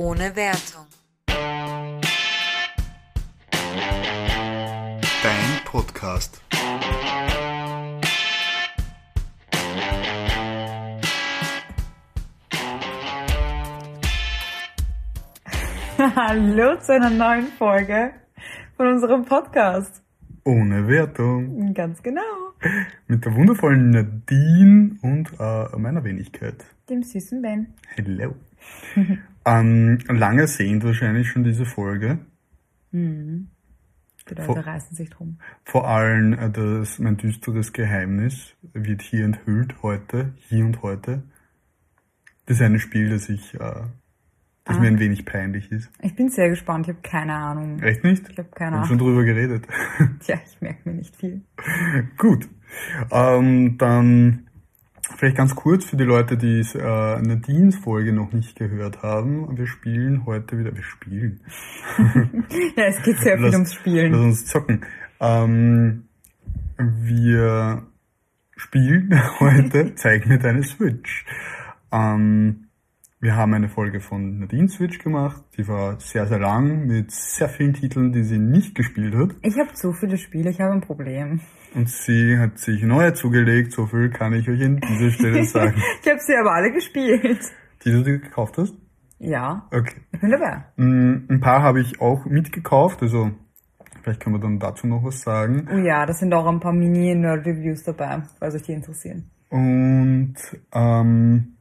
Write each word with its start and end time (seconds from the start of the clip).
Ohne 0.00 0.30
Wertung. 0.36 0.86
Dein 5.24 5.64
Podcast. 5.64 6.40
Hallo 15.98 16.78
zu 16.78 16.94
einer 16.94 17.10
neuen 17.10 17.48
Folge 17.48 18.12
von 18.76 18.86
unserem 18.86 19.24
Podcast. 19.24 20.04
Ohne 20.44 20.86
Wertung. 20.86 21.74
Ganz 21.74 22.00
genau. 22.04 22.20
Mit 23.08 23.24
der 23.24 23.34
wundervollen 23.34 23.90
Nadine 23.90 24.96
und 25.02 25.32
äh, 25.40 25.76
meiner 25.76 26.04
Wenigkeit. 26.04 26.64
Dem 26.88 27.02
süßen 27.02 27.42
Ben. 27.42 27.74
Hello. 27.96 28.36
Ähm, 29.44 29.98
lange 30.08 30.46
sehend 30.46 30.84
wahrscheinlich 30.84 31.28
schon 31.28 31.44
diese 31.44 31.64
Folge. 31.66 32.18
Mhm. 32.92 33.48
Die 34.28 34.34
Leute 34.34 34.42
Vor- 34.46 34.58
reißen 34.58 34.94
sich 34.96 35.08
drum. 35.10 35.38
Vor 35.64 35.88
allem 35.88 36.32
äh, 36.34 36.50
das, 36.50 36.98
mein 36.98 37.16
düsteres 37.16 37.72
Geheimnis 37.72 38.54
wird 38.74 39.00
hier 39.02 39.24
enthüllt 39.24 39.82
heute, 39.82 40.34
hier 40.36 40.64
und 40.66 40.82
heute. 40.82 41.22
Das 42.46 42.56
ist 42.58 42.62
ein 42.62 42.78
Spiel, 42.78 43.08
das 43.10 43.28
ich, 43.28 43.54
äh, 43.54 43.58
das 43.58 44.76
Ah. 44.76 44.80
mir 44.80 44.88
ein 44.88 44.98
wenig 44.98 45.24
peinlich 45.24 45.72
ist. 45.72 45.90
Ich 46.02 46.14
bin 46.14 46.28
sehr 46.28 46.50
gespannt. 46.50 46.86
Ich 46.86 46.94
habe 46.94 47.02
keine 47.02 47.34
Ahnung. 47.34 47.78
Echt 47.82 48.04
nicht? 48.04 48.28
Ich 48.28 48.36
habe 48.38 48.50
keine 48.50 48.72
Wir 48.76 48.80
haben 48.80 48.86
schon 48.86 48.98
Ahnung. 48.98 49.08
drüber 49.14 49.24
geredet. 49.24 49.66
Tja, 50.20 50.38
ich 50.46 50.60
merke 50.60 50.88
mir 50.90 50.96
nicht 50.96 51.16
viel. 51.16 51.42
Gut. 52.18 52.46
Ähm, 53.10 53.78
dann 53.78 54.47
vielleicht 55.16 55.36
ganz 55.36 55.54
kurz 55.54 55.84
für 55.84 55.96
die 55.96 56.04
Leute, 56.04 56.36
die 56.36 56.60
äh, 56.60 57.20
Nadines 57.20 57.76
Folge 57.76 58.12
noch 58.12 58.32
nicht 58.32 58.56
gehört 58.56 59.02
haben. 59.02 59.56
Wir 59.56 59.66
spielen 59.66 60.26
heute 60.26 60.58
wieder, 60.58 60.74
wir 60.74 60.82
spielen. 60.82 61.40
Ja, 62.76 62.84
es 62.84 63.02
geht 63.02 63.18
sehr 63.18 63.36
viel 63.36 63.46
Lass- 63.46 63.54
ums 63.54 63.74
Spielen. 63.74 64.12
Lass 64.12 64.20
uns 64.20 64.46
zocken. 64.46 64.84
Ähm, 65.20 66.04
wir 66.78 67.86
spielen 68.56 69.20
heute 69.40 69.94
Zeig 69.96 70.26
mir 70.26 70.38
deine 70.38 70.62
Switch. 70.62 71.24
Ähm, 71.92 72.64
wir 73.20 73.34
haben 73.34 73.52
eine 73.54 73.68
Folge 73.68 74.00
von 74.00 74.38
Nadine 74.38 74.68
Switch 74.68 74.98
gemacht. 75.00 75.42
Die 75.56 75.66
war 75.66 75.98
sehr, 75.98 76.26
sehr 76.26 76.38
lang 76.38 76.86
mit 76.86 77.10
sehr 77.10 77.48
vielen 77.48 77.74
Titeln, 77.74 78.12
die 78.12 78.22
sie 78.22 78.38
nicht 78.38 78.76
gespielt 78.76 79.14
hat. 79.16 79.30
Ich 79.42 79.58
habe 79.58 79.72
zu 79.74 79.92
viele 79.92 80.16
Spiele. 80.18 80.50
Ich 80.50 80.60
habe 80.60 80.72
ein 80.72 80.82
Problem. 80.82 81.40
Und 81.74 81.88
sie 81.88 82.38
hat 82.38 82.58
sich 82.58 82.82
neue 82.82 83.12
zugelegt. 83.14 83.72
So 83.72 83.86
viel 83.86 84.10
kann 84.10 84.32
ich 84.32 84.48
euch 84.48 84.62
an 84.64 84.80
dieser 84.80 85.10
Stelle 85.10 85.44
sagen. 85.46 85.74
Ich 86.02 86.08
habe 86.08 86.20
sie 86.20 86.34
aber 86.36 86.52
alle 86.52 86.72
gespielt. 86.72 87.40
Die 87.84 87.90
du 87.92 88.02
dir 88.02 88.18
gekauft 88.18 88.58
hast? 88.58 88.74
Ja, 89.18 89.66
Okay. 89.72 89.96
ich 90.12 90.20
bin 90.20 90.30
dabei. 90.30 90.64
Ein 90.76 91.40
paar 91.40 91.62
habe 91.62 91.80
ich 91.80 92.00
auch 92.00 92.24
mitgekauft. 92.24 93.02
Also 93.02 93.30
vielleicht 94.02 94.20
können 94.20 94.36
wir 94.36 94.40
dann 94.40 94.58
dazu 94.58 94.86
noch 94.86 95.02
was 95.04 95.20
sagen. 95.20 95.68
Oh 95.72 95.76
ja, 95.78 96.06
da 96.06 96.12
sind 96.12 96.32
auch 96.32 96.46
ein 96.46 96.60
paar 96.60 96.72
Mini-Nerd-Reviews 96.72 97.82
dabei, 97.84 98.22
falls 98.38 98.54
euch 98.54 98.62
die 98.62 98.72
interessieren. 98.72 99.30
Und 99.50 100.34
ähm, 100.72 101.57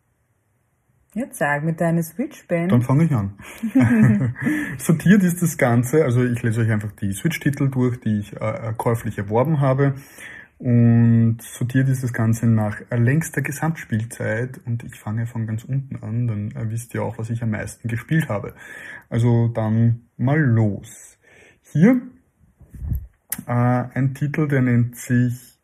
Ja, 1.17 1.25
zeig 1.31 1.63
mit 1.63 1.81
deiner 1.81 2.03
Switch, 2.03 2.47
Ben. 2.47 2.69
Dann 2.69 2.83
fange 2.83 3.05
ich 3.05 3.11
an. 3.11 3.33
Sortiert 4.77 5.23
ist 5.23 5.41
das 5.41 5.57
Ganze, 5.57 6.03
also 6.03 6.23
ich 6.23 6.43
lese 6.43 6.61
euch 6.61 6.69
einfach 6.69 6.91
die 6.91 7.11
Switch-Titel 7.11 7.71
durch, 7.71 7.99
die 7.99 8.19
ich 8.19 8.39
äh, 8.39 8.73
käuflich 8.77 9.17
erworben 9.17 9.59
habe. 9.59 9.95
Und 10.59 11.39
sortiert 11.41 11.89
ist 11.89 12.03
das 12.03 12.13
Ganze 12.13 12.45
nach 12.45 12.79
äh, 12.91 12.97
längster 12.97 13.41
Gesamtspielzeit 13.41 14.59
und 14.67 14.83
ich 14.83 14.93
fange 14.99 15.25
von 15.25 15.47
ganz 15.47 15.63
unten 15.63 15.95
an, 16.03 16.27
dann 16.27 16.51
äh, 16.51 16.69
wisst 16.69 16.93
ihr 16.93 17.01
auch, 17.01 17.17
was 17.17 17.31
ich 17.31 17.41
am 17.41 17.49
meisten 17.49 17.87
gespielt 17.87 18.29
habe. 18.29 18.53
Also 19.09 19.47
dann 19.47 20.01
mal 20.17 20.39
los. 20.39 21.17
Hier 21.73 21.99
äh, 23.47 23.51
ein 23.51 24.13
Titel, 24.13 24.47
der 24.47 24.61
nennt 24.61 24.97
sich 24.97 25.57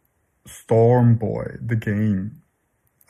Stormboy, 0.47 1.59
The 1.67 1.75
Game. 1.75 2.41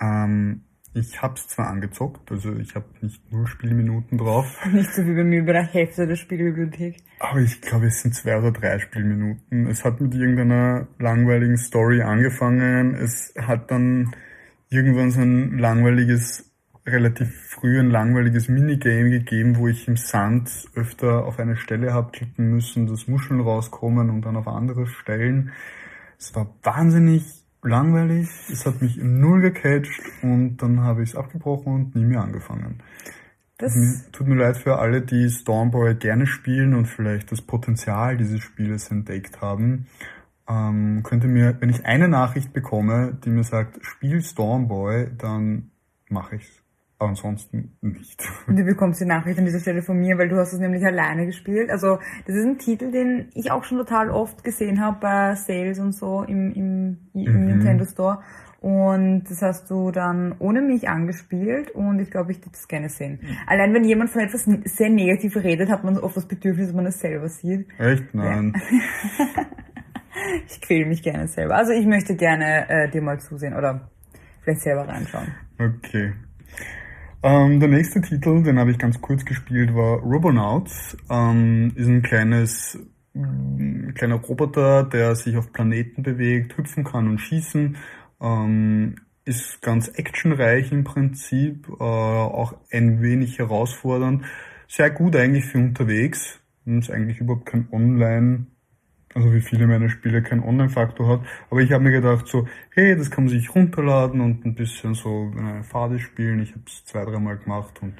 Ähm, 0.01 0.62
ich 0.93 1.21
hab's 1.21 1.47
zwar 1.47 1.67
angezockt, 1.67 2.31
also 2.31 2.53
ich 2.55 2.75
habe 2.75 2.85
nicht 3.01 3.31
null 3.31 3.47
Spielminuten 3.47 4.17
drauf, 4.17 4.45
Nicht 4.71 4.93
so 4.93 5.05
wie 5.05 5.15
bei 5.15 5.23
mir 5.23 5.43
bei 5.45 5.53
der 5.53 5.63
Hälfte 5.63 6.05
der 6.05 6.15
Spielbibliothek. 6.15 6.97
aber 7.19 7.39
ich 7.39 7.61
glaube, 7.61 7.87
es 7.87 8.01
sind 8.01 8.13
zwei 8.13 8.37
oder 8.37 8.51
drei 8.51 8.77
Spielminuten. 8.79 9.67
Es 9.67 9.83
hat 9.83 10.01
mit 10.01 10.13
irgendeiner 10.13 10.87
langweiligen 10.99 11.57
Story 11.57 12.01
angefangen. 12.01 12.95
Es 12.95 13.33
hat 13.39 13.71
dann 13.71 14.13
irgendwann 14.69 15.11
so 15.11 15.21
ein 15.21 15.57
langweiliges, 15.57 16.51
relativ 16.85 17.29
früh 17.49 17.79
ein 17.79 17.89
langweiliges 17.89 18.49
Minigame 18.49 19.09
gegeben, 19.09 19.57
wo 19.57 19.67
ich 19.67 19.87
im 19.87 19.97
Sand 19.97 20.49
öfter 20.75 21.25
auf 21.25 21.39
eine 21.39 21.55
Stelle 21.55 21.93
habe 21.93 22.11
klicken 22.11 22.49
müssen, 22.49 22.87
dass 22.87 23.07
Muscheln 23.07 23.39
rauskommen 23.39 24.09
und 24.09 24.21
dann 24.21 24.35
auf 24.35 24.47
andere 24.47 24.85
Stellen. 24.87 25.51
Es 26.19 26.35
war 26.35 26.53
wahnsinnig 26.63 27.42
langweilig. 27.65 28.27
Es 28.51 28.65
hat 28.65 28.81
mich 28.81 28.97
null 28.97 29.41
gecatcht 29.41 30.01
und 30.21 30.57
dann 30.57 30.81
habe 30.81 31.03
ich 31.03 31.09
es 31.11 31.15
abgebrochen 31.15 31.73
und 31.73 31.95
nie 31.95 32.05
mehr 32.05 32.21
angefangen. 32.21 32.79
Das, 33.57 33.75
Mir- 33.75 34.11
Tut 34.11 34.27
mir 34.27 34.35
leid 34.35 34.57
für 34.57 34.79
alle, 34.79 35.01
die 35.01 35.29
Stormboy 35.29 35.95
gerne 35.95 36.25
spielen 36.27 36.73
und 36.73 36.87
vielleicht 36.87 37.31
das 37.31 37.41
Potenzial 37.41 38.17
dieses 38.17 38.41
Spieles 38.41 38.89
entdeckt 38.91 39.41
haben. 39.41 39.87
Ähm, 40.49 41.01
könnt 41.03 41.23
ihr 41.23 41.29
mir, 41.29 41.55
wenn 41.61 41.69
ich 41.69 41.85
eine 41.85 42.07
Nachricht 42.09 42.51
bekomme, 42.51 43.17
die 43.23 43.29
mir 43.29 43.43
sagt, 43.43 43.79
spiel 43.85 44.21
Stormboy, 44.21 45.11
dann 45.17 45.71
mache 46.09 46.35
ich's. 46.37 46.62
Ansonsten 47.03 47.77
nicht. 47.81 48.21
Und 48.47 48.57
du 48.57 48.63
bekommst 48.63 49.01
die 49.01 49.05
Nachricht 49.05 49.37
an 49.39 49.45
dieser 49.45 49.59
Stelle 49.59 49.81
von 49.81 49.97
mir, 49.97 50.17
weil 50.17 50.29
du 50.29 50.37
hast 50.37 50.53
es 50.53 50.59
nämlich 50.59 50.85
alleine 50.85 51.25
gespielt. 51.25 51.69
Also 51.69 51.99
das 52.25 52.35
ist 52.35 52.45
ein 52.45 52.57
Titel, 52.57 52.91
den 52.91 53.29
ich 53.33 53.51
auch 53.51 53.63
schon 53.63 53.77
total 53.77 54.09
oft 54.09 54.43
gesehen 54.43 54.79
habe 54.81 54.97
bei 55.01 55.35
Sales 55.35 55.79
und 55.79 55.93
so 55.93 56.23
im, 56.23 56.51
im, 56.53 56.97
im 57.13 57.33
Mhm. 57.33 57.45
Nintendo 57.45 57.85
Store. 57.85 58.19
Und 58.61 59.25
das 59.29 59.41
hast 59.41 59.69
du 59.69 59.91
dann 59.91 60.35
ohne 60.39 60.61
mich 60.61 60.87
angespielt 60.87 61.71
und 61.71 61.99
ich 61.99 62.09
glaube, 62.09 62.31
ich 62.31 62.37
würde 62.39 62.51
das 62.51 62.67
gerne 62.69 62.87
sehen. 62.87 63.19
Mhm. 63.21 63.37
Allein 63.45 63.73
wenn 63.73 63.83
jemand 63.83 64.09
von 64.09 64.21
etwas 64.21 64.45
sehr 64.45 64.89
negativ 64.89 65.35
redet, 65.35 65.69
hat 65.69 65.83
man 65.83 65.97
oft 65.97 66.15
das 66.15 66.25
Bedürfnis, 66.25 66.67
dass 66.67 66.75
man 66.75 66.85
es 66.85 66.99
selber 66.99 67.27
sieht. 67.27 67.67
Echt? 67.77 68.13
Nein. 68.13 68.53
Ich 70.47 70.61
quäle 70.61 70.85
mich 70.85 71.01
gerne 71.01 71.27
selber. 71.27 71.55
Also 71.55 71.71
ich 71.73 71.85
möchte 71.85 72.15
gerne 72.15 72.69
äh, 72.69 72.89
dir 72.89 73.01
mal 73.01 73.19
zusehen 73.19 73.55
oder 73.55 73.89
vielleicht 74.41 74.61
selber 74.61 74.87
reinschauen. 74.87 75.27
Okay. 75.59 76.13
Ähm, 77.23 77.61
der 77.61 77.69
nächste 77.69 78.01
Titel, 78.01 78.43
den 78.43 78.59
habe 78.59 78.71
ich 78.71 78.77
ganz 78.77 78.99
kurz 78.99 79.23
gespielt, 79.23 79.73
war 79.73 79.99
Robonauts. 79.99 80.97
Ähm, 81.09 81.71
ist 81.75 81.87
ein 81.87 82.01
kleines, 82.01 82.77
ein 83.15 83.93
kleiner 83.95 84.15
Roboter, 84.15 84.83
der 84.83 85.15
sich 85.15 85.37
auf 85.37 85.53
Planeten 85.53 86.03
bewegt, 86.03 86.57
hüpfen 86.57 86.83
kann 86.83 87.07
und 87.07 87.19
schießen. 87.19 87.77
Ähm, 88.21 88.95
ist 89.23 89.61
ganz 89.61 89.87
actionreich 89.87 90.73
im 90.73 90.83
Prinzip, 90.83 91.69
äh, 91.69 91.83
auch 91.83 92.55
ein 92.69 93.01
wenig 93.01 93.39
herausfordernd. 93.39 94.25
Sehr 94.67 94.89
gut 94.89 95.15
eigentlich 95.15 95.45
für 95.45 95.59
unterwegs. 95.59 96.41
Ist 96.65 96.91
eigentlich 96.91 97.19
überhaupt 97.19 97.45
kein 97.45 97.69
Online 97.71 98.47
also 99.15 99.33
wie 99.33 99.41
viele 99.41 99.67
meiner 99.67 99.89
Spiele 99.89 100.21
keinen 100.21 100.43
Online-Faktor 100.43 101.07
hat. 101.07 101.21
Aber 101.49 101.61
ich 101.61 101.71
habe 101.71 101.83
mir 101.83 101.91
gedacht 101.91 102.27
so, 102.27 102.47
hey, 102.71 102.95
das 102.95 103.11
kann 103.11 103.25
man 103.25 103.33
sich 103.33 103.53
runterladen 103.53 104.21
und 104.21 104.45
ein 104.45 104.55
bisschen 104.55 104.93
so 104.93 105.31
eine 105.37 105.63
Phase 105.63 105.99
spielen. 105.99 106.41
Ich 106.41 106.51
habe 106.51 106.63
es 106.67 106.85
zwei, 106.85 107.05
dreimal 107.05 107.37
gemacht 107.37 107.81
und 107.81 107.95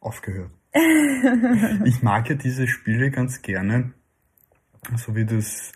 aufgehört. 0.00 0.50
ich 1.84 2.02
mag 2.02 2.28
ja 2.28 2.34
diese 2.34 2.66
Spiele 2.66 3.10
ganz 3.10 3.40
gerne, 3.42 3.92
so 4.96 5.16
wie 5.16 5.24
das, 5.24 5.72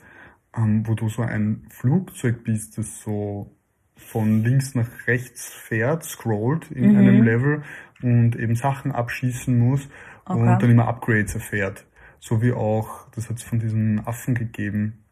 ähm, 0.57 0.87
wo 0.87 0.95
du 0.95 1.09
so 1.09 1.23
ein 1.23 1.67
Flugzeug 1.71 2.45
bist, 2.45 2.77
das 2.77 3.01
so 3.01 3.57
von 3.97 4.43
links 4.43 4.75
nach 4.75 4.89
rechts 5.07 5.53
fährt, 5.53 6.05
scrollt 6.05 6.71
in 6.71 6.97
einem 6.97 7.23
Level 7.23 7.63
und 8.03 8.37
eben 8.37 8.55
Sachen 8.57 8.93
abschießen 8.93 9.59
muss 9.59 9.89
Okay. 10.31 10.39
und 10.39 10.63
dann 10.63 10.71
immer 10.71 10.87
Upgrades 10.87 11.35
erfährt. 11.35 11.87
So 12.21 12.43
wie 12.43 12.53
auch, 12.53 13.09
das 13.11 13.29
hat 13.29 13.39
es 13.39 13.43
von 13.43 13.59
diesen 13.59 14.07
Affen 14.07 14.35
gegeben, 14.35 15.05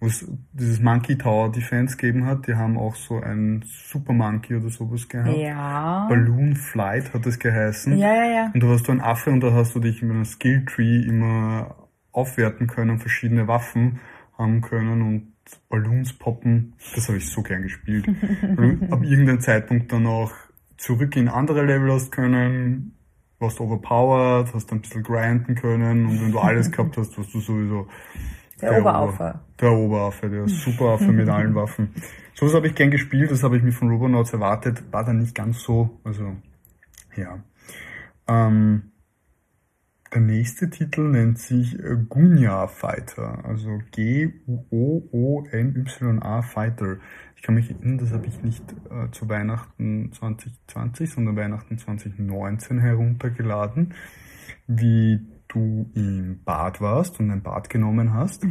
wo 0.00 0.06
es 0.06 0.26
dieses 0.52 0.80
Monkey 0.80 1.16
Tower 1.16 1.52
Defense 1.52 1.96
gegeben 1.96 2.26
hat. 2.26 2.46
Die 2.46 2.54
haben 2.54 2.78
auch 2.78 2.96
so 2.96 3.20
ein 3.20 3.62
Super 3.66 4.12
Monkey 4.12 4.56
oder 4.56 4.70
sowas 4.70 5.08
gehabt. 5.08 5.36
Ja. 5.36 6.06
Balloon 6.08 6.56
Flight 6.56 7.12
hat 7.14 7.26
es 7.26 7.38
geheißen. 7.38 7.96
Ja, 7.98 8.14
ja, 8.14 8.24
ja. 8.24 8.50
Und 8.52 8.62
da 8.62 8.68
warst 8.68 8.88
du 8.88 8.92
ein 8.92 9.00
Affe 9.00 9.30
und 9.30 9.40
da 9.40 9.52
hast 9.52 9.74
du 9.74 9.80
dich 9.80 10.02
mit 10.02 10.12
einem 10.12 10.24
Skill 10.24 10.64
Tree 10.64 11.02
immer 11.02 11.76
aufwerten 12.12 12.66
können, 12.66 12.98
verschiedene 12.98 13.46
Waffen 13.46 14.00
haben 14.38 14.60
können 14.60 15.02
und 15.02 15.34
Balloons 15.68 16.14
poppen. 16.14 16.74
Das 16.94 17.08
habe 17.08 17.18
ich 17.18 17.28
so 17.28 17.42
gern 17.42 17.62
gespielt. 17.62 18.08
Ab 18.90 19.02
irgendeinem 19.02 19.40
Zeitpunkt 19.40 19.92
dann 19.92 20.06
auch 20.06 20.32
zurück 20.76 21.16
in 21.16 21.28
andere 21.28 21.64
Level 21.64 21.92
hast 21.92 22.10
können, 22.10 22.96
warst 23.38 23.60
overpowered, 23.60 24.52
hast 24.54 24.72
ein 24.72 24.80
bisschen 24.80 25.02
grinden 25.02 25.54
können 25.54 26.06
und 26.06 26.20
wenn 26.20 26.32
du 26.32 26.38
alles 26.38 26.70
gehabt 26.72 26.96
hast, 26.96 27.16
warst 27.18 27.34
du 27.34 27.40
sowieso 27.40 27.86
Der 28.60 28.78
Oberaffe. 28.80 29.14
Ober- 29.14 29.40
Der 29.60 29.72
Oberaffe, 29.72 30.30
der 30.30 30.48
Superaffe 30.48 31.12
mit 31.12 31.28
allen 31.28 31.54
Waffen. 31.54 31.94
Sowas 32.34 32.54
habe 32.54 32.66
ich 32.66 32.74
gern 32.74 32.90
gespielt, 32.90 33.30
das 33.30 33.42
habe 33.42 33.56
ich 33.56 33.62
mir 33.62 33.72
von 33.72 33.90
Robonauts 33.90 34.32
erwartet, 34.32 34.82
war 34.92 35.04
dann 35.04 35.18
nicht 35.18 35.34
ganz 35.34 35.60
so, 35.62 36.00
also 36.04 36.34
ja. 37.16 37.38
Ähm, 38.26 38.90
Der 40.14 40.20
nächste 40.20 40.70
Titel 40.70 41.10
nennt 41.10 41.40
sich 41.40 41.76
äh, 41.76 41.96
Gunya 42.08 42.68
Fighter, 42.68 43.44
also 43.44 43.80
G-U-O-O-N-Y-A 43.90 44.42
Fighter. 46.42 46.98
Ich 47.34 47.42
kann 47.42 47.56
mich 47.56 47.68
erinnern, 47.68 47.98
das 47.98 48.12
habe 48.12 48.28
ich 48.28 48.40
nicht 48.40 48.62
äh, 48.90 49.10
zu 49.10 49.28
Weihnachten 49.28 50.12
2020, 50.12 51.10
sondern 51.10 51.34
Weihnachten 51.34 51.78
2019 51.78 52.78
heruntergeladen, 52.78 53.94
wie 54.68 55.18
du 55.48 55.90
im 55.94 56.44
Bad 56.44 56.80
warst 56.80 57.18
und 57.18 57.32
ein 57.32 57.42
Bad 57.42 57.68
genommen 57.68 58.14
hast. 58.14 58.46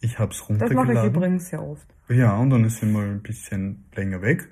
Ich 0.00 0.18
habe 0.18 0.32
es 0.32 0.46
runtergeladen. 0.46 0.86
Das 0.88 0.96
mache 0.96 1.06
ich 1.06 1.14
übrigens 1.14 1.48
sehr 1.48 1.62
oft. 1.62 1.86
Ja, 2.10 2.36
und 2.36 2.50
dann 2.50 2.64
ist 2.64 2.80
sie 2.80 2.86
mal 2.86 3.06
ein 3.06 3.22
bisschen 3.22 3.86
länger 3.94 4.20
weg 4.20 4.50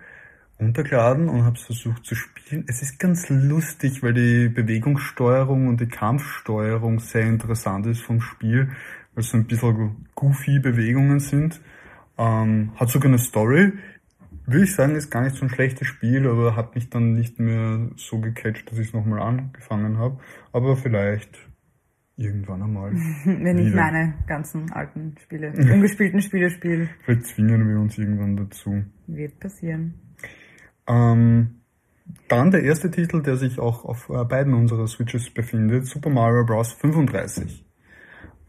runtergeladen 0.61 1.29
und 1.29 1.45
habe 1.45 1.57
es 1.57 1.63
versucht 1.63 2.05
zu 2.05 2.15
spielen. 2.15 2.65
Es 2.69 2.83
ist 2.83 2.99
ganz 2.99 3.29
lustig, 3.29 4.03
weil 4.03 4.15
die 4.15 4.49
Bewegungssteuerung 4.49 5.69
und 5.69 5.81
die 5.81 5.89
Kampfsteuerung 5.89 7.01
sehr 7.01 7.27
interessant 7.27 7.87
ist 7.87 8.03
vom 8.03 8.21
Spiel, 8.21 8.69
weil 9.15 9.25
es 9.25 9.31
so 9.31 9.37
ein 9.37 9.47
bisschen 9.47 10.07
goofy 10.15 10.59
Bewegungen 10.61 11.21
sind. 11.21 11.61
Ähm, 12.17 12.73
hat 12.77 12.89
sogar 12.91 13.09
eine 13.09 13.19
Story. 13.19 13.73
Würde 14.47 14.65
ich 14.65 14.75
sagen, 14.75 14.95
ist 14.95 15.11
gar 15.11 15.23
nicht 15.23 15.37
so 15.37 15.45
ein 15.45 15.51
schlechtes 15.51 15.89
Spiel, 15.89 16.29
aber 16.29 16.55
hat 16.55 16.75
mich 16.75 16.91
dann 16.91 17.15
nicht 17.15 17.41
mehr 17.41 17.89
so 17.97 18.21
gecatcht, 18.21 18.71
dass 18.71 18.79
ich 18.79 18.89
es 18.89 18.93
nochmal 18.93 19.21
angefangen 19.21 19.99
habe. 19.99 20.21
Aber 20.53 20.77
vielleicht 20.77 21.49
irgendwann 22.17 22.63
einmal. 22.63 22.93
Wenn 23.25 23.59
ich 23.59 23.75
meine 23.75 24.15
ganzen 24.27 24.71
alten 24.71 25.17
Spiele, 25.19 25.53
ungespielten 25.57 26.21
Spiele 26.21 26.51
spiele. 26.51 26.89
Vielleicht 27.05 27.27
zwingen 27.27 27.69
wir 27.69 27.81
uns 27.81 27.99
irgendwann 27.99 28.37
dazu. 28.37 28.85
Wird 29.07 29.41
passieren. 29.41 30.04
Ähm, 30.87 31.61
dann 32.29 32.51
der 32.51 32.63
erste 32.63 32.91
Titel, 32.91 33.23
der 33.23 33.37
sich 33.37 33.59
auch 33.59 33.85
auf 33.85 34.09
äh, 34.11 34.25
beiden 34.25 34.55
unserer 34.55 34.87
Switches 34.87 35.31
befindet, 35.31 35.87
Super 35.87 36.11
Mario 36.11 36.45
Bros. 36.45 36.73
35. 36.73 37.65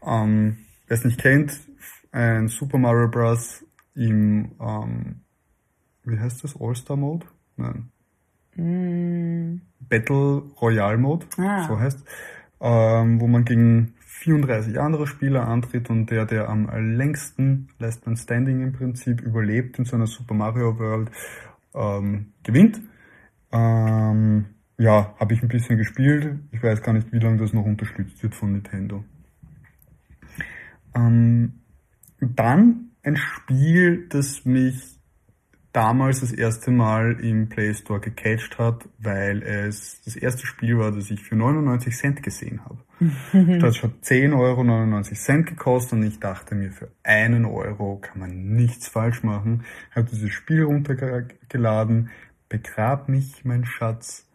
Ähm, 0.04 0.58
wer 0.86 0.96
es 0.96 1.04
nicht 1.04 1.20
kennt, 1.20 1.58
ein 2.12 2.48
Super 2.48 2.78
Mario 2.78 3.08
Bros. 3.08 3.64
im, 3.94 4.52
ähm, 4.60 5.20
wie 6.04 6.18
heißt 6.18 6.44
das, 6.44 6.60
All-Star 6.60 6.96
Mode? 6.96 7.26
Nein. 7.56 7.90
Mm. 8.54 9.60
Battle 9.80 10.42
Royale 10.60 10.98
Mode, 10.98 11.26
ah. 11.38 11.66
so 11.68 11.78
heißt, 11.78 12.04
ähm, 12.60 13.20
wo 13.20 13.26
man 13.26 13.44
gegen 13.44 13.94
34 14.00 14.80
andere 14.80 15.06
Spieler 15.06 15.46
antritt 15.46 15.90
und 15.90 16.10
der, 16.10 16.24
der 16.24 16.48
am 16.48 16.68
längsten 16.96 17.68
Last 17.78 18.06
Man 18.06 18.16
Standing 18.16 18.62
im 18.62 18.72
Prinzip 18.72 19.20
überlebt 19.20 19.78
in 19.78 19.84
so 19.84 19.96
einer 19.96 20.06
Super 20.06 20.34
Mario 20.34 20.78
World, 20.78 21.10
ähm, 21.76 22.32
gewinnt. 22.42 22.80
Ähm, 23.52 24.46
ja, 24.78 25.14
habe 25.18 25.34
ich 25.34 25.42
ein 25.42 25.48
bisschen 25.48 25.78
gespielt. 25.78 26.38
Ich 26.52 26.62
weiß 26.62 26.82
gar 26.82 26.92
nicht, 26.92 27.12
wie 27.12 27.18
lange 27.18 27.38
das 27.38 27.52
noch 27.52 27.64
unterstützt 27.64 28.22
wird 28.22 28.34
von 28.34 28.52
Nintendo. 28.52 29.04
Ähm, 30.94 31.60
dann 32.20 32.90
ein 33.02 33.16
Spiel, 33.16 34.08
das 34.08 34.44
mich 34.44 34.95
damals 35.76 36.20
das 36.20 36.32
erste 36.32 36.70
Mal 36.70 37.20
im 37.20 37.50
Play 37.50 37.74
Store 37.74 38.00
gecatcht 38.00 38.58
hat, 38.58 38.88
weil 38.98 39.42
es 39.42 40.00
das 40.06 40.16
erste 40.16 40.46
Spiel 40.46 40.78
war, 40.78 40.90
das 40.90 41.10
ich 41.10 41.22
für 41.22 41.36
99 41.36 41.94
Cent 41.94 42.22
gesehen 42.22 42.62
habe. 42.64 42.78
das 43.60 43.82
hat 43.82 43.90
10,99 44.02 44.32
Euro 44.32 45.42
gekostet 45.44 45.92
und 45.98 46.02
ich 46.04 46.18
dachte 46.18 46.54
mir, 46.54 46.72
für 46.72 46.88
einen 47.02 47.44
Euro 47.44 47.98
kann 48.00 48.20
man 48.20 48.54
nichts 48.54 48.88
falsch 48.88 49.22
machen. 49.22 49.64
Ich 49.90 49.96
habe 49.96 50.08
dieses 50.10 50.32
Spiel 50.32 50.62
runtergeladen, 50.62 52.08
begrab 52.48 53.10
mich, 53.10 53.44
mein 53.44 53.66
Schatz. 53.66 54.26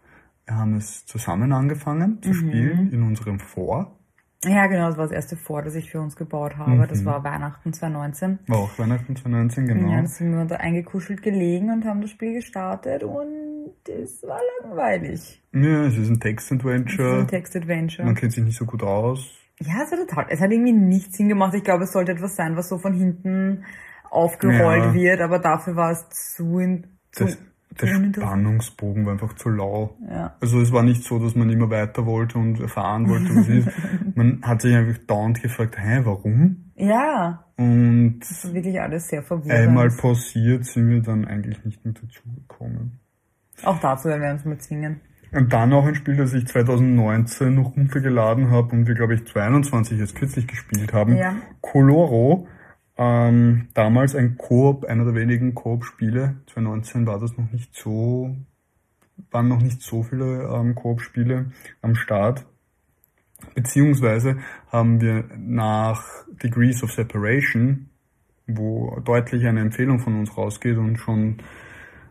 Wir 0.45 0.57
haben 0.57 0.75
es 0.75 1.07
zusammen 1.07 1.53
angefangen 1.53 2.21
zu 2.21 2.29
mhm. 2.29 2.33
spielen 2.35 2.91
in 2.93 3.01
unserem 3.01 3.39
Vor. 3.39 3.97
Ja, 4.43 4.65
genau, 4.67 4.87
das 4.87 4.97
war 4.97 5.05
das 5.05 5.11
erste 5.11 5.37
Vor, 5.37 5.61
das 5.61 5.75
ich 5.75 5.91
für 5.91 6.01
uns 6.01 6.15
gebaut 6.15 6.57
habe. 6.57 6.71
Mhm. 6.71 6.87
Das 6.87 7.05
war 7.05 7.23
Weihnachten 7.23 7.73
2019. 7.73 8.39
War 8.47 8.57
auch 8.57 8.79
Weihnachten 8.79 9.15
2019, 9.15 9.67
genau. 9.67 9.89
Ja, 9.89 9.97
dann 9.97 10.07
sind 10.07 10.31
wir 10.31 10.45
da 10.45 10.55
eingekuschelt 10.55 11.21
gelegen 11.21 11.71
und 11.71 11.85
haben 11.85 12.01
das 12.01 12.09
Spiel 12.09 12.33
gestartet 12.33 13.03
und 13.03 13.71
es 13.87 14.23
war 14.23 14.39
langweilig. 14.63 15.41
Ja, 15.53 15.85
es 15.85 15.97
ist 15.97 16.09
ein 16.09 16.19
Text-Adventure. 16.19 17.07
Es 17.07 17.15
ist 17.15 17.21
ein 17.21 17.27
Text-Adventure. 17.27 18.05
Man 18.05 18.15
kennt 18.15 18.33
sich 18.33 18.43
nicht 18.43 18.57
so 18.57 18.65
gut 18.65 18.81
aus. 18.81 19.29
Ja, 19.59 19.83
es 19.83 19.91
war 19.91 19.99
total. 19.99 20.25
Es 20.29 20.41
hat 20.41 20.51
irgendwie 20.51 20.73
nichts 20.73 21.17
Sinn 21.17 21.29
gemacht. 21.29 21.53
Ich 21.53 21.63
glaube, 21.63 21.83
es 21.83 21.91
sollte 21.91 22.13
etwas 22.13 22.35
sein, 22.35 22.55
was 22.55 22.67
so 22.67 22.79
von 22.79 22.93
hinten 22.93 23.63
aufgerollt 24.09 24.85
ja. 24.85 24.93
wird, 24.93 25.21
aber 25.21 25.39
dafür 25.39 25.75
war 25.75 25.91
es 25.91 26.09
zu, 26.09 26.57
in, 26.57 26.87
zu 27.11 27.25
das, 27.25 27.37
der 27.79 27.87
Spannungsbogen 27.87 29.05
war 29.05 29.13
einfach 29.13 29.33
zu 29.33 29.49
lau. 29.49 29.95
Ja. 30.09 30.35
Also 30.41 30.59
es 30.59 30.71
war 30.71 30.83
nicht 30.83 31.03
so, 31.03 31.19
dass 31.19 31.35
man 31.35 31.49
immer 31.49 31.69
weiter 31.69 32.05
wollte 32.05 32.37
und 32.37 32.59
erfahren 32.59 33.07
wollte, 33.07 33.35
was 33.35 33.47
ist. 33.47 33.69
Man 34.15 34.41
hat 34.43 34.61
sich 34.61 34.75
einfach 34.75 34.99
dauernd 35.05 35.41
gefragt, 35.41 35.77
hä, 35.77 36.01
warum? 36.03 36.71
Ja. 36.75 37.45
Und 37.57 38.19
das 38.19 38.43
ist 38.43 38.53
wirklich 38.53 38.79
alles 38.81 39.07
sehr 39.07 39.23
verwirrend. 39.23 39.51
Einmal 39.51 39.89
pausiert 39.89 40.65
sind 40.65 40.89
wir 40.89 41.01
dann 41.01 41.25
eigentlich 41.25 41.63
nicht 41.63 41.83
mehr 41.85 41.93
dazu 41.93 42.21
gekommen. 42.35 42.99
Auch 43.63 43.79
dazu 43.79 44.09
werden 44.09 44.21
wir 44.21 44.31
uns 44.31 44.45
mal 44.45 44.57
zwingen. 44.57 45.01
Und 45.31 45.53
dann 45.53 45.71
auch 45.71 45.85
ein 45.85 45.95
Spiel, 45.95 46.17
das 46.17 46.33
ich 46.33 46.45
2019 46.47 47.55
noch 47.55 47.77
runtergeladen 47.77 48.49
habe 48.49 48.75
und 48.75 48.87
wir, 48.87 48.95
glaube 48.95 49.15
ich, 49.15 49.25
22 49.25 49.97
jetzt 49.97 50.15
kürzlich 50.15 50.47
gespielt 50.47 50.91
haben. 50.91 51.15
Ja. 51.15 51.35
Coloro 51.61 52.47
ähm, 52.97 53.69
damals 53.73 54.15
ein 54.15 54.37
Koop, 54.37 54.85
einer 54.85 55.05
der 55.05 55.15
wenigen 55.15 55.55
Koop-Spiele. 55.55 56.35
2019 56.53 57.07
war 57.07 57.19
das 57.19 57.37
noch 57.37 57.51
nicht 57.51 57.73
so, 57.75 58.35
waren 59.31 59.47
noch 59.47 59.61
nicht 59.61 59.81
so 59.81 60.03
viele 60.03 60.43
ähm, 60.53 60.75
Koop-Spiele 60.75 61.51
am 61.81 61.95
Start. 61.95 62.45
Beziehungsweise 63.53 64.37
haben 64.71 65.01
wir 65.01 65.25
nach 65.37 66.03
Degrees 66.43 66.83
of 66.83 66.91
Separation, 66.91 67.89
wo 68.47 68.99
deutlich 69.03 69.45
eine 69.45 69.61
Empfehlung 69.61 69.99
von 69.99 70.19
uns 70.19 70.35
rausgeht 70.35 70.77
und 70.77 70.97
schon 70.97 71.37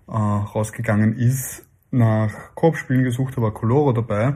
äh, 0.09 0.12
rausgegangen 0.12 1.17
ist, 1.17 1.67
nach 1.91 2.55
Koop-Spielen 2.55 3.05
gesucht, 3.05 3.37
da 3.37 3.43
war 3.43 3.53
Coloro 3.53 3.93
dabei. 3.93 4.35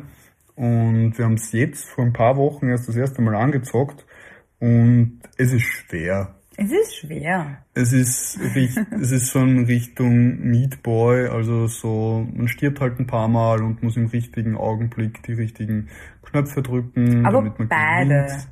Und 0.56 1.18
wir 1.18 1.24
haben 1.24 1.34
es 1.34 1.52
jetzt 1.52 1.88
vor 1.88 2.04
ein 2.04 2.12
paar 2.12 2.36
Wochen 2.36 2.68
erst 2.68 2.88
das 2.88 2.96
erste 2.96 3.22
Mal 3.22 3.34
angezockt. 3.34 4.04
Und 4.60 5.20
es 5.36 5.52
ist 5.52 5.62
schwer. 5.62 6.34
Es 6.56 6.70
ist 6.70 6.96
schwer. 6.96 7.58
Es 7.74 7.92
ist, 7.92 8.38
es 9.00 9.10
ist 9.10 9.26
so 9.28 9.40
in 9.40 9.64
Richtung 9.64 10.38
Meat 10.40 10.82
Boy, 10.82 11.26
also 11.26 11.66
so, 11.66 12.26
man 12.32 12.48
stirbt 12.48 12.80
halt 12.80 12.98
ein 13.00 13.06
paar 13.06 13.28
Mal 13.28 13.62
und 13.62 13.82
muss 13.82 13.96
im 13.96 14.06
richtigen 14.06 14.56
Augenblick 14.56 15.22
die 15.24 15.32
richtigen 15.32 15.88
Knöpfe 16.22 16.62
drücken, 16.62 17.26
Aber 17.26 17.38
damit 17.38 17.58
man 17.58 17.68
beide. 17.68 18.26
gewinnt. 18.26 18.48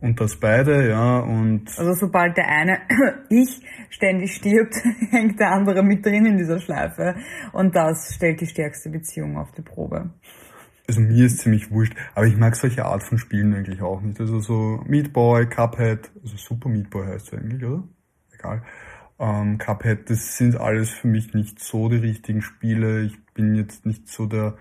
Und 0.00 0.20
das 0.20 0.36
beide, 0.36 0.88
ja, 0.88 1.18
und. 1.18 1.76
Also 1.76 1.92
sobald 1.94 2.36
der 2.36 2.48
eine, 2.48 2.78
ich 3.30 3.60
ständig 3.90 4.32
stirbt, 4.32 4.76
hängt 5.10 5.40
der 5.40 5.50
andere 5.50 5.82
mit 5.82 6.06
drin 6.06 6.24
in 6.24 6.36
dieser 6.38 6.60
Schleife. 6.60 7.16
Und 7.52 7.74
das 7.74 8.14
stellt 8.14 8.40
die 8.40 8.46
stärkste 8.46 8.90
Beziehung 8.90 9.36
auf 9.36 9.50
die 9.52 9.62
Probe 9.62 10.10
also 10.88 11.00
mir 11.02 11.26
ist 11.26 11.40
ziemlich 11.40 11.70
wurscht, 11.70 11.94
aber 12.14 12.26
ich 12.26 12.36
mag 12.36 12.56
solche 12.56 12.86
Art 12.86 13.02
von 13.02 13.18
Spielen 13.18 13.54
eigentlich 13.54 13.82
auch 13.82 14.00
nicht. 14.00 14.18
Also 14.20 14.40
so 14.40 14.82
Meat 14.86 15.12
Boy, 15.12 15.46
Cuphead, 15.46 16.10
also 16.22 16.36
Super 16.36 16.70
Meat 16.70 16.88
Boy 16.88 17.06
heißt 17.06 17.32
es 17.32 17.38
eigentlich, 17.38 17.62
oder? 17.62 17.84
Egal. 18.32 18.62
Ähm, 19.18 19.58
Cuphead, 19.58 20.08
das 20.08 20.38
sind 20.38 20.56
alles 20.56 20.90
für 20.90 21.08
mich 21.08 21.34
nicht 21.34 21.60
so 21.60 21.88
die 21.90 21.96
richtigen 21.96 22.40
Spiele. 22.40 23.02
Ich 23.02 23.22
bin 23.34 23.54
jetzt 23.54 23.84
nicht 23.84 24.08
so 24.08 24.26
der 24.26 24.56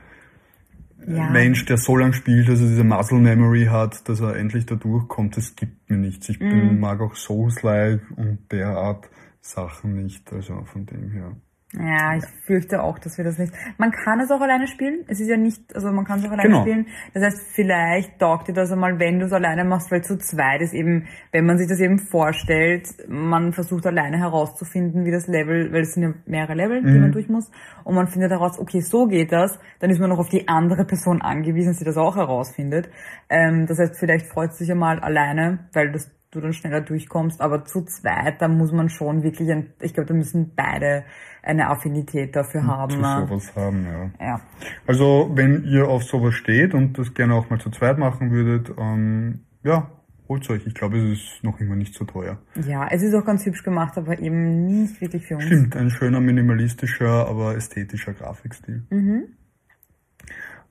ja. 1.05 1.29
Mensch, 1.29 1.63
der 1.65 1.77
so 1.77 1.95
lang 1.95 2.11
spielt, 2.11 2.49
dass 2.49 2.59
er 2.59 2.67
diese 2.67 2.83
Muscle 2.83 3.19
Memory 3.19 3.65
hat, 3.65 4.09
dass 4.09 4.19
er 4.19 4.35
endlich 4.35 4.65
da 4.65 4.75
durchkommt. 4.75 5.37
Das 5.37 5.55
gibt 5.55 5.89
mir 5.89 5.97
nichts. 5.97 6.27
Ich 6.27 6.39
bin, 6.39 6.75
mm. 6.75 6.79
mag 6.79 6.99
auch 6.99 7.15
Souls-like 7.15 8.01
und 8.17 8.51
derart 8.51 9.09
Sachen 9.39 9.93
nicht. 9.93 10.33
Also 10.33 10.63
von 10.65 10.85
dem 10.85 11.11
her. 11.11 11.37
Ja, 11.73 12.15
ich 12.15 12.23
fürchte 12.45 12.81
auch, 12.81 12.97
dass 12.97 13.17
wir 13.17 13.25
das 13.25 13.37
nicht. 13.37 13.53
Man 13.77 13.91
kann 13.91 14.21
es 14.21 14.31
auch 14.31 14.39
alleine 14.39 14.67
spielen. 14.67 15.03
Es 15.07 15.19
ist 15.19 15.27
ja 15.27 15.35
nicht, 15.35 15.75
also 15.75 15.91
man 15.91 16.05
kann 16.05 16.19
es 16.19 16.25
auch 16.25 16.31
alleine 16.31 16.47
genau. 16.47 16.61
spielen. 16.61 16.87
Das 17.13 17.23
heißt, 17.23 17.41
vielleicht 17.53 18.19
taugt 18.19 18.47
dir 18.47 18.53
das 18.53 18.71
einmal, 18.71 18.99
wenn 18.99 19.19
du 19.19 19.25
es 19.25 19.33
alleine 19.33 19.65
machst, 19.65 19.91
weil 19.91 20.01
zu 20.01 20.17
zweit 20.17 20.61
ist 20.61 20.73
eben, 20.73 21.07
wenn 21.33 21.45
man 21.45 21.57
sich 21.57 21.67
das 21.67 21.81
eben 21.81 21.99
vorstellt, 21.99 22.87
man 23.09 23.51
versucht 23.51 23.85
alleine 23.85 24.17
herauszufinden, 24.17 25.03
wie 25.03 25.11
das 25.11 25.27
Level, 25.27 25.73
weil 25.73 25.81
es 25.81 25.93
sind 25.93 26.03
ja 26.03 26.13
mehrere 26.25 26.53
Level, 26.53 26.81
die 26.81 26.89
mhm. 26.89 27.01
man 27.01 27.11
durch 27.11 27.27
muss, 27.27 27.51
und 27.83 27.95
man 27.95 28.07
findet 28.07 28.31
heraus, 28.31 28.57
okay, 28.57 28.79
so 28.79 29.05
geht 29.05 29.33
das, 29.33 29.59
dann 29.79 29.89
ist 29.89 29.99
man 29.99 30.09
noch 30.09 30.19
auf 30.19 30.29
die 30.29 30.47
andere 30.47 30.85
Person 30.85 31.21
angewiesen, 31.21 31.71
dass 31.71 31.79
sie 31.79 31.85
das 31.85 31.97
auch 31.97 32.15
herausfindet. 32.15 32.89
Ähm, 33.29 33.65
das 33.65 33.77
heißt, 33.77 33.97
vielleicht 33.97 34.27
freut 34.27 34.51
es 34.51 34.57
sich 34.57 34.71
einmal 34.71 35.01
alleine, 35.01 35.67
weil 35.73 35.91
das 35.91 36.09
du 36.31 36.41
dann 36.41 36.53
schneller 36.53 36.81
durchkommst, 36.81 37.41
aber 37.41 37.65
zu 37.65 37.85
zweit, 37.85 38.41
da 38.41 38.47
muss 38.47 38.71
man 38.71 38.89
schon 38.89 39.23
wirklich, 39.23 39.49
ein, 39.49 39.73
ich 39.81 39.93
glaube, 39.93 40.07
da 40.07 40.13
müssen 40.13 40.53
beide 40.55 41.05
eine 41.41 41.69
Affinität 41.69 42.35
dafür 42.35 42.65
haben. 42.65 42.91
Zu 42.91 42.97
sowas 42.97 43.55
haben, 43.55 43.85
ja. 43.85 44.11
ja. 44.19 44.41
Also, 44.85 45.31
wenn 45.33 45.63
ihr 45.63 45.87
auf 45.87 46.03
sowas 46.03 46.33
steht 46.33 46.73
und 46.73 46.97
das 46.97 47.13
gerne 47.13 47.35
auch 47.35 47.49
mal 47.49 47.59
zu 47.59 47.69
zweit 47.69 47.97
machen 47.97 48.31
würdet, 48.31 48.73
ähm, 48.77 49.45
ja, 49.63 49.89
holt 50.27 50.49
euch. 50.49 50.65
Ich 50.67 50.73
glaube, 50.73 50.97
es 50.97 51.19
ist 51.19 51.43
noch 51.43 51.59
immer 51.59 51.75
nicht 51.75 51.93
so 51.93 52.05
teuer. 52.05 52.37
Ja, 52.67 52.87
es 52.91 53.01
ist 53.01 53.15
auch 53.15 53.25
ganz 53.25 53.45
hübsch 53.45 53.63
gemacht, 53.63 53.97
aber 53.97 54.19
eben 54.19 54.65
nicht 54.65 54.99
wirklich 54.99 55.25
für 55.25 55.35
uns. 55.35 55.45
Stimmt, 55.45 55.75
ein 55.75 55.89
schöner 55.89 56.19
minimalistischer, 56.19 57.27
aber 57.27 57.55
ästhetischer 57.55 58.13
Grafikstil. 58.13 58.83
Mhm. 58.89 59.23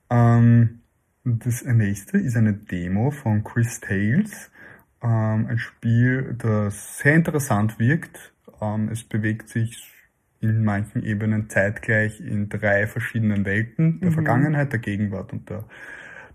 Ähm, 0.09 0.81
das 1.23 1.63
nächste 1.65 2.17
ist 2.19 2.37
eine 2.37 2.53
Demo 2.53 3.11
von 3.11 3.43
Chris 3.43 3.79
Tales. 3.79 4.51
Ähm, 5.01 5.47
ein 5.47 5.57
Spiel, 5.59 6.35
das 6.37 6.97
sehr 6.97 7.15
interessant 7.15 7.79
wirkt. 7.79 8.33
Ähm, 8.61 8.89
es 8.89 9.03
bewegt 9.03 9.49
sich 9.49 9.93
in 10.39 10.63
manchen 10.63 11.03
Ebenen 11.03 11.49
zeitgleich 11.49 12.19
in 12.19 12.49
drei 12.49 12.87
verschiedenen 12.87 13.45
Welten, 13.45 13.99
der 13.99 14.09
mhm. 14.09 14.13
Vergangenheit, 14.13 14.71
der 14.71 14.79
Gegenwart 14.79 15.33
und 15.33 15.49
der 15.49 15.65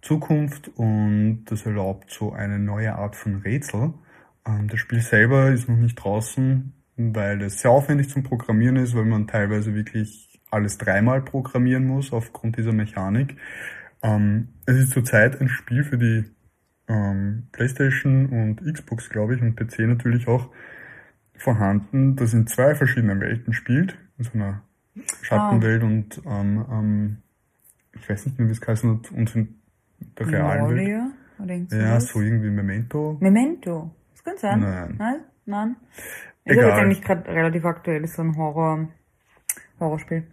Zukunft 0.00 0.70
und 0.76 1.44
das 1.46 1.64
erlaubt 1.64 2.10
so 2.10 2.32
eine 2.32 2.58
neue 2.58 2.94
Art 2.94 3.14
von 3.14 3.36
Rätsel. 3.36 3.94
Ähm, 4.44 4.68
das 4.68 4.80
Spiel 4.80 5.00
selber 5.00 5.50
ist 5.50 5.68
noch 5.68 5.76
nicht 5.76 5.94
draußen, 5.94 6.72
weil 6.96 7.42
es 7.42 7.60
sehr 7.60 7.70
aufwendig 7.70 8.10
zum 8.10 8.24
Programmieren 8.24 8.76
ist, 8.76 8.96
weil 8.96 9.04
man 9.04 9.28
teilweise 9.28 9.74
wirklich 9.74 10.40
alles 10.50 10.76
dreimal 10.76 11.22
programmieren 11.22 11.86
muss 11.86 12.12
aufgrund 12.12 12.58
dieser 12.58 12.72
Mechanik. 12.72 13.36
Ähm, 14.02 14.48
es 14.66 14.76
ist 14.76 14.92
zurzeit 14.92 15.40
ein 15.40 15.48
Spiel 15.48 15.84
für 15.84 15.98
die 15.98 16.24
ähm, 16.88 17.48
PlayStation 17.52 18.26
und 18.26 18.62
Xbox, 18.72 19.08
glaube 19.08 19.34
ich, 19.34 19.42
und 19.42 19.56
PC 19.56 19.80
natürlich 19.80 20.28
auch 20.28 20.50
vorhanden, 21.34 22.16
das 22.16 22.34
in 22.34 22.46
zwei 22.46 22.74
verschiedenen 22.74 23.20
Welten 23.20 23.52
spielt, 23.52 23.98
in 24.18 24.24
so 24.24 24.30
einer 24.34 24.62
Schattenwelt 25.22 25.82
oh. 25.82 25.86
und 25.86 26.22
ähm, 26.26 26.66
ähm, 26.70 27.16
ich 27.94 28.08
weiß 28.08 28.26
nicht 28.26 28.38
mehr, 28.38 28.48
wie 28.48 28.52
es 28.52 28.66
heißt, 28.66 28.84
und 28.84 29.34
in 29.34 29.60
der 30.18 30.28
realen 30.28 30.76
Welt. 30.76 31.72
Ja, 31.72 32.00
so 32.00 32.20
irgendwie 32.20 32.50
Memento. 32.50 33.16
Memento? 33.20 33.94
Das 34.12 34.24
kann 34.24 34.36
sein. 34.38 34.60
Nein. 34.60 34.94
Nein? 34.98 35.20
Nein. 35.44 35.76
Ist 36.44 36.58
aber 36.58 36.68
jetzt 36.68 36.78
eigentlich 36.78 37.02
gerade 37.02 37.30
relativ 37.30 37.64
aktuell, 37.64 38.04
ist 38.04 38.14
so 38.14 38.22
ein 38.22 38.36
Horror, 38.36 38.88
Horrorspiel. 39.80 40.24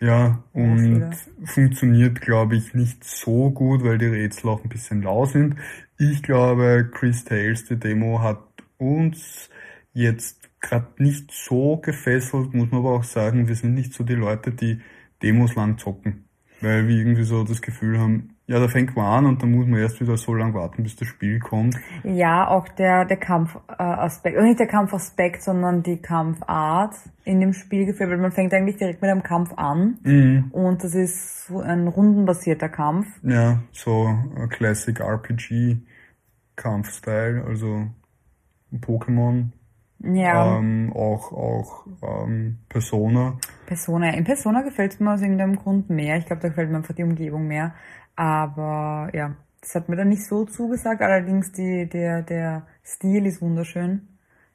Ja, 0.00 0.44
und 0.52 1.14
funktioniert, 1.44 2.20
glaube 2.20 2.56
ich, 2.56 2.74
nicht 2.74 3.02
so 3.04 3.50
gut, 3.50 3.82
weil 3.82 3.96
die 3.98 4.06
Rätsel 4.06 4.50
auch 4.50 4.62
ein 4.62 4.68
bisschen 4.68 5.02
lau 5.02 5.24
sind. 5.24 5.56
Ich 5.98 6.22
glaube, 6.22 6.90
Chris 6.92 7.24
Tales, 7.24 7.64
die 7.64 7.76
Demo, 7.76 8.20
hat 8.20 8.42
uns 8.76 9.48
jetzt 9.94 10.50
gerade 10.60 10.88
nicht 10.98 11.30
so 11.32 11.78
gefesselt, 11.78 12.52
muss 12.52 12.70
man 12.70 12.80
aber 12.80 12.92
auch 12.92 13.04
sagen, 13.04 13.48
wir 13.48 13.54
sind 13.54 13.74
nicht 13.74 13.94
so 13.94 14.04
die 14.04 14.14
Leute, 14.14 14.52
die 14.52 14.80
Demos 15.22 15.54
lang 15.54 15.78
zocken. 15.78 16.28
Weil 16.60 16.88
wir 16.88 16.96
irgendwie 16.96 17.24
so 17.24 17.44
das 17.44 17.62
Gefühl 17.62 17.98
haben, 17.98 18.35
ja, 18.48 18.60
da 18.60 18.68
fängt 18.68 18.94
man 18.94 19.06
an 19.06 19.26
und 19.26 19.42
dann 19.42 19.50
muss 19.50 19.66
man 19.66 19.80
erst 19.80 20.00
wieder 20.00 20.16
so 20.16 20.32
lange 20.32 20.54
warten, 20.54 20.84
bis 20.84 20.94
das 20.94 21.08
Spiel 21.08 21.40
kommt. 21.40 21.76
Ja, 22.04 22.46
auch 22.46 22.68
der, 22.68 23.04
der 23.04 23.16
Kampfaspekt, 23.16 24.36
oder 24.36 24.46
nicht 24.46 24.60
der 24.60 24.68
Kampfaspekt, 24.68 25.42
sondern 25.42 25.82
die 25.82 25.96
Kampfart 25.96 26.94
in 27.24 27.40
dem 27.40 27.52
Spiel 27.52 27.86
gefällt, 27.86 28.10
weil 28.10 28.18
man 28.18 28.30
fängt 28.30 28.54
eigentlich 28.54 28.76
direkt 28.76 29.02
mit 29.02 29.10
einem 29.10 29.24
Kampf 29.24 29.52
an 29.56 29.98
mhm. 30.04 30.50
und 30.52 30.84
das 30.84 30.94
ist 30.94 31.46
so 31.46 31.60
ein 31.60 31.88
rundenbasierter 31.88 32.68
Kampf. 32.68 33.08
Ja, 33.24 33.62
so 33.72 34.16
Classic 34.50 35.00
RPG 35.00 35.78
Kampfstyle, 36.54 37.44
also 37.44 37.86
Pokémon. 38.80 39.50
Ja. 39.98 40.58
Ähm, 40.58 40.92
auch 40.94 41.32
auch 41.32 41.86
ähm, 42.02 42.58
Persona. 42.68 43.38
Persona. 43.66 44.10
In 44.10 44.24
Persona 44.24 44.62
gefällt 44.62 44.92
es 44.92 45.00
mir 45.00 45.12
aus 45.12 45.22
irgendeinem 45.22 45.56
Grund 45.56 45.88
mehr. 45.90 46.18
Ich 46.18 46.26
glaube, 46.26 46.42
da 46.42 46.48
gefällt 46.48 46.70
mir 46.70 46.76
einfach 46.76 46.94
die 46.94 47.02
Umgebung 47.02 47.48
mehr. 47.48 47.74
Aber 48.16 49.10
ja, 49.12 49.36
das 49.60 49.74
hat 49.74 49.88
mir 49.88 49.96
dann 49.96 50.08
nicht 50.08 50.24
so 50.24 50.44
zugesagt. 50.44 51.02
Allerdings 51.02 51.52
die, 51.52 51.88
der, 51.88 52.22
der 52.22 52.66
Stil 52.84 53.26
ist 53.26 53.42
wunderschön. 53.42 54.08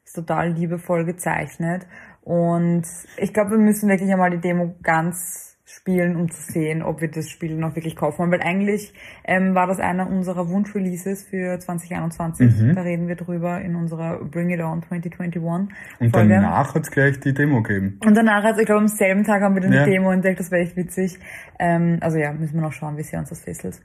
Ist 0.03 0.15
total 0.15 0.49
liebevoll 0.51 1.05
gezeichnet. 1.05 1.85
Und 2.21 2.83
ich 3.17 3.33
glaube, 3.33 3.51
wir 3.51 3.57
müssen 3.57 3.89
wirklich 3.89 4.11
einmal 4.11 4.31
die 4.31 4.39
Demo 4.41 4.75
ganz 4.81 5.50
spielen, 5.71 6.15
um 6.15 6.29
zu 6.29 6.41
sehen, 6.51 6.83
ob 6.83 7.01
wir 7.01 7.09
das 7.09 7.29
Spiel 7.29 7.55
noch 7.55 7.75
wirklich 7.75 7.95
kaufen 7.95 8.19
wollen. 8.19 8.31
Weil 8.31 8.41
eigentlich 8.41 8.93
ähm, 9.23 9.55
war 9.55 9.67
das 9.67 9.79
einer 9.79 10.09
unserer 10.09 10.49
Wunschreleases 10.49 11.23
für 11.23 11.59
2021. 11.59 12.59
Mhm. 12.59 12.75
Da 12.75 12.81
reden 12.81 13.07
wir 13.07 13.15
drüber 13.15 13.61
in 13.61 13.75
unserer 13.75 14.23
Bring 14.23 14.49
It 14.49 14.61
On 14.61 14.83
2021. 14.83 15.73
Und 15.99 16.15
danach 16.15 16.75
hat 16.75 16.83
es 16.83 16.91
gleich 16.91 17.19
die 17.19 17.33
Demo 17.33 17.61
gegeben. 17.61 17.99
Und 18.05 18.15
danach, 18.15 18.43
also 18.43 18.59
ich 18.59 18.65
glaube, 18.65 18.81
am 18.81 18.87
selben 18.87 19.23
Tag 19.23 19.41
haben 19.41 19.55
wir 19.55 19.61
dann 19.61 19.73
ja. 19.73 19.85
die 19.85 19.91
Demo 19.91 20.11
entdeckt. 20.11 20.39
Das 20.39 20.51
wäre 20.51 20.61
echt 20.61 20.75
witzig. 20.75 21.19
Ähm, 21.59 21.97
also 22.01 22.17
ja, 22.17 22.33
müssen 22.33 22.55
wir 22.55 22.61
noch 22.61 22.73
schauen, 22.73 22.97
wie 22.97 23.03
sehr 23.03 23.19
uns 23.19 23.29
das 23.29 23.41
fesselt. 23.41 23.81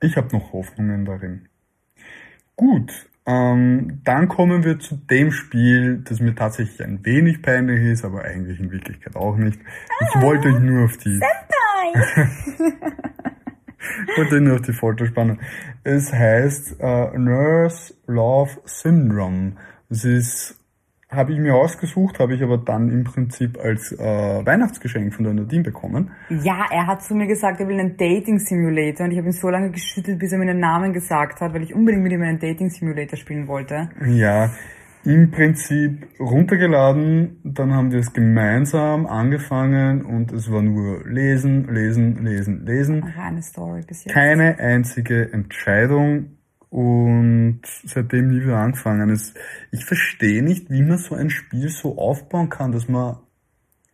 Ich 0.00 0.16
habe 0.16 0.28
noch 0.36 0.52
Hoffnungen 0.52 1.04
darin. 1.04 1.48
Gut, 2.56 3.08
ähm, 3.26 4.00
dann 4.04 4.28
kommen 4.28 4.64
wir 4.64 4.78
zu 4.78 4.96
dem 4.96 5.32
Spiel, 5.32 5.98
das 6.04 6.20
mir 6.20 6.34
tatsächlich 6.34 6.80
ein 6.82 7.04
wenig 7.04 7.42
peinlich 7.42 7.82
ist, 7.84 8.04
aber 8.04 8.22
eigentlich 8.22 8.60
in 8.60 8.70
Wirklichkeit 8.70 9.16
auch 9.16 9.36
nicht. 9.36 9.58
Ich 10.00 10.14
ah, 10.14 10.22
wollte 10.22 10.48
euch 10.48 10.60
nur 10.60 10.84
auf 10.84 10.96
die... 10.98 11.18
ich 14.08 14.18
wollte 14.18 14.40
nur 14.40 14.54
auf 14.54 14.62
die 14.62 14.72
Folter 14.72 15.06
spannen. 15.06 15.40
Es 15.82 16.12
heißt 16.12 16.76
äh, 16.80 17.18
Nurse 17.18 17.94
Love 18.06 18.60
Syndrome. 18.64 19.56
Es 19.88 20.04
ist 20.04 20.60
habe 21.08 21.32
ich 21.32 21.38
mir 21.38 21.54
ausgesucht, 21.54 22.18
habe 22.18 22.34
ich 22.34 22.42
aber 22.42 22.58
dann 22.58 22.90
im 22.90 23.04
Prinzip 23.04 23.58
als 23.58 23.92
äh, 23.92 23.96
Weihnachtsgeschenk 24.44 25.14
von 25.14 25.24
der 25.24 25.34
Nadine 25.34 25.62
bekommen. 25.62 26.10
Ja, 26.28 26.66
er 26.70 26.86
hat 26.86 27.04
zu 27.04 27.14
mir 27.14 27.26
gesagt, 27.26 27.60
er 27.60 27.68
will 27.68 27.78
einen 27.78 27.96
Dating 27.96 28.38
Simulator 28.38 29.06
und 29.06 29.12
ich 29.12 29.18
habe 29.18 29.28
ihn 29.28 29.32
so 29.32 29.48
lange 29.48 29.70
geschüttelt, 29.70 30.18
bis 30.18 30.32
er 30.32 30.38
mir 30.38 30.46
den 30.46 30.58
Namen 30.58 30.92
gesagt 30.92 31.40
hat, 31.40 31.54
weil 31.54 31.62
ich 31.62 31.74
unbedingt 31.74 32.02
mit 32.02 32.12
ihm 32.12 32.22
einen 32.22 32.40
Dating 32.40 32.70
Simulator 32.70 33.16
spielen 33.16 33.46
wollte. 33.46 33.88
Ja, 34.04 34.50
im 35.04 35.30
Prinzip 35.30 36.08
runtergeladen, 36.18 37.38
dann 37.44 37.72
haben 37.72 37.92
wir 37.92 38.00
es 38.00 38.12
gemeinsam 38.12 39.06
angefangen 39.06 40.04
und 40.04 40.32
es 40.32 40.50
war 40.50 40.62
nur 40.62 41.06
lesen, 41.06 41.72
lesen, 41.72 42.24
lesen, 42.24 42.66
lesen. 42.66 43.14
Eine 43.16 43.40
Story 43.40 43.82
bis 43.86 44.04
jetzt. 44.04 44.12
Keine 44.12 44.58
einzige 44.58 45.32
Entscheidung 45.32 46.35
und 46.70 47.60
seitdem 47.84 48.28
nie 48.28 48.42
wieder 48.42 48.58
angefangen. 48.58 49.10
Es, 49.10 49.34
ich 49.70 49.84
verstehe 49.84 50.42
nicht, 50.42 50.70
wie 50.70 50.82
man 50.82 50.98
so 50.98 51.14
ein 51.14 51.30
Spiel 51.30 51.68
so 51.68 51.98
aufbauen 51.98 52.48
kann, 52.48 52.72
dass 52.72 52.88
man 52.88 53.18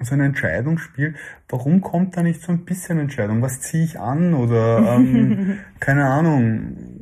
so 0.00 0.14
eine 0.14 0.24
Entscheidung 0.24 0.78
spielt. 0.78 1.16
Warum 1.48 1.80
kommt 1.80 2.16
da 2.16 2.22
nicht 2.22 2.40
so 2.42 2.52
ein 2.52 2.64
bisschen 2.64 2.98
Entscheidung? 2.98 3.42
Was 3.42 3.60
ziehe 3.60 3.84
ich 3.84 4.00
an? 4.00 4.34
Oder 4.34 4.96
ähm, 4.96 5.58
keine 5.80 6.06
Ahnung, 6.06 7.01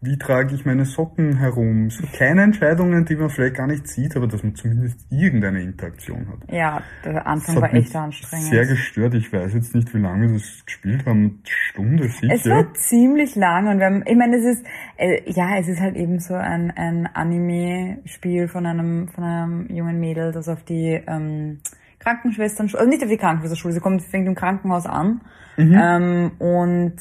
wie 0.00 0.18
trage 0.18 0.54
ich 0.54 0.64
meine 0.64 0.84
Socken 0.84 1.38
herum? 1.38 1.90
So 1.90 2.06
kleine 2.06 2.42
Entscheidungen, 2.42 3.04
die 3.04 3.16
man 3.16 3.30
vielleicht 3.30 3.56
gar 3.56 3.66
nicht 3.66 3.88
sieht, 3.88 4.16
aber 4.16 4.26
dass 4.26 4.42
man 4.42 4.54
zumindest 4.54 5.06
irgendeine 5.10 5.62
Interaktion 5.62 6.28
hat. 6.28 6.52
Ja, 6.52 6.82
der 7.04 7.26
Anfang 7.26 7.60
war 7.60 7.72
echt 7.72 7.94
anstrengend. 7.94 8.46
Sehr 8.46 8.66
gestört. 8.66 9.14
Ich 9.14 9.32
weiß 9.32 9.54
jetzt 9.54 9.74
nicht, 9.74 9.92
wie 9.94 9.98
lange 9.98 10.28
wir 10.28 10.34
das 10.34 10.64
gespielt 10.64 11.06
haben. 11.06 11.40
Stunde 11.44 12.08
sicher. 12.08 12.34
Es 12.34 12.48
war 12.48 12.72
ziemlich 12.74 13.34
lang 13.34 13.68
und 13.68 13.78
wir 13.78 13.86
haben, 13.86 14.02
ich 14.06 14.16
meine, 14.16 14.36
es 14.36 14.44
ist, 14.44 14.66
äh, 14.96 15.30
ja, 15.30 15.56
es 15.58 15.68
ist 15.68 15.80
halt 15.80 15.96
eben 15.96 16.18
so 16.20 16.34
ein, 16.34 16.70
ein 16.70 17.06
Anime-Spiel 17.06 18.48
von 18.48 18.66
einem, 18.66 19.08
von 19.08 19.24
einem 19.24 19.74
jungen 19.74 19.98
Mädel, 19.98 20.32
das 20.32 20.48
auf 20.48 20.62
die 20.64 21.02
ähm, 21.06 21.60
Krankenschwestern, 21.98 22.70
also 22.72 22.88
nicht 22.88 23.02
auf 23.02 23.08
die 23.08 23.16
Krankenschwesternschule, 23.16 23.74
sie 23.74 23.80
kommt, 23.80 24.02
fängt 24.02 24.28
im 24.28 24.34
Krankenhaus 24.34 24.86
an 24.86 25.22
mhm. 25.56 25.78
ähm, 25.80 26.32
und 26.38 26.96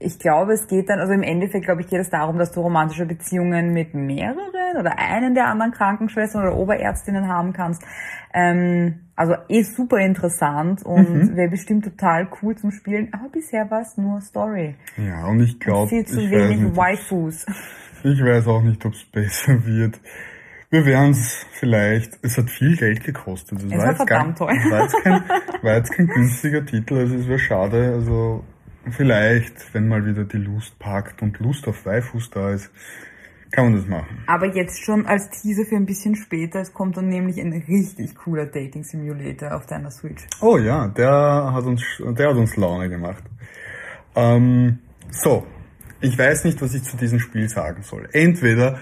ich 0.00 0.18
glaube, 0.18 0.52
es 0.52 0.68
geht 0.68 0.88
dann, 0.88 1.00
also 1.00 1.12
im 1.12 1.22
Endeffekt, 1.22 1.64
glaube 1.64 1.80
ich, 1.80 1.88
geht 1.88 2.00
es 2.00 2.10
darum, 2.10 2.38
dass 2.38 2.52
du 2.52 2.60
romantische 2.60 3.04
Beziehungen 3.04 3.72
mit 3.72 3.94
mehreren 3.94 4.76
oder 4.78 4.96
einen 4.96 5.34
der 5.34 5.46
anderen 5.46 5.72
Krankenschwestern 5.72 6.42
oder 6.42 6.56
Oberärztinnen 6.56 7.26
haben 7.26 7.52
kannst. 7.52 7.82
Ähm, 8.32 9.00
also 9.16 9.34
eh 9.48 9.62
super 9.62 9.98
interessant 9.98 10.84
und 10.84 11.12
mhm. 11.12 11.36
wäre 11.36 11.50
bestimmt 11.50 11.84
total 11.84 12.28
cool 12.40 12.54
zum 12.54 12.70
Spielen, 12.70 13.12
aber 13.12 13.28
bisher 13.30 13.68
war 13.70 13.80
es 13.80 13.96
nur 13.96 14.20
Story. 14.20 14.76
Ja, 14.96 15.26
und 15.26 15.40
ich 15.40 15.58
glaube, 15.58 15.88
viel 15.88 16.06
zu 16.06 16.30
wenig 16.30 16.60
nicht, 16.60 16.76
Waifus. 16.76 17.44
Ich 18.04 18.22
weiß 18.22 18.46
auch 18.46 18.62
nicht, 18.62 18.84
ob 18.86 18.92
es 18.92 19.04
besser 19.04 19.66
wird. 19.66 20.00
Wir 20.70 20.84
werden 20.84 21.10
es 21.10 21.44
vielleicht, 21.52 22.18
es 22.22 22.38
hat 22.38 22.50
viel 22.50 22.76
Geld 22.76 23.02
gekostet. 23.02 23.58
Es, 23.58 23.64
es 23.64 23.72
war, 23.72 23.86
war 23.88 23.96
verdammt 23.96 24.38
teuer. 24.38 24.54
War 24.70 24.82
jetzt, 24.82 25.02
kein, 25.02 25.22
war 25.62 25.74
jetzt 25.74 25.90
kein 25.90 26.06
günstiger 26.06 26.64
Titel, 26.64 26.98
also 26.98 27.16
es 27.16 27.26
wäre 27.26 27.38
schade, 27.40 27.94
also 27.94 28.44
Vielleicht, 28.92 29.74
wenn 29.74 29.88
mal 29.88 30.04
wieder 30.04 30.24
die 30.24 30.38
Lust 30.38 30.78
packt 30.78 31.22
und 31.22 31.38
Lust 31.38 31.66
auf 31.68 31.86
Waifus 31.86 32.30
da 32.30 32.50
ist, 32.50 32.70
kann 33.50 33.64
man 33.64 33.76
das 33.76 33.86
machen. 33.86 34.24
Aber 34.26 34.46
jetzt 34.54 34.84
schon 34.84 35.06
als 35.06 35.30
Teaser 35.30 35.64
für 35.64 35.76
ein 35.76 35.86
bisschen 35.86 36.14
später, 36.16 36.60
es 36.60 36.72
kommt 36.72 36.96
dann 36.96 37.08
nämlich 37.08 37.40
ein 37.40 37.52
richtig 37.52 38.14
cooler 38.14 38.46
Dating 38.46 38.84
Simulator 38.84 39.56
auf 39.56 39.66
deiner 39.66 39.90
Switch. 39.90 40.26
Oh 40.40 40.58
ja, 40.58 40.88
der 40.88 41.52
hat 41.54 41.64
uns, 41.64 41.82
der 41.98 42.28
hat 42.28 42.36
uns 42.36 42.56
Laune 42.56 42.88
gemacht. 42.88 43.24
Ähm, 44.14 44.78
so, 45.10 45.46
ich 46.00 46.18
weiß 46.18 46.44
nicht, 46.44 46.60
was 46.60 46.74
ich 46.74 46.82
zu 46.82 46.96
diesem 46.96 47.18
Spiel 47.18 47.48
sagen 47.48 47.82
soll. 47.82 48.08
Entweder 48.12 48.78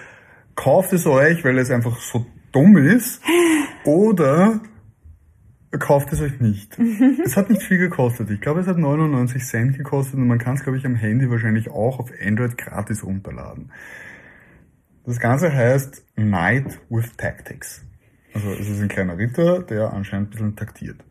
kauft 0.55 0.93
es 0.93 1.07
euch, 1.07 1.45
weil 1.45 1.59
es 1.59 1.71
einfach 1.71 1.99
so 2.01 2.27
dumm 2.53 2.77
ist, 2.77 3.23
oder 3.85 4.61
kauft 5.79 6.13
es 6.13 6.21
euch 6.21 6.41
nicht. 6.41 6.79
es 7.25 7.37
hat 7.37 7.51
nicht 7.51 7.63
viel 7.63 7.79
gekostet. 7.79 8.31
Ich 8.31 8.41
glaube, 8.41 8.61
es 8.61 8.67
hat 8.67 8.79
99 8.79 9.45
Cent 9.45 9.77
gekostet 9.77 10.15
und 10.15 10.27
man 10.27 10.39
kann 10.39 10.55
es, 10.55 10.63
glaube 10.63 10.79
ich, 10.79 10.87
am 10.87 10.95
Handy 10.95 11.31
wahrscheinlich 11.31 11.71
auch 11.71 11.99
auf 11.99 12.11
Android 12.25 12.57
gratis 12.57 13.05
runterladen. 13.05 13.71
Das 15.05 15.21
Ganze 15.21 15.53
heißt 15.53 16.05
Night 16.17 16.81
with 16.89 17.17
Tactics. 17.17 17.85
Also 18.35 18.51
es 18.53 18.69
ist 18.69 18.81
ein 18.83 18.89
kleiner 18.89 19.17
Ritter, 19.17 19.63
der 19.63 19.93
anscheinend 19.93 20.29
ein 20.29 20.31
bisschen 20.31 20.57
taktiert. 20.57 21.05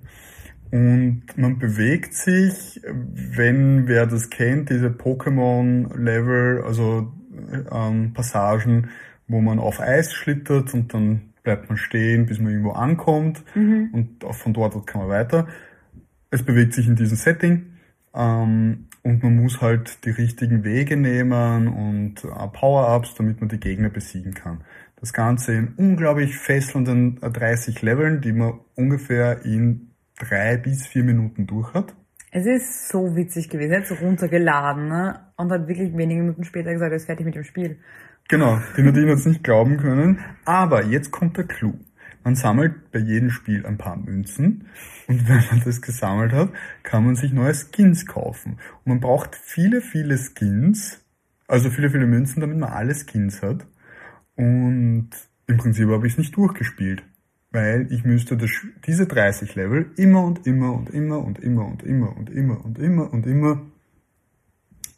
Und 0.71 1.23
man 1.37 1.57
bewegt 1.59 2.13
sich, 2.13 2.81
wenn 2.83 3.87
wer 3.87 4.05
das 4.05 4.29
kennt, 4.29 4.69
diese 4.69 4.89
Pokémon-Level, 4.89 6.63
also 6.65 7.13
ähm, 7.71 8.13
Passagen, 8.13 8.89
wo 9.27 9.41
man 9.41 9.59
auf 9.59 9.79
Eis 9.79 10.13
schlittert 10.13 10.73
und 10.73 10.93
dann 10.93 11.33
bleibt 11.45 11.69
man 11.69 11.77
stehen, 11.77 12.25
bis 12.25 12.39
man 12.39 12.51
irgendwo 12.51 12.71
ankommt 12.71 13.43
mhm. 13.55 13.89
und 13.93 14.25
auch 14.25 14.35
von 14.35 14.53
dort 14.53 14.85
kann 14.85 15.01
man 15.01 15.09
weiter. 15.09 15.47
Es 16.29 16.43
bewegt 16.43 16.73
sich 16.73 16.87
in 16.87 16.97
diesem 16.97 17.15
Setting 17.15 17.67
ähm, 18.13 18.87
und 19.03 19.23
man 19.23 19.35
muss 19.37 19.61
halt 19.61 20.03
die 20.03 20.09
richtigen 20.09 20.65
Wege 20.65 20.97
nehmen 20.97 21.67
und 21.69 22.25
äh, 22.25 22.47
Power-Ups, 22.51 23.15
damit 23.15 23.39
man 23.39 23.47
die 23.47 23.59
Gegner 23.59 23.89
besiegen 23.89 24.33
kann. 24.33 24.65
Das 24.99 25.13
Ganze 25.13 25.53
in 25.53 25.73
unglaublich 25.77 26.35
fesselnden 26.35 27.19
30 27.21 27.77
äh, 27.81 27.85
Leveln, 27.85 28.21
die 28.21 28.33
man 28.33 28.59
ungefähr 28.75 29.45
in 29.45 29.91
drei 30.19 30.57
bis 30.57 30.87
vier 30.87 31.03
Minuten 31.03 31.47
durch 31.47 31.73
hat. 31.73 31.93
Es 32.31 32.45
ist 32.45 32.89
so 32.89 33.15
witzig 33.15 33.49
gewesen, 33.49 33.71
er 33.71 33.79
hat 33.79 33.87
so 33.87 33.95
runtergeladen 33.95 34.89
ne? 34.89 35.21
und 35.37 35.51
hat 35.51 35.67
wirklich 35.69 35.95
wenige 35.95 36.21
Minuten 36.21 36.43
später 36.43 36.73
gesagt, 36.73 36.91
er 36.91 36.97
ist 36.97 37.05
fertig 37.05 37.25
mit 37.25 37.35
dem 37.35 37.45
Spiel. 37.45 37.77
Genau, 38.27 38.59
die 38.75 38.81
Nadine 38.81 39.11
hat 39.11 39.19
es 39.19 39.25
nicht 39.25 39.43
glauben 39.43 39.77
können. 39.77 40.19
Aber 40.45 40.83
jetzt 40.83 41.11
kommt 41.11 41.37
der 41.37 41.45
Clou. 41.45 41.73
Man 42.23 42.35
sammelt 42.35 42.91
bei 42.91 42.99
jedem 42.99 43.29
Spiel 43.29 43.65
ein 43.67 43.77
paar 43.77 43.97
Münzen 43.97 44.67
und 45.07 45.29
wenn 45.29 45.43
man 45.51 45.61
das 45.63 45.81
gesammelt 45.81 46.33
hat, 46.33 46.49
kann 46.81 47.05
man 47.05 47.15
sich 47.15 47.31
neue 47.31 47.53
Skins 47.53 48.07
kaufen. 48.07 48.53
Und 48.83 48.87
man 48.87 48.99
braucht 48.99 49.35
viele, 49.35 49.79
viele 49.79 50.17
Skins, 50.17 51.05
also 51.47 51.69
viele, 51.69 51.91
viele 51.91 52.07
Münzen, 52.07 52.41
damit 52.41 52.57
man 52.57 52.71
alle 52.71 52.95
Skins 52.95 53.43
hat. 53.43 53.67
Und 54.35 55.09
im 55.45 55.57
Prinzip 55.57 55.87
habe 55.89 56.07
ich 56.07 56.13
es 56.13 56.17
nicht 56.17 56.35
durchgespielt 56.35 57.03
weil 57.55 57.87
ich 57.89 58.03
müsste 58.03 58.37
das, 58.37 58.51
diese 58.85 59.07
30 59.07 59.55
Level 59.55 59.89
immer 59.95 60.23
und 60.23 60.45
immer 60.45 60.73
und 60.73 60.89
immer 60.89 61.23
und 61.23 61.39
immer 61.39 61.65
und 61.65 61.81
immer 61.81 62.15
und 62.15 62.29
immer 62.29 62.63
und 62.63 62.77
immer 62.77 63.13
und 63.13 63.25
immer 63.25 63.61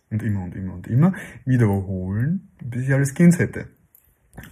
und 0.10 0.24
immer 0.24 0.44
und 0.44 0.56
immer 0.56 0.74
und 0.74 0.88
immer 0.88 1.14
wiederholen, 1.46 2.50
bis 2.64 2.84
ich 2.84 2.94
alle 2.94 3.06
Skins 3.06 3.40
hätte. 3.40 3.68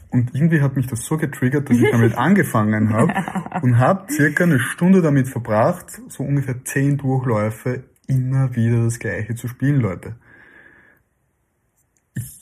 Und 0.10 0.34
irgendwie 0.34 0.62
hat 0.62 0.76
mich 0.76 0.88
das 0.88 1.06
so 1.06 1.18
getriggert, 1.18 1.70
dass 1.70 1.78
ich 1.78 1.92
damit 1.92 2.16
angefangen 2.18 2.92
habe 2.92 3.62
und 3.62 3.78
habe 3.78 4.12
circa 4.12 4.44
eine 4.44 4.60
Stunde 4.60 5.02
damit 5.02 5.28
verbracht, 5.28 6.02
so 6.08 6.24
ungefähr 6.24 6.64
10 6.64 6.98
Durchläufe 6.98 7.84
immer 8.08 8.56
wieder 8.56 8.84
das 8.84 9.00
gleiche 9.00 9.36
zu 9.36 9.48
spielen, 9.48 9.82
Leute. 9.82 10.16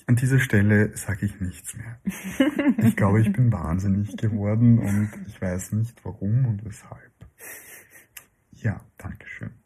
An 0.05 0.15
dieser 0.17 0.39
Stelle 0.39 0.95
sage 0.95 1.25
ich 1.25 1.39
nichts 1.39 1.75
mehr. 1.75 1.99
Ich 2.85 2.95
glaube, 2.95 3.21
ich 3.21 3.31
bin 3.31 3.51
wahnsinnig 3.51 4.17
geworden 4.17 4.77
und 4.79 5.09
ich 5.27 5.41
weiß 5.41 5.71
nicht 5.73 6.03
warum 6.03 6.45
und 6.45 6.65
weshalb. 6.65 7.11
Ja, 8.51 8.81
Dankeschön. 8.97 9.62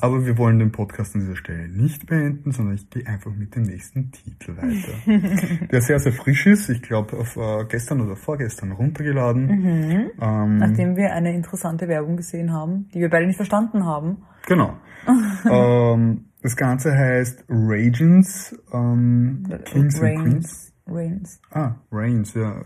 Aber 0.00 0.24
wir 0.24 0.38
wollen 0.38 0.58
den 0.58 0.70
Podcast 0.70 1.14
an 1.14 1.22
dieser 1.22 1.36
Stelle 1.36 1.68
nicht 1.68 2.06
beenden, 2.06 2.52
sondern 2.52 2.76
ich 2.76 2.88
gehe 2.88 3.06
einfach 3.06 3.32
mit 3.32 3.54
dem 3.54 3.62
nächsten 3.62 4.12
Titel 4.12 4.56
weiter. 4.56 5.66
der 5.72 5.80
sehr, 5.80 5.98
sehr 5.98 6.12
frisch 6.12 6.46
ist. 6.46 6.68
Ich 6.68 6.82
glaube, 6.82 7.16
auf 7.16 7.36
äh, 7.36 7.64
gestern 7.68 8.00
oder 8.00 8.14
vorgestern 8.14 8.72
runtergeladen. 8.72 9.46
Mhm. 9.46 10.10
Ähm, 10.20 10.58
Nachdem 10.58 10.96
wir 10.96 11.12
eine 11.12 11.34
interessante 11.34 11.88
Werbung 11.88 12.16
gesehen 12.16 12.52
haben, 12.52 12.88
die 12.94 13.00
wir 13.00 13.10
beide 13.10 13.26
nicht 13.26 13.36
verstanden 13.36 13.84
haben. 13.84 14.18
Genau. 14.46 14.76
ähm, 15.50 16.26
das 16.42 16.56
Ganze 16.56 16.96
heißt 16.96 17.44
Ragens, 17.48 18.56
ähm, 18.72 19.42
Kings 19.64 20.00
Reigns, 20.00 20.24
and 20.24 20.24
Queens. 20.24 20.72
Reigns. 20.86 21.40
Ah, 21.50 21.74
Reigns, 21.90 22.34
ja. 22.34 22.62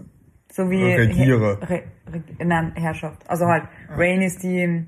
So 0.52 0.70
wie 0.70 0.82
Regierer. 0.82 1.62
Re, 1.62 1.82
Re, 2.12 2.22
nein, 2.44 2.72
Herrschaft. 2.74 3.28
Also 3.28 3.46
halt, 3.46 3.64
ah. 3.88 3.94
Reign 3.96 4.20
ist 4.20 4.42
die 4.42 4.86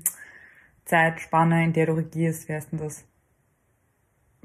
Zeitspanne, 0.85 1.65
in 1.65 1.73
der 1.73 1.87
du 1.87 1.93
regierst. 1.93 2.47
Wie 2.47 2.53
heißt 2.53 2.71
denn 2.71 2.79
das? 2.79 3.05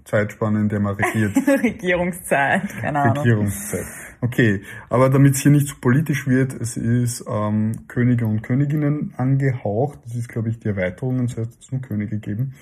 Zeitspanne, 0.05 0.61
in 0.61 0.69
der 0.69 0.81
man 0.81 0.95
regiert. 0.97 1.37
Regierungszeit, 1.63 2.69
keine 2.81 3.01
Ahnung. 3.01 3.19
Regierungszeit. 3.19 3.85
Okay, 4.23 4.63
aber 4.89 5.09
damit 5.09 5.35
es 5.35 5.41
hier 5.41 5.53
nicht 5.53 5.69
zu 5.69 5.75
so 5.75 5.81
politisch 5.81 6.27
wird, 6.27 6.53
es 6.55 6.77
ist 6.77 7.25
ähm, 7.29 7.87
Könige 7.89 8.27
und 8.27 8.43
Königinnen 8.43 9.15
angehaucht. 9.17 10.01
Das 10.05 10.15
ist, 10.15 10.29
glaube 10.29 10.51
ich, 10.51 10.59
die 10.59 10.69
Erweiterung, 10.69 11.25
es 11.25 11.37
heißt 11.37 11.59
es 11.61 11.73
nur 11.73 11.81
Könige 11.81 12.19
geben. 12.19 12.55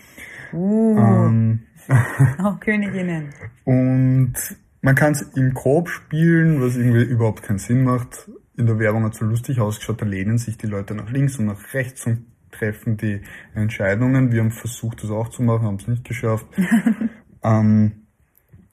Uh. 0.53 0.99
Ähm, 0.99 1.61
Auch 2.43 2.61
Königinnen. 2.61 3.31
Und 3.65 4.35
man 4.83 4.95
kann 4.95 5.13
es 5.13 5.23
im 5.37 5.55
Korb 5.55 5.89
spielen, 5.89 6.61
was 6.61 6.77
irgendwie 6.77 7.03
überhaupt 7.03 7.43
keinen 7.43 7.59
Sinn 7.59 7.83
macht. 7.83 8.31
In 8.57 8.67
der 8.67 8.79
Werbung 8.79 9.05
hat 9.05 9.15
es 9.15 9.19
so 9.19 9.25
lustig 9.25 9.61
ausgeschaut, 9.61 10.03
da 10.03 10.07
lehnen 10.07 10.39
sich 10.39 10.59
die 10.59 10.67
Leute 10.67 10.95
nach 10.95 11.11
links 11.11 11.39
und 11.39 11.47
nach 11.47 11.75
rechts 11.75 12.07
und 12.07 12.27
treffen 12.59 12.97
die 12.97 13.21
Entscheidungen. 13.55 14.33
Wir 14.33 14.41
haben 14.41 14.51
versucht, 14.51 15.03
das 15.03 15.11
auch 15.11 15.29
zu 15.29 15.43
machen, 15.43 15.67
haben 15.67 15.77
es 15.77 15.89
nicht 15.89 16.05
geschafft. 16.05 16.47
ähm, 17.43 18.07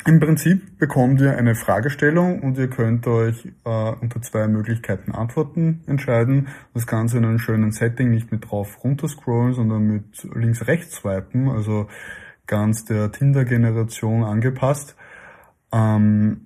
Im 0.06 0.20
Prinzip 0.20 0.78
bekommt 0.78 1.22
ihr 1.22 1.38
eine 1.38 1.56
Fragestellung 1.56 2.42
und 2.42 2.58
ihr 2.58 2.70
könnt 2.70 3.08
euch 3.08 3.46
äh, 3.66 3.92
unter 4.02 4.22
zwei 4.22 4.48
Möglichkeiten 4.48 5.12
Antworten 5.12 5.84
entscheiden. 5.88 6.50
Das 6.74 6.88
Ganze 6.88 7.18
in 7.18 7.26
einem 7.26 7.40
schönen 7.40 7.72
Setting, 7.72 8.10
nicht 8.10 8.32
mit 8.32 8.50
drauf 8.50 8.84
runterscrollen, 8.84 9.54
sondern 9.54 9.84
mit 9.84 10.28
links-rechts 10.34 10.98
swipen. 10.98 11.50
Also 11.50 11.88
ganz 12.48 12.86
der 12.86 13.12
Tinder-Generation 13.12 14.24
angepasst. 14.24 14.96
Ähm, 15.72 16.45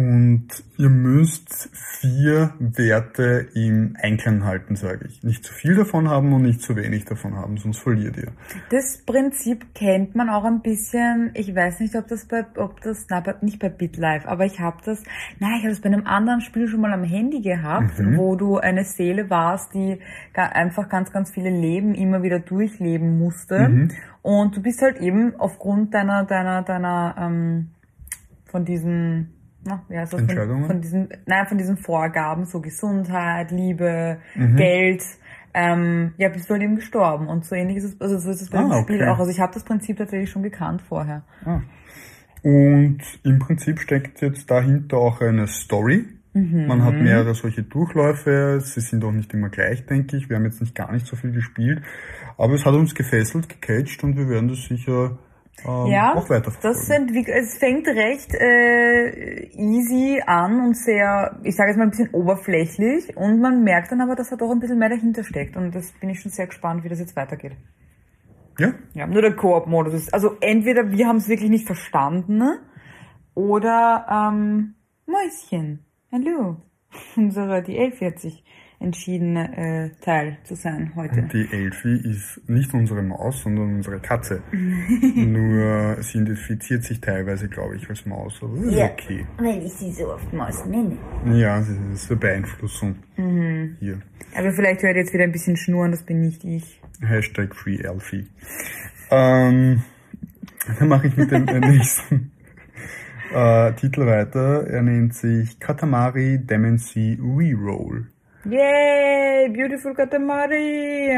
und 0.00 0.48
ihr 0.78 0.88
müsst 0.88 1.68
vier 2.00 2.54
Werte 2.58 3.48
im 3.54 3.96
Einklang 4.00 4.44
halten, 4.44 4.74
sage 4.74 5.06
ich. 5.08 5.22
Nicht 5.22 5.44
zu 5.44 5.52
viel 5.52 5.74
davon 5.74 6.08
haben 6.08 6.32
und 6.32 6.42
nicht 6.42 6.62
zu 6.62 6.74
wenig 6.74 7.04
davon 7.04 7.36
haben, 7.36 7.58
sonst 7.58 7.80
verliert 7.80 8.16
ihr. 8.16 8.32
Das 8.70 9.02
Prinzip 9.04 9.74
kennt 9.74 10.14
man 10.14 10.30
auch 10.30 10.44
ein 10.44 10.62
bisschen. 10.62 11.32
Ich 11.34 11.54
weiß 11.54 11.80
nicht, 11.80 11.94
ob 11.96 12.08
das 12.08 12.26
bei, 12.26 12.46
ob 12.56 12.80
das, 12.80 13.06
na, 13.10 13.22
nicht 13.42 13.58
bei 13.58 13.68
BitLife, 13.68 14.26
aber 14.26 14.46
ich 14.46 14.58
habe 14.58 14.78
das, 14.84 15.02
nein, 15.38 15.56
ich 15.58 15.64
habe 15.64 15.70
das 15.70 15.80
bei 15.80 15.90
einem 15.90 16.06
anderen 16.06 16.40
Spiel 16.40 16.66
schon 16.66 16.80
mal 16.80 16.92
am 16.92 17.04
Handy 17.04 17.42
gehabt, 17.42 17.98
mhm. 17.98 18.16
wo 18.16 18.36
du 18.36 18.56
eine 18.56 18.84
Seele 18.84 19.28
warst, 19.28 19.74
die 19.74 20.00
einfach 20.34 20.88
ganz, 20.88 21.12
ganz 21.12 21.30
viele 21.30 21.50
Leben 21.50 21.94
immer 21.94 22.22
wieder 22.22 22.38
durchleben 22.38 23.18
musste. 23.18 23.68
Mhm. 23.68 23.90
Und 24.22 24.56
du 24.56 24.62
bist 24.62 24.80
halt 24.80 24.98
eben 24.98 25.34
aufgrund 25.36 25.92
deiner, 25.92 26.24
deiner, 26.24 26.62
deiner, 26.62 27.16
ähm, 27.18 27.70
von 28.50 28.64
diesen 28.64 29.39
na, 29.64 29.84
ja, 29.88 30.06
so 30.06 30.16
von, 30.18 30.64
von 30.66 30.80
diesen, 30.80 31.08
nein, 31.26 31.46
von 31.46 31.58
diesen 31.58 31.76
Vorgaben, 31.76 32.46
so 32.46 32.60
Gesundheit, 32.60 33.50
Liebe, 33.50 34.18
mhm. 34.34 34.56
Geld, 34.56 35.02
ähm, 35.52 36.14
ja, 36.16 36.28
bist 36.28 36.48
du 36.48 36.54
halt 36.54 36.62
eben 36.62 36.76
gestorben. 36.76 37.28
Und 37.28 37.44
so 37.44 37.54
ähnlich 37.54 37.78
ist 37.78 37.84
es, 37.84 38.00
also 38.00 38.18
so 38.18 38.30
ist 38.30 38.40
es 38.40 38.50
bei 38.50 38.58
ah, 38.58 38.62
dem 38.62 38.82
Spiel 38.84 39.02
okay. 39.02 39.08
auch. 39.08 39.18
Also 39.18 39.30
ich 39.30 39.40
habe 39.40 39.52
das 39.52 39.64
Prinzip 39.64 39.98
tatsächlich 39.98 40.30
schon 40.30 40.42
gekannt 40.42 40.82
vorher. 40.82 41.22
Ah. 41.44 41.60
Und 42.42 43.00
im 43.22 43.38
Prinzip 43.38 43.80
steckt 43.80 44.22
jetzt 44.22 44.50
dahinter 44.50 44.96
auch 44.96 45.20
eine 45.20 45.46
Story. 45.46 46.06
Mhm. 46.32 46.66
Man 46.66 46.84
hat 46.84 46.94
mehrere 46.94 47.34
solche 47.34 47.64
Durchläufe. 47.64 48.60
Sie 48.62 48.80
sind 48.80 49.04
auch 49.04 49.12
nicht 49.12 49.34
immer 49.34 49.48
gleich, 49.48 49.84
denke 49.86 50.16
ich. 50.16 50.28
Wir 50.30 50.36
haben 50.36 50.44
jetzt 50.44 50.60
nicht 50.60 50.74
gar 50.74 50.92
nicht 50.92 51.06
so 51.06 51.16
viel 51.16 51.32
gespielt. 51.32 51.82
Aber 52.38 52.54
es 52.54 52.64
hat 52.64 52.74
uns 52.74 52.94
gefesselt, 52.94 53.48
gecatcht 53.48 54.04
und 54.04 54.16
wir 54.16 54.28
werden 54.28 54.48
das 54.48 54.64
sicher 54.64 55.18
ähm, 55.66 55.86
ja, 55.86 56.14
auch 56.14 56.28
Das 56.62 56.88
entwickelt, 56.88 57.36
es 57.36 57.58
fängt 57.58 57.86
recht 57.86 58.34
äh, 58.34 59.48
easy 59.52 60.22
an 60.24 60.60
und 60.60 60.76
sehr, 60.76 61.38
ich 61.42 61.56
sage 61.56 61.70
jetzt 61.70 61.78
mal 61.78 61.84
ein 61.84 61.90
bisschen 61.90 62.10
oberflächlich 62.10 63.16
und 63.16 63.40
man 63.40 63.62
merkt 63.62 63.92
dann 63.92 64.00
aber, 64.00 64.16
dass 64.16 64.30
da 64.30 64.36
doch 64.36 64.50
ein 64.50 64.60
bisschen 64.60 64.78
mehr 64.78 64.88
dahinter 64.88 65.24
steckt 65.24 65.56
und 65.56 65.74
das 65.74 65.92
bin 66.00 66.10
ich 66.10 66.20
schon 66.20 66.30
sehr 66.30 66.46
gespannt, 66.46 66.84
wie 66.84 66.88
das 66.88 67.00
jetzt 67.00 67.16
weitergeht. 67.16 67.56
Ja? 68.58 68.74
Ja, 68.94 69.06
nur 69.06 69.22
der 69.22 69.36
Koop-Modus 69.36 69.94
ist, 69.94 70.14
also 70.14 70.36
entweder 70.40 70.90
wir 70.90 71.06
haben 71.06 71.16
es 71.16 71.28
wirklich 71.28 71.50
nicht 71.50 71.66
verstanden 71.66 72.42
oder 73.34 74.06
ähm, 74.10 74.74
Mäuschen, 75.06 75.84
hallo, 76.12 76.56
unsere 77.16 77.62
die 77.62 77.78
L40 77.78 78.42
entschieden, 78.80 79.36
äh, 79.36 79.90
Teil 80.00 80.38
zu 80.44 80.54
sein 80.54 80.92
heute. 80.96 81.22
Die 81.32 81.46
Elfi 81.52 81.96
ist 81.96 82.40
nicht 82.48 82.72
unsere 82.72 83.02
Maus, 83.02 83.42
sondern 83.42 83.74
unsere 83.76 84.00
Katze. 84.00 84.42
Nur 84.52 86.02
sie 86.02 86.18
identifiziert 86.18 86.84
sich 86.84 87.00
teilweise, 87.00 87.48
glaube 87.48 87.76
ich, 87.76 87.88
als 87.88 88.06
Maus. 88.06 88.40
Aber 88.42 88.56
ist 88.56 88.74
ja, 88.74 88.86
okay. 88.86 89.26
weil 89.38 89.62
ich 89.64 89.72
sie 89.74 89.92
so 89.92 90.12
oft 90.12 90.32
Maus 90.32 90.64
nenne. 90.66 90.96
Ja, 91.26 91.58
das 91.58 91.68
ist 91.68 92.10
eine 92.10 92.20
Beeinflussung 92.20 92.96
mhm. 93.16 93.76
hier. 93.78 94.00
Aber 94.34 94.52
vielleicht 94.52 94.82
hört 94.82 94.94
ihr 94.94 95.02
jetzt 95.02 95.12
wieder 95.12 95.24
ein 95.24 95.32
bisschen 95.32 95.56
schnurren, 95.56 95.90
das 95.90 96.02
bin 96.02 96.20
nicht 96.22 96.44
ich. 96.44 96.80
Hashtag 97.00 97.54
Free 97.54 97.78
Elfie. 97.78 98.26
Ähm, 99.10 99.82
dann 100.78 100.88
mache 100.88 101.08
ich 101.08 101.16
mit 101.16 101.30
dem 101.30 101.44
nächsten 101.44 102.32
äh, 103.34 103.72
Titel 103.74 104.06
weiter. 104.06 104.66
Er 104.66 104.82
nennt 104.82 105.14
sich 105.14 105.58
Katamari 105.58 106.38
Demency 106.38 107.18
Reroll. 107.20 108.06
Yay, 108.44 109.50
Beautiful 109.50 109.92
Katamari! 109.94 111.10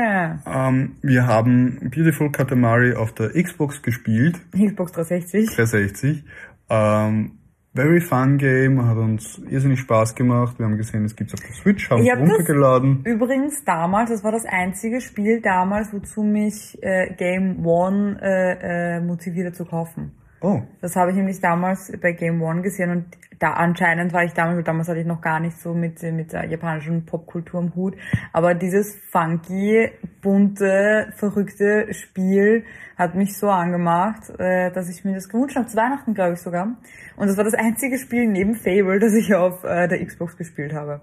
Ähm, 0.44 0.96
wir 1.02 1.26
haben 1.26 1.78
Beautiful 1.94 2.32
Katamari 2.32 2.94
auf 2.94 3.12
der 3.12 3.30
Xbox 3.40 3.80
gespielt. 3.80 4.40
Xbox 4.50 4.90
360. 4.92 5.54
360. 5.54 6.24
Ähm, 6.68 7.38
very 7.74 8.00
fun 8.00 8.38
Game, 8.38 8.84
hat 8.84 8.96
uns 8.96 9.40
irrsinnig 9.48 9.78
Spaß 9.80 10.16
gemacht. 10.16 10.58
Wir 10.58 10.66
haben 10.66 10.76
gesehen, 10.76 11.04
es 11.04 11.14
gibt's 11.14 11.32
auf 11.34 11.40
der 11.40 11.52
Switch, 11.54 11.88
haben 11.90 12.02
Ich 12.02 12.08
es 12.08 12.12
hab 12.12 12.20
das- 12.20 12.30
runtergeladen. 12.30 13.02
Übrigens 13.04 13.64
damals, 13.64 14.10
das 14.10 14.24
war 14.24 14.32
das 14.32 14.44
einzige 14.44 15.00
Spiel 15.00 15.40
damals, 15.40 15.92
wozu 15.92 16.24
mich 16.24 16.76
äh, 16.82 17.14
Game 17.16 17.64
One 17.64 18.18
äh, 18.20 18.96
äh, 18.96 19.00
motivierte 19.00 19.52
zu 19.52 19.64
kaufen. 19.64 20.10
Oh, 20.42 20.60
Das 20.80 20.96
habe 20.96 21.12
ich 21.12 21.16
nämlich 21.16 21.40
damals 21.40 21.92
bei 22.02 22.12
Game 22.12 22.42
One 22.42 22.62
gesehen 22.62 22.90
und 22.90 23.06
da 23.38 23.52
anscheinend 23.52 24.12
war 24.12 24.24
ich 24.24 24.32
damals, 24.32 24.64
damals 24.64 24.88
hatte 24.88 25.00
ich 25.00 25.06
noch 25.06 25.20
gar 25.20 25.38
nicht 25.38 25.56
so 25.58 25.72
mit, 25.72 26.02
mit 26.02 26.32
der 26.32 26.46
japanischen 26.46 27.06
Popkultur 27.06 27.60
im 27.60 27.74
Hut, 27.76 27.96
aber 28.32 28.54
dieses 28.54 28.96
funky, 29.10 29.90
bunte, 30.20 31.12
verrückte 31.16 31.92
Spiel 31.92 32.64
hat 32.96 33.14
mich 33.14 33.38
so 33.38 33.48
angemacht, 33.50 34.30
äh, 34.38 34.72
dass 34.72 34.88
ich 34.88 35.04
mir 35.04 35.14
das 35.14 35.28
gewünscht 35.28 35.56
habe, 35.56 35.66
zu 35.66 35.76
Weihnachten 35.76 36.14
glaube 36.14 36.34
ich 36.34 36.40
sogar. 36.40 36.76
Und 37.16 37.28
das 37.28 37.36
war 37.36 37.44
das 37.44 37.54
einzige 37.54 37.98
Spiel 37.98 38.26
neben 38.26 38.54
Fable, 38.54 38.98
das 38.98 39.14
ich 39.14 39.34
auf 39.34 39.62
äh, 39.64 39.86
der 39.86 40.04
Xbox 40.04 40.36
gespielt 40.36 40.72
habe. 40.72 41.00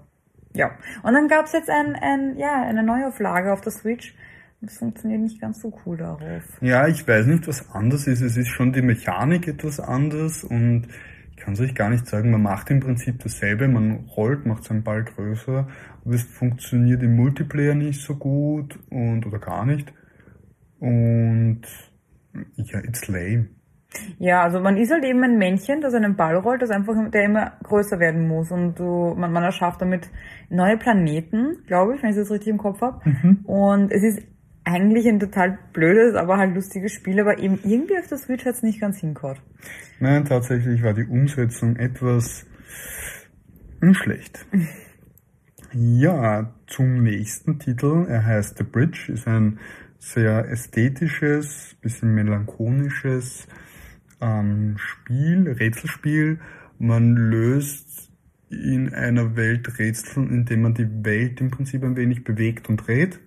Ja. 0.54 0.72
Und 1.02 1.14
dann 1.14 1.28
gab's 1.28 1.52
jetzt 1.52 1.70
ein, 1.70 1.94
ein, 1.94 2.36
ja, 2.36 2.62
eine 2.62 2.82
Neuauflage 2.82 3.52
auf 3.52 3.60
der 3.60 3.72
Switch. 3.72 4.14
Das 4.62 4.76
funktioniert 4.76 5.22
nicht 5.22 5.40
ganz 5.40 5.60
so 5.60 5.72
cool 5.84 5.96
darauf. 5.96 6.42
ja, 6.60 6.86
ich 6.86 7.06
weiß 7.08 7.26
nicht, 7.26 7.48
was 7.48 7.70
anders 7.70 8.06
ist. 8.06 8.20
Es 8.20 8.36
ist 8.36 8.48
schon 8.48 8.72
die 8.72 8.82
Mechanik 8.82 9.48
etwas 9.48 9.80
anders 9.80 10.44
und 10.44 10.86
ich 11.30 11.36
kann 11.36 11.54
es 11.54 11.60
euch 11.60 11.74
gar 11.74 11.88
nicht 11.88 12.06
sagen. 12.06 12.30
Man 12.30 12.42
macht 12.42 12.70
im 12.70 12.80
Prinzip 12.80 13.20
dasselbe. 13.20 13.68
Man 13.68 14.04
rollt, 14.16 14.44
macht 14.44 14.64
seinen 14.64 14.82
Ball 14.82 15.04
größer, 15.04 15.66
aber 16.04 16.14
es 16.14 16.24
funktioniert 16.24 17.02
im 17.02 17.16
Multiplayer 17.16 17.74
nicht 17.74 18.02
so 18.02 18.16
gut 18.16 18.78
und 18.90 19.24
oder 19.26 19.38
gar 19.38 19.64
nicht. 19.64 19.94
Und 20.78 21.62
ja, 22.56 22.80
it's 22.80 23.08
lame. 23.08 23.48
Ja, 24.18 24.42
also 24.42 24.60
man 24.60 24.76
ist 24.76 24.92
halt 24.92 25.04
eben 25.04 25.22
ein 25.24 25.38
Männchen, 25.38 25.80
das 25.80 25.94
einen 25.94 26.16
Ball 26.16 26.36
rollt, 26.36 26.62
das 26.62 26.70
einfach, 26.70 26.94
der 27.10 27.24
immer 27.24 27.52
größer 27.62 27.98
werden 27.98 28.28
muss 28.28 28.52
und 28.52 28.78
du, 28.78 29.14
man, 29.16 29.32
man 29.32 29.42
erschafft 29.42 29.80
damit 29.80 30.08
neue 30.48 30.76
Planeten, 30.76 31.64
glaube 31.66 31.96
ich, 31.96 32.02
wenn 32.02 32.10
ich 32.10 32.16
das 32.16 32.30
richtig 32.30 32.48
im 32.48 32.58
Kopf 32.58 32.80
habe. 32.82 33.00
Und 33.44 33.90
es 33.90 34.02
ist 34.02 34.22
eigentlich 34.64 35.08
ein 35.08 35.20
total 35.20 35.58
blödes, 35.72 36.14
aber 36.14 36.36
halt 36.36 36.54
lustiges 36.54 36.92
Spiel, 36.92 37.20
aber 37.20 37.38
eben 37.38 37.58
irgendwie 37.64 37.98
auf 37.98 38.06
der 38.08 38.18
Switch 38.18 38.44
hat's 38.44 38.62
nicht 38.62 38.80
ganz 38.80 38.98
hingehauen. 38.98 39.38
Nein, 39.98 40.24
tatsächlich 40.24 40.82
war 40.82 40.94
die 40.94 41.06
Umsetzung 41.06 41.76
etwas 41.76 42.46
schlecht. 43.92 44.46
Ja, 45.72 46.52
zum 46.66 47.04
nächsten 47.04 47.60
Titel. 47.60 48.04
Er 48.08 48.26
heißt 48.26 48.58
The 48.58 48.64
Bridge, 48.64 49.12
ist 49.12 49.28
ein 49.28 49.60
sehr 50.00 50.50
ästhetisches, 50.50 51.76
bisschen 51.80 52.12
melancholisches 52.12 53.46
ähm, 54.20 54.76
Spiel, 54.78 55.48
Rätselspiel. 55.48 56.40
Man 56.80 57.14
löst 57.14 58.10
in 58.48 58.92
einer 58.92 59.36
Welt 59.36 59.78
Rätsel, 59.78 60.24
indem 60.24 60.62
man 60.62 60.74
die 60.74 60.88
Welt 61.04 61.40
im 61.40 61.52
Prinzip 61.52 61.84
ein 61.84 61.96
wenig 61.96 62.24
bewegt 62.24 62.68
und 62.68 62.78
dreht. 62.78 63.20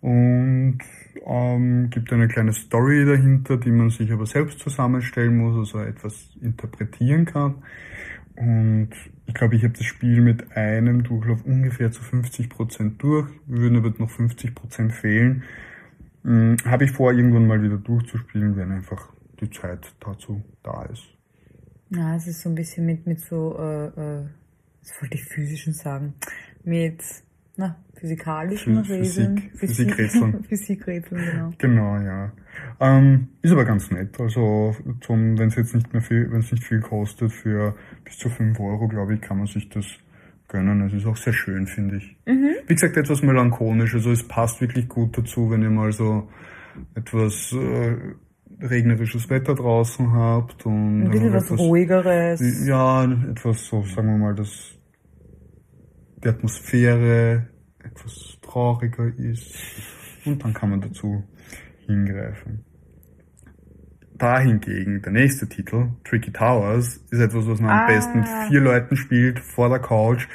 Und 0.00 0.78
ähm, 1.26 1.90
gibt 1.90 2.12
eine 2.12 2.28
kleine 2.28 2.52
Story 2.52 3.04
dahinter, 3.04 3.56
die 3.56 3.72
man 3.72 3.90
sich 3.90 4.12
aber 4.12 4.26
selbst 4.26 4.60
zusammenstellen 4.60 5.36
muss, 5.36 5.56
also 5.56 5.80
etwas 5.80 6.36
interpretieren 6.40 7.24
kann. 7.24 7.56
Und 8.36 8.90
ich 9.26 9.34
glaube, 9.34 9.56
ich 9.56 9.64
habe 9.64 9.74
das 9.74 9.84
Spiel 9.84 10.20
mit 10.20 10.56
einem 10.56 11.02
Durchlauf 11.02 11.44
ungefähr 11.44 11.90
zu 11.90 12.02
50% 12.02 12.96
durch. 12.98 13.28
Wir 13.46 13.58
würden 13.62 13.78
aber 13.78 13.92
noch 13.98 14.10
50% 14.10 14.90
fehlen. 14.92 15.42
Hm, 16.22 16.56
habe 16.64 16.84
ich 16.84 16.92
vor, 16.92 17.12
irgendwann 17.12 17.46
mal 17.46 17.62
wieder 17.62 17.78
durchzuspielen, 17.78 18.56
wenn 18.56 18.70
einfach 18.70 19.12
die 19.40 19.50
Zeit 19.50 19.92
dazu 20.00 20.42
da 20.62 20.84
ist. 20.84 21.04
Ja, 21.90 22.14
es 22.14 22.26
ist 22.26 22.42
so 22.42 22.48
ein 22.48 22.54
bisschen 22.54 22.86
mit, 22.86 23.06
mit 23.06 23.20
so, 23.20 23.56
äh, 23.58 23.86
äh, 23.86 24.26
was 24.82 25.02
wollte 25.02 25.16
ich 25.16 25.24
physischen 25.24 25.72
sagen? 25.72 26.14
Mit, 26.64 27.02
na, 27.58 27.76
physikalischen 27.94 28.84
Physik- 28.84 29.26
Regeln. 29.28 29.50
Physikrätseln. 29.56 30.44
Physikrätseln, 30.48 31.20
genau. 31.30 31.52
Genau, 31.58 31.96
ja. 32.00 32.32
Ähm, 32.80 33.28
ist 33.42 33.52
aber 33.52 33.64
ganz 33.64 33.90
nett. 33.90 34.18
Also 34.20 34.74
zum, 35.00 35.36
wenn 35.38 35.48
es 35.48 35.56
jetzt 35.56 35.74
nicht 35.74 35.92
mehr 35.92 36.00
viel, 36.02 36.30
wenn 36.30 36.40
es 36.40 36.50
nicht 36.52 36.64
viel 36.64 36.80
kostet, 36.80 37.32
für 37.32 37.74
bis 38.04 38.16
zu 38.16 38.30
5 38.30 38.58
Euro, 38.60 38.88
glaube 38.88 39.14
ich, 39.14 39.20
kann 39.20 39.38
man 39.38 39.46
sich 39.46 39.68
das 39.68 39.84
gönnen. 40.48 40.80
Es 40.86 40.94
ist 40.94 41.04
auch 41.06 41.16
sehr 41.16 41.32
schön, 41.32 41.66
finde 41.66 41.96
ich. 41.96 42.16
Wie 42.24 42.74
gesagt, 42.74 42.96
etwas 42.96 43.22
melancholisch. 43.22 43.94
Also 43.94 44.12
es 44.12 44.26
passt 44.26 44.60
wirklich 44.60 44.88
gut 44.88 45.18
dazu, 45.18 45.50
wenn 45.50 45.62
ihr 45.62 45.70
mal 45.70 45.92
so 45.92 46.28
etwas 46.94 47.52
äh, 47.52 47.96
regnerisches 48.64 49.28
Wetter 49.30 49.54
draußen 49.54 50.12
habt 50.12 50.64
und 50.66 51.02
Ein 51.04 51.10
bisschen 51.10 51.32
was 51.32 51.44
etwas, 51.46 51.58
ruhigeres. 51.60 52.66
ja, 52.66 53.04
etwas 53.04 53.66
so, 53.66 53.82
sagen 53.82 54.08
wir 54.08 54.18
mal, 54.18 54.34
dass 54.34 54.77
die 56.22 56.28
Atmosphäre 56.28 57.48
etwas 57.82 58.38
trauriger 58.42 59.06
ist. 59.16 59.54
Und 60.24 60.42
dann 60.44 60.52
kann 60.52 60.70
man 60.70 60.80
dazu 60.80 61.24
hingreifen. 61.86 62.64
Da 64.18 64.40
hingegen, 64.40 65.00
der 65.00 65.12
nächste 65.12 65.48
Titel, 65.48 65.90
Tricky 66.02 66.32
Towers, 66.32 66.96
ist 67.10 67.20
etwas, 67.20 67.46
was 67.46 67.60
man 67.60 67.70
am 67.70 67.78
Ah. 67.78 67.86
besten 67.86 68.18
mit 68.18 68.28
vier 68.48 68.60
Leuten 68.60 68.96
spielt, 68.96 69.38
vor 69.38 69.68
der 69.68 69.78
Couch, 69.78 70.26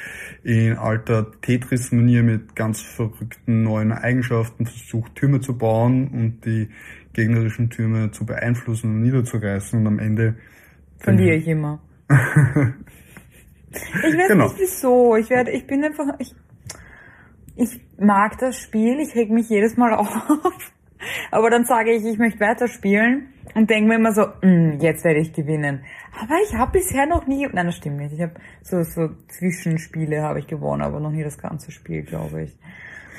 in 0.42 0.72
alter 0.78 1.30
Tetris-Manier 1.42 2.22
mit 2.22 2.56
ganz 2.56 2.80
verrückten 2.80 3.62
neuen 3.62 3.92
Eigenschaften, 3.92 4.64
versucht 4.64 5.14
Türme 5.16 5.40
zu 5.40 5.58
bauen 5.58 6.08
und 6.08 6.46
die 6.46 6.70
gegnerischen 7.12 7.68
Türme 7.68 8.10
zu 8.10 8.24
beeinflussen 8.24 8.90
und 8.90 9.02
niederzureißen 9.02 9.78
und 9.78 9.86
am 9.86 9.98
Ende 9.98 10.36
Verliere 10.98 11.36
ich 11.36 11.46
immer. 11.46 11.82
ich 13.76 14.16
weiß 14.18 14.28
Genau. 14.28 14.44
nicht 14.44 14.58
wieso. 14.58 15.16
Ich 15.16 15.30
werde, 15.30 15.50
ich 15.50 15.66
bin 15.66 15.84
einfach, 15.84 16.06
ich, 16.18 16.34
ich 17.56 17.80
mag 17.98 18.38
das 18.38 18.58
Spiel, 18.58 18.98
ich 19.00 19.14
reg 19.14 19.30
mich 19.30 19.48
jedes 19.48 19.76
Mal 19.76 19.94
auf. 19.94 20.08
Aber 21.30 21.50
dann 21.50 21.64
sage 21.64 21.92
ich, 21.92 22.04
ich 22.04 22.18
möchte 22.18 22.40
weiterspielen 22.40 23.28
und 23.54 23.68
denke 23.68 23.88
mir 23.88 23.96
immer 23.96 24.12
so, 24.12 24.26
"Mm, 24.42 24.78
jetzt 24.80 25.04
werde 25.04 25.20
ich 25.20 25.32
gewinnen. 25.32 25.84
Aber 26.18 26.34
ich 26.48 26.54
habe 26.56 26.72
bisher 26.72 27.06
noch 27.06 27.26
nie, 27.26 27.46
nein, 27.52 27.66
das 27.66 27.76
stimmt 27.76 27.98
nicht. 27.98 28.14
Ich 28.14 28.22
habe 28.22 28.32
so, 28.62 28.82
so 28.82 29.10
Zwischenspiele 29.28 30.22
habe 30.22 30.38
ich 30.38 30.46
gewonnen, 30.46 30.82
aber 30.82 31.00
noch 31.00 31.10
nie 31.10 31.22
das 31.22 31.36
ganze 31.38 31.70
Spiel, 31.72 32.02
glaube 32.02 32.44
ich. 32.44 32.56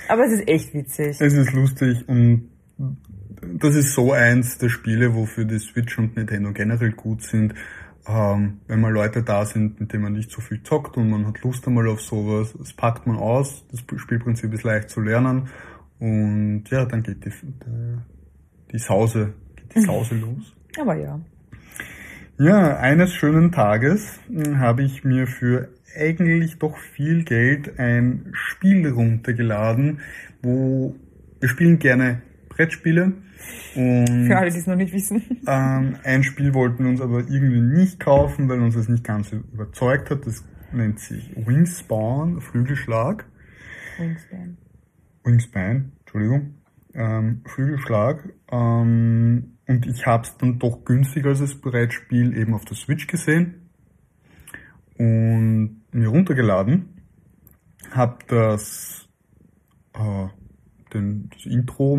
Aber 0.07 0.25
es 0.25 0.31
ist 0.33 0.47
echt 0.47 0.73
witzig. 0.73 1.19
Es 1.21 1.33
ist 1.33 1.53
lustig 1.53 2.07
und 2.07 2.49
das 3.57 3.75
ist 3.75 3.93
so 3.93 4.11
eins 4.11 4.57
der 4.57 4.69
Spiele, 4.69 5.13
wofür 5.15 5.45
die 5.45 5.59
Switch 5.59 5.97
und 5.99 6.15
Nintendo 6.15 6.51
generell 6.53 6.91
gut 6.91 7.21
sind. 7.21 7.53
Ähm, 8.07 8.59
wenn 8.67 8.81
mal 8.81 8.91
Leute 8.91 9.23
da 9.23 9.45
sind, 9.45 9.79
mit 9.79 9.91
denen 9.91 10.03
man 10.03 10.13
nicht 10.13 10.29
so 10.29 10.39
viel 10.39 10.61
zockt 10.61 10.95
und 10.97 11.09
man 11.09 11.25
hat 11.25 11.41
Lust 11.41 11.65
einmal 11.67 11.87
auf 11.87 12.01
sowas, 12.01 12.53
das 12.57 12.73
packt 12.73 13.07
man 13.07 13.17
aus, 13.17 13.65
das 13.71 13.83
Spielprinzip 13.99 14.53
ist 14.53 14.63
leicht 14.63 14.89
zu 14.91 15.01
lernen 15.01 15.49
und 15.99 16.65
ja, 16.69 16.85
dann 16.85 17.01
geht 17.01 17.25
die, 17.25 17.29
die, 17.29 17.97
die 18.71 18.77
Sause, 18.77 19.33
geht 19.55 19.75
die 19.75 19.81
Sause 19.81 20.15
los. 20.19 20.55
Aber 20.79 20.95
ja. 20.95 21.19
Ja, 22.37 22.77
eines 22.77 23.13
schönen 23.13 23.51
Tages 23.51 24.19
mh, 24.29 24.59
habe 24.59 24.83
ich 24.83 25.03
mir 25.03 25.25
für 25.25 25.69
eigentlich 25.97 26.59
doch 26.59 26.77
viel 26.77 27.23
Geld 27.23 27.79
ein 27.79 28.29
Spiel 28.33 28.87
runtergeladen, 28.89 30.01
wo 30.43 30.95
wir 31.39 31.49
spielen 31.49 31.79
gerne 31.79 32.21
Brettspiele 32.49 33.13
und 33.75 34.27
Für 34.27 34.37
alle, 34.37 34.49
die 34.51 34.57
es 34.57 34.67
noch 34.67 34.75
nicht 34.75 34.93
wissen. 34.93 35.21
ähm, 35.47 35.97
ein 36.03 36.23
Spiel 36.23 36.53
wollten 36.53 36.83
wir 36.83 36.89
uns 36.91 37.01
aber 37.01 37.19
irgendwie 37.19 37.61
nicht 37.61 37.99
kaufen, 37.99 38.47
weil 38.49 38.59
uns 38.61 38.75
das 38.75 38.87
nicht 38.87 39.03
ganz 39.03 39.31
überzeugt 39.31 40.09
hat. 40.09 40.25
Das 40.25 40.43
nennt 40.71 40.99
sich 40.99 41.31
Wingspan, 41.35 42.41
Flügelschlag. 42.41 43.25
Wingspan. 43.97 44.57
Wingspan, 45.23 45.91
Entschuldigung, 45.99 46.55
ähm, 46.93 47.41
Flügelschlag. 47.45 48.29
Ähm, 48.51 49.57
und 49.67 49.85
ich 49.87 50.05
habe 50.05 50.23
es 50.23 50.37
dann 50.37 50.59
doch 50.59 50.85
günstiger 50.85 51.29
als 51.29 51.39
das 51.39 51.55
Brettspiel 51.55 52.37
eben 52.37 52.53
auf 52.53 52.65
der 52.65 52.77
Switch 52.77 53.07
gesehen 53.07 53.69
und 54.97 55.81
mir 55.91 56.07
runtergeladen. 56.07 56.89
Hab 57.91 58.27
das, 58.27 59.07
äh, 59.93 60.27
den, 60.95 61.29
das 61.33 61.45
Intro, 61.45 61.95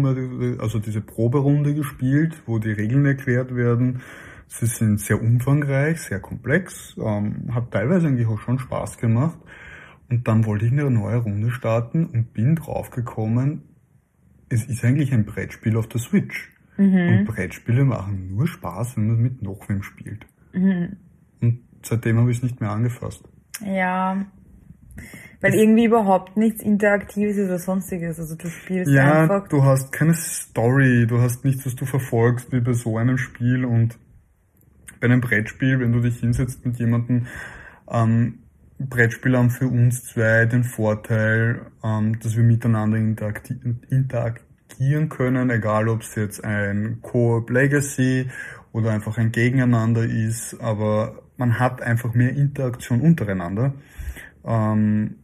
also 0.59 0.79
diese 0.79 1.01
Proberunde 1.01 1.75
gespielt, 1.75 2.43
wo 2.47 2.59
die 2.59 2.73
Regeln 2.73 3.05
erklärt 3.07 3.55
werden. 3.55 4.01
Sie 4.49 4.67
sind 4.67 5.01
sehr 5.01 5.21
umfangreich, 5.21 6.01
sehr 6.01 6.21
komplex, 6.21 6.97
ähm, 6.99 7.55
hat 7.55 7.71
teilweise 7.71 8.09
eigentlich 8.09 8.27
auch 8.27 8.41
schon 8.41 8.59
Spaß 8.59 8.99
gemacht. 8.99 9.39
Und 10.09 10.27
dann 10.29 10.45
wollte 10.45 10.67
ich 10.67 10.73
eine 10.73 10.91
neue 10.91 11.17
Runde 11.17 11.51
starten 11.51 12.07
und 12.07 12.33
bin 12.33 12.57
draufgekommen, 12.57 13.63
es 14.49 14.65
ist 14.65 14.85
eigentlich 14.85 15.13
ein 15.13 15.25
Brettspiel 15.25 15.77
auf 15.77 15.89
der 15.89 16.01
Switch. 16.01 16.53
Und 16.79 17.25
Brettspiele 17.25 17.85
machen 17.85 18.29
nur 18.35 18.47
Spaß, 18.47 18.97
wenn 18.97 19.09
man 19.09 19.17
mit 19.17 19.43
noch 19.43 19.69
wem 19.69 19.83
spielt. 19.83 20.27
Und 21.41 21.61
seitdem 21.83 22.19
habe 22.19 22.31
ich 22.31 22.37
es 22.37 22.43
nicht 22.43 22.61
mehr 22.61 22.71
angefasst. 22.71 23.25
Ja. 23.65 24.27
Weil 25.53 25.61
irgendwie 25.61 25.85
überhaupt 25.85 26.37
nichts 26.37 26.63
Interaktives 26.63 27.37
ist 27.37 27.47
oder 27.47 27.59
sonstiges. 27.59 28.19
Also 28.19 28.35
du 28.35 28.49
spielst 28.49 28.91
Ja, 28.91 29.23
einfach. 29.23 29.49
du 29.49 29.65
hast 29.65 29.93
keine 29.93 30.15
Story, 30.15 31.07
du 31.07 31.21
hast 31.21 31.45
nichts, 31.45 31.67
was 31.67 31.75
du 31.75 31.87
verfolgst 31.87 32.53
wie 32.53 32.61
bei 32.61 32.73
so 32.73 32.97
einem 32.99 33.19
Spiel 33.19 33.65
und 33.65 33.99
bei 35.01 35.07
einem 35.07 35.21
Brettspiel, 35.21 35.81
wenn 35.81 35.93
du 35.93 36.01
dich 36.01 36.19
hinsetzt 36.21 36.65
mit 36.65 36.79
jemandem, 36.79 37.27
ähm, 37.91 38.39
Brettspiele 38.79 39.39
haben 39.39 39.51
für 39.51 39.69
uns 39.69 40.05
zwei 40.05 40.45
den 40.47 40.65
Vorteil, 40.65 41.63
ähm, 41.83 42.19
dass 42.21 42.37
wir 42.37 42.45
miteinander 42.45 42.99
interagieren 42.99 45.09
können, 45.09 45.51
egal 45.51 45.89
ob 45.89 46.03
es 46.03 46.15
jetzt 46.15 46.45
ein 46.45 46.99
Coop 47.03 47.49
Legacy 47.51 48.29
oder 48.73 48.91
einfach 48.91 49.17
ein 49.17 49.33
Gegeneinander 49.33 50.05
ist, 50.05 50.61
aber 50.61 51.23
man 51.39 51.59
hat 51.59 51.81
einfach 51.81 52.13
mehr 52.15 52.35
Interaktion 52.37 53.01
untereinander, 53.01 53.75
ähm, 54.45 55.17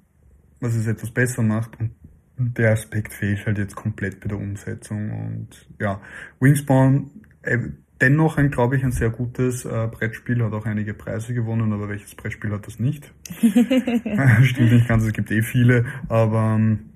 was 0.62 0.74
es 0.74 0.86
etwas 0.86 1.10
besser 1.10 1.42
macht 1.42 1.78
und 1.80 1.90
der 2.38 2.72
Aspekt 2.72 3.12
fehlt 3.12 3.44
halt 3.46 3.58
jetzt 3.58 3.74
komplett 3.74 4.20
bei 4.20 4.28
der 4.28 4.38
Umsetzung 4.38 5.10
und 5.10 5.68
ja, 5.78 6.00
Wingspawn 6.40 7.10
äh, 7.42 7.58
dennoch 8.00 8.38
ein, 8.38 8.50
glaube 8.50 8.76
ich, 8.76 8.84
ein 8.84 8.92
sehr 8.92 9.10
gutes 9.10 9.64
äh, 9.64 9.88
Brettspiel, 9.90 10.42
hat 10.42 10.52
auch 10.52 10.64
einige 10.64 10.94
Preise 10.94 11.34
gewonnen, 11.34 11.72
aber 11.72 11.88
welches 11.88 12.14
Brettspiel 12.14 12.52
hat 12.52 12.66
das 12.66 12.78
nicht? 12.78 13.12
Stimmt 14.42 14.72
nicht 14.72 14.88
ganz, 14.88 15.04
es 15.04 15.12
gibt 15.12 15.30
eh 15.30 15.42
viele, 15.42 15.84
aber 16.08 16.56
ähm, 16.56 16.90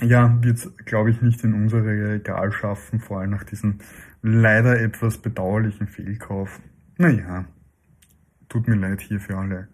ja, 0.00 0.36
wird 0.42 0.86
glaube 0.86 1.10
ich 1.10 1.22
nicht 1.22 1.42
in 1.44 1.54
unsere 1.54 1.84
Regal 1.84 2.52
schaffen, 2.52 3.00
vor 3.00 3.20
allem 3.20 3.30
nach 3.30 3.44
diesem 3.44 3.78
leider 4.22 4.80
etwas 4.80 5.18
bedauerlichen 5.18 5.86
Fehlkauf. 5.86 6.60
Naja, 6.98 7.46
tut 8.48 8.68
mir 8.68 8.76
leid 8.76 9.00
hier 9.00 9.20
für 9.20 9.36
alle 9.36 9.68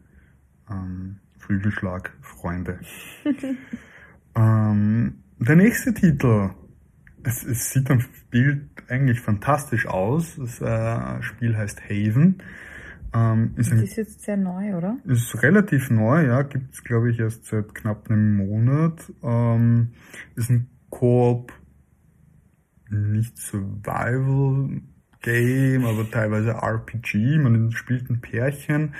ähm, 0.71 1.17
Flügelschlag-Freunde. 1.47 2.79
ähm, 4.37 5.15
der 5.39 5.57
nächste 5.57 5.95
Titel 5.95 6.51
es, 7.25 7.43
es 7.45 7.71
sieht 7.71 7.91
am 7.91 8.05
Bild 8.31 8.69
eigentlich 8.89 9.21
fantastisch 9.21 9.87
aus. 9.87 10.37
Das 10.37 10.61
äh, 10.61 11.23
Spiel 11.23 11.57
heißt 11.57 11.83
Haven. 11.89 12.43
Ähm, 13.15 13.55
ist, 13.57 13.73
ein, 13.73 13.79
ist 13.83 13.97
jetzt 13.97 14.23
sehr 14.23 14.37
neu, 14.37 14.77
oder? 14.77 14.99
Ist 15.05 15.43
relativ 15.43 15.91
neu, 15.91 16.27
ja. 16.27 16.43
Gibt 16.43 16.75
es, 16.75 16.85
glaube 16.85 17.11
ich, 17.11 17.19
erst 17.19 17.47
seit 17.47 17.75
knapp 17.75 18.11
einem 18.11 18.37
Monat. 18.37 19.13
Ähm, 19.23 19.93
ist 20.37 20.51
ein 20.51 20.69
Koop, 20.91 21.53
nicht 22.91 23.37
Survival 23.39 24.83
Game, 25.23 25.87
aber 25.87 26.11
teilweise 26.11 26.51
RPG. 26.51 27.39
Man 27.39 27.73
spielt 27.73 28.11
ein 28.11 28.21
Pärchen 28.21 28.95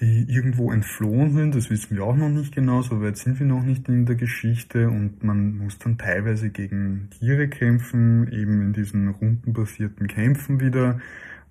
die 0.00 0.24
irgendwo 0.28 0.72
entflohen 0.72 1.32
sind. 1.32 1.54
Das 1.54 1.70
wissen 1.70 1.96
wir 1.96 2.04
auch 2.04 2.16
noch 2.16 2.28
nicht 2.28 2.54
genau, 2.54 2.82
so 2.82 3.02
weit 3.02 3.16
sind 3.16 3.38
wir 3.38 3.46
noch 3.46 3.62
nicht 3.62 3.88
in 3.88 4.06
der 4.06 4.16
Geschichte 4.16 4.88
und 4.88 5.22
man 5.22 5.58
muss 5.58 5.78
dann 5.78 5.98
teilweise 5.98 6.50
gegen 6.50 7.08
Tiere 7.10 7.48
kämpfen, 7.48 8.30
eben 8.32 8.62
in 8.62 8.72
diesen 8.72 9.08
rundenbasierten 9.08 10.06
Kämpfen 10.08 10.60
wieder. 10.60 11.00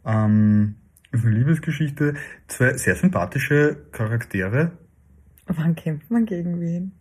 Ähm, 0.05 0.75
ist 1.11 1.25
eine 1.25 1.35
Liebesgeschichte. 1.35 2.15
Zwei 2.47 2.77
sehr 2.77 2.95
sympathische 2.95 3.77
Charaktere. 3.91 4.71
Wann 5.45 5.75
kämpft 5.75 6.09
man 6.09 6.25
gegen 6.25 6.59
wen? 6.61 6.93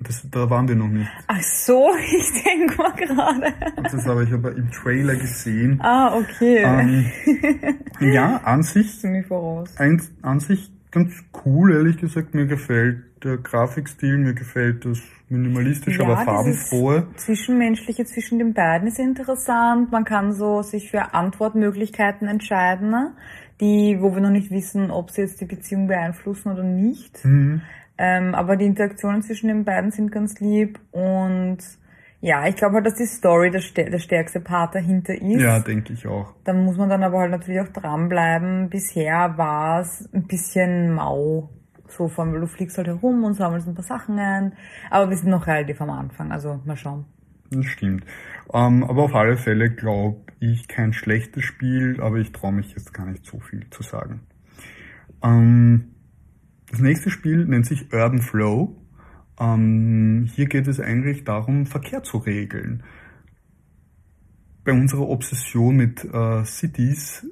Das, 0.00 0.28
da 0.28 0.50
waren 0.50 0.66
wir 0.66 0.74
noch 0.74 0.88
nicht. 0.88 1.08
Ach 1.28 1.40
so, 1.40 1.88
ich 1.98 2.42
denke 2.42 2.76
mal 2.76 2.92
gerade. 2.92 3.54
Das 3.82 4.04
habe 4.06 4.24
ich 4.24 4.32
aber 4.32 4.54
im 4.54 4.70
Trailer 4.70 5.14
gesehen. 5.14 5.80
Ah, 5.80 6.16
okay. 6.16 6.64
Ähm, 6.64 7.06
ja, 8.00 8.38
an 8.38 8.62
sich. 8.62 9.02
Mir 9.04 9.24
voraus. 9.24 9.70
Ein, 9.78 10.02
an 10.22 10.40
sich 10.40 10.73
ganz 10.94 11.12
cool, 11.44 11.72
ehrlich 11.72 11.98
gesagt. 11.98 12.34
Mir 12.34 12.46
gefällt 12.46 13.02
der 13.22 13.38
Grafikstil, 13.38 14.16
mir 14.16 14.34
gefällt 14.34 14.84
das 14.84 15.00
minimalistische, 15.28 16.02
ja, 16.02 16.04
aber 16.04 16.24
farbenfrohe. 16.24 17.08
Zwischenmenschliche 17.16 18.04
zwischen 18.04 18.38
den 18.38 18.54
beiden 18.54 18.88
ist 18.88 18.98
interessant. 18.98 19.90
Man 19.90 20.04
kann 20.04 20.32
so 20.32 20.62
sich 20.62 20.90
für 20.90 21.12
Antwortmöglichkeiten 21.12 22.28
entscheiden, 22.28 22.90
ne? 22.90 23.12
die, 23.60 23.98
wo 24.00 24.14
wir 24.14 24.20
noch 24.20 24.30
nicht 24.30 24.50
wissen, 24.50 24.90
ob 24.90 25.10
sie 25.10 25.22
jetzt 25.22 25.40
die 25.40 25.46
Beziehung 25.46 25.86
beeinflussen 25.86 26.52
oder 26.52 26.62
nicht. 26.62 27.24
Mhm. 27.24 27.62
Ähm, 27.96 28.34
aber 28.34 28.56
die 28.56 28.66
Interaktionen 28.66 29.22
zwischen 29.22 29.48
den 29.48 29.64
beiden 29.64 29.90
sind 29.90 30.10
ganz 30.10 30.40
lieb 30.40 30.80
und 30.90 31.58
ja, 32.24 32.48
ich 32.48 32.56
glaube 32.56 32.76
halt, 32.76 32.86
dass 32.86 32.94
die 32.94 33.04
Story 33.04 33.50
der, 33.50 33.60
der 33.90 33.98
stärkste 33.98 34.40
Part 34.40 34.74
dahinter 34.74 35.14
ist. 35.14 35.42
Ja, 35.42 35.60
denke 35.60 35.92
ich 35.92 36.06
auch. 36.06 36.32
Da 36.44 36.54
muss 36.54 36.78
man 36.78 36.88
dann 36.88 37.02
aber 37.02 37.18
halt 37.18 37.32
natürlich 37.32 37.60
auch 37.60 37.68
dranbleiben. 37.68 38.70
Bisher 38.70 39.34
war 39.36 39.82
es 39.82 40.08
ein 40.14 40.26
bisschen 40.26 40.94
mau. 40.94 41.50
So 41.86 42.08
von, 42.08 42.32
du 42.32 42.46
fliegst 42.46 42.78
halt 42.78 42.86
herum 42.86 43.24
und 43.24 43.34
sammelst 43.34 43.68
ein 43.68 43.74
paar 43.74 43.84
Sachen 43.84 44.18
ein. 44.18 44.54
Aber 44.88 45.10
wir 45.10 45.18
sind 45.18 45.28
noch 45.28 45.46
relativ 45.46 45.82
am 45.82 45.90
Anfang, 45.90 46.32
also 46.32 46.62
mal 46.64 46.78
schauen. 46.78 47.04
Das 47.50 47.66
stimmt. 47.66 48.06
Ähm, 48.54 48.84
aber 48.84 49.02
auf 49.02 49.14
alle 49.14 49.36
Fälle 49.36 49.68
glaube 49.68 50.22
ich 50.40 50.66
kein 50.66 50.94
schlechtes 50.94 51.44
Spiel, 51.44 52.00
aber 52.00 52.16
ich 52.16 52.32
traue 52.32 52.52
mich 52.52 52.70
jetzt 52.70 52.94
gar 52.94 53.04
nicht 53.04 53.26
so 53.26 53.38
viel 53.38 53.68
zu 53.68 53.82
sagen. 53.82 54.22
Ähm, 55.22 55.90
das 56.70 56.80
nächste 56.80 57.10
Spiel 57.10 57.44
nennt 57.44 57.66
sich 57.66 57.92
Urban 57.92 58.22
Flow. 58.22 58.74
Ähm, 59.38 60.28
hier 60.32 60.46
geht 60.46 60.68
es 60.68 60.80
eigentlich 60.80 61.24
darum, 61.24 61.66
Verkehr 61.66 62.02
zu 62.02 62.18
regeln. 62.18 62.82
Bei 64.64 64.72
unserer 64.72 65.08
Obsession 65.08 65.76
mit 65.76 66.04
äh, 66.04 66.44
Cities, 66.44 67.26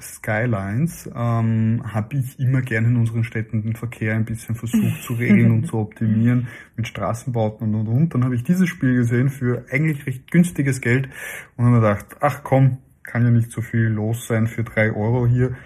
Skylines, 0.00 1.08
ähm, 1.14 1.82
habe 1.84 2.16
ich 2.16 2.38
immer 2.38 2.60
gerne 2.60 2.88
in 2.88 2.96
unseren 2.96 3.24
Städten 3.24 3.62
den 3.62 3.76
Verkehr 3.76 4.14
ein 4.14 4.24
bisschen 4.24 4.54
versucht 4.54 5.02
zu 5.02 5.14
regeln 5.14 5.52
und 5.52 5.66
zu 5.66 5.78
optimieren 5.78 6.48
mit 6.76 6.88
Straßenbauten 6.88 7.68
und 7.68 7.86
und 7.86 7.88
und. 7.88 8.14
Dann 8.14 8.24
habe 8.24 8.34
ich 8.34 8.42
dieses 8.42 8.68
Spiel 8.68 8.96
gesehen 8.96 9.30
für 9.30 9.64
eigentlich 9.70 10.04
recht 10.06 10.30
günstiges 10.30 10.80
Geld 10.80 11.08
und 11.56 11.64
habe 11.64 11.76
mir 11.76 11.80
gedacht, 11.80 12.16
ach 12.20 12.42
komm, 12.42 12.78
kann 13.04 13.22
ja 13.22 13.30
nicht 13.30 13.50
so 13.50 13.62
viel 13.62 13.86
los 13.86 14.26
sein 14.26 14.46
für 14.46 14.64
drei 14.64 14.92
Euro 14.92 15.26
hier. 15.26 15.56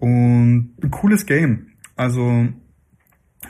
Und 0.00 0.72
ein 0.82 0.90
cooles 0.90 1.26
Game. 1.26 1.66
Also 1.96 2.48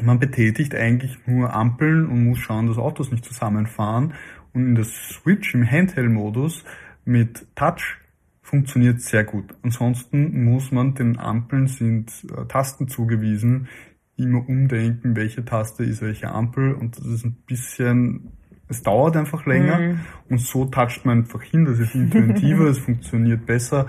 man 0.03 0.19
betätigt 0.19 0.75
eigentlich 0.75 1.19
nur 1.27 1.53
Ampeln 1.53 2.07
und 2.07 2.25
muss 2.25 2.39
schauen, 2.39 2.67
dass 2.67 2.79
Autos 2.79 3.11
nicht 3.11 3.25
zusammenfahren. 3.25 4.15
Und 4.53 4.67
in 4.69 4.75
der 4.75 4.85
Switch 4.85 5.55
im 5.55 5.69
Handheld-Modus 5.69 6.65
mit 7.05 7.47
Touch 7.55 7.99
funktioniert 8.43 9.01
sehr 9.01 9.25
gut. 9.25 9.55
Ansonsten 9.63 10.45
muss 10.45 10.71
man 10.71 10.95
den 10.95 11.19
Ampeln 11.19 11.67
sind 11.67 12.13
äh, 12.31 12.45
Tasten 12.47 12.89
zugewiesen, 12.89 13.69
immer 14.17 14.49
umdenken, 14.49 15.17
welche 15.17 15.45
Taste 15.45 15.83
ist 15.83 16.03
welche 16.03 16.31
Ampel 16.31 16.73
und 16.75 16.97
das 16.97 17.07
ist 17.07 17.25
ein 17.25 17.37
bisschen, 17.47 18.33
es 18.69 18.83
dauert 18.83 19.17
einfach 19.17 19.45
länger 19.47 19.79
mhm. 19.79 20.01
und 20.29 20.39
so 20.39 20.67
toucht 20.67 21.05
man 21.05 21.19
einfach 21.19 21.43
hin, 21.43 21.65
das 21.65 21.81
ist 21.81 21.95
intuitiver, 21.95 22.67
es 22.69 22.79
funktioniert 22.79 23.45
besser 23.45 23.89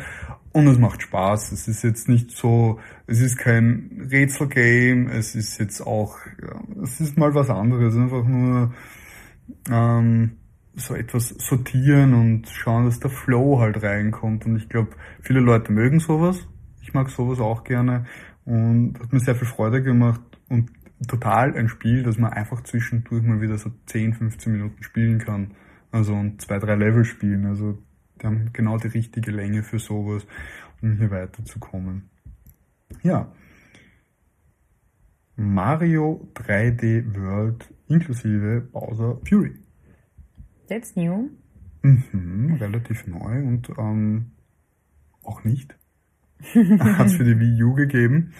und 0.55 0.67
es 0.67 0.79
macht 0.79 1.01
Spaß. 1.01 1.51
Es 1.51 1.67
ist 1.67 1.83
jetzt 1.83 2.07
nicht 2.07 2.31
so, 2.31 2.79
es 3.07 3.19
ist 3.19 3.37
kein 3.37 4.07
Rätselgame, 4.09 5.11
es 5.11 5.35
ist 5.35 5.59
jetzt 5.59 5.81
auch, 5.81 6.17
ja, 6.41 6.61
es 6.81 7.01
ist 7.01 7.17
mal 7.17 7.35
was 7.35 7.49
anderes. 7.49 7.93
Einfach 7.97 8.23
nur 8.23 8.73
ähm, 9.69 10.37
so 10.73 10.95
etwas 10.95 11.27
sortieren 11.39 12.13
und 12.13 12.47
schauen, 12.47 12.85
dass 12.85 13.01
der 13.01 13.11
Flow 13.11 13.59
halt 13.59 13.83
reinkommt. 13.83 14.45
Und 14.45 14.55
ich 14.55 14.69
glaube, 14.69 14.91
viele 15.19 15.41
Leute 15.41 15.73
mögen 15.73 15.99
sowas. 15.99 16.47
Ich 16.81 16.93
mag 16.93 17.09
sowas 17.09 17.41
auch 17.41 17.65
gerne 17.65 18.05
und 18.45 18.97
hat 19.01 19.11
mir 19.11 19.19
sehr 19.19 19.35
viel 19.35 19.49
Freude 19.49 19.83
gemacht 19.83 20.21
und 20.47 20.71
total 21.05 21.53
ein 21.57 21.67
Spiel, 21.67 22.03
das 22.03 22.17
man 22.17 22.31
einfach 22.31 22.63
zwischendurch 22.63 23.23
mal 23.23 23.41
wieder 23.41 23.57
so 23.57 23.71
10, 23.87 24.13
15 24.13 24.53
Minuten 24.53 24.83
spielen 24.83 25.19
kann. 25.19 25.51
Also 25.91 26.13
und 26.13 26.41
zwei, 26.41 26.59
drei 26.59 26.75
Level 26.75 27.03
spielen. 27.03 27.45
Also 27.45 27.77
die 28.21 28.27
haben 28.27 28.51
genau 28.53 28.77
die 28.77 28.87
richtige 28.87 29.31
Länge 29.31 29.63
für 29.63 29.79
sowas, 29.79 30.25
um 30.81 30.97
hier 30.97 31.11
weiterzukommen. 31.11 32.09
Ja. 33.03 33.31
Mario 35.35 36.29
3D 36.35 37.13
World 37.15 37.73
inklusive 37.87 38.61
Bowser 38.71 39.19
Fury. 39.27 39.53
That's 40.67 40.95
new. 40.95 41.29
Mhm, 41.81 42.57
relativ 42.59 43.05
neu 43.05 43.43
und 43.43 43.69
ähm, 43.77 44.31
auch 45.23 45.43
nicht. 45.43 45.75
hat 46.79 47.07
es 47.07 47.15
für 47.15 47.23
die 47.23 47.39
Wii 47.39 47.63
U 47.63 47.73
gegeben. 47.73 48.33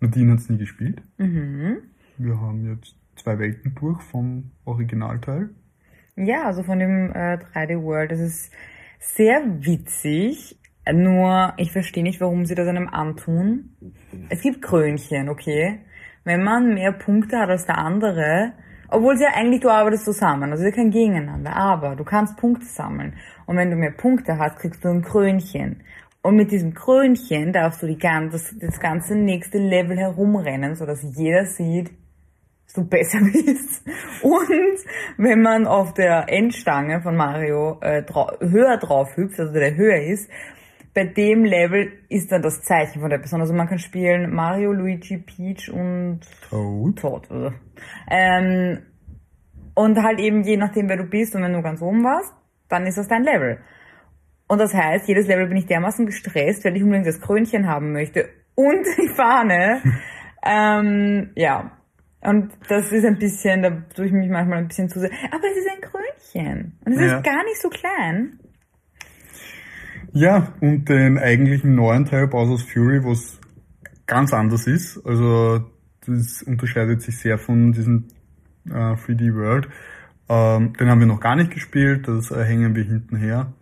Nadine 0.00 0.32
hat 0.32 0.40
es 0.40 0.48
nie 0.48 0.58
gespielt. 0.58 1.02
Mhm. 1.18 1.78
Wir 2.18 2.40
haben 2.40 2.64
jetzt 2.66 2.96
zwei 3.16 3.38
Welten 3.38 3.74
durch 3.74 4.00
vom 4.02 4.50
Originalteil. 4.64 5.50
Ja, 6.16 6.44
also 6.44 6.62
von 6.62 6.78
dem 6.78 7.12
äh, 7.12 7.38
3D 7.54 7.82
World. 7.82 8.10
Das 8.10 8.20
ist 8.20 8.52
sehr 8.98 9.42
witzig. 9.64 10.58
Nur, 10.90 11.52
ich 11.58 11.72
verstehe 11.72 12.02
nicht, 12.02 12.20
warum 12.20 12.46
sie 12.46 12.54
das 12.54 12.66
einem 12.66 12.88
antun. 12.88 13.76
Es 14.30 14.40
gibt 14.40 14.62
Krönchen, 14.62 15.28
okay? 15.28 15.80
Wenn 16.24 16.42
man 16.42 16.74
mehr 16.74 16.92
Punkte 16.92 17.38
hat 17.38 17.50
als 17.50 17.66
der 17.66 17.78
andere, 17.78 18.52
obwohl 18.88 19.16
sie 19.16 19.24
ja 19.24 19.30
eigentlich, 19.34 19.60
du 19.60 19.68
arbeitest 19.68 20.06
zusammen, 20.06 20.50
also 20.50 20.64
sie 20.64 20.72
kein 20.72 20.90
Gegeneinander, 20.90 21.54
aber 21.54 21.94
du 21.94 22.04
kannst 22.04 22.38
Punkte 22.38 22.64
sammeln. 22.66 23.14
Und 23.46 23.56
wenn 23.56 23.70
du 23.70 23.76
mehr 23.76 23.90
Punkte 23.90 24.38
hast, 24.38 24.58
kriegst 24.58 24.82
du 24.84 24.88
ein 24.88 25.02
Krönchen. 25.02 25.82
Und 26.22 26.36
mit 26.36 26.50
diesem 26.50 26.74
Krönchen 26.74 27.52
darfst 27.52 27.82
du 27.82 27.86
die 27.86 27.98
ganze, 27.98 28.32
das, 28.32 28.54
das 28.58 28.80
ganze 28.80 29.14
nächste 29.14 29.58
Level 29.58 29.96
herumrennen, 29.96 30.74
sodass 30.74 31.02
jeder 31.02 31.44
sieht, 31.44 31.90
du 32.74 32.88
besser 32.88 33.20
bist. 33.32 33.86
Und 34.22 34.78
wenn 35.16 35.42
man 35.42 35.66
auf 35.66 35.94
der 35.94 36.26
Endstange 36.28 37.00
von 37.02 37.16
Mario 37.16 37.78
äh, 37.80 38.02
drau 38.02 38.30
höher 38.40 38.76
drauf 38.78 39.16
hüpft, 39.16 39.40
also 39.40 39.52
der 39.52 39.76
höher 39.76 40.02
ist, 40.02 40.30
bei 40.94 41.04
dem 41.04 41.44
Level 41.44 41.92
ist 42.08 42.32
dann 42.32 42.42
das 42.42 42.62
Zeichen 42.62 43.00
von 43.00 43.10
der 43.10 43.18
Person. 43.18 43.40
Also 43.40 43.54
man 43.54 43.68
kann 43.68 43.78
spielen 43.78 44.34
Mario, 44.34 44.72
Luigi, 44.72 45.18
Peach 45.18 45.70
und 45.70 46.20
Toad. 46.48 46.98
Toad. 46.98 47.30
Oder? 47.30 47.54
Ähm, 48.10 48.82
und 49.74 50.02
halt 50.02 50.18
eben 50.18 50.42
je 50.42 50.56
nachdem, 50.56 50.88
wer 50.88 50.96
du 50.96 51.04
bist 51.04 51.36
und 51.36 51.42
wenn 51.42 51.52
du 51.52 51.62
ganz 51.62 51.80
oben 51.82 52.02
warst, 52.02 52.34
dann 52.68 52.84
ist 52.86 52.98
das 52.98 53.06
dein 53.06 53.22
Level. 53.22 53.60
Und 54.48 54.58
das 54.58 54.74
heißt, 54.74 55.06
jedes 55.06 55.28
Level 55.28 55.46
bin 55.46 55.58
ich 55.58 55.66
dermaßen 55.66 56.06
gestresst, 56.06 56.64
weil 56.64 56.76
ich 56.76 56.82
unbedingt 56.82 57.06
das 57.06 57.20
Krönchen 57.20 57.68
haben 57.68 57.92
möchte 57.92 58.28
und 58.54 58.84
die 58.96 59.08
Fahne. 59.14 59.82
ähm, 60.44 61.30
ja. 61.36 61.77
Und 62.20 62.50
das 62.68 62.90
ist 62.92 63.04
ein 63.04 63.18
bisschen, 63.18 63.62
da 63.62 63.70
tue 63.94 64.06
ich 64.06 64.12
mich 64.12 64.28
manchmal 64.28 64.58
ein 64.58 64.68
bisschen 64.68 64.88
zu 64.88 64.98
sehr. 65.00 65.10
Aber 65.30 65.44
es 65.50 65.56
ist 65.58 65.68
ein 65.70 65.80
Krönchen. 65.80 66.72
Und 66.84 66.92
es 66.94 67.00
Ja. 67.00 67.16
ist 67.18 67.24
gar 67.24 67.44
nicht 67.44 67.60
so 67.62 67.68
klein. 67.68 68.40
Ja, 70.12 70.52
und 70.60 70.88
den 70.88 71.18
eigentlichen 71.18 71.74
neuen 71.74 72.06
Teil 72.06 72.26
Bowser's 72.28 72.62
Fury, 72.62 73.04
was 73.04 73.38
ganz 74.06 74.32
anders 74.32 74.66
ist. 74.66 75.04
Also 75.06 75.60
das 76.06 76.42
unterscheidet 76.42 77.02
sich 77.02 77.18
sehr 77.18 77.38
von 77.38 77.72
diesem 77.72 78.08
äh, 78.68 78.72
3D 78.72 79.34
World. 79.34 79.68
Ähm, 80.30 80.72
den 80.74 80.88
haben 80.88 81.00
wir 81.00 81.06
noch 81.06 81.20
gar 81.20 81.36
nicht 81.36 81.50
gespielt, 81.50 82.08
das 82.08 82.30
äh, 82.30 82.42
hängen 82.44 82.74
wir 82.74 82.84
hinten 82.84 83.16
her. 83.16 83.52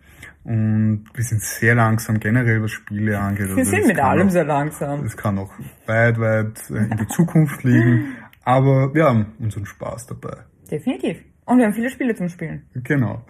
Und 0.43 1.05
wir 1.13 1.23
sind 1.25 1.41
sehr 1.41 1.75
langsam 1.75 2.19
generell, 2.21 2.63
was 2.63 2.71
Spiele 2.71 3.19
angeht. 3.19 3.49
Wir 3.49 3.57
Also 3.57 3.71
sind 3.71 3.87
mit 3.87 3.99
allem 3.99 4.27
noch- 4.27 4.33
sehr 4.33 4.45
langsam. 4.45 5.03
Es 5.05 5.15
kann 5.17 5.35
noch 5.35 5.51
weit, 5.85 6.17
weit 6.19 6.69
äh, 6.69 6.75
in 6.89 6.97
der 6.97 7.07
Zukunft 7.09 7.63
liegen. 7.63 8.15
Aber 8.47 8.93
wir 8.95 9.03
haben 9.03 9.33
unseren 9.39 9.65
Spaß 9.65 10.07
dabei. 10.07 10.37
Definitiv. 10.71 11.17
Und 11.43 11.57
wir 11.57 11.65
haben 11.65 11.73
viele 11.73 11.89
Spiele 11.89 12.15
zum 12.15 12.29
Spielen. 12.29 12.61
Genau. 12.75 13.25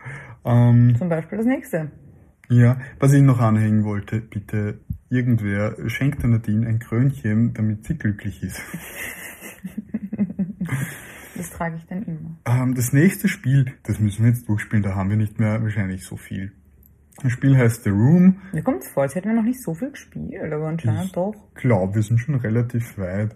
Ähm, 0.45 0.93
Zum 0.95 1.09
Beispiel 1.09 1.39
das 1.39 1.47
nächste. 1.47 1.91
ja, 2.49 2.79
was 2.99 3.13
ich 3.13 3.23
noch 3.23 3.39
anhängen 3.39 3.83
wollte, 3.83 4.21
bitte, 4.21 4.79
irgendwer 5.09 5.75
schenkt 5.89 6.21
der 6.21 6.29
Nadine 6.29 6.67
ein 6.67 6.77
Krönchen, 6.77 7.51
damit 7.55 7.85
sie 7.85 7.97
glücklich 7.97 8.43
ist. 8.43 8.61
Das 11.35 11.51
trage 11.51 11.75
ich 11.75 11.85
dann 11.85 12.01
immer. 12.01 12.35
Ähm, 12.45 12.73
das 12.73 12.93
nächste 12.93 13.27
Spiel, 13.27 13.71
das 13.83 13.99
müssen 13.99 14.23
wir 14.23 14.31
jetzt 14.31 14.49
durchspielen, 14.49 14.81
da 14.81 14.95
haben 14.95 15.11
wir 15.11 15.17
nicht 15.17 15.39
mehr 15.39 15.61
wahrscheinlich 15.61 16.03
so 16.03 16.17
viel. 16.17 16.51
Das 17.21 17.31
Spiel 17.31 17.55
heißt 17.55 17.83
The 17.83 17.91
Room. 17.91 18.41
Mir 18.53 18.63
kommt 18.63 18.81
es 18.81 18.89
vor, 18.89 19.03
als 19.03 19.13
hätten 19.13 19.29
wir 19.29 19.35
noch 19.35 19.43
nicht 19.43 19.61
so 19.61 19.75
viel 19.75 19.91
gespielt, 19.91 20.51
aber 20.51 20.67
anscheinend 20.67 21.15
doch. 21.15 21.35
Ich 21.55 21.61
glaube, 21.61 21.93
wir 21.93 22.01
sind 22.01 22.17
schon 22.17 22.35
relativ 22.35 22.97
weit. 22.97 23.35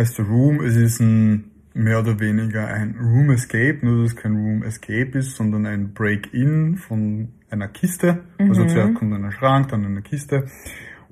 Heißt 0.00 0.16
The 0.16 0.22
Room, 0.22 0.62
es 0.62 0.76
ist 0.76 0.98
ein 1.00 1.50
mehr 1.74 2.00
oder 2.00 2.18
weniger 2.18 2.66
ein 2.66 2.96
Room 2.98 3.32
Escape, 3.32 3.80
nur 3.82 4.02
dass 4.02 4.12
es 4.12 4.16
kein 4.16 4.32
Room 4.34 4.62
Escape 4.62 5.18
ist, 5.18 5.36
sondern 5.36 5.66
ein 5.66 5.92
Break-In 5.92 6.78
von 6.78 7.28
einer 7.50 7.68
Kiste. 7.68 8.24
Also 8.38 8.64
zuerst 8.64 8.94
kommt 8.94 9.12
ein 9.12 9.30
Schrank, 9.30 9.68
dann 9.68 9.84
eine 9.84 10.00
Kiste 10.00 10.46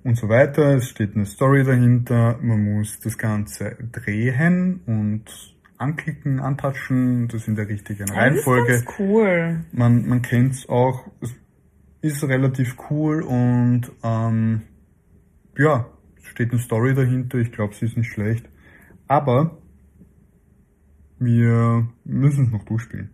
und 0.05 0.17
so 0.17 0.31
weiter. 0.31 0.77
Es 0.77 0.89
steht 0.89 1.15
eine 1.15 1.27
Story 1.27 1.65
dahinter. 1.65 2.39
Man 2.41 2.65
muss 2.65 2.99
das 3.01 3.19
Ganze 3.19 3.77
drehen 3.93 4.81
und 4.87 5.25
anklicken, 5.77 6.41
antatschen, 6.41 7.29
das 7.29 7.47
in 7.47 7.57
der 7.57 7.69
richtigen 7.69 8.09
Reihenfolge. 8.09 8.73
Das 8.73 8.81
ist 8.81 8.87
ganz 8.87 9.01
cool. 9.01 9.67
Man, 9.71 10.09
man 10.09 10.23
kennt's 10.23 10.67
auch. 10.67 11.05
Es 11.21 11.37
ist 12.01 12.25
relativ 12.25 12.75
cool 12.89 13.21
und 13.21 13.83
ähm, 14.03 14.63
ja, 15.59 15.89
es 16.17 16.25
steht 16.29 16.53
eine 16.53 16.61
Story 16.63 16.95
dahinter. 16.95 17.37
Ich 17.37 17.53
glaube, 17.53 17.75
sie 17.75 17.85
ist 17.85 17.99
nicht 17.99 18.11
schlecht. 18.11 18.49
Aber 19.09 19.59
wir 21.19 21.89
müssen 22.05 22.45
es 22.45 22.53
noch 22.53 22.65
durchspielen. 22.65 23.11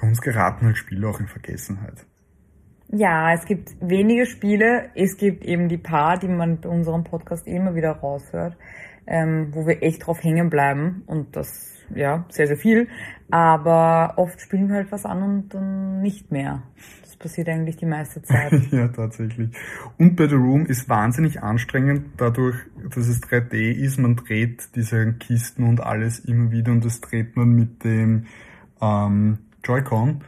Bei 0.00 0.06
uns 0.06 0.20
geraten 0.20 0.66
halt 0.66 0.76
Spiele 0.76 1.08
auch 1.08 1.20
in 1.20 1.26
Vergessenheit. 1.26 2.06
Ja, 2.90 3.34
es 3.34 3.44
gibt 3.44 3.76
wenige 3.80 4.24
Spiele. 4.24 4.90
Es 4.94 5.18
gibt 5.18 5.44
eben 5.44 5.68
die 5.68 5.76
paar, 5.76 6.18
die 6.18 6.28
man 6.28 6.60
bei 6.60 6.68
unserem 6.68 7.04
Podcast 7.04 7.46
immer 7.46 7.74
wieder 7.74 7.90
raushört, 7.92 8.56
ähm, 9.06 9.48
wo 9.52 9.66
wir 9.66 9.82
echt 9.82 10.06
drauf 10.06 10.22
hängen 10.22 10.48
bleiben. 10.48 11.02
Und 11.06 11.36
das, 11.36 11.76
ja, 11.94 12.24
sehr, 12.30 12.46
sehr 12.46 12.56
viel. 12.56 12.88
Aber 13.30 14.14
oft 14.16 14.40
spielen 14.40 14.68
wir 14.68 14.76
halt 14.76 14.92
was 14.92 15.04
an 15.04 15.22
und 15.22 15.52
dann 15.52 16.00
nicht 16.00 16.30
mehr. 16.30 16.62
Das 17.18 17.30
passiert 17.30 17.48
eigentlich 17.48 17.76
die 17.76 17.86
meiste 17.86 18.22
Zeit. 18.22 18.52
ja, 18.70 18.88
tatsächlich. 18.88 19.50
Und 19.96 20.16
bei 20.16 20.28
The 20.28 20.36
Room 20.36 20.66
ist 20.66 20.88
wahnsinnig 20.88 21.42
anstrengend, 21.42 22.06
dadurch, 22.16 22.56
dass 22.94 23.08
es 23.08 23.22
3D 23.22 23.72
ist. 23.72 23.98
Man 23.98 24.16
dreht 24.16 24.68
diese 24.74 25.14
Kisten 25.14 25.64
und 25.64 25.80
alles 25.80 26.20
immer 26.20 26.50
wieder 26.50 26.72
und 26.72 26.84
das 26.84 27.00
dreht 27.00 27.36
man 27.36 27.50
mit 27.50 27.84
dem 27.84 28.26
ähm, 28.80 29.38
Joy-Con. 29.64 30.22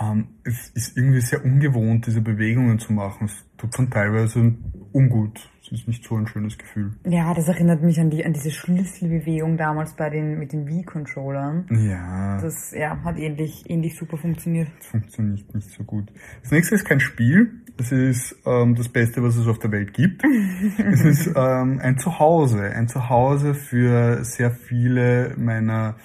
Ähm, 0.00 0.28
es 0.44 0.68
ist 0.70 0.96
irgendwie 0.96 1.20
sehr 1.20 1.44
ungewohnt, 1.44 2.06
diese 2.06 2.20
Bewegungen 2.20 2.78
zu 2.78 2.92
machen. 2.92 3.26
Es 3.26 3.44
tut 3.56 3.76
dann 3.78 3.90
teilweise 3.90 4.54
ungut. 4.92 5.50
Es 5.70 5.80
ist 5.80 5.88
nicht 5.88 6.02
so 6.04 6.16
ein 6.16 6.26
schönes 6.26 6.56
Gefühl. 6.56 6.92
Ja, 7.04 7.34
das 7.34 7.46
erinnert 7.46 7.82
mich 7.82 8.00
an 8.00 8.08
die 8.08 8.24
an 8.24 8.32
diese 8.32 8.50
Schlüsselbewegung 8.50 9.58
damals 9.58 9.92
bei 9.92 10.08
den 10.08 10.38
mit 10.38 10.52
den 10.52 10.66
Wii-Controllern. 10.66 11.66
Ja, 11.70 12.40
Das 12.40 12.72
ja, 12.72 13.02
hat 13.04 13.18
ähnlich, 13.18 13.68
ähnlich 13.68 13.96
super 13.96 14.16
funktioniert. 14.16 14.68
das 14.78 14.86
funktioniert 14.86 15.54
nicht 15.54 15.70
so 15.70 15.84
gut. 15.84 16.10
Das 16.42 16.52
nächste 16.52 16.74
ist 16.74 16.84
kein 16.86 17.00
Spiel. 17.00 17.50
Es 17.78 17.92
ist 17.92 18.34
ähm, 18.46 18.74
das 18.76 18.88
Beste, 18.88 19.22
was 19.22 19.36
es 19.36 19.46
auf 19.46 19.58
der 19.58 19.70
Welt 19.70 19.92
gibt. 19.92 20.22
es 20.78 21.04
ist 21.04 21.26
ähm, 21.36 21.80
ein 21.82 21.98
Zuhause. 21.98 22.62
Ein 22.62 22.88
Zuhause 22.88 23.54
für 23.54 24.24
sehr 24.24 24.50
viele 24.50 25.34
meiner 25.36 25.96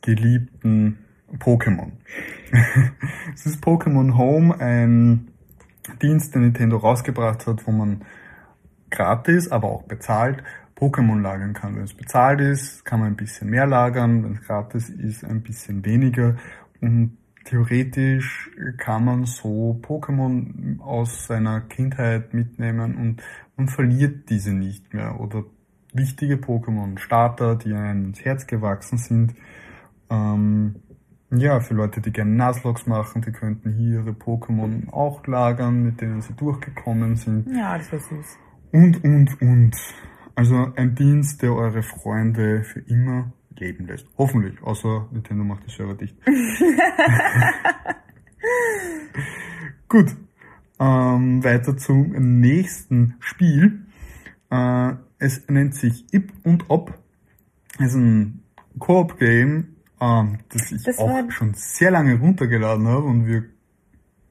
geliebten 0.00 0.98
Pokémon. 1.38 1.90
es 3.34 3.46
ist 3.46 3.62
Pokémon 3.64 4.16
Home, 4.16 4.58
ein 4.60 5.28
Dienst, 6.02 6.34
den 6.34 6.42
Nintendo 6.42 6.76
rausgebracht 6.76 7.46
hat, 7.46 7.66
wo 7.66 7.72
man 7.72 8.02
gratis, 8.90 9.50
aber 9.50 9.68
auch 9.68 9.82
bezahlt 9.84 10.42
Pokémon 10.78 11.20
lagern 11.20 11.54
kann. 11.54 11.76
Wenn 11.76 11.84
es 11.84 11.94
bezahlt 11.94 12.40
ist, 12.40 12.84
kann 12.84 13.00
man 13.00 13.08
ein 13.08 13.16
bisschen 13.16 13.50
mehr 13.50 13.66
lagern, 13.66 14.22
wenn 14.24 14.34
es 14.34 14.42
gratis 14.42 14.88
ist, 14.88 15.24
ein 15.24 15.42
bisschen 15.42 15.84
weniger. 15.84 16.36
Und 16.80 17.18
theoretisch 17.44 18.50
kann 18.76 19.04
man 19.04 19.24
so 19.24 19.80
Pokémon 19.82 20.80
aus 20.80 21.26
seiner 21.26 21.62
Kindheit 21.62 22.32
mitnehmen 22.32 22.96
und 22.96 23.22
man 23.56 23.68
verliert 23.68 24.30
diese 24.30 24.52
nicht 24.52 24.94
mehr. 24.94 25.18
Oder 25.18 25.44
wichtige 25.92 26.36
Pokémon, 26.36 26.98
Starter, 26.98 27.56
die 27.56 27.72
einem 27.72 28.06
ins 28.06 28.24
Herz 28.24 28.46
gewachsen 28.46 28.98
sind. 28.98 29.34
Ähm, 30.10 30.76
ja, 31.30 31.60
für 31.60 31.74
Leute, 31.74 32.00
die 32.00 32.12
gerne 32.12 32.30
Nuzlocks 32.30 32.86
machen, 32.86 33.22
die 33.22 33.32
könnten 33.32 33.72
hier 33.72 34.00
ihre 34.00 34.10
Pokémon 34.10 34.90
auch 34.92 35.26
lagern, 35.26 35.82
mit 35.82 36.00
denen 36.00 36.22
sie 36.22 36.34
durchgekommen 36.34 37.16
sind. 37.16 37.48
Ja, 37.54 37.76
das 37.76 37.92
war 37.92 37.98
süß. 37.98 38.38
Und, 38.72 39.02
und, 39.04 39.40
und. 39.40 39.76
Also 40.34 40.72
ein 40.76 40.94
Dienst, 40.94 41.42
der 41.42 41.52
eure 41.54 41.82
Freunde 41.82 42.62
für 42.62 42.80
immer 42.80 43.32
leben 43.56 43.86
lässt. 43.86 44.06
Hoffentlich, 44.16 44.62
außer 44.62 45.08
Nintendo 45.10 45.44
macht 45.44 45.66
die 45.66 45.70
Server 45.70 45.94
dicht. 45.94 46.16
Gut. 49.88 50.14
Ähm, 50.80 51.42
weiter 51.42 51.76
zum 51.76 52.12
nächsten 52.40 53.16
Spiel. 53.18 53.86
Äh, 54.50 54.92
es 55.18 55.48
nennt 55.48 55.74
sich 55.74 56.04
Ip 56.12 56.32
und 56.44 56.70
Op. 56.70 56.96
Es 57.78 57.86
ist 57.86 57.96
ein 57.96 58.44
Koop-Game, 58.78 59.76
ähm, 60.00 60.38
das 60.50 60.70
ich 60.70 60.84
Das 60.84 60.98
auch 60.98 61.30
schon 61.30 61.54
sehr 61.54 61.90
lange 61.90 62.18
runtergeladen 62.18 62.86
habe 62.86 63.06
und 63.06 63.26
wir 63.26 63.44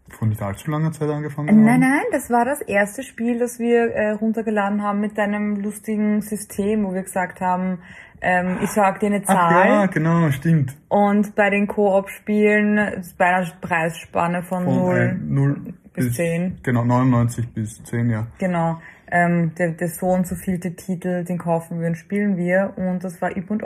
vor 0.09 0.27
nicht 0.27 0.41
allzu 0.41 0.71
langer 0.71 0.91
Zeit 0.91 1.09
angefangen 1.09 1.49
haben. 1.49 1.63
Nein, 1.65 1.79
nein, 1.81 2.03
das 2.11 2.29
war 2.29 2.45
das 2.45 2.61
erste 2.61 3.03
Spiel, 3.03 3.39
das 3.39 3.59
wir 3.59 3.91
äh, 3.93 4.11
runtergeladen 4.11 4.81
haben 4.81 4.99
mit 5.01 5.17
einem 5.19 5.57
lustigen 5.57 6.21
System, 6.21 6.85
wo 6.85 6.93
wir 6.93 7.03
gesagt 7.03 7.41
haben, 7.41 7.79
ähm, 8.21 8.57
ich 8.63 8.69
sag 8.71 8.99
dir 8.99 9.07
eine 9.07 9.21
Ach 9.27 9.33
Zahl 9.33 9.67
ja, 9.67 9.85
genau, 9.85 10.31
stimmt. 10.31 10.75
und 10.89 11.35
bei 11.35 11.49
den 11.51 11.67
Koop-Spielen 11.67 13.03
bei 13.17 13.25
einer 13.25 13.47
Preisspanne 13.61 14.43
von, 14.43 14.63
Von 14.65 14.75
0 14.75 14.95
ein- 14.95 15.33
0 15.33 15.73
bis 15.93 16.13
10. 16.15 16.59
Genau, 16.63 16.83
99 16.83 17.47
bis 17.53 17.83
10, 17.83 18.09
ja. 18.09 18.27
Genau. 18.39 18.79
Ähm, 19.09 19.53
der, 19.57 19.71
der 19.71 19.87
so 19.89 20.07
und 20.07 20.27
so 20.27 20.35
vielte 20.35 20.75
Titel, 20.75 21.23
den 21.23 21.37
kaufen 21.37 21.79
wir 21.79 21.87
und 21.87 21.95
spielen 21.95 22.35
wir 22.37 22.73
und 22.75 23.03
das 23.03 23.21
war 23.21 23.35
Ip 23.37 23.49
und. 23.51 23.61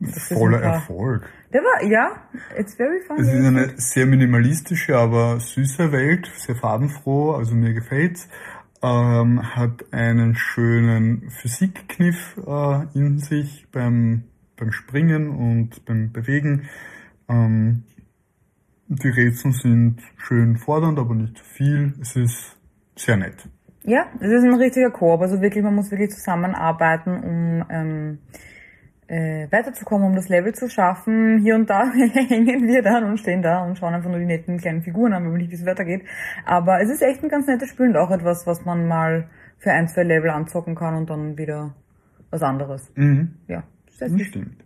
Das 0.00 0.16
ist 0.16 0.32
Voller 0.32 0.60
Erfolg. 0.60 1.28
Der 1.52 1.60
war, 1.60 1.84
ja, 1.84 2.16
it's 2.56 2.74
very 2.74 3.00
fun. 3.02 3.18
Es 3.20 3.28
ist 3.28 3.44
eine 3.44 3.74
sehr 3.76 4.06
minimalistische, 4.06 4.96
aber 4.96 5.38
süße 5.38 5.92
Welt, 5.92 6.30
sehr 6.36 6.56
farbenfroh, 6.56 7.32
also 7.32 7.54
mir 7.54 7.74
gefällt's. 7.74 8.28
Ähm, 8.82 9.54
hat 9.54 9.84
einen 9.92 10.34
schönen 10.34 11.30
Physikkniff 11.30 12.36
äh, 12.46 12.98
in 12.98 13.18
sich 13.18 13.66
beim, 13.70 14.24
beim 14.56 14.72
Springen 14.72 15.28
und 15.28 15.84
beim 15.84 16.10
Bewegen. 16.10 16.68
Ähm, 17.28 17.84
die 18.88 19.08
Rätsel 19.08 19.52
sind 19.52 20.00
schön 20.16 20.56
fordernd, 20.56 20.98
aber 20.98 21.14
nicht 21.14 21.36
zu 21.36 21.44
viel. 21.44 21.94
Es 22.00 22.16
ist 22.16 22.56
sehr 22.96 23.16
nett. 23.16 23.48
Ja, 23.84 24.06
es 24.20 24.30
ist 24.30 24.44
ein 24.44 24.54
richtiger 24.54 24.90
Koop. 24.90 25.20
Also 25.20 25.40
wirklich, 25.40 25.62
man 25.62 25.74
muss 25.74 25.90
wirklich 25.90 26.10
zusammenarbeiten, 26.10 27.22
um 27.22 27.64
ähm, 27.68 28.18
äh, 29.08 29.46
weiterzukommen, 29.50 30.08
um 30.08 30.14
das 30.14 30.28
Level 30.28 30.54
zu 30.54 30.68
schaffen. 30.68 31.38
Hier 31.38 31.54
und 31.54 31.68
da 31.68 31.90
hängen 31.92 32.66
wir 32.66 32.82
dann 32.82 33.04
und 33.04 33.18
stehen 33.18 33.42
da 33.42 33.64
und 33.64 33.78
schauen 33.78 33.94
einfach 33.94 34.10
nur 34.10 34.18
die 34.18 34.26
netten 34.26 34.58
kleinen 34.58 34.82
Figuren 34.82 35.12
an, 35.12 35.24
wenn 35.24 35.32
man 35.32 35.40
nicht, 35.40 35.50
wie 35.50 35.56
es 35.56 35.66
weitergeht. 35.66 36.02
Aber 36.44 36.80
es 36.80 36.90
ist 36.90 37.02
echt 37.02 37.22
ein 37.22 37.28
ganz 37.28 37.46
nettes 37.46 37.68
Spiel 37.70 37.88
und 37.88 37.96
auch 37.96 38.10
etwas, 38.10 38.46
was 38.46 38.64
man 38.64 38.86
mal 38.86 39.28
für 39.58 39.72
ein, 39.72 39.88
zwei 39.88 40.02
Level 40.02 40.30
anzocken 40.30 40.74
kann 40.74 40.94
und 40.94 41.10
dann 41.10 41.36
wieder 41.36 41.74
was 42.30 42.42
anderes. 42.42 42.90
Mhm. 42.96 43.34
Ja, 43.48 43.64
das 43.98 44.10
stimmt. 44.22 44.56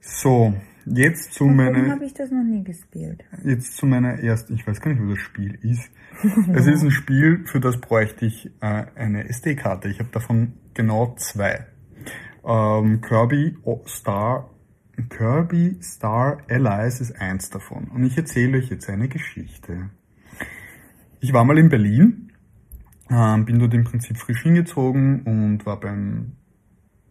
So, 0.00 0.52
jetzt 0.84 1.32
zu 1.32 1.44
meiner. 1.44 1.92
habe 1.92 2.04
ich 2.04 2.12
das 2.12 2.30
noch 2.30 2.42
nie 2.42 2.64
gespielt. 2.64 3.24
Jetzt 3.44 3.76
zu 3.76 3.86
meiner 3.86 4.18
ersten. 4.18 4.54
Ich 4.54 4.66
weiß 4.66 4.80
gar 4.80 4.92
nicht, 4.92 5.02
wo 5.02 5.08
das 5.08 5.20
Spiel 5.20 5.58
ist. 5.62 5.90
es 6.54 6.66
ist 6.66 6.82
ein 6.82 6.90
Spiel, 6.90 7.44
für 7.46 7.60
das 7.60 7.80
bräuchte 7.80 8.26
ich 8.26 8.50
äh, 8.60 8.84
eine 8.96 9.28
SD-Karte. 9.28 9.88
Ich 9.88 10.00
habe 10.00 10.10
davon 10.10 10.54
genau 10.74 11.14
zwei. 11.16 11.66
Ähm, 12.44 13.00
Kirby 13.00 13.56
Star 13.86 14.50
Kirby 15.08 15.78
Star 15.82 16.38
Allies 16.48 17.00
ist 17.00 17.12
eins 17.20 17.50
davon. 17.50 17.88
Und 17.88 18.04
ich 18.04 18.16
erzähle 18.16 18.58
euch 18.58 18.68
jetzt 18.70 18.88
eine 18.88 19.08
Geschichte. 19.08 19.90
Ich 21.20 21.32
war 21.32 21.44
mal 21.44 21.58
in 21.58 21.68
Berlin, 21.68 22.32
ähm, 23.10 23.44
bin 23.44 23.58
dort 23.58 23.74
im 23.74 23.84
Prinzip 23.84 24.16
frisch 24.18 24.42
hingezogen 24.42 25.22
und 25.22 25.66
war 25.66 25.78
beim 25.78 26.32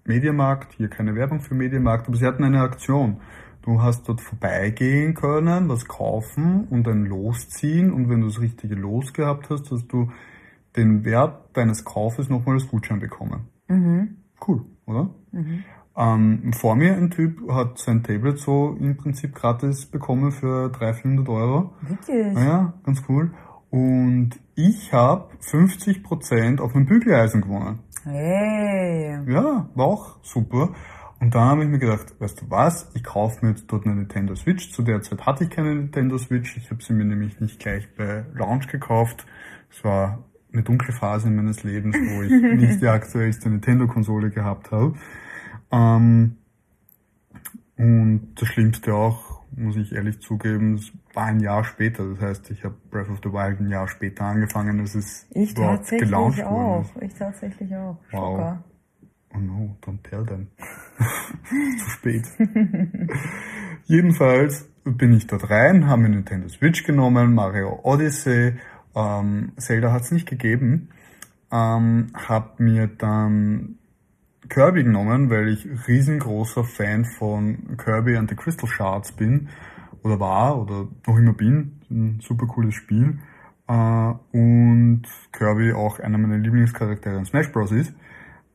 Mediamarkt. 0.05 0.73
Hier 0.73 0.89
keine 0.89 1.15
Werbung 1.15 1.39
für 1.39 1.55
Mediamarkt, 1.55 2.07
aber 2.07 2.17
sie 2.17 2.25
hatten 2.25 2.43
eine 2.43 2.61
Aktion. 2.61 3.21
Du 3.61 3.82
hast 3.82 4.09
dort 4.09 4.21
vorbeigehen 4.21 5.13
können, 5.13 5.69
was 5.69 5.88
kaufen 5.88 6.67
und 6.69 6.88
ein 6.88 7.05
Los 7.05 7.47
ziehen 7.49 7.91
und 7.93 8.09
wenn 8.09 8.21
du 8.21 8.27
das 8.27 8.41
richtige 8.41 8.75
Los 8.75 9.13
gehabt 9.13 9.49
hast, 9.51 9.71
hast 9.71 9.88
du 9.88 10.11
den 10.75 11.05
Wert 11.05 11.55
deines 11.55 11.86
Kaufes 11.86 12.27
nochmal 12.27 12.55
als 12.55 12.67
Gutschein 12.67 12.99
bekommen. 12.99 13.47
Mhm. 13.67 14.17
Cool, 14.45 14.65
oder? 14.86 15.13
Mhm. 15.32 15.63
Ähm, 15.97 16.53
vor 16.53 16.75
mir 16.75 16.95
ein 16.95 17.11
Typ 17.11 17.49
hat 17.51 17.77
sein 17.77 18.03
Tablet 18.03 18.39
so 18.39 18.77
im 18.79 18.95
Prinzip 18.95 19.36
gratis 19.36 19.86
bekommen 19.86 20.32
für 20.32 20.69
300, 20.69 21.01
400 21.01 21.29
Euro. 21.29 21.73
Wirklich? 21.82 22.38
Ja, 22.38 22.73
ganz 22.84 23.03
cool. 23.09 23.32
Und 23.69 24.32
ich 24.55 24.93
habe 24.93 25.29
50% 25.41 26.59
auf 26.59 26.73
mein 26.73 26.86
Bügeleisen 26.86 27.41
gewonnen. 27.41 27.79
Hey. 28.03 29.19
Ja, 29.27 29.69
war 29.75 29.86
auch 29.86 30.23
super. 30.23 30.73
Und 31.19 31.36
dann 31.36 31.49
habe 31.49 31.63
ich 31.63 31.69
mir 31.69 31.77
gedacht, 31.77 32.19
weißt 32.19 32.41
du 32.41 32.49
was, 32.49 32.89
ich 32.95 33.03
kaufe 33.03 33.45
mir 33.45 33.51
jetzt 33.51 33.65
dort 33.67 33.86
eine 33.86 33.95
Nintendo 33.95 34.34
Switch. 34.36 34.71
Zu 34.71 34.82
der 34.82 35.01
Zeit 35.01 35.25
hatte 35.25 35.43
ich 35.43 35.51
keine 35.51 35.75
Nintendo 35.75 36.17
Switch. 36.17 36.57
Ich 36.57 36.71
habe 36.71 36.82
sie 36.82 36.93
mir 36.93 37.05
nämlich 37.05 37.39
nicht 37.39 37.59
gleich 37.59 37.88
bei 37.95 38.25
Launch 38.34 38.67
gekauft. 38.67 39.25
Es 39.69 39.84
war 39.84 40.25
eine 40.51 40.63
dunkle 40.63 40.93
Phase 40.93 41.29
meines 41.29 41.63
Lebens, 41.63 41.95
wo 41.95 42.23
ich 42.23 42.32
nicht 42.59 42.82
die 42.82 42.88
aktuellste 42.88 43.49
Nintendo-Konsole 43.49 44.32
gehabt 44.32 44.71
habe. 44.71 44.95
Ähm, 45.72 46.38
und 47.78 48.36
das 48.36 48.47
Schlimmste 48.49 48.93
auch, 48.93 49.41
muss 49.51 49.76
ich 49.76 49.93
ehrlich 49.93 50.19
zugeben, 50.22 50.76
es 50.76 50.91
war 51.13 51.26
ein 51.26 51.39
Jahr 51.39 51.63
später. 51.63 52.05
Das 52.13 52.22
heißt, 52.22 52.51
ich 52.51 52.63
habe 52.63 52.76
Breath 52.89 53.09
of 53.09 53.19
the 53.24 53.32
Wild 53.32 53.59
ein 53.59 53.69
Jahr 53.69 53.88
später 53.88 54.26
angefangen, 54.26 54.80
es 54.80 55.26
ich 55.32 55.51
überhaupt 55.51 55.89
tatsächlich 55.89 56.13
auch. 56.13 56.86
Ich 57.01 57.13
tatsächlich 57.13 57.76
auch. 57.76 57.97
Wow. 58.11 58.38
Schocker. 58.38 58.63
Oh 59.34 59.39
no, 59.39 59.78
don't 59.82 60.01
tell 60.03 60.26
them. 60.26 60.47
Zu 61.78 61.89
spät. 61.89 62.26
Jedenfalls 63.86 64.69
bin 64.84 65.13
ich 65.13 65.28
dort 65.28 65.49
rein, 65.49 65.88
habe 65.88 66.03
mir 66.03 66.09
Nintendo 66.09 66.47
Switch 66.49 66.84
genommen, 66.84 67.34
Mario 67.34 67.80
Odyssey, 67.84 68.55
ähm, 68.95 69.53
Zelda 69.57 69.91
hat 69.91 70.01
es 70.01 70.11
nicht 70.11 70.28
gegeben, 70.28 70.89
ähm, 71.51 72.11
habe 72.13 72.63
mir 72.63 72.88
dann 72.88 73.78
Kirby 74.51 74.83
genommen, 74.83 75.29
weil 75.29 75.47
ich 75.47 75.65
riesengroßer 75.87 76.65
Fan 76.65 77.05
von 77.05 77.77
Kirby 77.77 78.17
and 78.17 78.29
the 78.29 78.35
Crystal 78.35 78.67
Shards 78.67 79.13
bin 79.13 79.47
oder 80.03 80.19
war 80.19 80.61
oder 80.61 80.89
noch 81.07 81.17
immer 81.17 81.33
bin. 81.33 81.79
Ein 81.89 82.19
super 82.21 82.47
cooles 82.47 82.75
Spiel. 82.75 83.17
Äh, 83.69 84.13
und 84.33 85.03
Kirby 85.31 85.71
auch 85.71 85.99
einer 85.99 86.17
meiner 86.17 86.37
Lieblingscharaktere 86.37 87.17
in 87.17 87.25
Smash 87.25 87.49
Bros. 87.53 87.71
ist. 87.71 87.93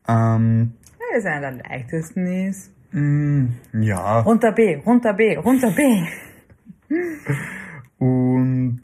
Ähm, 0.07 0.75
das 0.99 1.19
ist 1.21 1.27
einer 1.27 1.53
der 1.53 1.63
leichtesten 1.63 2.27
ist. 2.27 2.73
mh, 2.93 3.49
ja, 3.81 4.21
Runter 4.21 4.53
B, 4.53 4.77
runter 4.85 5.15
B, 5.15 5.37
runter 5.37 5.71
B. 5.71 6.05
und 7.99 8.83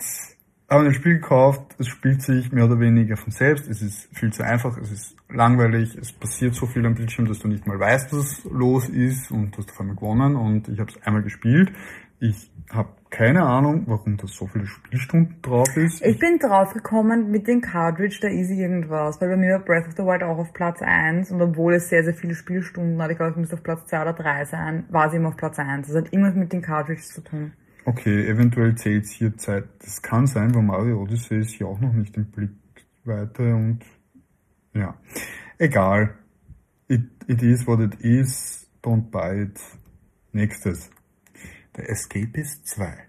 habe 0.73 0.87
ein 0.87 0.95
Spiel 0.95 1.15
gekauft, 1.15 1.77
es 1.79 1.89
spielt 1.89 2.23
sich 2.23 2.51
mehr 2.51 2.65
oder 2.65 2.81
weniger 2.81 3.17
von 3.17 3.31
selbst, 3.31 3.69
es 3.69 3.83
ist 3.83 4.09
viel 4.17 4.33
zu 4.33 4.43
einfach, 4.43 4.77
es 4.79 4.91
ist 4.91 5.17
langweilig, 5.29 5.97
es 5.97 6.13
passiert 6.13 6.55
so 6.55 6.67
viel 6.67 6.85
am 6.87 6.95
Bildschirm, 6.95 7.27
dass 7.27 7.39
du 7.39 7.49
nicht 7.49 7.67
mal 7.67 7.79
weißt, 7.79 8.13
was 8.13 8.45
los 8.45 8.89
ist 8.89 9.31
und 9.31 9.53
du 9.53 9.59
hast 9.59 9.71
auf 9.71 9.81
einmal 9.81 9.97
gewonnen 9.97 10.37
und 10.37 10.69
ich 10.69 10.81
habe 10.81 10.91
es 10.91 11.03
einmal 11.03 11.23
gespielt. 11.23 11.73
Ich 12.21 12.51
habe 12.73 12.89
keine 13.11 13.43
Ahnung, 13.43 13.83
warum 13.87 14.17
da 14.17 14.27
so 14.27 14.47
viele 14.47 14.67
Spielstunden 14.67 15.43
drauf 15.43 15.77
ist. 15.77 16.01
Ich 16.03 16.19
bin 16.19 16.39
draufgekommen 16.39 17.31
mit 17.31 17.47
dem 17.47 17.61
Cartridge, 17.61 18.21
da 18.23 18.29
ist 18.29 18.51
irgendwas, 18.51 19.21
weil 19.21 19.29
bei 19.29 19.37
mir 19.37 19.55
war 19.55 19.65
Breath 19.65 19.89
of 19.89 19.93
the 19.97 20.05
Wild 20.05 20.23
auch 20.23 20.39
auf 20.39 20.53
Platz 20.55 20.81
1 20.81 21.31
und 21.33 21.43
obwohl 21.43 21.75
es 21.75 21.89
sehr, 21.89 22.05
sehr 22.05 22.15
viele 22.15 22.35
Spielstunden 22.35 23.03
hat, 23.03 23.11
ich 23.11 23.19
glaube, 23.19 23.33
es 23.33 23.37
müsste 23.37 23.57
auf 23.57 23.63
Platz 23.63 23.85
2 23.87 24.03
oder 24.03 24.13
3 24.15 24.45
sein, 24.47 24.85
war 24.89 25.11
sie 25.11 25.17
immer 25.17 25.29
auf 25.29 25.37
Platz 25.37 25.59
1. 25.59 25.89
Das 25.89 25.97
hat 25.97 26.13
irgendwas 26.13 26.35
mit 26.35 26.53
den 26.53 26.63
Cartridges 26.63 27.09
zu 27.09 27.21
tun. 27.21 27.53
Okay, 27.85 28.29
eventuell 28.29 28.77
zählt 28.77 29.07
hier 29.07 29.37
Zeit. 29.37 29.65
Das 29.81 30.03
kann 30.03 30.27
sein, 30.29 30.55
weil 30.55 30.63
Mario 30.63 31.03
Odyssey 31.03 31.41
ist 31.41 31.51
hier 31.51 31.67
auch 31.67 31.81
noch 31.81 31.93
nicht 31.93 32.17
im 32.17 32.27
Blickweite 32.27 33.55
und 33.55 33.81
ja, 34.73 34.97
egal. 35.59 36.15
It, 36.87 37.03
it 37.27 37.43
is 37.43 37.67
what 37.67 37.81
it 37.81 37.95
is. 38.01 38.69
Don't 38.83 39.11
buy 39.11 39.43
it. 39.43 39.61
Nächstes. 40.33 40.91
Der 41.77 41.91
Escapist 41.91 42.67
2. 42.69 43.09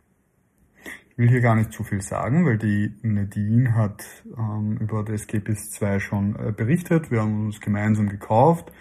Ich 1.11 1.17
will 1.19 1.29
hier 1.29 1.41
gar 1.41 1.55
nicht 1.55 1.71
zu 1.71 1.83
viel 1.83 2.01
sagen, 2.01 2.43
weil 2.43 2.57
die 2.57 2.91
Nadine 3.03 3.75
hat 3.75 4.03
ähm, 4.35 4.77
über 4.77 5.05
The 5.05 5.13
Escapist 5.13 5.73
2 5.73 5.99
schon 5.99 6.35
äh, 6.35 6.51
berichtet. 6.51 7.11
Wir 7.11 7.21
haben 7.21 7.45
uns 7.45 7.61
gemeinsam 7.61 8.09
gekauft, 8.09 8.71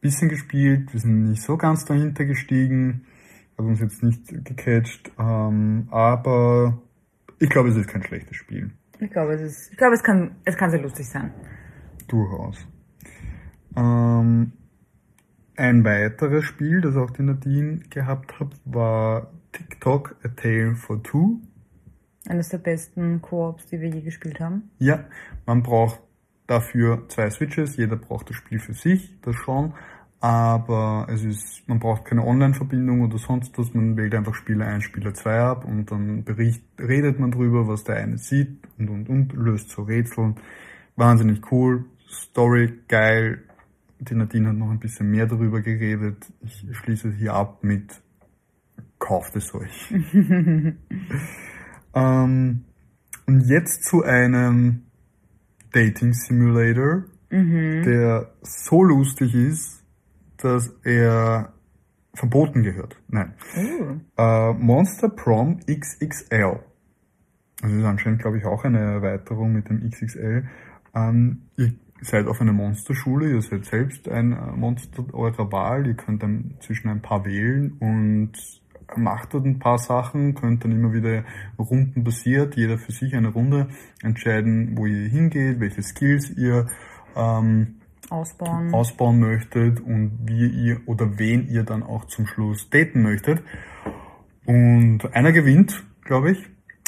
bisschen 0.00 0.28
gespielt, 0.28 0.92
wir 0.92 1.00
sind 1.00 1.24
nicht 1.24 1.42
so 1.42 1.56
ganz 1.56 1.84
dahinter 1.84 2.24
gestiegen, 2.24 3.06
hat 3.58 3.64
uns 3.64 3.80
jetzt 3.80 4.02
nicht 4.02 4.44
gecatcht, 4.44 5.10
ähm, 5.18 5.88
aber 5.90 6.80
ich 7.38 7.50
glaube, 7.50 7.70
es 7.70 7.76
ist 7.76 7.88
kein 7.88 8.02
schlechtes 8.02 8.36
Spiel. 8.36 8.70
Ich 9.00 9.10
glaube, 9.10 9.34
es 9.34 9.40
ist, 9.40 9.72
ich 9.72 9.76
glaube, 9.76 9.94
es 9.94 10.02
kann, 10.02 10.36
es 10.44 10.56
kann 10.56 10.70
sehr 10.70 10.80
lustig 10.80 11.08
sein. 11.08 11.32
Durchaus. 12.08 12.66
Ähm, 13.76 14.52
ein 15.56 15.84
weiteres 15.84 16.44
Spiel, 16.44 16.80
das 16.80 16.96
auch 16.96 17.10
die 17.10 17.22
Nadine 17.22 17.80
gehabt 17.90 18.38
hat, 18.38 18.48
war 18.64 19.32
TikTok 19.52 20.16
A 20.24 20.28
Tale 20.28 20.74
for 20.74 21.02
Two. 21.02 21.40
Eines 22.28 22.50
der 22.50 22.58
besten 22.58 23.20
Koops, 23.20 23.66
die 23.66 23.80
wir 23.80 23.88
je 23.88 24.00
gespielt 24.00 24.40
haben. 24.40 24.70
Ja, 24.78 25.04
man 25.44 25.62
braucht 25.62 26.00
dafür 26.46 27.08
zwei 27.08 27.28
Switches, 27.30 27.76
jeder 27.76 27.96
braucht 27.96 28.30
das 28.30 28.36
Spiel 28.36 28.60
für 28.60 28.74
sich, 28.74 29.20
das 29.22 29.34
schon, 29.36 29.74
aber 30.22 31.08
es 31.10 31.24
ist, 31.24 31.68
man 31.68 31.80
braucht 31.80 32.04
keine 32.04 32.24
Online-Verbindung 32.24 33.00
oder 33.00 33.18
sonst 33.18 33.58
was, 33.58 33.74
man 33.74 33.96
wählt 33.96 34.14
einfach 34.14 34.34
Spieler 34.34 34.66
1, 34.66 34.84
Spieler 34.84 35.12
2 35.12 35.40
ab 35.40 35.64
und 35.64 35.90
dann 35.90 36.22
bericht, 36.22 36.62
redet 36.78 37.18
man 37.18 37.32
drüber, 37.32 37.66
was 37.66 37.82
der 37.82 37.96
eine 37.96 38.18
sieht 38.18 38.56
und 38.78 38.88
und 38.88 39.08
und, 39.08 39.32
löst 39.32 39.70
so 39.70 39.82
Rätsel. 39.82 40.36
Wahnsinnig 40.94 41.50
cool, 41.50 41.86
Story 42.08 42.72
geil, 42.86 43.42
die 43.98 44.14
Nadine 44.14 44.50
hat 44.50 44.56
noch 44.56 44.70
ein 44.70 44.78
bisschen 44.78 45.10
mehr 45.10 45.26
darüber 45.26 45.60
geredet. 45.60 46.24
Ich 46.42 46.66
schließe 46.70 47.10
hier 47.14 47.34
ab 47.34 47.64
mit 47.64 48.00
kauft 49.00 49.34
es 49.34 49.52
euch. 49.52 49.92
ähm, 51.94 52.64
und 53.26 53.40
jetzt 53.48 53.84
zu 53.86 54.04
einem 54.04 54.82
Dating 55.72 56.12
Simulator, 56.12 57.06
der 57.30 58.30
so 58.42 58.84
lustig 58.84 59.34
ist, 59.34 59.81
dass 60.44 60.68
er 60.84 61.52
verboten 62.14 62.62
gehört. 62.62 62.96
Nein. 63.08 63.34
Oh. 63.56 64.22
Äh, 64.22 64.52
Monster 64.54 65.08
Prom 65.08 65.60
XXL. 65.66 66.60
Das 67.60 67.70
ist 67.70 67.84
anscheinend, 67.84 68.20
glaube 68.20 68.38
ich, 68.38 68.44
auch 68.44 68.64
eine 68.64 68.80
Erweiterung 68.80 69.52
mit 69.52 69.68
dem 69.68 69.88
XXL. 69.88 70.48
Ähm, 70.94 71.42
ihr 71.56 71.74
seid 72.00 72.26
auf 72.26 72.40
einer 72.40 72.52
Monsterschule, 72.52 73.30
ihr 73.30 73.42
seid 73.42 73.64
selbst 73.64 74.08
ein 74.08 74.32
äh, 74.32 74.52
Monster 74.52 75.04
eurer 75.12 75.50
Wahl, 75.52 75.86
ihr 75.86 75.94
könnt 75.94 76.22
dann 76.22 76.56
zwischen 76.60 76.88
ein 76.88 77.00
paar 77.00 77.24
wählen 77.24 77.72
und 77.78 78.32
macht 78.96 79.32
dort 79.32 79.46
ein 79.46 79.58
paar 79.58 79.78
Sachen, 79.78 80.34
könnt 80.34 80.64
dann 80.64 80.72
immer 80.72 80.92
wieder 80.92 81.24
Runden 81.58 82.04
basiert, 82.04 82.56
jeder 82.56 82.78
für 82.78 82.92
sich 82.92 83.14
eine 83.14 83.28
Runde 83.28 83.68
entscheiden, 84.02 84.76
wo 84.76 84.86
ihr 84.86 85.08
hingeht, 85.08 85.60
welche 85.60 85.82
Skills 85.82 86.30
ihr 86.30 86.66
ähm, 87.16 87.76
Ausbauen. 88.10 88.74
ausbauen 88.74 89.20
möchtet 89.20 89.80
und 89.80 90.18
wie 90.26 90.46
ihr 90.48 90.80
oder 90.86 91.18
wen 91.18 91.48
ihr 91.48 91.64
dann 91.64 91.82
auch 91.82 92.04
zum 92.06 92.26
Schluss 92.26 92.68
daten 92.70 93.02
möchtet. 93.02 93.42
Und 94.44 95.00
einer 95.12 95.32
gewinnt, 95.32 95.84
glaube 96.04 96.32
ich. 96.32 96.38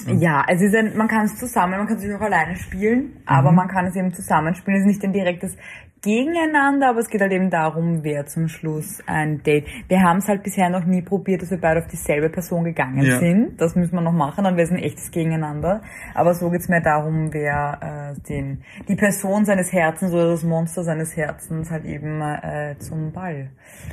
Ja, 0.07 0.45
es 0.49 0.61
ist 0.61 0.75
ein, 0.75 0.97
man 0.97 1.09
kann 1.09 1.25
es 1.27 1.37
zusammen, 1.37 1.79
man 1.79 1.87
kann 1.87 1.97
es 1.97 2.15
auch 2.15 2.21
alleine 2.21 2.57
spielen, 2.57 3.17
aber 3.27 3.51
Mhm. 3.51 3.57
man 3.57 3.69
kann 3.69 3.87
es 3.87 3.97
eben 3.97 4.13
zusammenspielen. 4.13 4.81
Es 4.81 4.87
ist 4.87 4.89
nicht 4.89 5.05
ein 5.05 5.13
direktes 5.13 5.57
gegeneinander, 6.05 6.91
aber 6.91 7.01
es 7.01 7.09
geht 7.09 7.21
halt 7.23 7.33
eben 7.33 7.51
darum, 7.51 8.05
wer 8.05 8.27
zum 8.27 8.49
Schluss 8.49 9.03
ein 9.07 9.43
Date. 9.43 9.67
Wir 9.89 10.03
haben 10.03 10.19
es 10.19 10.29
halt 10.29 10.43
bisher 10.43 10.69
noch 10.71 10.85
nie 10.85 11.03
probiert, 11.03 11.43
dass 11.43 11.51
wir 11.51 11.59
beide 11.61 11.81
auf 11.81 11.87
dieselbe 11.89 12.29
Person 12.29 12.65
gegangen 12.65 13.03
Ja. 13.03 13.19
sind. 13.19 13.61
Das 13.61 13.75
müssen 13.75 13.95
wir 13.95 14.03
noch 14.03 14.13
machen, 14.13 14.45
dann 14.45 14.57
wäre 14.57 14.67
es 14.67 14.71
ein 14.71 14.79
echtes 14.79 15.11
Gegeneinander. 15.11 15.83
Aber 16.15 16.35
so 16.35 16.51
geht's 16.51 16.69
mehr 16.69 16.83
darum, 16.83 17.33
wer 17.33 18.15
äh, 18.17 18.21
den, 18.29 18.63
die 18.87 18.97
Person 18.97 19.45
seines 19.45 19.73
Herzens 19.73 20.13
oder 20.13 20.29
das 20.31 20.45
Monster 20.45 20.85
seines 20.85 21.17
Herzens 21.17 21.71
halt 21.71 21.85
eben 21.87 22.21
äh, 22.21 22.77
zum 22.79 23.13
Ball 23.13 23.51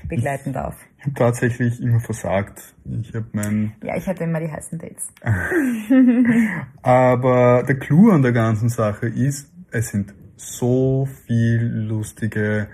begleiten 0.07 0.53
darf. 0.53 0.75
Ich 0.99 1.05
habe 1.05 1.15
tatsächlich 1.15 1.81
immer 1.81 1.99
versagt. 1.99 2.75
Ich 3.01 3.15
habe 3.15 3.25
mein, 3.31 3.71
Ja, 3.83 3.95
ich 3.95 4.05
hatte 4.07 4.25
immer 4.25 4.39
die 4.39 4.51
heißen 4.51 4.77
Dates. 4.77 5.11
aber 6.81 7.63
der 7.67 7.79
Clou 7.79 8.11
an 8.11 8.21
der 8.21 8.33
ganzen 8.33 8.69
Sache 8.69 9.07
ist, 9.07 9.51
es 9.71 9.89
sind 9.89 10.13
so 10.41 11.07
viel 11.25 11.61
lustige 11.61 12.67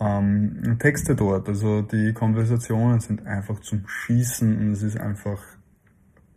ähm, 0.00 0.76
Texte 0.78 1.14
dort. 1.14 1.48
Also 1.48 1.82
die 1.82 2.12
Konversationen 2.12 3.00
sind 3.00 3.26
einfach 3.26 3.60
zum 3.60 3.86
Schießen 3.86 4.58
und 4.58 4.72
es 4.72 4.82
ist 4.82 4.98
einfach 4.98 5.42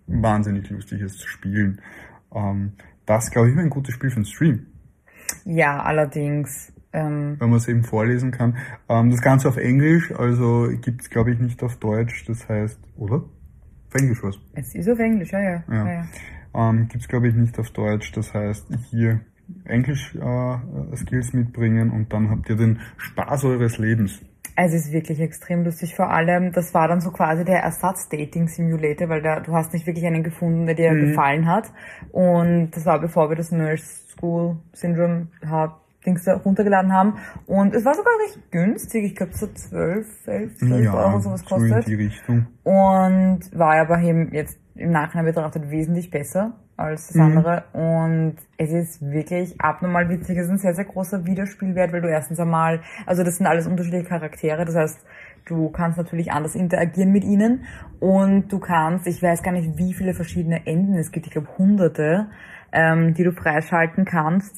wahnsinnig 0.07 0.69
lustig, 0.69 1.01
es 1.01 1.17
zu 1.17 1.27
spielen. 1.27 1.81
Ähm, 2.33 2.73
das, 3.05 3.31
glaube 3.31 3.49
ich, 3.49 3.55
wäre 3.55 3.65
ein 3.65 3.69
gutes 3.69 3.93
Spiel 3.93 4.09
für 4.09 4.19
den 4.19 4.25
Stream. 4.25 4.67
Ja, 5.45 5.81
allerdings. 5.81 6.73
Ähm, 6.91 7.37
wenn 7.39 7.49
man 7.49 7.57
es 7.57 7.67
eben 7.67 7.83
vorlesen 7.83 8.31
kann. 8.31 8.57
Ähm, 8.89 9.09
das 9.09 9.21
Ganze 9.21 9.49
auf 9.49 9.57
Englisch, 9.57 10.11
also 10.11 10.69
gibt's 10.81 11.09
glaube 11.09 11.31
ich 11.31 11.39
nicht 11.39 11.63
auf 11.63 11.77
Deutsch, 11.77 12.25
das 12.27 12.47
heißt, 12.47 12.79
oder? 12.97 13.15
Auf 13.87 13.95
Englisch 13.95 14.21
was? 14.21 14.37
es 14.53 14.75
ist 14.75 14.87
auf 14.89 14.99
Englisch, 14.99 15.31
ja, 15.31 15.41
ja. 15.41 15.63
Ja. 15.69 15.87
ja, 15.87 15.93
ja. 15.93 16.69
Ähm, 16.69 16.87
gibt's 16.89 17.07
glaube 17.07 17.29
ich 17.29 17.33
nicht 17.33 17.57
auf 17.57 17.71
Deutsch, 17.71 18.11
das 18.11 18.33
heißt 18.33 18.67
hier 18.91 19.21
Englisch 19.65 20.15
äh, 20.15 20.95
Skills 20.95 21.33
mitbringen 21.33 21.91
und 21.91 22.11
dann 22.13 22.29
habt 22.29 22.49
ihr 22.49 22.55
den 22.55 22.79
Spaß 22.97 23.45
eures 23.45 23.77
Lebens. 23.77 24.21
Es 24.55 24.73
ist 24.73 24.91
wirklich 24.91 25.19
extrem 25.19 25.63
lustig. 25.63 25.95
Vor 25.95 26.11
allem, 26.11 26.51
das 26.51 26.73
war 26.75 26.87
dann 26.87 27.01
so 27.01 27.09
quasi 27.11 27.43
der 27.43 27.63
Ersatz-Dating-Simulator, 27.63 29.09
weil 29.09 29.21
da, 29.23 29.39
du 29.39 29.53
hast 29.53 29.73
nicht 29.73 29.87
wirklich 29.87 30.05
einen 30.05 30.23
gefunden, 30.23 30.67
der 30.67 30.75
dir 30.75 30.91
Mhm. 30.91 31.07
gefallen 31.07 31.47
hat. 31.47 31.71
Und 32.11 32.69
das 32.71 32.85
war 32.85 32.99
bevor 32.99 33.29
wir 33.29 33.35
das 33.35 33.51
Nurse 33.51 33.83
School 34.11 34.57
Syndrome 34.73 35.27
hab, 35.45 35.81
Dings 36.05 36.23
da 36.25 36.35
runtergeladen 36.35 36.93
haben. 36.93 37.13
Und 37.47 37.73
es 37.73 37.83
war 37.83 37.95
sogar 37.95 38.13
recht 38.27 38.51
günstig. 38.51 39.05
Ich 39.05 39.15
glaube, 39.15 39.33
so 39.33 39.47
12, 39.47 40.27
11, 40.27 40.57
12 40.57 40.83
ja, 40.85 40.93
Euro 40.93 41.19
sowas 41.19 41.43
so 41.47 41.55
in 41.55 41.61
kostet. 41.71 41.87
die 41.87 41.95
Richtung. 41.95 42.45
Und 42.63 43.39
war 43.53 43.75
aber 43.77 43.99
eben 44.01 44.31
jetzt 44.33 44.59
im 44.75 44.91
Nachhinein 44.91 45.25
betrachtet 45.25 45.69
wesentlich 45.71 46.11
besser 46.11 46.59
als 46.77 47.07
das 47.07 47.15
Mhm. 47.15 47.21
andere. 47.21 47.63
Und 47.73 48.35
es 48.57 48.71
ist 48.71 49.01
wirklich 49.01 49.59
abnormal 49.61 50.09
witzig. 50.09 50.37
Es 50.37 50.45
ist 50.45 50.51
ein 50.51 50.57
sehr, 50.57 50.73
sehr 50.73 50.85
großer 50.85 51.25
Wiederspielwert, 51.25 51.93
weil 51.93 52.01
du 52.01 52.09
erstens 52.09 52.39
einmal, 52.39 52.81
also 53.05 53.23
das 53.23 53.37
sind 53.37 53.45
alles 53.47 53.67
unterschiedliche 53.67 54.05
Charaktere. 54.05 54.65
Das 54.65 54.75
heißt, 54.75 55.05
du 55.45 55.69
kannst 55.69 55.97
natürlich 55.97 56.31
anders 56.31 56.55
interagieren 56.55 57.11
mit 57.11 57.23
ihnen. 57.23 57.65
Und 57.99 58.51
du 58.51 58.59
kannst, 58.59 59.07
ich 59.07 59.21
weiß 59.21 59.43
gar 59.43 59.51
nicht, 59.51 59.77
wie 59.77 59.93
viele 59.93 60.13
verschiedene 60.13 60.65
Enden 60.65 60.95
es 60.95 61.11
gibt. 61.11 61.27
Ich 61.27 61.33
glaube 61.33 61.49
hunderte, 61.57 62.27
ähm, 62.71 63.13
die 63.13 63.23
du 63.23 63.31
freischalten 63.31 64.05
kannst. 64.05 64.57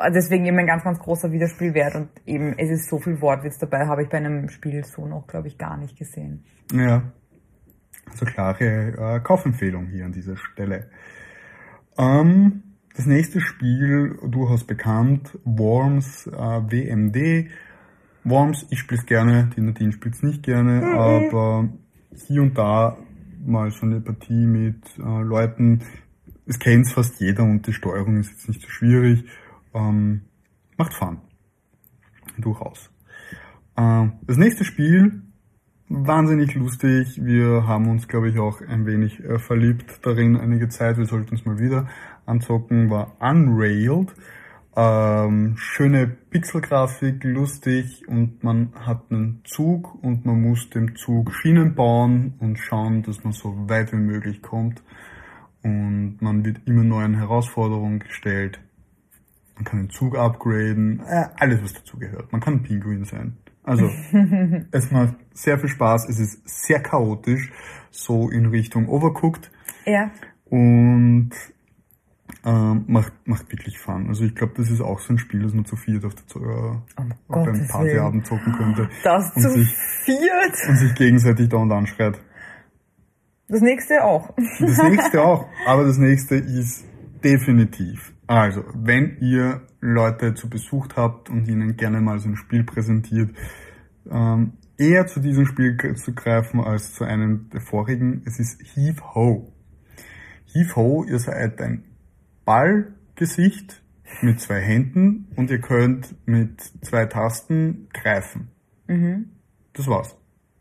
Äh, 0.00 0.12
Deswegen 0.12 0.46
eben 0.46 0.58
ein 0.58 0.66
ganz, 0.66 0.84
ganz 0.84 1.00
großer 1.00 1.32
Wiederspielwert 1.32 1.96
und 1.96 2.08
eben 2.24 2.56
es 2.56 2.70
ist 2.70 2.88
so 2.88 3.00
viel 3.00 3.20
Wortwitz 3.20 3.58
dabei, 3.58 3.86
habe 3.86 4.02
ich 4.04 4.08
bei 4.08 4.18
einem 4.18 4.48
Spiel 4.48 4.84
so 4.84 5.06
noch, 5.06 5.26
glaube 5.26 5.48
ich, 5.48 5.58
gar 5.58 5.76
nicht 5.76 5.98
gesehen. 5.98 6.44
Ja. 6.72 7.02
Also 8.10 8.24
klare 8.24 8.64
äh, 9.16 9.20
Kaufempfehlung 9.20 9.86
hier 9.86 10.04
an 10.04 10.12
dieser 10.12 10.36
Stelle. 10.36 10.88
Ähm, 11.98 12.62
das 12.94 13.06
nächste 13.06 13.40
Spiel, 13.40 14.18
durchaus 14.24 14.64
bekannt, 14.64 15.38
Worms 15.44 16.26
äh, 16.26 16.32
WMD. 16.32 17.50
Worms, 18.24 18.66
ich 18.70 18.80
spiele 18.80 19.00
es 19.00 19.06
gerne, 19.06 19.50
die 19.56 19.60
Nadine 19.60 19.92
spielt 19.92 20.14
es 20.14 20.22
nicht 20.22 20.42
gerne, 20.42 20.84
aber 20.96 21.68
hier 22.26 22.42
und 22.42 22.56
da 22.56 22.96
mal 23.44 23.70
so 23.70 23.86
eine 23.86 24.00
Partie 24.00 24.46
mit 24.46 24.82
äh, 24.98 25.22
Leuten, 25.22 25.82
es 26.46 26.58
kennt 26.58 26.90
fast 26.90 27.20
jeder 27.20 27.44
und 27.44 27.66
die 27.66 27.72
Steuerung 27.72 28.18
ist 28.18 28.30
jetzt 28.30 28.48
nicht 28.48 28.62
so 28.62 28.68
schwierig. 28.68 29.24
Ähm, 29.74 30.22
macht 30.76 30.94
Fun. 30.94 31.18
Durchaus. 32.38 32.90
Ähm, 33.76 34.12
das 34.22 34.36
nächste 34.36 34.64
Spiel, 34.64 35.22
wahnsinnig 35.88 36.54
lustig. 36.54 37.24
Wir 37.24 37.66
haben 37.66 37.88
uns, 37.88 38.08
glaube 38.08 38.28
ich, 38.28 38.38
auch 38.38 38.60
ein 38.60 38.86
wenig 38.86 39.22
äh, 39.24 39.38
verliebt 39.38 40.00
darin 40.02 40.36
einige 40.36 40.68
Zeit. 40.68 40.98
Wir 40.98 41.06
sollten 41.06 41.30
uns 41.30 41.44
mal 41.44 41.58
wieder 41.58 41.88
anzocken. 42.26 42.90
War 42.90 43.16
Unrailed. 43.20 44.14
Ähm, 44.76 45.56
schöne 45.56 46.06
Pixelgrafik, 46.06 47.24
lustig 47.24 48.06
und 48.06 48.44
man 48.44 48.72
hat 48.76 49.10
einen 49.10 49.42
Zug 49.44 50.00
und 50.04 50.24
man 50.24 50.40
muss 50.40 50.70
dem 50.70 50.94
Zug 50.94 51.32
Schienen 51.34 51.74
bauen 51.74 52.34
und 52.38 52.58
schauen, 52.60 53.02
dass 53.02 53.24
man 53.24 53.32
so 53.32 53.68
weit 53.68 53.92
wie 53.92 53.96
möglich 53.96 54.40
kommt. 54.40 54.80
Und 55.64 56.18
man 56.20 56.44
wird 56.44 56.60
immer 56.66 56.84
neuen 56.84 57.16
Herausforderungen 57.16 57.98
gestellt. 57.98 58.60
Man 59.56 59.64
kann 59.64 59.80
den 59.80 59.90
Zug 59.90 60.16
upgraden, 60.16 61.00
äh, 61.00 61.24
alles 61.36 61.60
was 61.60 61.72
dazu 61.72 61.98
gehört. 61.98 62.30
Man 62.30 62.40
kann 62.40 62.62
Pinguin 62.62 63.04
sein. 63.04 63.36
Also, 63.68 63.90
es 64.70 64.90
macht 64.90 65.14
sehr 65.34 65.58
viel 65.58 65.68
Spaß. 65.68 66.08
Es 66.08 66.18
ist 66.18 66.48
sehr 66.48 66.80
chaotisch, 66.80 67.52
so 67.90 68.30
in 68.30 68.46
Richtung 68.46 68.88
Overcooked 68.88 69.50
Ja, 69.84 70.10
und 70.48 71.30
ähm, 72.46 72.84
macht, 72.86 73.12
macht 73.26 73.52
wirklich 73.52 73.78
Fun. 73.78 74.08
Also 74.08 74.24
ich 74.24 74.34
glaube, 74.34 74.54
das 74.56 74.70
ist 74.70 74.80
auch 74.80 75.00
so 75.00 75.12
ein 75.12 75.18
Spiel, 75.18 75.42
das 75.42 75.52
man 75.52 75.66
zu 75.66 75.76
viert 75.76 76.04
auf, 76.06 76.14
der, 76.14 76.42
äh, 76.42 76.76
auf 77.28 77.46
einem 77.46 77.68
Partyabend 77.68 78.26
zocken 78.26 78.52
könnte 78.54 78.88
das 79.04 79.36
und 79.36 79.42
zu 79.42 79.50
sich, 79.50 79.76
viert. 80.04 80.68
und 80.68 80.76
sich 80.76 80.94
gegenseitig 80.94 81.50
da 81.50 81.58
und 81.58 81.70
anschreit. 81.70 82.18
Das 83.48 83.60
nächste 83.60 84.02
auch. 84.02 84.34
Das 84.60 84.82
nächste 84.82 85.22
auch, 85.24 85.46
aber 85.66 85.84
das 85.84 85.98
nächste 85.98 86.36
ist 86.36 86.84
definitiv. 87.22 88.12
Also, 88.26 88.64
wenn 88.74 89.18
ihr 89.20 89.62
Leute 89.80 90.34
zu 90.34 90.48
Besuch 90.48 90.88
habt 90.96 91.30
und 91.30 91.48
ihnen 91.48 91.76
gerne 91.76 92.00
mal 92.00 92.18
so 92.18 92.28
ein 92.28 92.36
Spiel 92.36 92.64
präsentiert, 92.64 93.30
ähm, 94.10 94.52
eher 94.76 95.06
zu 95.06 95.20
diesem 95.20 95.46
Spiel 95.46 95.76
zu 95.96 96.14
greifen 96.14 96.60
als 96.60 96.94
zu 96.94 97.04
einem 97.04 97.50
der 97.50 97.60
vorigen. 97.60 98.22
Es 98.26 98.38
ist 98.38 98.60
Heave 98.74 99.14
Ho. 99.14 99.52
Heave 100.46 100.76
Ho, 100.76 101.04
ihr 101.04 101.18
seid 101.18 101.60
ein 101.60 101.84
Ballgesicht 102.44 103.82
mit 104.22 104.40
zwei 104.40 104.60
Händen 104.60 105.28
und 105.36 105.50
ihr 105.50 105.60
könnt 105.60 106.14
mit 106.26 106.60
zwei 106.82 107.06
Tasten 107.06 107.88
greifen. 107.92 108.48
Das 109.74 109.86
war's. 109.86 110.16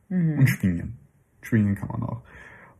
Und 0.09 0.47
schwingen. 0.47 0.97
Schwingen 1.41 1.75
kann 1.75 1.89
man 1.89 2.03
auch. 2.03 2.23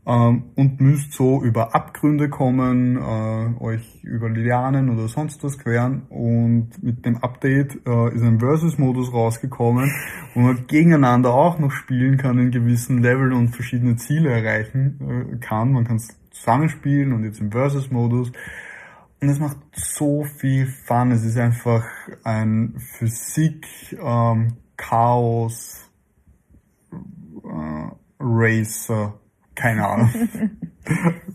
Ähm, 0.08 0.52
und 0.56 0.80
müsst 0.80 1.12
so 1.12 1.44
über 1.44 1.76
Abgründe 1.76 2.30
kommen, 2.30 2.96
äh, 2.96 3.62
euch 3.62 4.02
über 4.04 4.30
Lianen 4.30 4.90
oder 4.90 5.10
sonst 5.10 5.44
was 5.44 5.60
queren. 5.60 6.04
Und 6.04 6.82
mit 6.82 7.06
dem 7.06 7.18
Update 7.18 7.86
äh, 7.86 8.16
ist 8.16 8.24
ein 8.24 8.40
Versus-Modus 8.40 9.12
rausgekommen, 9.12 9.92
wo 10.34 10.40
man 10.40 10.66
gegeneinander 10.68 11.34
auch 11.34 11.60
noch 11.60 11.72
spielen 11.72 12.16
kann 12.16 12.40
in 12.40 12.52
gewissen 12.52 13.04
Leveln 13.04 13.34
und 13.34 13.50
verschiedene 13.50 13.98
Ziele 13.98 14.30
erreichen 14.30 15.36
äh, 15.36 15.38
kann. 15.40 15.74
Man 15.74 15.84
kann 15.84 15.98
es 15.98 16.08
zusammenspielen 16.32 17.12
und 17.12 17.26
jetzt 17.26 17.42
im 17.42 17.52
Versus-Modus. 17.52 18.32
Und 19.20 19.28
es 19.28 19.40
macht 19.40 19.58
so 19.74 20.24
viel 20.24 20.68
Fun. 20.68 21.12
Es 21.12 21.26
ist 21.26 21.38
einfach 21.38 21.84
ein 22.24 22.76
Physik, 22.78 23.68
ähm, 24.02 24.54
Chaos, 24.78 25.92
äh, 26.94 27.90
Racer, 28.22 29.20
keine 29.58 29.86
Ahnung. 29.88 30.10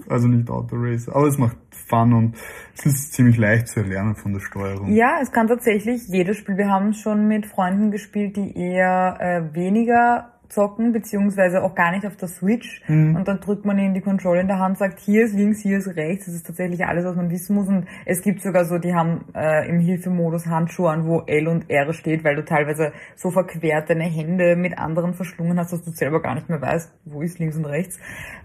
also 0.09 0.29
nicht 0.29 0.49
Auto 0.49 0.77
Racer, 0.77 1.15
aber 1.15 1.27
es 1.27 1.37
macht 1.37 1.57
Fun 1.71 2.13
und 2.15 2.37
es 2.75 2.87
ist 2.87 3.13
ziemlich 3.13 3.37
leicht 3.37 3.69
zu 3.69 3.81
erlernen 3.81 4.15
von 4.15 4.33
der 4.33 4.41
Steuerung. 4.41 4.95
Ja, 4.95 5.19
es 5.21 5.31
kann 5.31 5.49
tatsächlich 5.49 6.09
jedes 6.09 6.39
Spiel. 6.39 6.57
Wir 6.57 6.71
haben 6.71 6.95
schon 6.95 7.29
mit 7.29 7.45
Freunden 7.45 7.91
gespielt, 7.91 8.37
die 8.37 8.57
eher 8.57 9.19
äh, 9.21 9.55
weniger 9.55 10.32
zocken, 10.53 10.93
beziehungsweise 10.93 11.63
auch 11.63 11.75
gar 11.75 11.91
nicht 11.93 12.07
auf 12.07 12.17
der 12.17 12.29
Switch. 12.29 12.83
Und 13.17 13.25
dann 13.27 13.41
drückt 13.41 13.65
man 13.65 13.79
ihnen 13.79 13.95
die 13.95 14.01
Controller 14.01 14.41
in 14.41 14.49
der 14.49 14.59
Hand, 14.59 14.79
sagt, 14.79 15.01
hier 15.01 15.25
ist 15.25 15.35
links, 15.35 15.61
hier 15.61 15.79
ist 15.79 15.89
rechts. 15.97 16.27
Das 16.27 16.35
ist 16.35 16.47
tatsächlich 16.47 16.85
alles, 16.85 17.05
was 17.05 17.17
man 17.17 17.31
wissen 17.31 17.57
muss. 17.57 17.69
Und 17.69 17.87
es 18.05 18.23
gibt 18.23 18.43
sogar 18.43 18.65
so, 18.65 18.79
die 18.79 18.95
haben 18.95 19.25
äh, 19.35 19.69
im 19.69 19.81
Hilfemodus 19.81 20.47
Handschuhe 20.47 20.91
an, 20.91 21.07
wo 21.07 21.23
L 21.27 21.49
und 21.49 21.71
R 21.71 21.93
steht, 21.93 22.25
weil 22.25 22.37
du 22.37 22.45
teilweise 22.45 22.93
so 23.17 23.31
verquert 23.31 23.89
deine 23.89 24.05
Hände 24.05 24.57
mit 24.57 24.79
anderen 24.79 25.15
verschlungen 25.15 25.59
hast, 25.59 25.73
dass 25.73 25.83
du 25.83 25.91
selber 25.91 26.21
gar 26.21 26.35
nicht 26.35 26.49
mehr 26.49 26.61
weißt, 26.61 26.93
wo 27.07 27.23
ist 27.23 27.39
links 27.39 27.57
und 27.57 27.65
rechts. 27.65 27.99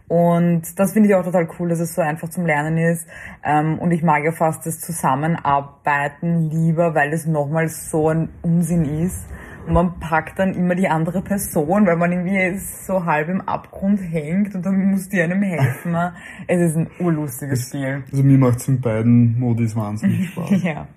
Und 0.08 0.80
das 0.80 0.93
finde 0.93 1.10
ich 1.10 1.16
auch 1.16 1.24
total 1.24 1.47
cool, 1.60 1.68
dass 1.70 1.80
es 1.80 1.93
so 1.93 2.01
einfach 2.01 2.30
zum 2.30 2.45
Lernen 2.45 2.78
ist. 2.78 3.08
Ähm, 3.43 3.78
und 3.80 3.91
ich 3.91 4.03
mag 4.03 4.24
ja 4.24 4.32
fast 4.32 4.66
das 4.66 4.80
Zusammenarbeiten 4.80 6.49
lieber, 6.49 6.95
weil 6.95 7.12
es 7.12 7.26
nochmal 7.26 7.68
so 7.68 8.10
ein 8.10 8.30
Unsinn 8.41 8.86
ist. 9.03 9.28
Und 9.68 9.74
man 9.74 9.99
packt 9.99 10.39
dann 10.39 10.53
immer 10.53 10.76
die 10.76 10.88
andere 10.88 11.22
Person, 11.22 11.86
weil 11.86 11.97
man 11.97 12.11
irgendwie 12.13 12.57
so 12.57 13.03
halb 13.03 13.28
im 13.28 13.41
Abgrund 13.41 13.99
hängt 13.99 14.55
und 14.55 14.65
dann 14.65 14.91
muss 14.91 15.09
die 15.09 15.22
einem 15.22 15.41
helfen. 15.41 15.95
Es 16.47 16.61
ist 16.61 16.78
ein 16.78 16.88
urlustiges 16.99 17.68
Spiel. 17.68 18.03
Also 18.09 18.24
mir 18.24 18.38
macht 18.38 18.59
es 18.59 18.68
in 18.70 18.80
beiden 18.80 19.38
Modis 19.38 19.76
wahnsinnig 19.76 20.30
Spaß. 20.32 20.63
Ja. 20.63 20.88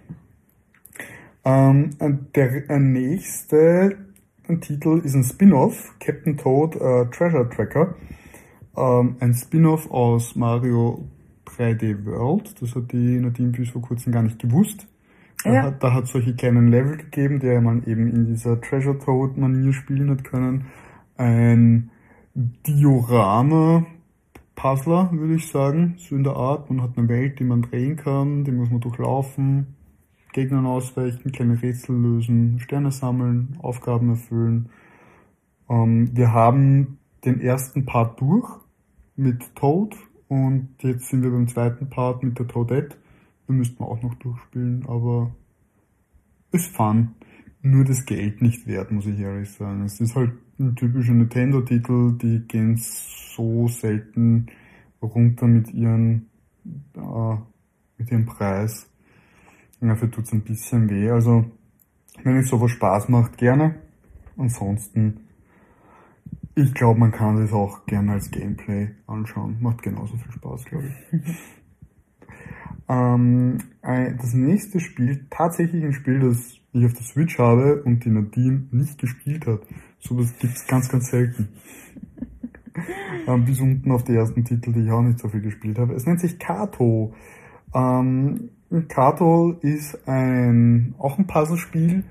Ähm, 1.44 1.90
der 2.34 2.78
nächste 2.78 3.96
Titel 4.60 5.00
ist 5.02 5.14
ein 5.14 5.24
Spin-off, 5.24 5.94
Captain 5.98 6.36
Toad 6.36 6.76
uh, 6.76 7.06
Treasure 7.06 7.48
Tracker. 7.48 7.94
Ähm, 8.76 9.16
ein 9.18 9.34
Spin-off 9.34 9.90
aus 9.90 10.36
Mario 10.36 11.08
3D 11.46 12.04
World. 12.06 12.54
Das 12.62 12.76
hat 12.76 12.92
die 12.92 13.18
Nadine 13.18 13.50
bis 13.50 13.70
vor 13.70 13.82
kurzem 13.82 14.12
gar 14.12 14.22
nicht 14.22 14.38
gewusst. 14.38 14.86
Da, 15.44 15.52
ja. 15.52 15.62
hat, 15.64 15.82
da 15.82 15.94
hat 15.94 16.06
solche 16.06 16.34
kleinen 16.34 16.68
Level 16.68 16.96
gegeben, 16.96 17.40
die 17.40 17.60
man 17.60 17.82
eben 17.84 18.08
in 18.08 18.26
dieser 18.26 18.60
Treasure 18.60 18.98
Toad 18.98 19.36
Manier 19.36 19.72
spielen 19.72 20.10
hat 20.10 20.24
können. 20.24 20.66
Ein 21.16 21.90
Diorama 22.34 23.86
Puzzler, 24.54 25.10
würde 25.12 25.36
ich 25.36 25.48
sagen, 25.48 25.94
so 25.96 26.14
in 26.14 26.24
der 26.24 26.36
Art. 26.36 26.68
Man 26.70 26.82
hat 26.82 26.98
eine 26.98 27.08
Welt, 27.08 27.38
die 27.40 27.44
man 27.44 27.62
drehen 27.62 27.96
kann, 27.96 28.44
die 28.44 28.52
muss 28.52 28.70
man 28.70 28.80
durchlaufen, 28.80 29.74
Gegnern 30.32 30.66
ausweichen, 30.66 31.32
kleine 31.32 31.60
Rätsel 31.60 31.96
lösen, 31.96 32.60
Sterne 32.60 32.92
sammeln, 32.92 33.56
Aufgaben 33.62 34.10
erfüllen. 34.10 34.68
Ähm, 35.70 36.10
wir 36.14 36.32
haben 36.32 36.98
den 37.24 37.40
ersten 37.40 37.86
Part 37.86 38.20
durch 38.20 38.48
mit 39.16 39.54
Toad 39.56 39.96
und 40.28 40.68
jetzt 40.80 41.08
sind 41.08 41.22
wir 41.22 41.30
beim 41.30 41.48
zweiten 41.48 41.88
Part 41.88 42.22
mit 42.22 42.38
der 42.38 42.46
Toadette. 42.46 42.96
Da 43.50 43.56
müssten 43.56 43.80
wir 43.80 43.88
auch 43.88 44.00
noch 44.00 44.14
durchspielen, 44.14 44.86
aber 44.86 45.34
ist 46.52 46.68
fun. 46.76 47.16
Nur 47.62 47.84
das 47.84 48.04
Geld 48.04 48.40
nicht 48.40 48.64
wert, 48.68 48.92
muss 48.92 49.06
ich 49.06 49.18
ehrlich 49.18 49.50
sagen. 49.50 49.82
Es 49.82 50.00
ist 50.00 50.14
halt 50.14 50.34
ein 50.60 50.76
typischer 50.76 51.14
Nintendo-Titel, 51.14 52.16
die 52.16 52.46
gehen 52.46 52.76
so 52.76 53.66
selten 53.66 54.46
runter 55.02 55.48
mit 55.48 55.74
ihren, 55.74 56.30
äh, 56.94 57.36
mit 57.98 58.12
ihrem 58.12 58.24
Preis. 58.24 58.88
Dafür 59.80 60.12
tut's 60.12 60.32
ein 60.32 60.42
bisschen 60.42 60.88
weh. 60.88 61.10
Also, 61.10 61.44
wenn 62.22 62.36
es 62.36 62.50
sowas 62.50 62.70
Spaß 62.70 63.08
macht, 63.08 63.36
gerne. 63.36 63.80
Ansonsten, 64.36 65.22
ich 66.54 66.72
glaube, 66.72 67.00
man 67.00 67.10
kann 67.10 67.34
das 67.40 67.52
auch 67.52 67.84
gerne 67.86 68.12
als 68.12 68.30
Gameplay 68.30 68.90
anschauen. 69.08 69.56
Macht 69.60 69.82
genauso 69.82 70.16
viel 70.16 70.30
Spaß, 70.30 70.66
glaube 70.66 70.86
ich. 70.86 71.20
ähm, 72.90 73.58
das 73.82 74.34
nächste 74.34 74.80
Spiel, 74.80 75.26
tatsächlich 75.30 75.84
ein 75.84 75.92
Spiel, 75.92 76.18
das 76.18 76.58
ich 76.72 76.84
auf 76.84 76.92
der 76.92 77.02
Switch 77.02 77.38
habe 77.38 77.82
und 77.84 78.04
die 78.04 78.10
Nadine 78.10 78.66
nicht 78.72 78.98
gespielt 78.98 79.46
hat. 79.46 79.60
Sowas 80.00 80.34
gibt's 80.40 80.66
ganz, 80.66 80.88
ganz 80.88 81.10
selten. 81.10 81.48
ähm, 83.28 83.44
bis 83.44 83.60
unten 83.60 83.92
auf 83.92 84.02
die 84.04 84.14
ersten 84.14 84.44
Titel, 84.44 84.72
die 84.72 84.80
ich 84.80 84.90
auch 84.90 85.02
nicht 85.02 85.20
so 85.20 85.28
viel 85.28 85.40
gespielt 85.40 85.78
habe. 85.78 85.94
Es 85.94 86.04
nennt 86.06 86.20
sich 86.20 86.38
Kato. 86.38 87.14
Ähm, 87.74 88.50
Kato 88.88 89.52
ist 89.62 90.08
ein, 90.08 90.94
auch 90.98 91.18
ein 91.18 91.26
Puzzlespiel 91.26 92.04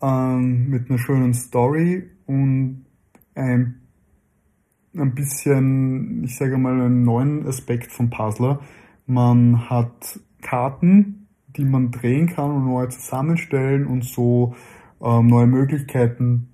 ähm, 0.00 0.68
mit 0.68 0.88
einer 0.88 0.98
schönen 0.98 1.34
Story 1.34 2.10
und 2.26 2.86
ein, 3.34 3.80
ein 4.96 5.14
bisschen, 5.14 6.24
ich 6.24 6.36
sage 6.36 6.56
mal, 6.56 6.72
einen 6.72 7.04
neuen 7.04 7.46
Aspekt 7.46 7.92
vom 7.92 8.08
Puzzler. 8.10 8.60
Man 9.06 9.68
hat 9.68 10.20
Karten, 10.40 11.28
die 11.56 11.64
man 11.64 11.90
drehen 11.90 12.28
kann 12.28 12.50
und 12.50 12.66
neu 12.66 12.86
zusammenstellen 12.86 13.86
und 13.86 14.04
so 14.04 14.54
ähm, 15.02 15.26
neue 15.26 15.46
Möglichkeiten 15.46 16.48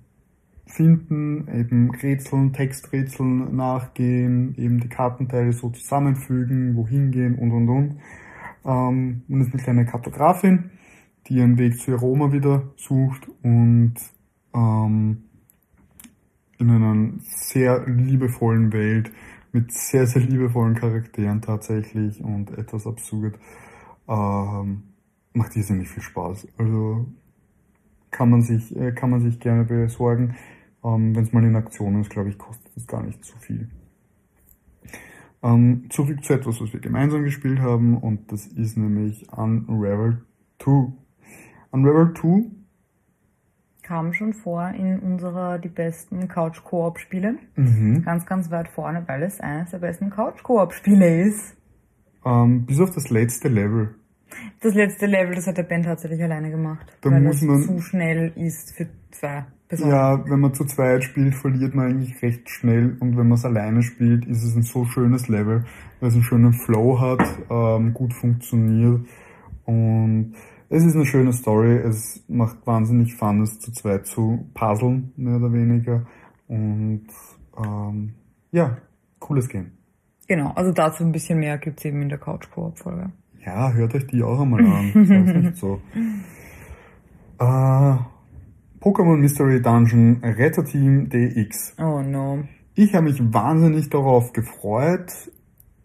finden, 0.65 1.47
eben 1.47 1.91
Rätseln, 1.91 2.53
Texträtseln 2.53 3.55
nachgehen, 3.55 4.55
eben 4.57 4.79
die 4.79 4.89
Kartenteile 4.89 5.53
so 5.53 5.69
zusammenfügen, 5.69 6.75
wohin 6.75 7.11
gehen 7.11 7.35
und 7.35 7.51
und 7.51 7.69
und. 7.69 7.97
Ähm, 8.65 9.23
und 9.27 9.41
ist 9.41 9.53
eine 9.53 9.63
kleine 9.63 9.85
Kartografin, 9.85 10.71
die 11.27 11.35
ihren 11.35 11.57
Weg 11.57 11.79
zu 11.79 11.91
ihrer 11.91 12.03
Oma 12.03 12.31
wieder 12.31 12.63
sucht 12.77 13.27
und 13.43 13.95
ähm, 14.53 15.23
in 16.57 16.69
einer 16.69 17.13
sehr 17.23 17.85
liebevollen 17.87 18.71
Welt 18.71 19.11
mit 19.51 19.71
sehr, 19.71 20.07
sehr 20.07 20.21
liebevollen 20.21 20.75
Charakteren 20.75 21.41
tatsächlich 21.41 22.23
und 22.23 22.51
etwas 22.57 22.87
absurd. 22.87 23.37
Ähm, 24.07 24.83
macht 25.33 25.55
irrsinnig 25.55 25.89
viel 25.89 26.03
Spaß. 26.03 26.47
Also 26.57 27.05
kann 28.11 28.29
man 28.29 28.41
sich, 28.41 28.75
äh, 28.75 28.91
kann 28.91 29.09
man 29.09 29.21
sich 29.21 29.39
gerne 29.39 29.63
besorgen. 29.63 30.35
Ähm, 30.83 31.15
Wenn 31.15 31.23
es 31.23 31.33
mal 31.33 31.43
in 31.43 31.55
Aktion 31.55 32.01
ist, 32.01 32.09
glaube 32.09 32.29
ich, 32.29 32.37
kostet 32.37 32.75
es 32.75 32.87
gar 32.87 33.03
nicht 33.03 33.23
so 33.23 33.35
viel. 33.37 33.69
Ähm, 35.43 35.85
zurück 35.89 36.23
zu 36.23 36.33
etwas, 36.33 36.61
was 36.61 36.71
wir 36.71 36.79
gemeinsam 36.79 37.23
gespielt 37.23 37.59
haben, 37.59 37.97
und 37.97 38.31
das 38.31 38.45
ist 38.47 38.77
nämlich 38.77 39.31
Unravel 39.31 40.23
2. 40.59 40.91
Unravel 41.71 42.13
2 42.13 42.60
kam 43.91 44.13
schon 44.13 44.33
vor 44.33 44.69
in 44.69 44.99
unserer 44.99 45.59
die 45.59 45.67
besten 45.67 46.29
Couch-Koop-Spiele. 46.29 47.35
Mhm. 47.57 48.03
Ganz, 48.05 48.25
ganz 48.25 48.49
weit 48.49 48.69
vorne, 48.69 49.03
weil 49.05 49.21
es 49.23 49.41
eines 49.41 49.71
der 49.71 49.79
besten 49.79 50.09
Couch-Koop-Spiele 50.09 51.23
ist. 51.23 51.57
Ähm, 52.25 52.65
bis 52.65 52.79
auf 52.79 52.91
das 52.91 53.09
letzte 53.09 53.49
Level. 53.49 53.95
Das 54.61 54.73
letzte 54.75 55.07
Level, 55.07 55.35
das 55.35 55.45
hat 55.47 55.57
der 55.57 55.63
Ben 55.63 55.83
tatsächlich 55.83 56.23
alleine 56.23 56.51
gemacht. 56.51 56.87
Da 57.01 57.11
weil 57.11 57.19
man 57.19 57.33
zu 57.33 57.81
schnell 57.81 58.31
ist 58.37 58.73
für 58.77 58.87
zwei. 59.11 59.43
Personen. 59.67 59.91
Ja, 59.91 60.23
wenn 60.29 60.39
man 60.39 60.53
zu 60.53 60.63
zweit 60.65 61.03
spielt, 61.03 61.35
verliert 61.35 61.75
man 61.75 61.91
eigentlich 61.91 62.21
recht 62.21 62.49
schnell 62.49 62.95
und 62.99 63.17
wenn 63.17 63.27
man 63.27 63.37
es 63.37 63.45
alleine 63.45 63.83
spielt, 63.83 64.25
ist 64.25 64.43
es 64.43 64.55
ein 64.55 64.63
so 64.63 64.85
schönes 64.85 65.27
Level, 65.27 65.65
weil 65.99 66.09
es 66.09 66.13
einen 66.13 66.23
schönen 66.23 66.53
Flow 66.53 66.99
hat, 66.99 67.23
ähm, 67.49 67.93
gut 67.93 68.13
funktioniert 68.13 69.01
und 69.65 70.33
es 70.71 70.85
ist 70.85 70.95
eine 70.95 71.05
schöne 71.05 71.33
Story. 71.33 71.75
Es 71.77 72.23
macht 72.29 72.65
wahnsinnig 72.65 73.13
Fun, 73.15 73.41
es 73.41 73.59
zu 73.59 73.73
zweit 73.73 74.07
zu 74.07 74.49
puzzeln, 74.53 75.11
mehr 75.17 75.35
oder 75.35 75.51
weniger. 75.51 76.05
Und 76.47 77.07
ähm, 77.57 78.13
ja, 78.51 78.77
cooles 79.19 79.49
Game. 79.49 79.71
Genau, 80.27 80.51
also 80.55 80.71
dazu 80.71 81.03
ein 81.03 81.11
bisschen 81.11 81.39
mehr 81.39 81.57
gibt's 81.57 81.83
eben 81.83 82.01
in 82.01 82.07
der 82.07 82.19
Couch-Koop-Folge. 82.19 83.11
Ja, 83.45 83.73
hört 83.73 83.95
euch 83.95 84.07
die 84.07 84.23
auch 84.23 84.39
einmal 84.39 84.65
an. 84.65 84.91
Das 84.93 85.09
ist 85.09 85.43
nicht 85.43 85.57
so. 85.57 85.81
Äh, 87.39 87.95
Pokémon 88.79 89.17
Mystery 89.17 89.63
Dungeon 89.63 90.21
Retterteam 90.23 91.09
DX. 91.09 91.75
Oh 91.79 92.03
no. 92.03 92.43
Ich 92.75 92.93
habe 92.93 93.05
mich 93.05 93.19
wahnsinnig 93.33 93.89
darauf 93.89 94.31
gefreut, 94.31 95.11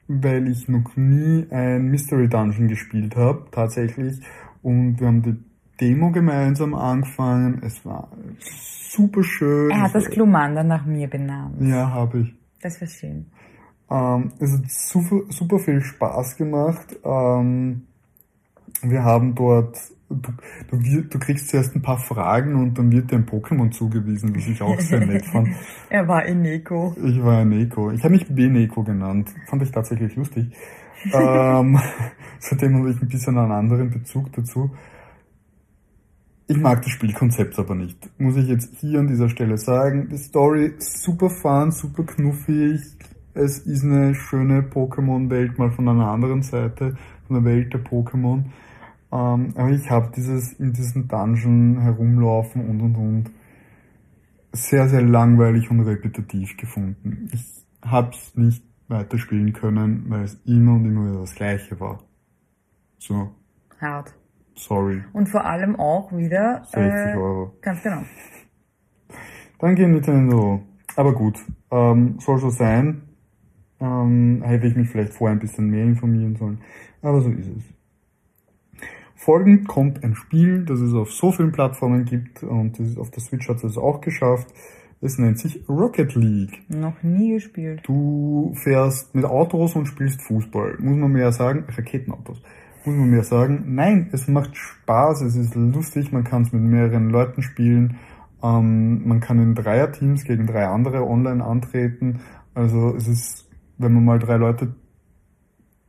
weil 0.07 0.49
ich 0.49 0.68
noch 0.68 0.95
nie 0.97 1.47
ein 1.51 1.87
Mystery 1.87 2.28
Dungeon 2.28 2.68
gespielt 2.68 3.16
habe, 3.16 3.47
tatsächlich. 3.51 4.20
Und 4.67 4.99
wir 4.99 5.07
haben 5.07 5.23
die 5.23 5.37
Demo 5.81 6.11
gemeinsam 6.11 6.75
angefangen. 6.75 7.62
Es 7.62 7.87
war 7.87 8.09
super 8.41 9.23
schön. 9.23 9.71
Er 9.71 9.83
hat 9.83 9.95
das 9.95 10.11
Glumanda 10.11 10.64
nach 10.64 10.85
mir 10.85 11.07
benannt. 11.07 11.55
Ja, 11.61 11.89
habe 11.89 12.23
ich. 12.23 12.35
Das 12.61 12.81
war 12.81 12.89
schön. 12.89 13.27
Ähm, 13.89 14.33
es 14.41 14.55
hat 14.55 14.69
super, 14.69 15.21
super 15.29 15.61
viel 15.61 15.81
Spaß 15.81 16.37
gemacht. 16.37 16.97
Ähm, 17.05 17.83
wir 18.83 19.05
haben 19.05 19.37
dort, 19.37 19.79
du, 20.09 20.33
du, 20.69 21.03
du, 21.03 21.19
kriegst 21.21 21.49
zuerst 21.51 21.77
ein 21.77 21.83
paar 21.83 21.99
Fragen 21.99 22.57
und 22.57 22.77
dann 22.77 22.91
wird 22.91 23.12
dir 23.12 23.19
ein 23.19 23.27
Pokémon 23.27 23.71
zugewiesen, 23.71 24.35
was 24.35 24.49
ich 24.49 24.61
auch 24.61 24.81
sehr 24.81 25.07
nett 25.07 25.27
fand. 25.27 25.51
er 25.91 26.09
war 26.09 26.27
in 26.27 26.43
Neko. 26.43 26.97
Ich 27.05 27.23
war 27.23 27.43
in 27.43 27.51
Neko. 27.51 27.93
Ich 27.93 28.03
habe 28.03 28.14
mich 28.14 28.27
B-Neko 28.27 28.83
genannt. 28.83 29.33
Fand 29.47 29.62
ich 29.62 29.71
tatsächlich 29.71 30.17
lustig. 30.17 30.51
Ähm, 31.13 31.79
seitdem 32.39 32.77
habe 32.79 32.91
ich 32.91 33.01
ein 33.01 33.09
bisschen 33.09 33.39
einen 33.39 33.53
anderen 33.53 33.91
Bezug 33.91 34.33
dazu. 34.33 34.71
Ich 36.49 36.57
mag 36.57 36.83
das 36.83 36.93
Spielkonzept 36.93 37.59
aber 37.59 37.75
nicht. 37.75 38.09
Muss 38.21 38.37
ich 38.37 38.47
jetzt 38.47 38.77
hier 38.77 39.01
an 39.01 39.09
dieser 39.09 39.29
Stelle 39.29 39.59
sagen. 39.59 40.09
Die 40.09 40.17
Story 40.17 40.75
super 40.79 41.29
fun, 41.29 41.73
super 41.73 42.05
knuffig, 42.05 42.81
es 43.37 43.59
ist 43.59 43.85
eine 43.85 44.15
schöne 44.15 44.63
Pokémon-Welt 44.63 45.59
mal 45.59 45.71
von 45.71 45.89
einer 45.89 46.09
anderen 46.09 46.43
Seite, 46.43 46.97
von 47.27 47.37
der 47.37 47.45
Welt 47.45 47.73
der 47.73 47.85
Pokémon. 47.85 48.45
Ähm, 49.13 49.53
aber 49.55 49.71
ich 49.71 49.91
habe 49.91 50.11
dieses 50.17 50.55
in 50.55 50.73
diesem 50.73 51.07
Dungeon 51.07 51.81
herumlaufen 51.81 52.67
und 52.67 52.81
und 52.81 52.97
und 52.97 53.31
sehr, 54.53 54.89
sehr 54.89 55.03
langweilig 55.03 55.71
und 55.71 55.81
repetitiv 55.81 56.57
gefunden. 56.57 57.29
Ich 57.33 57.45
habe 57.83 58.11
es 58.17 58.35
nicht 58.37 58.65
weiterspielen 58.89 59.53
können, 59.53 60.05
weil 60.09 60.24
es 60.24 60.34
immer 60.45 60.74
und 60.74 60.84
immer 60.84 61.07
wieder 61.07 61.20
das 61.20 61.34
gleiche 61.34 61.78
war. 61.80 61.99
So. 62.99 63.30
Hart. 63.80 64.14
Sorry. 64.55 65.03
Und 65.12 65.28
vor 65.28 65.45
allem 65.45 65.76
auch 65.76 66.11
wieder 66.12 66.62
60 66.64 66.82
äh, 66.82 67.16
Euro. 67.16 67.53
Ganz 67.61 67.82
genau. 67.82 68.03
Danke 69.59 69.87
Nintendo. 69.87 70.62
Aber 70.97 71.14
gut, 71.14 71.39
ähm, 71.70 72.18
soll 72.20 72.39
so 72.39 72.51
sein. 72.51 73.03
Ähm, 73.80 74.43
hätte 74.43 74.66
ich 74.66 74.76
mich 74.76 74.89
vielleicht 74.89 75.12
vorher 75.12 75.37
ein 75.37 75.41
bisschen 75.41 75.68
mehr 75.68 75.84
informieren 75.84 76.37
sollen. 76.37 76.61
Aber 77.03 77.20
so 77.20 77.30
ist 77.30 77.49
es. 77.49 77.64
Folgend 79.14 79.66
kommt 79.66 80.05
ein 80.05 80.14
Spiel, 80.14 80.64
das 80.64 80.80
es 80.80 80.95
auf 80.95 81.12
so 81.12 81.32
vielen 81.32 81.53
Plattformen 81.53 82.05
gibt 82.05 82.43
und 82.43 82.78
auf 82.99 83.11
der 83.11 83.22
Switch 83.22 83.49
hat 83.49 83.62
es 83.64 83.76
auch 83.76 84.01
geschafft. 84.01 84.49
Es 85.01 85.18
nennt 85.18 85.38
sich 85.38 85.68
Rocket 85.68 86.14
League. 86.14 86.62
Noch 86.68 87.03
nie 87.03 87.34
gespielt. 87.34 87.82
Du 87.84 88.55
fährst 88.55 89.14
mit 89.14 89.24
Autos 89.24 89.76
und 89.76 89.86
spielst 89.86 90.22
Fußball. 90.22 90.76
Muss 90.78 90.97
man 90.97 91.12
mehr 91.12 91.32
sagen, 91.32 91.64
Raketenautos. 91.68 92.40
muss 92.84 92.97
man 92.97 93.11
mehr 93.11 93.24
sagen. 93.24 93.74
Nein, 93.74 94.09
es 94.12 94.26
macht 94.26 94.57
Spaß, 94.57 95.20
es 95.22 95.36
ist 95.36 95.55
lustig, 95.55 96.12
man 96.12 96.24
kann 96.24 96.42
es 96.42 96.53
mit 96.53 96.62
mehreren 96.62 97.11
Leuten 97.11 97.42
spielen. 97.42 97.99
Ähm, 98.42 99.07
man 99.07 99.20
kann 99.20 99.38
in 99.38 99.55
Dreierteams 99.55 100.24
gegen 100.24 100.47
drei 100.47 100.66
andere 100.66 101.07
online 101.07 101.44
antreten. 101.44 102.20
Also 102.55 102.94
es 102.97 103.07
ist, 103.07 103.51
wenn 103.76 103.92
man 103.92 104.05
mal 104.05 104.18
drei 104.18 104.36
Leute 104.36 104.74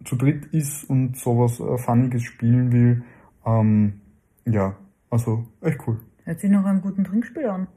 zu 0.03 0.15
dritt 0.15 0.45
ist 0.47 0.83
und 0.89 1.17
sowas 1.17 1.59
äh, 1.59 1.77
Funniges 1.77 2.23
spielen 2.23 2.71
will, 2.71 3.03
ähm, 3.45 4.01
ja, 4.45 4.75
also 5.09 5.45
echt 5.61 5.79
cool. 5.87 5.99
Hört 6.23 6.39
sich 6.39 6.51
noch 6.51 6.65
einen 6.65 6.81
guten 6.81 7.03
Trinkspiel 7.03 7.45
an. 7.45 7.67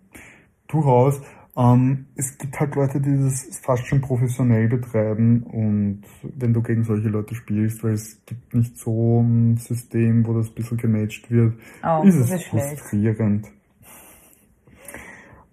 Durchaus. 0.70 1.20
Ähm, 1.56 2.06
es 2.14 2.38
gibt 2.38 2.58
halt 2.60 2.74
Leute, 2.76 3.00
die 3.00 3.16
das 3.16 3.60
fast 3.62 3.86
schon 3.86 4.00
professionell 4.00 4.68
betreiben 4.68 5.42
und 5.42 6.02
wenn 6.22 6.54
du 6.54 6.62
gegen 6.62 6.84
solche 6.84 7.08
Leute 7.08 7.34
spielst, 7.34 7.82
weil 7.82 7.94
es 7.94 8.24
gibt 8.24 8.54
nicht 8.54 8.78
so 8.78 9.20
ein 9.20 9.56
System, 9.56 10.24
wo 10.26 10.34
das 10.34 10.48
ein 10.48 10.54
bisschen 10.54 10.76
gematcht 10.76 11.30
wird, 11.30 11.54
Oh, 11.84 12.02
ist 12.04 12.14
es 12.16 12.30
ist 12.30 12.44
frustrierend. 12.44 13.48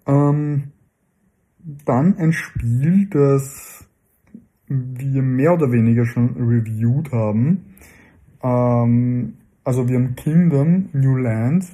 Ähm, 0.05 0.71
dann 1.85 2.17
ein 2.17 2.31
Spiel, 2.31 3.07
das 3.09 3.85
wir 4.67 5.21
mehr 5.21 5.53
oder 5.53 5.71
weniger 5.71 6.05
schon 6.05 6.35
reviewed 6.37 7.11
haben. 7.11 7.75
Ähm, 8.43 9.33
also 9.63 9.87
wir 9.89 9.95
haben 9.97 10.15
Kingdom 10.15 10.89
New 10.93 11.17
Land 11.17 11.65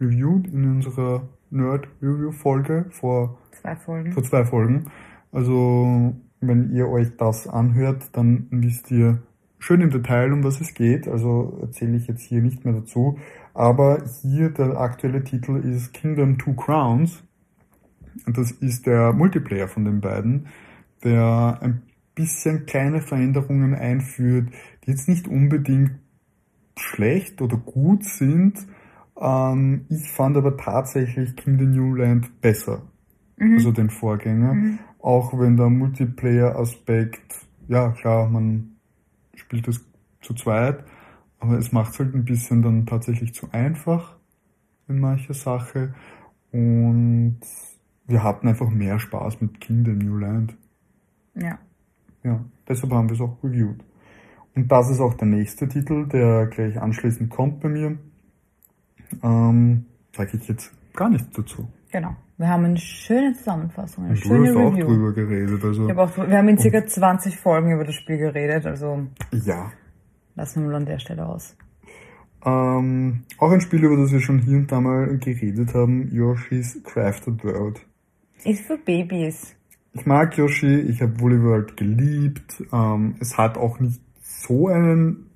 reviewed 0.00 0.48
in 0.48 0.64
unserer 0.64 1.28
Nerd-Review-Folge 1.54 2.86
vor, 2.90 3.38
Zwei 3.52 3.76
Folgen. 3.76 4.12
vor 4.12 4.22
zwei 4.22 4.44
Folgen. 4.44 4.90
Also 5.32 6.14
wenn 6.40 6.70
ihr 6.72 6.88
euch 6.88 7.16
das 7.16 7.48
anhört, 7.48 8.10
dann 8.12 8.46
wisst 8.50 8.90
ihr 8.90 9.22
schön 9.58 9.80
im 9.80 9.90
Detail, 9.90 10.32
um 10.32 10.44
was 10.44 10.60
es 10.60 10.74
geht. 10.74 11.08
Also 11.08 11.58
erzähle 11.62 11.96
ich 11.96 12.06
jetzt 12.06 12.22
hier 12.22 12.42
nicht 12.42 12.64
mehr 12.64 12.74
dazu. 12.74 13.18
Aber 13.54 14.02
hier 14.22 14.50
der 14.50 14.78
aktuelle 14.78 15.24
Titel 15.24 15.56
ist 15.56 15.94
Kingdom 15.94 16.38
Two 16.38 16.54
Crowns. 16.54 17.22
Und 18.26 18.36
das 18.36 18.50
ist 18.52 18.86
der 18.86 19.12
Multiplayer 19.12 19.68
von 19.68 19.84
den 19.84 20.00
beiden, 20.00 20.46
der 21.02 21.58
ein 21.62 21.82
bisschen 22.14 22.66
kleine 22.66 23.00
Veränderungen 23.00 23.74
einführt, 23.74 24.48
die 24.84 24.90
jetzt 24.90 25.08
nicht 25.08 25.26
unbedingt 25.26 25.92
schlecht 26.76 27.40
oder 27.42 27.56
gut 27.56 28.04
sind. 28.04 28.66
Ähm, 29.20 29.86
ich 29.88 30.10
fand 30.10 30.36
aber 30.36 30.56
tatsächlich 30.56 31.36
King 31.36 31.58
the 31.58 31.66
New 31.66 31.94
Land 31.94 32.40
besser, 32.40 32.82
also 33.38 33.72
den 33.72 33.90
Vorgänger. 33.90 34.78
Auch 35.00 35.38
wenn 35.38 35.56
der 35.56 35.68
Multiplayer-Aspekt, 35.68 37.46
ja 37.68 37.90
klar, 37.90 38.28
man 38.28 38.76
spielt 39.34 39.68
das 39.68 39.84
zu 40.20 40.34
zweit, 40.34 40.84
aber 41.38 41.58
es 41.58 41.72
macht 41.72 41.92
es 41.92 41.98
halt 41.98 42.14
ein 42.14 42.24
bisschen 42.24 42.62
dann 42.62 42.86
tatsächlich 42.86 43.34
zu 43.34 43.48
einfach 43.52 44.16
in 44.88 45.00
mancher 45.00 45.34
Sache. 45.34 45.94
Und 46.52 47.40
wir 48.06 48.22
hatten 48.22 48.48
einfach 48.48 48.70
mehr 48.70 48.98
Spaß 48.98 49.40
mit 49.40 49.60
King 49.60 49.84
the 49.84 49.92
New 49.92 50.16
Land. 50.18 50.56
Ja. 51.34 51.58
Ja, 52.22 52.44
deshalb 52.68 52.92
haben 52.92 53.08
wir 53.08 53.14
es 53.14 53.20
auch 53.20 53.36
reviewed. 53.42 53.84
Und 54.54 54.70
das 54.70 54.90
ist 54.90 55.00
auch 55.00 55.14
der 55.14 55.28
nächste 55.28 55.68
Titel, 55.68 56.06
der 56.06 56.46
gleich 56.46 56.80
anschließend 56.80 57.28
kommt 57.28 57.60
bei 57.60 57.68
mir. 57.68 57.98
Ähm, 59.22 59.84
sage 60.16 60.36
ich 60.36 60.48
jetzt 60.48 60.72
gar 60.94 61.08
nichts 61.10 61.28
dazu. 61.36 61.68
Genau. 61.92 62.16
Wir 62.36 62.48
haben 62.48 62.64
eine 62.64 62.76
schöne 62.76 63.32
Zusammenfassung, 63.34 64.04
eine 64.04 64.14
Und 64.14 64.24
du 64.24 64.28
schöne 64.28 64.48
hast 64.48 64.56
auch 64.56 64.72
Review. 64.72 64.86
drüber 64.86 65.12
geredet, 65.12 65.64
also 65.64 65.84
Ich 65.84 65.90
hab 65.90 65.98
auch, 65.98 66.16
wir 66.16 66.36
haben 66.36 66.48
in 66.48 66.58
circa 66.58 66.84
20 66.84 67.38
Folgen 67.38 67.70
über 67.72 67.84
das 67.84 67.94
Spiel 67.94 68.18
geredet, 68.18 68.66
also 68.66 69.06
ja. 69.30 69.70
lassen 70.34 70.62
wir 70.62 70.70
mal 70.70 70.76
an 70.76 70.86
der 70.86 70.98
Stelle 70.98 71.26
aus. 71.26 71.56
Ähm, 72.44 73.22
auch 73.38 73.52
ein 73.52 73.60
Spiel, 73.60 73.84
über 73.84 73.96
das 73.96 74.10
wir 74.10 74.20
schon 74.20 74.40
hier 74.40 74.58
und 74.58 74.70
da 74.72 74.80
mal 74.80 75.16
geredet 75.18 75.74
haben, 75.74 76.10
Yoshi's 76.10 76.80
Crafted 76.82 77.42
World. 77.44 77.80
Ist 78.44 78.66
für 78.66 78.76
Babys. 78.78 79.54
Ich 79.92 80.04
mag 80.04 80.36
Yoshi, 80.36 80.80
ich 80.80 81.00
habe 81.00 81.18
Woolly 81.20 81.40
World 81.42 81.76
geliebt. 81.76 82.62
Ähm, 82.72 83.14
es 83.20 83.38
hat 83.38 83.56
auch 83.56 83.78
nicht 83.78 84.00
so 84.20 84.66
einen 84.68 85.30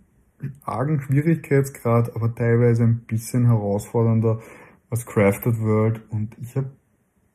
argen 0.65 1.01
Schwierigkeitsgrad, 1.01 2.15
aber 2.15 2.35
teilweise 2.35 2.85
ein 2.85 3.01
bisschen 3.01 3.47
herausfordernder 3.47 4.41
als 4.91 5.07
Crafted 5.07 5.61
World. 5.61 6.01
Und 6.11 6.37
ich 6.41 6.57
habe, 6.57 6.71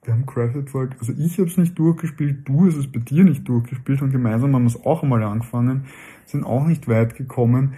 wir 0.03 0.13
haben 0.13 0.25
Crafted 0.25 0.73
World, 0.73 0.95
also 0.99 1.13
ich 1.13 1.37
habe 1.37 1.49
es 1.49 1.57
nicht 1.57 1.77
durchgespielt, 1.77 2.47
du 2.47 2.65
hast 2.65 2.75
es 2.75 2.91
bei 2.91 2.99
dir 2.99 3.23
nicht 3.23 3.47
durchgespielt 3.47 4.01
und 4.01 4.11
gemeinsam 4.11 4.55
haben 4.55 4.63
wir 4.63 4.69
es 4.69 4.85
auch 4.85 5.03
einmal 5.03 5.23
angefangen, 5.23 5.85
sind 6.25 6.43
auch 6.43 6.65
nicht 6.65 6.87
weit 6.87 7.15
gekommen. 7.15 7.75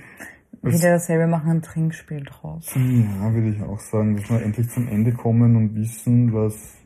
Wieder 0.62 0.92
dasselbe 0.92 1.28
machen, 1.28 1.52
ein 1.52 1.62
Trinkspiel 1.62 2.24
draus. 2.24 2.74
ja, 2.76 3.34
würde 3.34 3.50
ich 3.50 3.62
auch 3.62 3.80
sagen, 3.80 4.16
dass 4.16 4.30
wir 4.30 4.42
endlich 4.42 4.70
zum 4.70 4.88
Ende 4.88 5.12
kommen 5.12 5.56
und 5.56 5.76
wissen, 5.76 6.34
was 6.34 6.78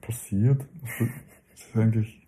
passiert. 0.00 0.66
Also, 0.82 1.10
Das 1.50 1.60
ist 1.60 1.76
eigentlich, 1.76 2.23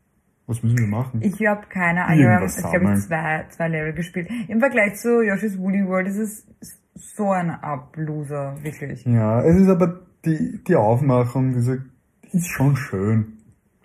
was 0.47 0.63
müssen 0.63 0.79
wir 0.79 0.87
machen? 0.87 1.21
Ich 1.23 1.45
habe 1.47 1.67
keine 1.69 2.05
Ahnung, 2.05 2.21
wir 2.21 2.31
haben 2.31 2.47
ich, 2.95 3.05
zwei, 3.05 3.47
zwei 3.51 3.69
Level 3.69 3.93
gespielt. 3.93 4.29
Im 4.49 4.61
Vergleich 4.61 4.97
zu 4.97 5.23
Yoshi's 5.23 5.59
Woolly 5.59 5.87
World 5.87 6.09
ist 6.09 6.19
es 6.19 6.47
so 6.95 7.31
ein 7.31 7.51
Abloser, 7.51 8.57
wirklich. 8.63 9.05
Ja, 9.05 9.43
es 9.43 9.57
ist 9.57 9.69
aber 9.69 10.01
die, 10.25 10.63
die 10.67 10.77
Aufmachung, 10.77 11.53
diese, 11.53 11.85
ist 12.33 12.49
schon 12.49 12.77
schön. 12.77 13.39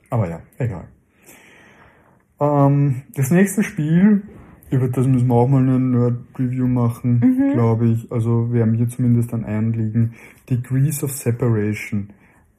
Aber 0.09 0.30
ja, 0.30 0.41
egal. 0.57 0.88
Ähm, 2.39 3.03
das 3.16 3.32
nächste 3.32 3.64
Spiel, 3.64 4.24
über 4.70 4.88
das 4.88 5.07
müssen 5.07 5.28
wir 5.28 5.36
auch 5.36 5.47
mal 5.47 5.62
eine 5.62 5.80
Nerd-Review 5.80 6.68
machen, 6.68 7.51
glaube 7.53 7.88
ich. 7.89 8.12
Also 8.12 8.51
wäre 8.51 8.68
mir 8.68 8.88
zumindest 8.88 9.34
ein 9.34 9.45
Anliegen. 9.45 10.14
Degrees 10.49 11.03
of 11.03 11.12
Separation. 11.12 12.09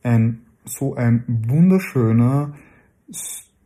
Ein, 0.02 0.42
so 0.64 0.94
ein 0.94 1.24
wunderschöner, 1.26 2.54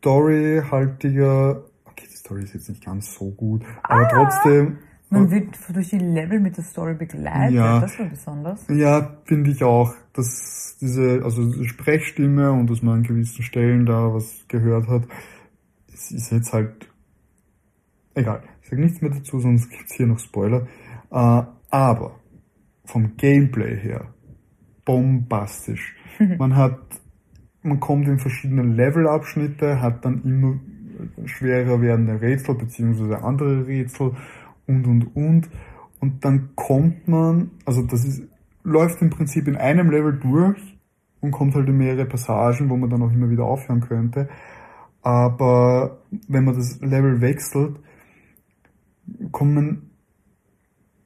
storyhaltiger, 0.07 1.65
okay, 1.85 2.07
die 2.11 2.17
Story 2.17 2.45
ist 2.45 2.55
jetzt 2.55 2.69
nicht 2.69 2.85
ganz 2.85 3.13
so 3.15 3.31
gut, 3.31 3.63
aber 3.83 4.09
trotzdem, 4.09 4.79
Man 5.11 5.31
wird 5.31 5.57
durch 5.73 5.91
die 5.91 5.99
Level 5.99 6.41
mit 6.41 6.57
der 6.57 6.65
Story 6.65 6.95
begleitet, 6.95 7.57
Ja. 7.57 7.81
das 7.81 7.99
war 7.99 8.07
besonders. 8.07 8.67
Ja, 8.69 9.17
finde 9.25 9.51
ich 9.51 9.63
auch, 9.65 9.95
dass 10.13 10.77
diese, 10.81 11.23
also 11.25 11.45
diese 11.45 11.65
Sprechstimme 11.65 12.53
und 12.53 12.69
dass 12.71 12.83
man 12.83 12.97
an 12.99 13.03
gewissen 13.03 13.43
Stellen 13.43 13.87
da 13.87 14.13
was 14.15 14.45
gehört 14.49 14.89
hat, 14.89 15.03
es 15.93 16.11
ist 16.13 16.31
jetzt 16.33 16.53
halt 16.53 16.89
egal. 18.15 18.43
Ich 18.63 18.69
sage 18.69 18.83
nichts 18.83 19.01
mehr 19.01 19.11
dazu, 19.13 19.39
sonst 19.41 19.71
gibt's 19.71 19.95
hier 19.95 20.07
noch 20.07 20.19
Spoiler. 20.19 20.67
Äh, 21.11 21.43
aber 21.71 22.21
vom 22.85 23.17
Gameplay 23.17 23.77
her 23.77 24.07
bombastisch. 24.85 25.95
man 26.39 26.55
hat, 26.57 26.79
man 27.67 27.81
kommt 27.81 28.09
in 28.09 28.19
verschiedene 28.19 28.62
Levelabschnitte, 28.62 29.81
hat 29.83 30.05
dann 30.05 30.23
immer 30.25 30.59
schwerer 31.27 31.81
werdende 31.81 32.21
Rätsel 32.21 32.55
beziehungsweise 32.55 33.23
andere 33.23 33.67
Rätsel 33.67 34.12
und 34.67 34.87
und 34.87 35.14
und 35.14 35.51
und 36.01 36.25
dann 36.25 36.51
kommt 36.55 37.09
man, 37.09 37.51
also 37.64 37.83
das 37.83 38.05
ist, 38.05 38.23
läuft 38.62 39.01
im 39.03 39.11
Prinzip 39.11 39.49
in 39.49 39.57
einem 39.57 39.91
Level 39.91 40.19
durch 40.19 40.61
und 41.21 41.31
kommt 41.31 41.55
halt 41.55 41.69
in 41.69 41.79
mehrere 41.79 42.07
Passagen, 42.07 42.69
wo 42.69 42.77
man 42.77 42.91
dann 42.91 43.03
auch 43.03 43.12
immer 43.12 43.31
wieder 43.31 43.45
aufhören 43.45 43.81
könnte. 43.81 44.29
Aber 45.03 45.99
wenn 46.29 46.45
man 46.45 46.55
das 46.55 46.81
Level 46.81 47.21
wechselt, 47.21 47.79
kommen 49.31 49.86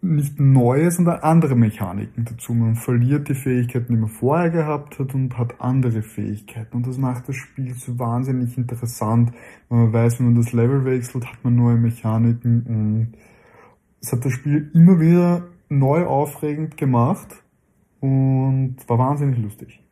nicht 0.03 0.41
neue, 0.41 0.91
sondern 0.91 1.21
andere 1.21 1.57
Mechaniken 1.57 2.25
dazu. 2.25 2.55
Man 2.55 2.75
verliert 2.75 3.29
die 3.29 3.35
Fähigkeiten, 3.35 3.95
die 3.95 4.01
man 4.01 4.09
vorher 4.09 4.51
gehabt 4.51 4.99
hat 4.99 5.15
und 5.15 5.37
hat 5.37 5.61
andere 5.61 6.03
Fähigkeiten. 6.03 6.79
Und 6.79 6.87
das 6.87 6.97
macht 6.97 7.29
das 7.29 7.37
Spiel 7.37 7.75
so 7.75 7.99
wahnsinnig 7.99 8.57
interessant. 8.57 9.33
Man 9.69 9.93
weiß, 9.93 10.19
wenn 10.19 10.27
man 10.27 10.37
das 10.37 10.53
Level 10.53 10.85
wechselt, 10.85 11.27
hat 11.27 11.45
man 11.45 11.55
neue 11.55 11.77
Mechaniken 11.77 12.63
und 12.67 13.13
es 14.01 14.13
hat 14.13 14.25
das 14.25 14.33
Spiel 14.33 14.71
immer 14.73 14.99
wieder 14.99 15.49
neu 15.69 16.07
aufregend 16.07 16.77
gemacht 16.79 17.29
und 18.01 18.77
war 18.89 18.99
wahnsinnig 18.99 19.39
lustig. 19.39 19.83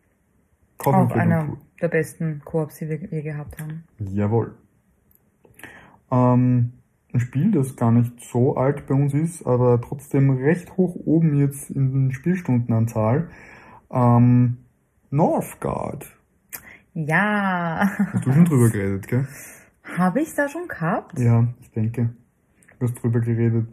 Empfehlen 0.79 1.03
und 1.03 1.13
einer 1.13 1.57
der 1.81 1.89
besten 1.89 2.41
Koops, 2.45 2.79
die 2.79 2.89
wir 2.89 2.99
je 2.99 3.23
gehabt 3.23 3.61
haben. 3.61 3.85
Jawohl. 3.99 4.55
Ähm, 6.11 6.73
ein 7.13 7.21
Spiel, 7.21 7.51
das 7.51 7.77
gar 7.77 7.91
nicht 7.91 8.21
so 8.21 8.57
alt 8.57 8.87
bei 8.87 8.95
uns 8.95 9.15
ist, 9.15 9.47
aber 9.47 9.81
trotzdem 9.81 10.31
recht 10.31 10.77
hoch 10.77 10.95
oben 10.95 11.35
jetzt 11.35 11.71
in 11.71 11.93
den 11.93 12.13
Spielstundenanzahl. 12.13 13.29
Ähm, 13.91 14.59
Northgard. 15.11 16.07
Ja. 16.93 17.91
Hast 18.13 18.27
du 18.27 18.33
schon 18.33 18.45
drüber 18.45 18.69
geredet, 18.73 19.09
gell? 19.09 19.27
Habe 19.97 20.21
ich 20.21 20.35
da 20.35 20.49
schon 20.49 20.69
gehabt? 20.69 21.19
Ja, 21.19 21.49
ich 21.63 21.71
denke. 21.71 22.11
Du 22.79 22.87
hast 22.87 23.03
drüber 23.03 23.21
geredet. 23.21 23.69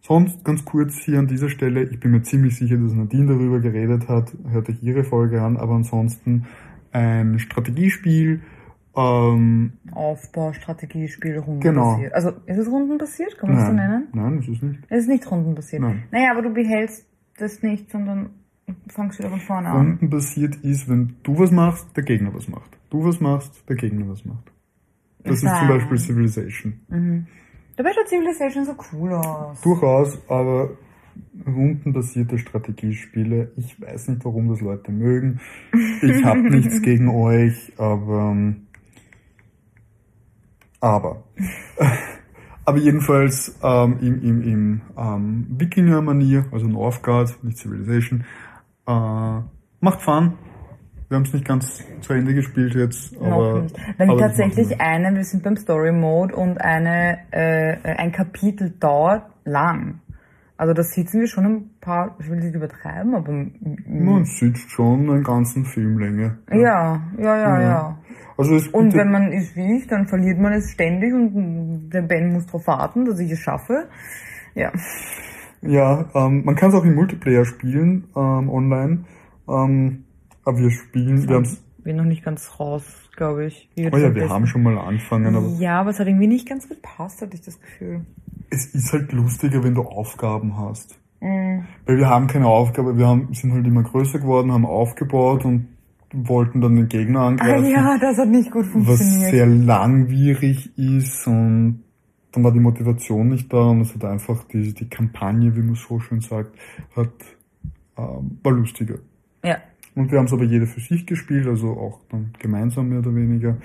Sonst 0.00 0.44
ganz 0.44 0.64
kurz 0.64 0.94
hier 0.98 1.18
an 1.18 1.26
dieser 1.26 1.48
Stelle, 1.48 1.82
ich 1.82 2.00
bin 2.00 2.12
mir 2.12 2.22
ziemlich 2.22 2.56
sicher, 2.56 2.76
dass 2.76 2.92
Nadine 2.92 3.26
darüber 3.26 3.60
geredet 3.60 4.08
hat, 4.08 4.32
hört 4.48 4.68
euch 4.68 4.82
ihre 4.82 5.04
Folge 5.04 5.42
an, 5.42 5.56
aber 5.56 5.74
ansonsten 5.74 6.46
ein 6.92 7.38
Strategiespiel, 7.40 8.40
Ähm, 8.96 9.72
Aufbau, 9.92 10.52
Strategiespiel, 10.52 11.34
Genau. 11.34 11.44
rundenbasiert. 11.46 12.14
Also 12.14 12.30
ist 12.46 12.56
es 12.58 12.70
rundenbasiert? 12.70 13.36
Kann 13.38 13.50
man 13.50 13.58
es 13.58 13.66
so 13.66 13.72
nennen? 13.72 14.08
nein, 14.12 14.38
ist 14.38 14.62
nicht. 14.62 14.80
Es 14.88 15.00
ist 15.00 15.08
nicht 15.08 15.30
rundenbasiert. 15.30 15.82
Nein. 15.82 16.04
Naja, 16.10 16.30
aber 16.32 16.42
du 16.42 16.50
behältst 16.54 17.06
das 17.38 17.62
nicht, 17.62 17.90
sondern 17.90 18.30
fangst 18.88 19.18
wieder 19.18 19.28
von 19.30 19.40
vorne 19.40 19.68
an. 19.68 19.76
Rundenbasiert 19.76 20.56
ist, 20.56 20.88
wenn 20.88 21.16
du 21.22 21.38
was 21.38 21.50
machst, 21.52 21.94
der 21.96 22.04
Gegner 22.04 22.32
was 22.34 22.48
macht. 22.48 22.78
Du 22.90 23.04
was 23.04 23.20
machst, 23.20 23.68
der 23.68 23.76
Gegner 23.76 24.08
was 24.08 24.24
macht. 24.24 24.50
Das 25.24 25.42
ist 25.42 25.58
zum. 25.58 25.68
Beispiel 25.68 25.98
Civilization. 25.98 27.26
Dabei 27.76 27.92
schaut 27.92 28.08
Civilization 28.08 28.64
so 28.64 28.74
cool 28.92 29.12
aus. 29.12 29.60
Durchaus, 29.60 30.18
aber 30.30 30.70
rundenbasierte 31.46 32.38
Strategiespiele, 32.38 33.52
ich 33.56 33.80
weiß 33.80 34.08
nicht, 34.08 34.24
warum 34.24 34.48
das 34.48 34.60
Leute 34.60 34.92
mögen. 34.92 35.40
Ich 36.02 36.24
habe 36.24 36.42
nichts 36.50 36.80
gegen 36.82 37.08
euch, 37.08 37.72
aber 37.78 38.30
ähm, 38.32 38.65
aber 40.86 41.24
aber 42.64 42.78
jedenfalls 42.78 43.56
ähm, 43.62 43.98
im, 44.00 44.22
im, 44.22 44.42
im 44.42 44.80
ähm, 44.96 45.46
Wikinger-Manier, 45.50 46.46
also 46.52 46.66
Northgard, 46.66 47.42
nicht 47.42 47.58
Civilization, 47.58 48.24
äh, 48.86 49.40
macht 49.80 50.02
Fun. 50.02 50.34
Wir 51.08 51.16
haben 51.16 51.22
es 51.22 51.32
nicht 51.32 51.44
ganz 51.44 51.84
zu 52.00 52.12
Ende 52.12 52.34
gespielt 52.34 52.74
jetzt, 52.74 53.12
Noch 53.20 53.30
aber 53.30 53.62
nicht. 53.62 53.76
Nämlich 53.98 54.10
aber 54.10 54.20
das 54.20 54.36
tatsächlich 54.36 54.70
wir. 54.70 54.80
einen, 54.80 55.14
wir 55.14 55.22
sind 55.22 55.44
beim 55.44 55.56
Story 55.56 55.92
Mode 55.92 56.34
und 56.34 56.60
eine, 56.60 57.18
äh, 57.30 57.76
ein 57.84 58.10
Kapitel 58.10 58.70
dauert 58.80 59.22
lang. 59.44 60.00
Also 60.56 60.72
da 60.72 60.82
sitzen 60.82 61.20
wir 61.20 61.28
schon 61.28 61.44
ein 61.44 61.70
paar, 61.86 62.16
ich 62.18 62.28
will 62.28 62.38
nicht 62.40 62.54
übertreiben, 62.54 63.14
aber 63.14 63.32
Man 63.88 64.24
sitzt 64.24 64.70
schon 64.70 65.08
einen 65.08 65.22
ganzen 65.22 65.64
Filmlänge. 65.64 66.38
ja, 66.50 66.56
ja, 66.58 67.00
ja, 67.18 67.36
Ja. 67.38 67.60
ja. 67.62 67.98
Also 68.36 68.54
es 68.56 68.68
Und 68.68 68.92
wenn 68.94 69.10
man 69.10 69.30
wie 69.30 69.76
ich, 69.78 69.86
dann 69.86 70.06
verliert 70.08 70.38
man 70.38 70.52
es 70.52 70.70
ständig 70.70 71.14
und 71.14 71.88
der 71.90 72.02
Ben 72.02 72.32
muss 72.32 72.44
darauf 72.46 72.66
warten, 72.66 73.06
dass 73.06 73.18
ich 73.18 73.30
es 73.30 73.38
schaffe. 73.38 73.88
Ja. 74.54 74.72
Ja, 75.62 76.04
ähm, 76.14 76.44
man 76.44 76.54
kann 76.54 76.68
es 76.70 76.74
auch 76.74 76.84
im 76.84 76.94
Multiplayer 76.94 77.44
spielen, 77.44 78.04
ähm, 78.14 78.50
online. 78.50 79.04
Ähm, 79.48 80.04
aber 80.44 80.58
wir 80.58 80.70
spielen, 80.70 81.26
wir 81.26 81.34
haben's, 81.36 81.62
Bin 81.82 81.96
noch 81.96 82.04
nicht 82.04 82.24
ganz 82.24 82.58
raus, 82.60 82.84
glaube 83.16 83.46
ich. 83.46 83.70
Wie 83.74 83.86
oh 83.86 83.96
ja, 83.96 84.02
wir 84.02 84.10
besten- 84.10 84.30
haben 84.30 84.46
schon 84.46 84.62
mal 84.62 84.76
angefangen, 84.78 85.34
aber 85.34 85.46
Ja, 85.58 85.80
aber 85.80 85.90
es 85.90 85.98
hat 86.00 86.06
irgendwie 86.06 86.26
nicht 86.26 86.48
ganz 86.48 86.68
gepasst, 86.68 87.22
hatte 87.22 87.34
ich 87.36 87.42
das 87.42 87.58
Gefühl. 87.60 88.04
es 88.50 88.74
ist 88.74 88.92
halt 88.92 89.12
lustiger, 89.12 89.62
wenn 89.64 89.74
du 89.74 89.82
Aufgaben 89.82 90.56
hast. 90.58 90.98
Mm. 91.26 91.64
Weil 91.86 91.98
wir 91.98 92.08
haben 92.08 92.26
keine 92.26 92.46
Aufgabe, 92.46 92.96
wir 92.96 93.06
haben, 93.06 93.32
sind 93.32 93.52
halt 93.52 93.66
immer 93.66 93.82
größer 93.82 94.18
geworden, 94.18 94.52
haben 94.52 94.64
aufgebaut 94.64 95.44
und 95.44 95.68
wollten 96.12 96.60
dann 96.60 96.76
den 96.76 96.88
Gegner 96.88 97.20
Ah 97.20 97.26
angreifen. 97.28 97.70
ja, 97.70 97.98
das 97.98 98.18
hat 98.18 98.28
nicht 98.28 98.50
gut 98.50 98.64
was 98.66 98.98
funktioniert. 98.98 99.30
sehr 99.30 99.46
langwierig 99.46 100.78
ist 100.78 101.26
und 101.26 101.82
dann 102.32 102.44
war 102.44 102.52
die 102.52 102.60
Motivation 102.60 103.28
nicht 103.28 103.52
da 103.52 103.70
und 103.70 103.80
es 103.80 103.94
hat 103.94 104.04
einfach 104.04 104.44
die, 104.44 104.72
die 104.72 104.88
Kampagne, 104.88 105.56
wie 105.56 105.62
man 105.62 105.74
so 105.74 105.98
schön 105.98 106.20
sagt, 106.20 106.56
hat, 106.94 107.10
ähm, 107.96 108.38
war 108.42 108.52
lustiger. 108.52 108.98
ja. 109.42 109.58
Und 109.94 110.12
wir 110.12 110.18
haben 110.18 110.26
es 110.26 110.32
aber 110.34 110.44
jede 110.44 110.66
für 110.66 110.80
sich 110.80 111.06
gespielt, 111.06 111.46
also 111.46 111.70
auch 111.70 112.00
dann 112.10 112.34
gemeinsam 112.38 112.90
mehr 112.90 112.98
oder 112.98 113.14
weniger. 113.14 113.56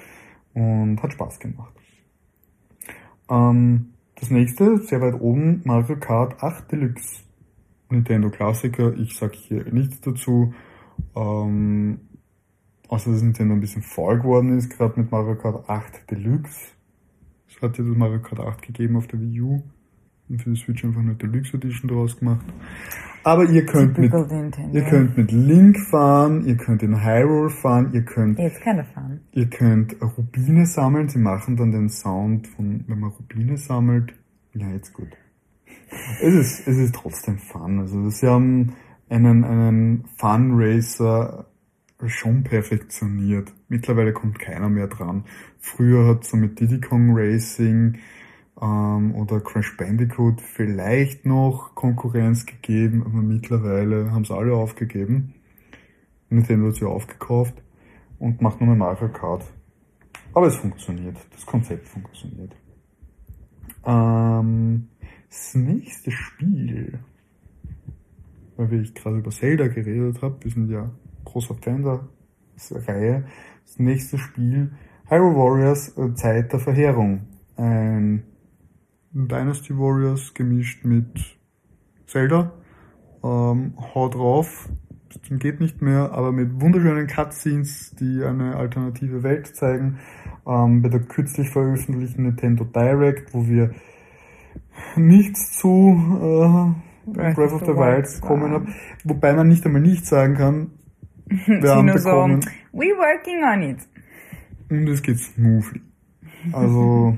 Und 0.53 1.03
hat 1.03 1.11
Spaß 1.11 1.39
gemacht. 1.39 1.73
Ähm, 3.29 3.89
das 4.15 4.29
nächste, 4.29 4.77
sehr 4.77 5.01
weit 5.01 5.19
oben, 5.19 5.61
Mario 5.65 5.97
Kart 5.97 6.41
8 6.41 6.71
Deluxe. 6.71 7.23
Nintendo 7.91 8.29
Klassiker, 8.29 8.93
ich 8.97 9.15
sag 9.17 9.33
hier 9.33 9.65
nichts 9.71 10.01
dazu. 10.01 10.53
Ähm, 11.15 11.99
außer 12.87 13.11
dass 13.11 13.21
Nintendo 13.21 13.53
ein 13.53 13.61
bisschen 13.61 13.81
faul 13.81 14.17
geworden 14.19 14.57
ist, 14.57 14.69
gerade 14.69 14.99
mit 14.99 15.11
Mario 15.11 15.35
Kart 15.35 15.69
8 15.69 16.09
Deluxe. 16.11 16.71
Es 17.49 17.61
hat 17.61 17.77
ja 17.77 17.83
das 17.83 17.95
Mario 17.97 18.19
Kart 18.21 18.39
8 18.39 18.61
gegeben 18.61 18.95
auf 18.97 19.07
der 19.07 19.19
Wii 19.19 19.41
U. 19.41 19.61
Und 20.29 20.41
für 20.41 20.49
die 20.51 20.55
Switch 20.55 20.83
einfach 20.85 21.01
eine 21.01 21.15
Deluxe 21.15 21.57
Edition 21.57 21.89
draus 21.89 22.17
gemacht. 22.17 22.45
Aber 23.23 23.43
ihr 23.45 23.65
könnt 23.65 23.97
mit 23.97 24.11
Nintendo. 24.13 24.75
Ihr 24.75 24.83
könnt 24.85 25.15
mit 25.17 25.31
Link 25.31 25.77
fahren, 25.89 26.45
ihr 26.45 26.55
könnt 26.57 26.81
in 26.83 27.03
Hyrule 27.03 27.49
fahren, 27.49 27.91
ihr 27.93 28.03
könnt, 28.03 28.39
Jetzt 28.39 28.61
keine 28.61 28.83
Fun. 28.83 29.19
ihr 29.33 29.47
könnt 29.47 29.95
Rubine 30.01 30.65
sammeln. 30.65 31.07
Sie 31.09 31.19
machen 31.19 31.55
dann 31.57 31.71
den 31.71 31.89
Sound 31.89 32.47
von, 32.47 32.83
wenn 32.87 32.99
man 32.99 33.11
Rubine 33.11 33.57
sammelt. 33.57 34.13
Ja, 34.53 34.69
jetzt 34.69 34.93
gut. 34.93 35.09
Es 36.21 36.33
ist, 36.33 36.67
es 36.67 36.77
ist 36.77 36.95
trotzdem 36.95 37.37
Fun. 37.37 37.79
Also 37.79 38.09
sie 38.09 38.27
haben 38.27 38.75
einen, 39.09 39.43
einen 39.43 40.05
Fun 40.17 40.51
Racer 40.55 41.45
schon 42.07 42.43
perfektioniert. 42.43 43.53
Mittlerweile 43.67 44.13
kommt 44.13 44.39
keiner 44.39 44.69
mehr 44.69 44.87
dran. 44.87 45.25
Früher 45.59 46.07
hat 46.07 46.23
so 46.23 46.37
mit 46.37 46.59
Diddy 46.59 46.79
Kong 46.81 47.11
Racing 47.13 47.99
ähm, 48.61 49.15
oder 49.15 49.39
Crash 49.41 49.77
Bandicoot 49.77 50.41
vielleicht 50.41 51.25
noch 51.25 51.75
Konkurrenz 51.75 52.45
gegeben, 52.45 53.03
aber 53.05 53.21
mittlerweile 53.21 54.11
haben 54.11 54.25
sie 54.25 54.33
alle 54.35 54.55
aufgegeben. 54.55 55.35
Nintendo 56.29 56.67
hat 56.67 56.75
sie 56.75 56.85
aufgekauft 56.85 57.61
und 58.17 58.41
macht 58.41 58.61
nur 58.61 58.69
mehr 58.69 58.77
Mario 58.77 59.09
Kart. 59.09 59.43
Aber 60.33 60.47
es 60.47 60.55
funktioniert. 60.55 61.17
Das 61.31 61.45
Konzept 61.45 61.87
funktioniert. 61.89 62.55
Ähm, 63.85 64.87
das 65.31 65.55
nächste 65.55 66.11
Spiel, 66.11 66.99
weil 68.57 68.81
ich 68.81 68.93
gerade 68.93 69.17
über 69.17 69.31
Zelda 69.31 69.67
geredet 69.67 70.21
habe, 70.21 70.37
wir 70.43 70.51
sind 70.51 70.69
ja 70.69 70.91
großer 71.23 71.55
Fan 71.55 71.83
der 71.83 72.01
Reihe. 72.87 73.25
Das 73.65 73.79
nächste 73.79 74.17
Spiel, 74.17 74.73
Hyrule 75.07 75.35
Warriors 75.35 75.97
äh, 75.97 76.13
Zeit 76.15 76.51
der 76.51 76.59
Verheerung. 76.59 77.27
Ein 77.55 78.23
Dynasty 79.13 79.77
Warriors 79.77 80.33
gemischt 80.33 80.83
mit 80.83 81.37
Zelda. 82.07 82.51
Ähm, 83.23 83.73
haut 83.93 84.15
drauf, 84.15 84.69
geht 85.29 85.61
nicht 85.61 85.81
mehr, 85.81 86.11
aber 86.11 86.33
mit 86.33 86.59
wunderschönen 86.59 87.07
Cutscenes, 87.07 87.95
die 87.95 88.23
eine 88.23 88.57
alternative 88.57 89.23
Welt 89.23 89.47
zeigen. 89.55 89.99
Ähm, 90.45 90.81
bei 90.81 90.89
der 90.89 91.01
kürzlich 91.01 91.49
veröffentlichten 91.49 92.23
Nintendo 92.23 92.65
Direct, 92.65 93.33
wo 93.33 93.47
wir 93.47 93.71
nichts 94.95 95.57
zu 95.59 96.75
äh, 97.07 97.11
Breath, 97.11 97.37
of 97.53 97.61
the 97.61 97.75
Wild 97.75 98.21
kommen 98.21 98.51
haben. 98.51 98.73
Wobei 99.03 99.33
man 99.33 99.47
nicht 99.47 99.65
einmal 99.65 99.81
nicht 99.81 100.05
sagen 100.05 100.35
kann, 100.35 100.71
wir 101.27 101.75
haben 101.75 101.85
nur 101.87 101.97
so, 101.97 102.09
bekommen 102.09 102.39
we 102.73 102.85
working 102.97 103.43
on 103.43 103.61
it. 103.63 103.79
und 104.69 104.87
es 104.87 105.01
geht 105.01 105.19
smoothly. 105.19 105.81
Also 106.53 107.17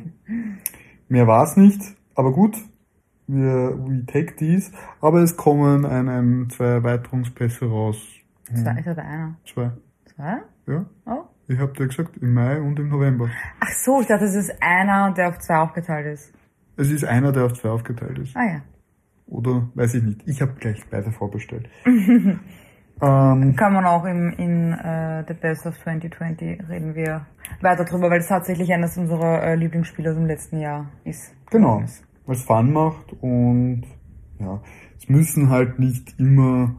mehr 1.10 1.28
war's 1.28 1.58
nicht, 1.58 1.82
aber 2.16 2.32
gut, 2.32 2.58
wir 3.28 3.78
we 3.86 4.06
take 4.06 4.36
these, 4.36 4.72
aber 5.02 5.22
es 5.22 5.36
kommen 5.38 5.86
ein, 5.86 6.10
ein 6.10 6.50
zwei 6.50 6.66
Erweiterungspässe 6.66 7.66
raus. 7.66 7.98
Zwei, 8.54 8.78
ich 8.80 8.86
hatte 8.86 9.02
einer. 9.02 9.36
Zwei. 9.52 9.72
Zwei? 10.16 10.42
Ja, 10.68 10.86
Oh. 11.06 11.24
ich 11.48 11.58
habe 11.60 11.74
dir 11.74 11.88
gesagt, 11.88 12.18
im 12.18 12.34
Mai 12.34 12.60
und 12.62 12.78
im 12.80 12.90
November. 12.90 13.30
Ach 13.60 13.72
so, 13.84 14.02
ich 14.02 14.08
dachte, 14.08 14.26
es 14.26 14.36
ist 14.36 14.52
einer, 14.62 15.12
der 15.14 15.30
auf 15.30 15.40
zwei 15.40 15.58
aufgeteilt 15.58 16.06
ist. 16.14 16.34
Es 16.76 16.90
ist 16.90 17.04
einer, 17.04 17.32
der 17.32 17.46
auf 17.46 17.54
zwei 17.54 17.70
aufgeteilt 17.70 18.20
ist. 18.20 18.36
Ah 18.36 18.46
ja. 18.46 18.62
Oder 19.28 19.70
weiß 19.76 19.96
ich 19.96 20.04
nicht. 20.04 20.22
Ich 20.26 20.42
habe 20.42 20.54
gleich 20.60 20.82
beide 20.90 21.12
vorbestellt. 21.12 21.70
ähm, 21.86 22.40
Kann 23.56 23.74
man 23.74 23.86
auch 23.86 24.06
im, 24.06 24.34
in 24.38 24.74
äh, 24.74 25.24
The 25.28 25.34
Best 25.34 25.66
of 25.66 25.78
2020 25.80 26.68
reden 26.70 26.96
wir 26.96 27.26
weiter 27.62 27.86
drüber, 27.86 28.10
weil 28.10 28.20
es 28.20 28.28
tatsächlich 28.28 28.72
eines 28.74 28.98
unserer 28.98 29.44
äh, 29.44 29.56
Lieblingsspiele 29.56 30.10
aus 30.10 30.16
dem 30.16 30.26
letzten 30.26 30.60
Jahr 30.60 30.90
ist. 31.04 31.34
Genau, 31.52 31.84
weil 32.26 32.36
es 32.36 32.44
Fun 32.44 32.72
macht 32.72 33.14
und 33.22 33.84
ja, 34.40 34.62
es 34.98 35.10
müssen 35.10 35.50
halt 35.50 35.80
nicht 35.80 36.20
immer 36.20 36.76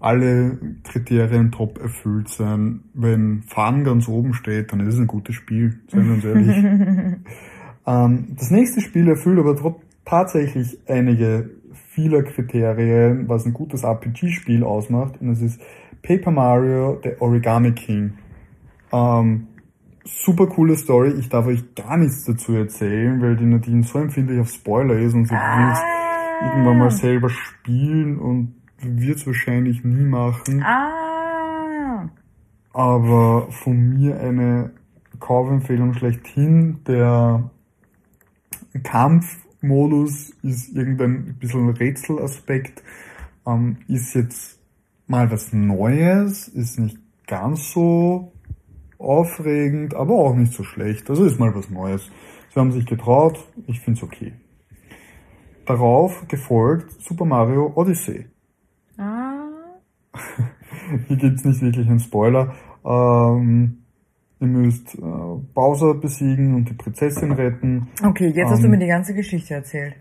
alle 0.00 0.58
Kriterien 0.84 1.50
top 1.50 1.80
erfüllt 1.80 2.28
sein. 2.28 2.82
Wenn 2.92 3.42
Fun 3.42 3.84
ganz 3.84 4.06
oben 4.06 4.34
steht, 4.34 4.72
dann 4.72 4.80
ist 4.80 4.94
es 4.94 5.00
ein 5.00 5.06
gutes 5.06 5.34
Spiel, 5.34 5.80
seien 5.88 6.06
wir 6.06 6.14
uns 6.14 6.24
ehrlich. 6.24 7.16
ähm, 7.86 8.36
das 8.38 8.50
nächste 8.50 8.80
Spiel 8.80 9.08
erfüllt 9.08 9.38
aber 9.38 9.76
tatsächlich 10.04 10.78
einige 10.86 11.50
vieler 11.72 12.22
Kriterien, 12.22 13.28
was 13.28 13.46
ein 13.46 13.52
gutes 13.52 13.84
RPG-Spiel 13.84 14.64
ausmacht, 14.64 15.20
und 15.20 15.30
es 15.30 15.40
ist 15.40 15.60
Paper 16.02 16.30
Mario, 16.30 17.00
The 17.02 17.12
Origami 17.20 17.72
King. 17.72 18.14
Ähm, 18.92 19.48
super 20.04 20.46
coole 20.46 20.76
Story. 20.76 21.14
Ich 21.18 21.28
darf 21.28 21.46
euch 21.46 21.74
gar 21.74 21.96
nichts 21.96 22.24
dazu 22.24 22.52
erzählen, 22.54 23.20
weil 23.22 23.36
die 23.36 23.46
Nadine 23.46 23.82
so 23.82 23.98
empfindlich 23.98 24.40
auf 24.40 24.50
Spoiler 24.50 24.98
ist 24.98 25.14
und 25.14 25.26
sie 25.26 25.34
will 25.34 25.72
es 25.72 25.80
irgendwann 26.42 26.78
mal 26.78 26.90
selber 26.90 27.30
spielen 27.30 28.18
und 28.18 28.54
wird 28.82 29.16
es 29.16 29.26
wahrscheinlich 29.26 29.82
nie 29.84 30.04
machen. 30.04 30.62
Ah. 30.62 32.10
Aber 32.72 33.50
von 33.50 33.94
mir 33.94 34.20
eine 34.20 34.72
Kaufempfehlung 35.20 35.94
schlechthin. 35.94 36.80
Der 36.86 37.50
Kampfmodus 38.82 40.30
ist 40.42 40.74
irgendein 40.74 41.36
bisschen 41.38 41.70
Rätselaspekt. 41.70 42.82
Ähm, 43.46 43.78
ist 43.88 44.14
jetzt 44.14 44.58
mal 45.06 45.30
was 45.30 45.52
Neues, 45.52 46.48
ist 46.48 46.78
nicht 46.78 46.98
ganz 47.26 47.72
so 47.72 48.32
aufregend, 48.98 49.94
aber 49.94 50.14
auch 50.14 50.34
nicht 50.34 50.52
so 50.52 50.64
schlecht. 50.64 51.08
Also 51.10 51.24
ist 51.24 51.38
mal 51.38 51.54
was 51.54 51.70
Neues. 51.70 52.10
Sie 52.52 52.60
haben 52.60 52.72
sich 52.72 52.86
getraut, 52.86 53.38
ich 53.66 53.80
find's 53.80 54.02
okay. 54.02 54.32
Darauf 55.66 56.26
gefolgt 56.28 56.92
Super 57.02 57.24
Mario 57.24 57.72
Odyssey. 57.74 58.26
Ah. 58.98 59.46
Hier 61.08 61.16
gibt's 61.16 61.44
nicht 61.44 61.62
wirklich 61.62 61.88
einen 61.88 62.00
Spoiler. 62.00 62.54
Ähm, 62.84 63.83
ihr 64.40 64.46
müsst 64.46 64.94
äh, 64.94 65.00
Bowser 65.54 65.94
besiegen 65.94 66.54
und 66.54 66.68
die 66.68 66.74
Prinzessin 66.74 67.32
retten. 67.32 67.88
Okay, 68.02 68.28
jetzt 68.28 68.50
hast 68.50 68.62
du 68.62 68.68
mir 68.68 68.78
die 68.78 68.86
ganze 68.86 69.14
Geschichte 69.14 69.54
erzählt. 69.54 69.96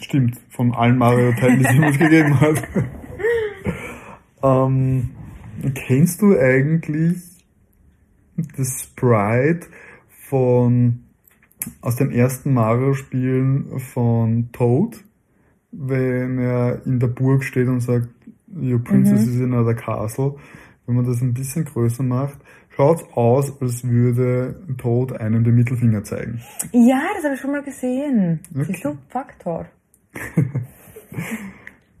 Stimmt, 0.00 0.40
von 0.50 0.74
allen 0.74 0.98
Mario-Teilen, 0.98 1.60
die 1.60 1.64
es 1.64 1.72
jemals 1.74 1.98
gegeben 1.98 2.40
hat. 2.40 2.62
ähm, 4.42 5.10
kennst 5.74 6.20
du 6.20 6.36
eigentlich 6.38 7.22
das 8.56 8.82
Sprite 8.82 9.68
von 10.28 11.04
aus 11.80 11.96
den 11.96 12.10
ersten 12.10 12.52
Mario-Spielen 12.52 13.78
von 13.78 14.50
Toad, 14.52 15.02
wenn 15.70 16.38
er 16.38 16.84
in 16.84 16.98
der 16.98 17.06
Burg 17.06 17.44
steht 17.44 17.68
und 17.68 17.80
sagt, 17.80 18.08
Your 18.56 18.78
princess 18.78 19.26
is 19.26 19.36
in 19.36 19.52
another 19.52 19.74
castle. 19.74 20.36
Wenn 20.86 20.96
man 20.96 21.06
das 21.06 21.20
ein 21.22 21.34
bisschen 21.34 21.64
größer 21.64 22.02
macht, 22.04 22.38
schaut's 22.74 23.04
aus, 23.14 23.60
als 23.60 23.84
würde 23.84 24.56
Toad 24.78 25.12
einem 25.20 25.44
den 25.44 25.54
Mittelfinger 25.54 26.02
zeigen. 26.04 26.40
Ja, 26.72 27.00
das 27.14 27.24
habe 27.24 27.34
ich 27.34 27.40
schon 27.40 27.52
mal 27.52 27.62
gesehen. 27.62 28.40
Okay. 28.54 28.64
Siehst 28.64 28.84
du? 28.84 28.96
Faktor. 29.08 29.66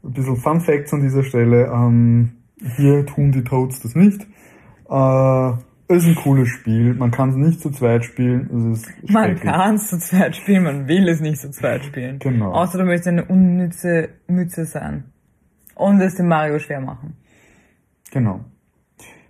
Ein 0.04 0.12
bisschen 0.12 0.36
Fun 0.36 0.60
Facts 0.60 0.92
an 0.92 1.00
dieser 1.00 1.22
Stelle. 1.22 1.66
Ähm, 1.72 2.32
hier 2.76 3.06
tun 3.06 3.32
die 3.32 3.42
Toads 3.42 3.80
das 3.80 3.94
nicht. 3.94 4.20
Äh, 4.90 5.52
es 5.86 6.02
ist 6.02 6.08
ein 6.08 6.14
cooles 6.16 6.48
Spiel. 6.48 6.94
Man 6.94 7.10
kann 7.10 7.30
es 7.30 7.36
nicht 7.36 7.60
zu 7.60 7.70
zweit 7.70 8.04
spielen. 8.04 8.48
Man 9.08 9.38
kann 9.38 9.74
es 9.74 9.88
zu 9.88 9.98
zweit 9.98 10.34
spielen, 10.34 10.64
man 10.64 10.88
will 10.88 11.08
es 11.08 11.20
nicht 11.20 11.38
zu 11.38 11.50
zweit 11.50 11.84
spielen. 11.84 12.18
Genau. 12.18 12.52
Außer 12.52 12.78
du 12.78 12.84
möchtest 12.84 13.08
eine 13.08 13.24
unnütze 13.24 14.08
Mütze 14.26 14.64
sein. 14.64 15.04
Und 15.74 16.00
es 16.00 16.14
dem 16.14 16.28
Mario 16.28 16.58
schwer 16.58 16.80
machen. 16.80 17.16
Genau. 18.10 18.44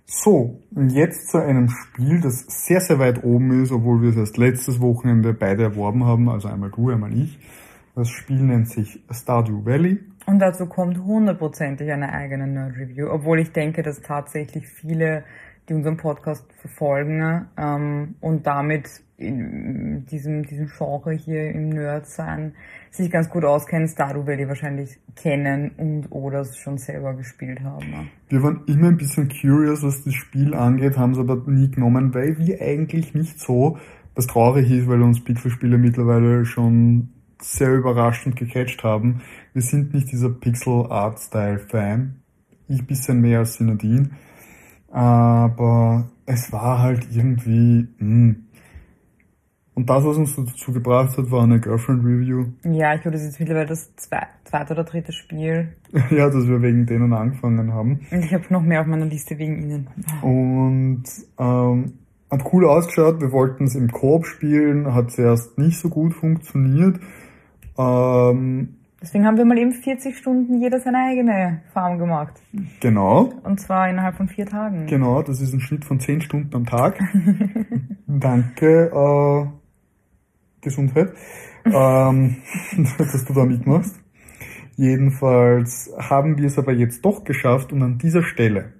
So, 0.07 0.61
und 0.75 0.91
jetzt 0.91 1.29
zu 1.29 1.39
einem 1.39 1.67
Spiel, 1.69 2.21
das 2.21 2.45
sehr, 2.47 2.79
sehr 2.79 2.99
weit 2.99 3.23
oben 3.23 3.63
ist, 3.63 3.71
obwohl 3.71 4.03
wir 4.03 4.09
es 4.09 4.17
erst 4.17 4.37
letztes 4.37 4.79
Wochenende 4.79 5.33
beide 5.33 5.63
erworben 5.63 6.05
haben, 6.05 6.29
also 6.29 6.47
einmal 6.47 6.69
du, 6.69 6.91
einmal 6.91 7.11
ich. 7.11 7.39
Das 7.95 8.09
Spiel 8.09 8.41
nennt 8.41 8.69
sich 8.69 9.03
Stardew 9.09 9.65
Valley. 9.65 9.99
Und 10.27 10.39
dazu 10.39 10.67
kommt 10.67 10.99
hundertprozentig 10.99 11.91
eine 11.91 12.11
eigene 12.11 12.45
Nerd-Review, 12.45 13.09
obwohl 13.09 13.39
ich 13.39 13.51
denke, 13.51 13.81
dass 13.81 14.01
tatsächlich 14.01 14.67
viele, 14.67 15.23
die 15.67 15.73
unseren 15.73 15.97
Podcast 15.97 16.45
verfolgen 16.59 17.47
ähm, 17.57 18.15
und 18.21 18.45
damit 18.45 18.87
in 19.17 20.05
diesem, 20.05 20.43
diesem 20.43 20.67
Genre 20.67 21.13
hier 21.13 21.51
im 21.51 21.69
Nerd-Sein 21.69 22.53
sich 22.91 23.09
ganz 23.09 23.29
gut 23.29 23.45
auskennen, 23.45 23.87
Stardew 23.87 24.27
Valley 24.27 24.47
wahrscheinlich 24.47 24.99
kennen 25.15 25.71
und 25.77 26.11
oder 26.11 26.43
schon 26.45 26.77
selber 26.77 27.13
gespielt 27.13 27.61
haben. 27.61 28.09
Wir 28.29 28.43
waren 28.43 28.63
immer 28.67 28.89
ein 28.89 28.97
bisschen 28.97 29.29
curious, 29.29 29.83
was 29.83 30.03
das 30.03 30.13
Spiel 30.13 30.53
angeht, 30.53 30.97
haben 30.97 31.13
es 31.13 31.17
aber 31.17 31.41
nie 31.47 31.71
genommen, 31.71 32.13
weil 32.13 32.37
wir 32.37 32.61
eigentlich 32.61 33.13
nicht 33.13 33.39
so, 33.39 33.77
was 34.15 34.27
traurig 34.27 34.69
ist, 34.69 34.87
weil 34.87 35.01
uns 35.01 35.23
Pixel-Spiele 35.23 35.77
mittlerweile 35.77 36.45
schon 36.45 37.09
sehr 37.41 37.73
überraschend 37.73 38.35
gecatcht 38.35 38.83
haben. 38.83 39.21
Wir 39.53 39.61
sind 39.61 39.93
nicht 39.93 40.11
dieser 40.11 40.29
Pixel-Art-Style-Fan. 40.29 42.15
Ich 42.67 42.85
bisschen 42.85 43.21
mehr 43.21 43.39
als 43.39 43.55
Sinadin. 43.55 44.11
Aber 44.95 46.05
es 46.25 46.53
war 46.53 46.79
halt 46.79 47.05
irgendwie, 47.11 47.85
mh. 47.99 48.35
Und 49.73 49.89
das, 49.89 50.05
was 50.05 50.15
uns 50.15 50.37
dazu 50.37 50.71
gebracht 50.71 51.17
hat, 51.17 51.29
war 51.31 51.43
eine 51.43 51.59
Girlfriend-Review. 51.59 52.45
Ja, 52.63 52.95
ich 52.95 53.01
glaube, 53.01 53.11
das 53.17 53.23
ist 53.23 53.31
jetzt 53.31 53.39
mittlerweile 53.41 53.65
das 53.65 53.91
zwe- 53.97 54.25
zweite 54.45 54.71
oder 54.71 54.85
dritte 54.85 55.11
Spiel. 55.11 55.75
ja, 56.11 56.29
dass 56.29 56.47
wir 56.47 56.61
wegen 56.61 56.85
denen 56.85 57.11
angefangen 57.11 57.73
haben. 57.73 57.99
Und 58.09 58.23
ich 58.23 58.33
habe 58.33 58.45
noch 58.51 58.61
mehr 58.61 58.79
auf 58.79 58.87
meiner 58.87 59.05
Liste 59.05 59.37
wegen 59.37 59.61
Ihnen. 59.63 59.87
Und 60.21 61.03
ähm, 61.37 61.93
hat 62.31 62.53
cool 62.53 62.65
ausgeschaut. 62.65 63.19
Wir 63.19 63.33
wollten 63.33 63.65
es 63.65 63.75
im 63.75 63.91
Koop 63.91 64.25
spielen, 64.25 64.93
hat 64.93 65.11
zuerst 65.11 65.57
nicht 65.57 65.77
so 65.77 65.89
gut 65.89 66.13
funktioniert. 66.13 67.01
Ähm, 67.77 68.75
Deswegen 69.05 69.27
haben 69.27 69.37
wir 69.37 69.45
mal 69.45 69.59
eben 69.59 69.71
40 69.71 70.17
Stunden 70.17 70.59
jeder 70.59 70.79
seine 70.79 70.97
eigene 70.97 71.61
Farm 71.71 71.99
gemacht. 71.99 72.41
genau, 72.79 73.31
Und 73.43 73.59
zwar 73.59 73.87
innerhalb 73.87 74.15
von 74.15 74.27
vier 74.27 74.47
Tagen. 74.47 74.87
genau, 74.87 75.21
das 75.21 75.41
ist 75.41 75.53
ein 75.53 75.59
Schnitt 75.59 75.85
von 75.85 75.99
10 75.99 76.21
Stunden 76.21 76.55
am 76.55 76.65
Tag. 76.65 76.99
Danke, 78.07 78.89
äh, 78.91 79.45
Gesundheit, 80.59 81.13
ähm, 81.65 82.37
dass 82.97 83.25
du 83.25 83.33
da 83.33 83.45
mitmachst. 83.45 83.95
Jedenfalls 84.75 85.93
haben 85.99 86.39
wir 86.39 86.47
es 86.47 86.57
aber 86.57 86.71
jetzt 86.73 87.05
doch 87.05 87.23
geschafft 87.23 87.71
und 87.71 87.83
an 87.83 87.99
dieser 87.99 88.23
Stelle 88.23 88.73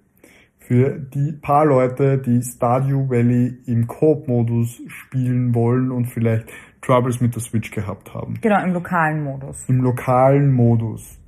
für 0.58 0.98
die 0.98 1.34
paar 1.34 1.68
Leute, 1.68 2.18
die 2.18 2.42
Stardew 2.42 3.10
Valley 3.10 3.60
im 3.68 3.86
Coop-Modus 3.86 4.82
spielen 4.88 5.54
wollen 5.54 5.92
und 5.92 6.08
vielleicht 6.08 6.48
Troubles 6.86 7.20
mit 7.20 7.34
der 7.36 7.42
Switch 7.42 7.72
gehabt 7.72 8.14
haben. 8.14 8.36
Genau, 8.42 8.64
im 8.64 8.74
lokalen 8.74 9.24
Modus. 9.24 9.66
Im 9.68 9.82
lokalen 9.82 10.54
Modus. 10.54 11.20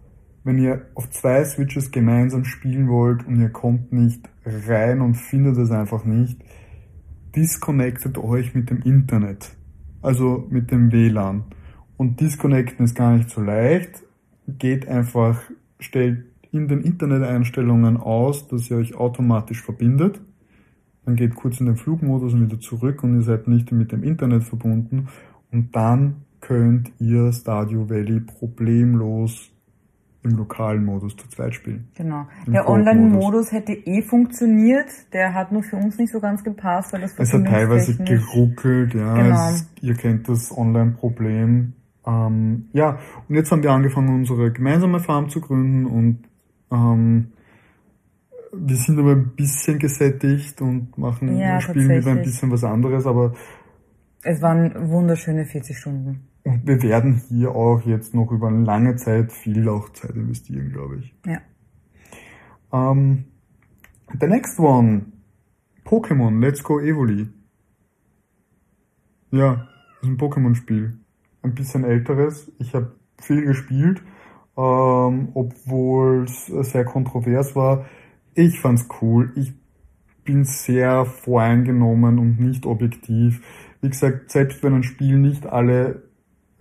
Wenn 0.43 0.59
ihr 0.59 0.85
auf 0.93 1.09
zwei 1.09 1.43
Switches 1.43 1.91
gemeinsam 1.91 2.45
spielen 2.45 2.87
wollt 2.87 3.25
und 3.25 3.41
ihr 3.41 3.49
kommt 3.49 3.91
nicht 3.91 4.29
rein 4.45 5.01
und 5.01 5.15
findet 5.15 5.57
es 5.57 5.71
einfach 5.71 6.05
nicht, 6.05 6.41
disconnectet 7.35 8.17
euch 8.17 8.53
mit 8.55 8.69
dem 8.69 8.81
Internet. 8.83 9.55
Also 10.01 10.47
mit 10.49 10.71
dem 10.71 10.91
WLAN. 10.91 11.43
Und 11.97 12.21
disconnecten 12.21 12.85
ist 12.85 12.95
gar 12.95 13.15
nicht 13.17 13.29
so 13.29 13.41
leicht. 13.41 14.03
Geht 14.47 14.87
einfach, 14.87 15.41
stellt 15.79 16.23
in 16.51 16.67
den 16.67 16.81
Internet-Einstellungen 16.81 17.97
aus, 17.97 18.47
dass 18.47 18.69
ihr 18.69 18.77
euch 18.77 18.95
automatisch 18.95 19.63
verbindet. 19.63 20.21
Dann 21.05 21.15
geht 21.15 21.35
kurz 21.35 21.59
in 21.59 21.65
den 21.65 21.77
Flugmodus 21.77 22.33
und 22.33 22.45
wieder 22.45 22.59
zurück 22.59 23.03
und 23.03 23.15
ihr 23.15 23.21
seid 23.21 23.47
nicht 23.47 23.71
mit 23.71 23.91
dem 23.91 24.03
Internet 24.03 24.43
verbunden. 24.43 25.07
Und 25.51 25.75
dann 25.75 26.23
könnt 26.41 26.91
ihr 26.99 27.31
Stardew 27.31 27.89
Valley 27.89 28.19
problemlos 28.19 29.51
im 30.23 30.35
lokalen 30.35 30.83
Modus 30.83 31.15
zu 31.15 31.27
zweit 31.29 31.53
spielen. 31.55 31.87
Genau. 31.95 32.27
Im 32.45 32.53
Der. 32.53 32.69
Online-Modus 32.69 33.51
hätte 33.51 33.73
eh 33.73 34.01
funktioniert. 34.01 34.89
Der 35.13 35.33
hat 35.33 35.51
nur 35.51 35.63
für 35.63 35.77
uns 35.77 35.97
nicht 35.97 36.11
so 36.11 36.19
ganz 36.19 36.43
gepasst, 36.43 36.93
weil 36.93 37.01
das 37.01 37.17
Es 37.17 37.33
hat 37.33 37.45
teilweise 37.45 37.95
geruckelt, 38.03 38.93
ja. 38.93 39.13
Genau. 39.15 39.49
Es, 39.49 39.67
ihr 39.81 39.95
kennt 39.95 40.27
das 40.27 40.55
Online-Problem. 40.55 41.73
Ähm, 42.05 42.65
ja, 42.73 42.99
und 43.27 43.35
jetzt 43.35 43.51
haben 43.51 43.63
wir 43.63 43.71
angefangen, 43.71 44.13
unsere 44.13 44.51
gemeinsame 44.51 44.99
Farm 44.99 45.29
zu 45.29 45.41
gründen 45.41 45.85
und 45.85 46.19
ähm, 46.71 47.31
wir 48.53 48.75
sind 48.77 48.97
aber 48.97 49.11
ein 49.11 49.35
bisschen 49.35 49.77
gesättigt 49.77 50.61
und 50.61 50.97
machen 50.97 51.37
Ja, 51.37 51.59
spielen 51.59 51.89
wieder 51.89 52.11
ein 52.11 52.23
bisschen 52.23 52.49
was 52.49 52.63
anderes, 52.63 53.05
aber 53.05 53.33
Es 54.23 54.41
waren 54.41 54.89
wunderschöne 54.89 55.45
40 55.45 55.77
Stunden. 55.77 56.27
wir 56.43 56.81
werden 56.81 57.21
hier 57.29 57.51
auch 57.51 57.81
jetzt 57.85 58.13
noch 58.13 58.31
über 58.31 58.47
eine 58.47 58.63
lange 58.63 58.95
Zeit 58.95 59.31
viel 59.31 59.67
auch 59.69 59.89
Zeit 59.89 60.11
investieren, 60.11 60.71
glaube 60.71 60.99
ich. 60.99 61.15
Ja. 61.25 61.39
Um, 62.69 63.25
the 64.19 64.27
next 64.27 64.59
one. 64.59 65.13
Pokémon 65.85 66.41
Let's 66.41 66.63
Go 66.63 66.79
Evoli. 66.79 67.29
Ja, 69.31 69.67
ist 70.01 70.09
ein 70.09 70.17
Pokémon-Spiel. 70.17 70.97
Ein 71.43 71.55
bisschen 71.55 71.83
älteres. 71.83 72.51
Ich 72.59 72.73
habe 72.73 72.95
viel 73.21 73.45
gespielt, 73.45 74.01
ähm, 74.57 75.29
obwohl 75.33 76.23
es 76.23 76.47
sehr 76.47 76.85
kontrovers 76.85 77.55
war. 77.55 77.85
Ich 78.33 78.59
fand's 78.59 78.87
cool. 79.01 79.31
Ich 79.35 79.53
bin 80.23 80.43
sehr 80.43 81.05
voreingenommen 81.05 82.19
und 82.19 82.39
nicht 82.39 82.65
objektiv. 82.65 83.41
Wie 83.81 83.89
gesagt, 83.89 84.31
selbst 84.31 84.63
wenn 84.63 84.73
ein 84.73 84.83
Spiel 84.83 85.17
nicht 85.17 85.45
alle 85.45 86.03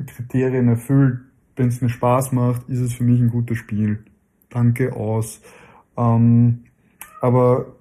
Kriterien 0.05 0.69
erfüllt, 0.69 1.21
wenn 1.57 1.69
es 1.69 1.81
mir 1.81 1.89
Spaß 1.89 2.33
macht, 2.33 2.69
ist 2.69 2.81
es 2.81 2.93
für 2.93 3.05
mich 3.05 3.21
ein 3.21 3.31
gutes 3.31 3.59
Spiel. 3.59 4.05
Danke 4.51 4.95
aus. 4.95 5.41
Ähm, 5.97 6.65
aber 7.21 7.77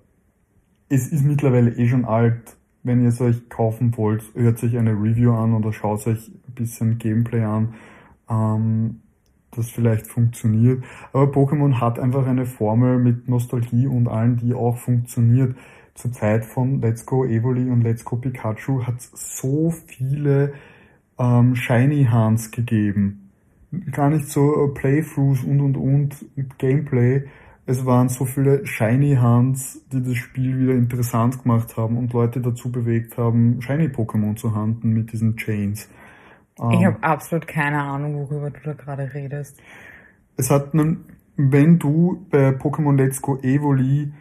es 0.89 1.07
ist 1.07 1.23
mittlerweile 1.23 1.71
eh 1.71 1.87
schon 1.87 2.05
alt. 2.05 2.57
Wenn 2.83 3.01
ihr 3.01 3.09
es 3.09 3.19
euch 3.19 3.49
kaufen 3.49 3.97
wollt, 3.97 4.23
hört 4.35 4.59
sich 4.59 4.77
eine 4.77 4.91
Review 4.91 5.33
an 5.33 5.53
oder 5.53 5.73
schaut 5.73 6.05
euch 6.07 6.29
ein 6.29 6.53
bisschen 6.53 6.99
Gameplay 6.99 7.43
an, 7.43 7.73
ähm, 8.29 9.01
das 9.51 9.69
vielleicht 9.69 10.05
funktioniert. 10.05 10.83
Aber 11.11 11.31
Pokémon 11.31 11.79
hat 11.79 11.97
einfach 11.97 12.27
eine 12.27 12.45
Formel 12.45 12.99
mit 12.99 13.27
Nostalgie 13.27 13.87
und 13.87 14.07
allen, 14.07 14.37
die 14.37 14.53
auch 14.53 14.77
funktioniert. 14.77 15.55
Zur 15.95 16.11
Zeit 16.11 16.45
von 16.45 16.81
Let's 16.81 17.05
Go 17.05 17.25
Evoli 17.25 17.69
und 17.69 17.81
Let's 17.81 18.03
Go 18.03 18.17
Pikachu 18.17 18.85
hat 18.85 18.97
es 18.97 19.11
so 19.13 19.71
viele 19.71 20.53
ähm, 21.17 21.55
Shiny 21.55 22.05
Hands 22.05 22.51
gegeben. 22.51 23.31
Gar 23.91 24.09
nicht 24.09 24.27
so 24.27 24.65
äh, 24.65 24.73
Playthroughs 24.73 25.43
und 25.43 25.61
und 25.61 25.77
und 25.77 26.57
Gameplay. 26.57 27.23
Es 27.65 27.85
waren 27.85 28.09
so 28.09 28.25
viele 28.25 28.65
Shiny 28.67 29.15
Hands, 29.15 29.81
die 29.91 30.03
das 30.03 30.17
Spiel 30.17 30.59
wieder 30.59 30.73
interessant 30.73 31.41
gemacht 31.41 31.77
haben 31.77 31.97
und 31.97 32.13
Leute 32.13 32.41
dazu 32.41 32.71
bewegt 32.71 33.17
haben, 33.17 33.61
Shiny 33.61 33.87
Pokémon 33.87 34.35
zu 34.35 34.53
handeln 34.53 34.93
mit 34.93 35.11
diesen 35.11 35.35
Chains. 35.37 35.89
Ich 36.57 36.63
ähm, 36.63 36.85
habe 36.85 37.03
absolut 37.03 37.47
keine 37.47 37.81
Ahnung, 37.81 38.15
worüber 38.15 38.49
du 38.49 38.59
da 38.63 38.73
gerade 38.73 39.13
redest. 39.13 39.59
Es 40.37 40.51
hat 40.51 40.73
einen, 40.73 41.05
wenn 41.37 41.79
du 41.79 42.25
bei 42.29 42.49
Pokémon 42.49 42.95
Let's 42.95 43.21
Go 43.21 43.39
Evoli 43.41 44.11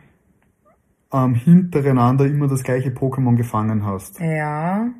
ähm, 1.14 1.34
hintereinander 1.34 2.26
immer 2.26 2.48
das 2.48 2.64
gleiche 2.64 2.90
Pokémon 2.90 3.36
gefangen 3.36 3.86
hast. 3.86 4.18
Ja. 4.18 4.90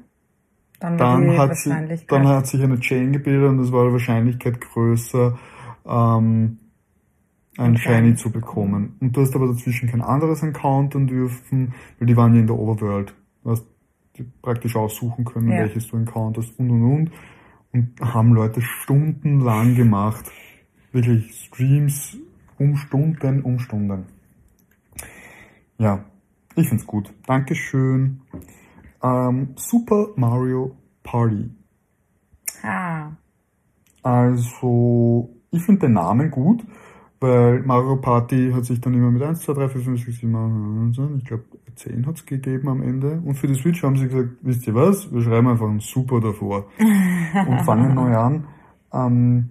Dann, 0.79 0.99
dann 0.99 1.39
hat, 1.39 1.57
sich, 1.57 2.07
dann 2.07 2.29
hat 2.29 2.47
sich 2.47 2.63
eine 2.63 2.79
Chain 2.79 3.13
gebildet 3.13 3.49
und 3.49 3.59
es 3.61 3.73
war 3.73 3.87
die 3.87 3.93
Wahrscheinlichkeit 3.93 4.61
größer, 4.61 5.39
ähm, 5.87 6.59
ein 7.57 7.77
Shiny 7.77 8.15
zu 8.17 8.31
bekommen. 8.31 8.97
Und 9.01 9.17
du 9.17 9.23
hast 9.23 9.35
aber 9.35 9.47
dazwischen 9.47 9.89
kein 9.89 10.03
anderes 10.03 10.43
encountern 10.43 11.07
dürfen, 11.07 11.75
weil 11.99 12.07
die 12.07 12.17
waren 12.17 12.35
ja 12.35 12.41
in 12.41 12.47
der 12.47 12.57
Overworld. 12.57 13.15
Du 13.43 13.51
hast 13.51 13.67
praktisch 14.43 14.77
aussuchen 14.77 15.25
können, 15.25 15.51
ja. 15.51 15.59
welches 15.59 15.89
du 15.89 15.97
encounterst 15.97 16.59
und 16.59 16.71
und 16.71 16.83
und. 16.83 17.11
Und 17.73 18.01
haben 18.01 18.33
Leute 18.33 18.61
stundenlang 18.61 19.75
gemacht. 19.75 20.31
Wirklich 20.93 21.33
Streams 21.35 22.19
um 22.59 22.77
Stunden, 22.77 23.43
um 23.43 23.59
Stunden. 23.59 24.05
Ja, 25.79 26.05
ich 26.57 26.69
find's 26.69 26.87
gut. 26.87 27.13
Dankeschön. 27.27 28.21
Ähm, 29.03 29.49
Super 29.57 30.09
Mario 30.17 30.77
Party. 31.03 31.51
Ah. 32.63 33.11
Also, 34.03 35.31
ich 35.51 35.63
finde 35.63 35.83
den 35.83 35.95
Namen 35.95 36.31
gut, 36.31 36.65
weil 37.21 37.63
Mario 37.63 37.97
Party 37.97 38.53
hat 38.55 38.65
sich 38.65 38.81
dann 38.81 38.95
immer 38.95 39.11
mit 39.11 39.23
1, 39.23 39.41
2, 39.41 39.53
3, 39.55 39.69
4, 39.69 39.81
5, 39.81 40.05
6, 40.05 40.21
7, 40.21 40.95
8, 40.99 41.19
ich 41.19 41.25
glaube 41.25 41.45
10 41.77 42.07
hat 42.07 42.17
es 42.17 42.27
gegeben 42.27 42.69
am 42.69 42.83
Ende. 42.83 43.21
Und 43.25 43.35
für 43.35 43.47
die 43.47 43.55
Switch 43.55 43.83
haben 43.83 43.97
sie 43.97 44.09
gesagt, 44.09 44.31
wisst 44.43 44.67
ihr 44.67 44.75
was, 44.75 45.13
wir 45.13 45.23
schreiben 45.23 45.49
einfach 45.49 45.69
ein 45.69 45.81
Super 45.81 46.21
davor 46.21 46.67
und 46.79 47.61
fangen 47.65 47.95
neu 47.95 48.17
an. 48.17 48.47
Ähm, 48.93 49.51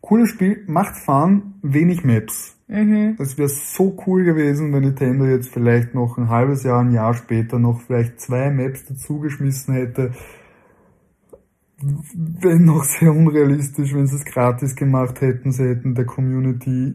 cooles 0.00 0.30
Spiel, 0.30 0.64
macht 0.66 0.96
Fun, 0.96 1.54
wenig 1.62 2.04
Maps. 2.04 2.53
Mhm. 2.66 3.16
Es 3.18 3.36
wäre 3.36 3.48
so 3.48 3.96
cool 4.06 4.24
gewesen, 4.24 4.72
wenn 4.72 4.84
Nintendo 4.84 5.26
jetzt 5.26 5.50
vielleicht 5.50 5.94
noch 5.94 6.16
ein 6.16 6.28
halbes 6.28 6.62
Jahr, 6.62 6.80
ein 6.80 6.92
Jahr 6.92 7.14
später 7.14 7.58
noch 7.58 7.80
vielleicht 7.82 8.20
zwei 8.20 8.50
Maps 8.50 8.86
dazugeschmissen 8.86 9.74
hätte. 9.74 10.12
Wenn 11.78 12.64
noch 12.64 12.84
sehr 12.84 13.12
unrealistisch, 13.12 13.94
wenn 13.94 14.06
sie 14.06 14.16
es 14.16 14.24
gratis 14.24 14.74
gemacht 14.74 15.20
hätten, 15.20 15.52
sie 15.52 15.68
hätten 15.68 15.94
der 15.94 16.06
Community 16.06 16.94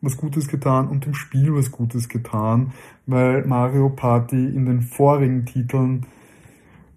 was 0.00 0.16
Gutes 0.16 0.48
getan 0.48 0.88
und 0.88 1.04
dem 1.04 1.14
Spiel 1.14 1.52
was 1.54 1.70
Gutes 1.70 2.08
getan, 2.08 2.72
weil 3.06 3.44
Mario 3.46 3.90
Party 3.90 4.46
in 4.46 4.64
den 4.64 4.82
vorigen 4.82 5.44
Titeln 5.44 6.06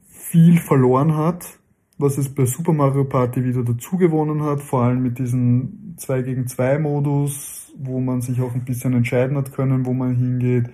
viel 0.08 0.58
verloren 0.58 1.18
hat, 1.18 1.60
was 1.98 2.18
es 2.18 2.34
bei 2.34 2.46
Super 2.46 2.74
Mario 2.74 3.04
Party 3.04 3.44
wieder 3.44 3.64
dazu 3.64 3.98
gewonnen 3.98 4.44
hat, 4.44 4.62
vor 4.62 4.84
allem 4.84 5.04
mit 5.04 5.20
diesem 5.20 5.96
2 5.98 6.22
gegen 6.22 6.48
2 6.48 6.80
Modus, 6.80 7.63
wo 7.76 8.00
man 8.00 8.22
sich 8.22 8.42
auch 8.42 8.54
ein 8.54 8.66
bisschen 8.66 8.94
entscheiden 8.94 9.38
hat 9.38 9.52
können, 9.52 9.86
wo 9.86 9.94
man 9.94 10.16
hingeht. 10.16 10.70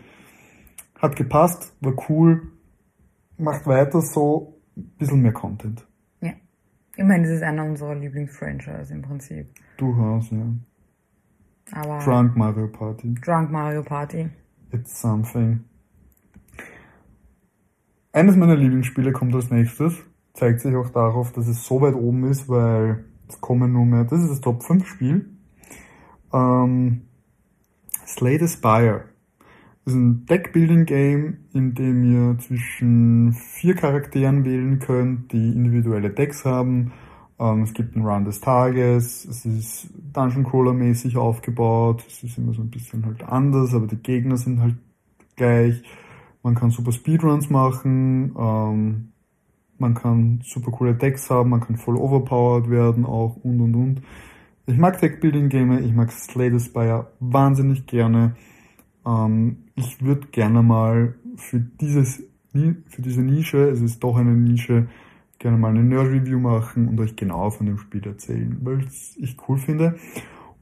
Hat 1.00 1.16
gepasst, 1.16 1.76
war 1.82 1.94
cool, 2.10 2.52
macht 3.38 3.66
weiter 3.66 4.02
so, 4.02 4.60
ein 4.76 4.92
bisschen 4.98 5.22
mehr 5.22 5.34
Content. 5.34 5.86
Ja. 6.22 6.34
Ich 6.96 7.04
meine, 7.04 7.24
das 7.24 7.38
ist 7.38 7.44
einer 7.44 7.64
unserer 7.64 7.96
Lieblingsfranchise 7.96 8.94
im 8.94 9.02
Prinzip. 9.02 9.48
Durchaus, 9.78 10.30
ja. 10.32 10.46
Aber 11.72 12.00
Drunk 12.00 12.36
Mario 12.36 12.68
Party. 12.68 13.14
Drunk 13.24 13.52
Mario 13.52 13.84
Party. 13.84 14.30
It's 14.72 15.00
something. 15.00 15.64
Eines 18.12 18.36
meiner 18.36 18.56
Lieblingsspiele 18.56 19.12
kommt 19.12 19.36
als 19.36 19.52
nächstes. 19.52 19.94
Zeigt 20.34 20.62
sich 20.62 20.76
auch 20.76 20.90
darauf, 20.90 21.32
dass 21.32 21.48
es 21.48 21.64
so 21.64 21.82
weit 21.82 21.96
oben 21.96 22.26
ist, 22.26 22.50
weil 22.50 23.06
es 23.28 23.40
kommen 23.40 23.72
nur 23.72 23.86
mehr, 23.86 24.04
das 24.04 24.22
ist 24.22 24.32
das 24.32 24.42
Top 24.42 24.64
5 24.64 24.86
Spiel. 24.88 25.30
Ähm, 26.34 27.02
Slay 28.06 28.40
the 28.40 28.48
Spire 28.48 29.06
ist 29.86 29.96
ein 29.96 30.26
Deck-Building-Game, 30.26 31.38
in 31.54 31.74
dem 31.74 32.04
ihr 32.04 32.38
zwischen 32.40 33.34
vier 33.34 33.76
Charakteren 33.76 34.46
wählen 34.46 34.80
könnt, 34.80 35.32
die 35.32 35.52
individuelle 35.52 36.12
Decks 36.12 36.46
haben. 36.46 36.92
Ähm, 37.40 37.64
es 37.64 37.74
gibt 37.74 37.96
einen 37.96 38.06
Run 38.06 38.26
des 38.26 38.42
Tages, 38.42 39.26
es 39.26 39.46
ist 39.46 39.90
Dungeon 40.14 40.46
Crawler-mäßig 40.46 41.18
aufgebaut, 41.18 42.04
es 42.08 42.24
ist 42.24 42.38
immer 42.38 42.54
so 42.54 42.62
ein 42.62 42.70
bisschen 42.70 43.06
halt 43.06 43.24
anders, 43.24 43.74
aber 43.74 43.88
die 43.88 43.98
Gegner 43.98 44.38
sind 44.38 44.62
halt 44.62 44.76
gleich. 45.36 45.82
Man 46.44 46.56
kann 46.56 46.70
super 46.70 46.92
Speedruns 46.92 47.50
machen, 47.50 48.36
ähm, 48.38 49.10
man 49.78 49.94
kann 49.94 50.42
super 50.44 50.72
coole 50.72 50.94
Decks 50.94 51.30
haben, 51.30 51.50
man 51.50 51.62
kann 51.62 51.78
voll 51.78 51.96
overpowered 51.96 52.70
werden 52.70 53.06
auch 53.06 53.38
und 53.38 53.60
und 53.62 53.76
und. 53.76 54.02
Ich 54.70 54.78
mag 54.78 55.02
Deckbuilding-Game, 55.02 55.84
ich 55.84 55.96
mag 55.96 56.12
Slay 56.12 56.52
the 56.52 56.64
Spire 56.64 57.08
wahnsinnig 57.20 57.88
gerne. 57.88 58.36
Ähm, 59.04 59.64
ich 59.74 60.00
würde 60.00 60.28
gerne 60.28 60.62
mal 60.62 61.16
für 61.38 61.60
dieses, 61.60 62.22
für 62.54 63.02
diese 63.02 63.24
Nische, 63.24 63.68
es 63.70 63.82
ist 63.82 64.04
doch 64.04 64.18
eine 64.18 64.36
Nische, 64.36 64.88
gerne 65.40 65.58
mal 65.58 65.70
eine 65.70 65.84
Nerd-Review 65.84 66.38
machen 66.38 66.88
und 66.88 67.00
euch 67.00 67.16
genau 67.16 67.50
von 67.50 67.66
dem 67.66 67.80
Spiel 67.80 68.06
erzählen, 68.06 68.60
weil 68.62 68.86
ich 69.18 69.38
cool 69.48 69.58
finde. 69.58 69.96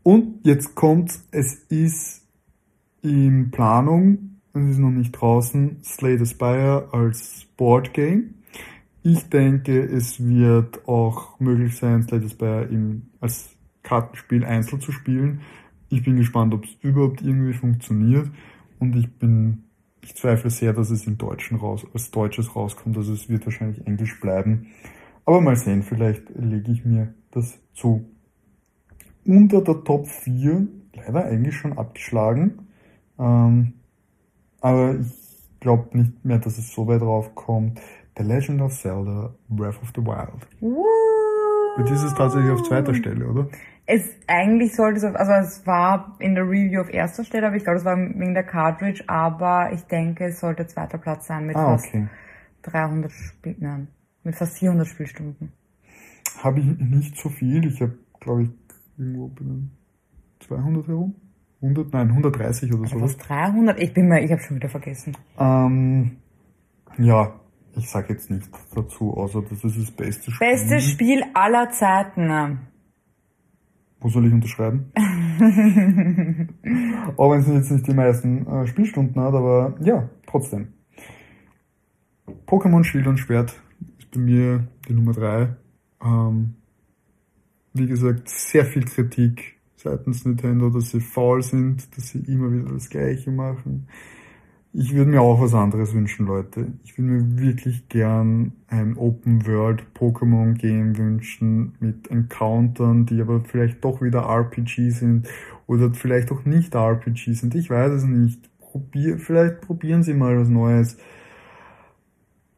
Und 0.04 0.40
jetzt 0.46 0.74
kommt, 0.74 1.20
es 1.32 1.56
ist 1.68 2.26
in 3.02 3.52
Planung, 3.52 4.40
es 4.54 4.70
ist 4.70 4.80
noch 4.80 4.92
nicht 4.92 5.12
draußen, 5.12 5.84
Slay 5.84 6.18
the 6.18 6.26
Spire 6.26 6.88
als 6.94 7.46
Board 7.58 7.94
Game. 7.94 8.36
Ich 9.04 9.28
denke, 9.28 9.82
es 9.84 10.26
wird 10.26 10.88
auch 10.88 11.38
möglich 11.42 11.76
sein, 11.76 12.04
Slay 12.04 12.22
the 12.22 12.30
Spire 12.30 12.70
im, 12.72 13.08
als 13.20 13.57
Kartenspiel 13.88 14.44
einzeln 14.44 14.82
zu 14.82 14.92
spielen. 14.92 15.42
Ich 15.90 16.04
bin 16.04 16.18
gespannt, 16.18 16.54
ob 16.54 16.66
es 16.66 16.72
überhaupt 16.82 17.22
irgendwie 17.22 17.54
funktioniert 17.54 18.30
und 18.80 18.96
ich 18.98 19.10
bin, 19.18 19.64
ich 20.02 20.16
zweifle 20.16 20.50
sehr, 20.50 20.74
dass 20.74 20.90
es 20.90 21.08
in 21.08 21.18
Deutschen 21.18 21.58
raus, 21.58 21.88
als 21.94 22.12
Deutsches 22.12 22.54
rauskommt, 22.54 22.98
also 22.98 23.14
es 23.14 23.30
wird 23.30 23.46
wahrscheinlich 23.46 23.88
Englisch 23.88 24.20
bleiben. 24.20 24.68
Aber 25.26 25.40
mal 25.40 25.56
sehen, 25.56 25.84
vielleicht 25.84 26.30
lege 26.36 26.72
ich 26.72 26.84
mir 26.84 27.14
das 27.32 27.60
zu. 27.74 28.06
Unter 29.26 29.62
der 29.62 29.84
Top 29.84 30.08
4, 30.08 30.68
leider 30.94 31.26
eigentlich 31.26 31.56
schon 31.56 31.78
abgeschlagen, 31.78 32.68
ähm, 33.18 33.74
aber 34.60 34.96
ich 35.00 35.60
glaube 35.62 35.98
nicht 35.98 36.26
mehr, 36.26 36.40
dass 36.40 36.58
es 36.58 36.74
so 36.74 36.88
weit 36.88 37.02
raufkommt. 37.02 37.80
The 38.18 38.24
Legend 38.24 38.62
of 38.62 38.74
Zelda 38.74 39.34
Breath 39.48 39.82
of 39.82 39.92
the 39.96 40.02
Wild. 40.02 40.48
Woo! 40.60 41.27
Mit 41.78 41.90
ist 41.92 42.04
es 42.04 42.14
tatsächlich 42.16 42.52
auf 42.52 42.64
zweiter 42.64 42.94
Stelle, 42.94 43.28
oder? 43.28 43.50
Es 43.86 44.10
eigentlich 44.26 44.76
sollte 44.76 44.98
es, 44.98 45.04
auf, 45.04 45.16
also 45.16 45.32
es 45.34 45.66
war 45.68 46.16
in 46.20 46.34
der 46.36 46.44
Review 46.44 46.82
auf 46.82 46.92
erster 46.92 47.24
Stelle, 47.24 47.48
aber 47.48 47.56
ich 47.56 47.64
glaube, 47.64 47.78
es 47.78 47.86
war 47.86 47.96
wegen 47.98 48.34
der 48.34 48.44
Cartridge, 48.44 49.04
aber 49.08 49.72
ich 49.72 49.84
denke, 49.84 50.26
es 50.26 50.40
sollte 50.40 50.66
zweiter 50.66 50.98
Platz 50.98 51.28
sein 51.28 51.46
mit 51.46 51.56
ah, 51.56 51.78
fast 51.78 51.88
okay. 51.88 52.08
300 52.64 53.12
Spiel, 53.12 53.56
nein, 53.60 53.88
mit 54.24 54.36
fast 54.36 54.58
400 54.58 54.88
Spielstunden. 54.88 55.54
Habe 56.44 56.60
ich 56.60 56.66
nicht 56.66 57.16
so 57.18 57.30
viel. 57.30 57.66
Ich 57.66 57.80
habe, 57.82 57.98
glaube 58.20 58.44
ich, 58.44 58.50
irgendwo 58.98 59.28
bei 59.28 59.44
den 59.44 59.72
200 60.40 60.88
herum. 60.88 61.16
100, 61.62 61.94
nein, 61.94 62.10
130 62.10 62.74
oder 62.74 62.88
so. 62.88 63.02
Was 63.02 63.18
300? 63.18 63.80
Ich 63.80 63.94
bin 63.94 64.08
mal, 64.08 64.24
ich 64.24 64.32
habe 64.32 64.42
schon 64.42 64.58
wieder 64.58 64.70
vergessen. 64.70 65.16
Ähm, 65.40 66.18
ja, 66.98 67.40
ich 67.78 67.90
sage 67.90 68.14
jetzt 68.14 68.30
nichts 68.30 68.50
dazu, 68.74 69.14
außer 69.16 69.42
das 69.42 69.64
ist 69.64 69.78
das 69.78 69.92
beste 69.92 70.32
Spiel. 70.32 70.48
Bestes 70.48 70.90
Spiel 70.90 71.24
aller 71.34 71.70
Zeiten. 71.70 72.60
Wo 74.00 74.10
soll 74.10 74.28
ich 74.28 74.34
unterschreiben? 74.34 74.92
Auch 77.18 77.32
wenn 77.32 77.40
es 77.40 77.48
jetzt 77.48 77.72
nicht 77.72 77.88
die 77.88 77.94
meisten 77.94 78.46
äh, 78.46 78.68
Spielstunden 78.68 79.22
hat, 79.22 79.34
aber 79.34 79.76
ja, 79.82 80.10
trotzdem. 80.28 80.74
Pokémon 82.46 82.84
Schild 82.84 83.08
und 83.08 83.18
Schwert 83.18 83.60
ist 83.98 84.12
bei 84.12 84.20
mir 84.20 84.68
die 84.88 84.94
Nummer 84.94 85.14
drei. 85.14 85.56
Ähm, 86.04 86.56
wie 87.74 87.88
gesagt, 87.88 88.30
sehr 88.30 88.66
viel 88.66 88.86
Kritik 88.86 89.58
seitens 89.76 90.26
Nintendo, 90.26 90.70
dass 90.70 90.92
sie 90.92 91.00
faul 91.00 91.42
sind, 91.42 91.96
dass 91.96 92.10
sie 92.10 92.20
immer 92.20 92.52
wieder 92.52 92.72
das 92.72 92.90
Gleiche 92.90 93.32
machen. 93.32 93.88
Ich 94.80 94.94
würde 94.94 95.10
mir 95.10 95.22
auch 95.22 95.42
was 95.42 95.56
anderes 95.56 95.96
wünschen, 95.96 96.28
Leute. 96.28 96.68
Ich 96.84 96.96
würde 97.00 97.12
mir 97.12 97.40
wirklich 97.40 97.90
gern 97.90 98.54
ein 98.68 98.96
Open 98.96 99.48
World 99.48 99.84
Pokémon 99.96 100.54
Game 100.54 100.96
wünschen 100.96 101.74
mit 101.80 102.12
Encountern, 102.12 103.08
die 103.08 103.20
aber 103.20 103.42
vielleicht 103.44 103.84
doch 103.84 104.04
wieder 104.04 104.30
RPG 104.30 104.92
sind 104.92 105.28
oder 105.66 105.92
vielleicht 105.96 106.32
auch 106.32 106.46
nicht 106.46 106.76
RPG 106.76 107.34
sind. 107.34 107.56
Ich 107.56 107.72
weiß 107.72 107.92
es 107.92 108.04
nicht. 108.04 108.52
Probier, 108.60 109.18
vielleicht 109.18 109.62
probieren 109.62 110.04
Sie 110.04 110.14
mal 110.14 110.40
was 110.40 110.48
Neues. 110.48 111.00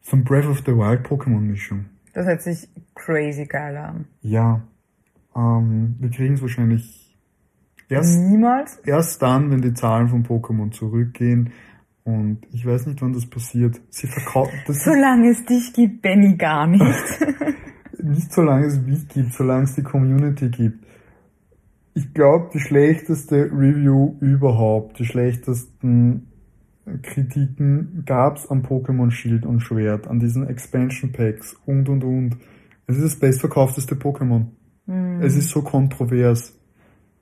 So 0.02 0.18
ein 0.18 0.24
Breath 0.24 0.46
of 0.46 0.58
the 0.58 0.76
Wild 0.76 1.06
Pokémon 1.06 1.40
Mischung. 1.40 1.86
Das 2.12 2.26
hört 2.26 2.42
sich 2.42 2.68
crazy 2.94 3.46
geil 3.46 3.78
an. 3.78 4.04
Ja. 4.20 4.60
Ähm, 5.34 5.96
wir 5.98 6.10
kriegen 6.10 6.34
es 6.34 6.42
wahrscheinlich 6.42 7.16
Erst, 7.88 8.20
Niemals. 8.20 8.76
erst 8.84 9.20
dann, 9.20 9.50
wenn 9.50 9.62
die 9.62 9.74
Zahlen 9.74 10.08
von 10.08 10.22
Pokémon 10.24 10.70
zurückgehen. 10.70 11.52
Und 12.14 12.38
ich 12.52 12.64
weiß 12.66 12.86
nicht, 12.86 13.00
wann 13.02 13.12
das 13.12 13.26
passiert. 13.26 13.80
Sie 13.90 14.06
verkaufen, 14.06 14.58
das 14.66 14.84
Solange 14.84 15.30
es 15.30 15.44
dich 15.44 15.72
gibt, 15.72 16.02
Benny 16.02 16.36
gar 16.36 16.66
nicht. 16.66 16.82
nicht 18.02 18.32
solange 18.32 18.66
es 18.66 18.80
mich 18.80 19.08
gibt, 19.08 19.32
solange 19.32 19.64
es 19.64 19.74
die 19.74 19.82
Community 19.82 20.48
gibt. 20.48 20.84
Ich 21.94 22.14
glaube, 22.14 22.50
die 22.54 22.60
schlechteste 22.60 23.50
Review 23.52 24.16
überhaupt, 24.20 24.98
die 24.98 25.04
schlechtesten 25.04 26.28
Kritiken 27.02 28.02
gab's 28.06 28.46
am 28.48 28.62
Pokémon 28.62 29.10
Schild 29.10 29.44
und 29.44 29.60
Schwert, 29.60 30.08
an 30.08 30.18
diesen 30.18 30.46
Expansion 30.48 31.12
Packs 31.12 31.56
und 31.66 31.88
und 31.88 32.04
und. 32.04 32.36
Es 32.86 32.96
ist 32.96 33.04
das 33.04 33.16
bestverkaufteste 33.16 33.94
Pokémon. 33.94 34.46
Es 35.20 35.36
ist 35.36 35.50
so 35.50 35.62
kontrovers. 35.62 36.58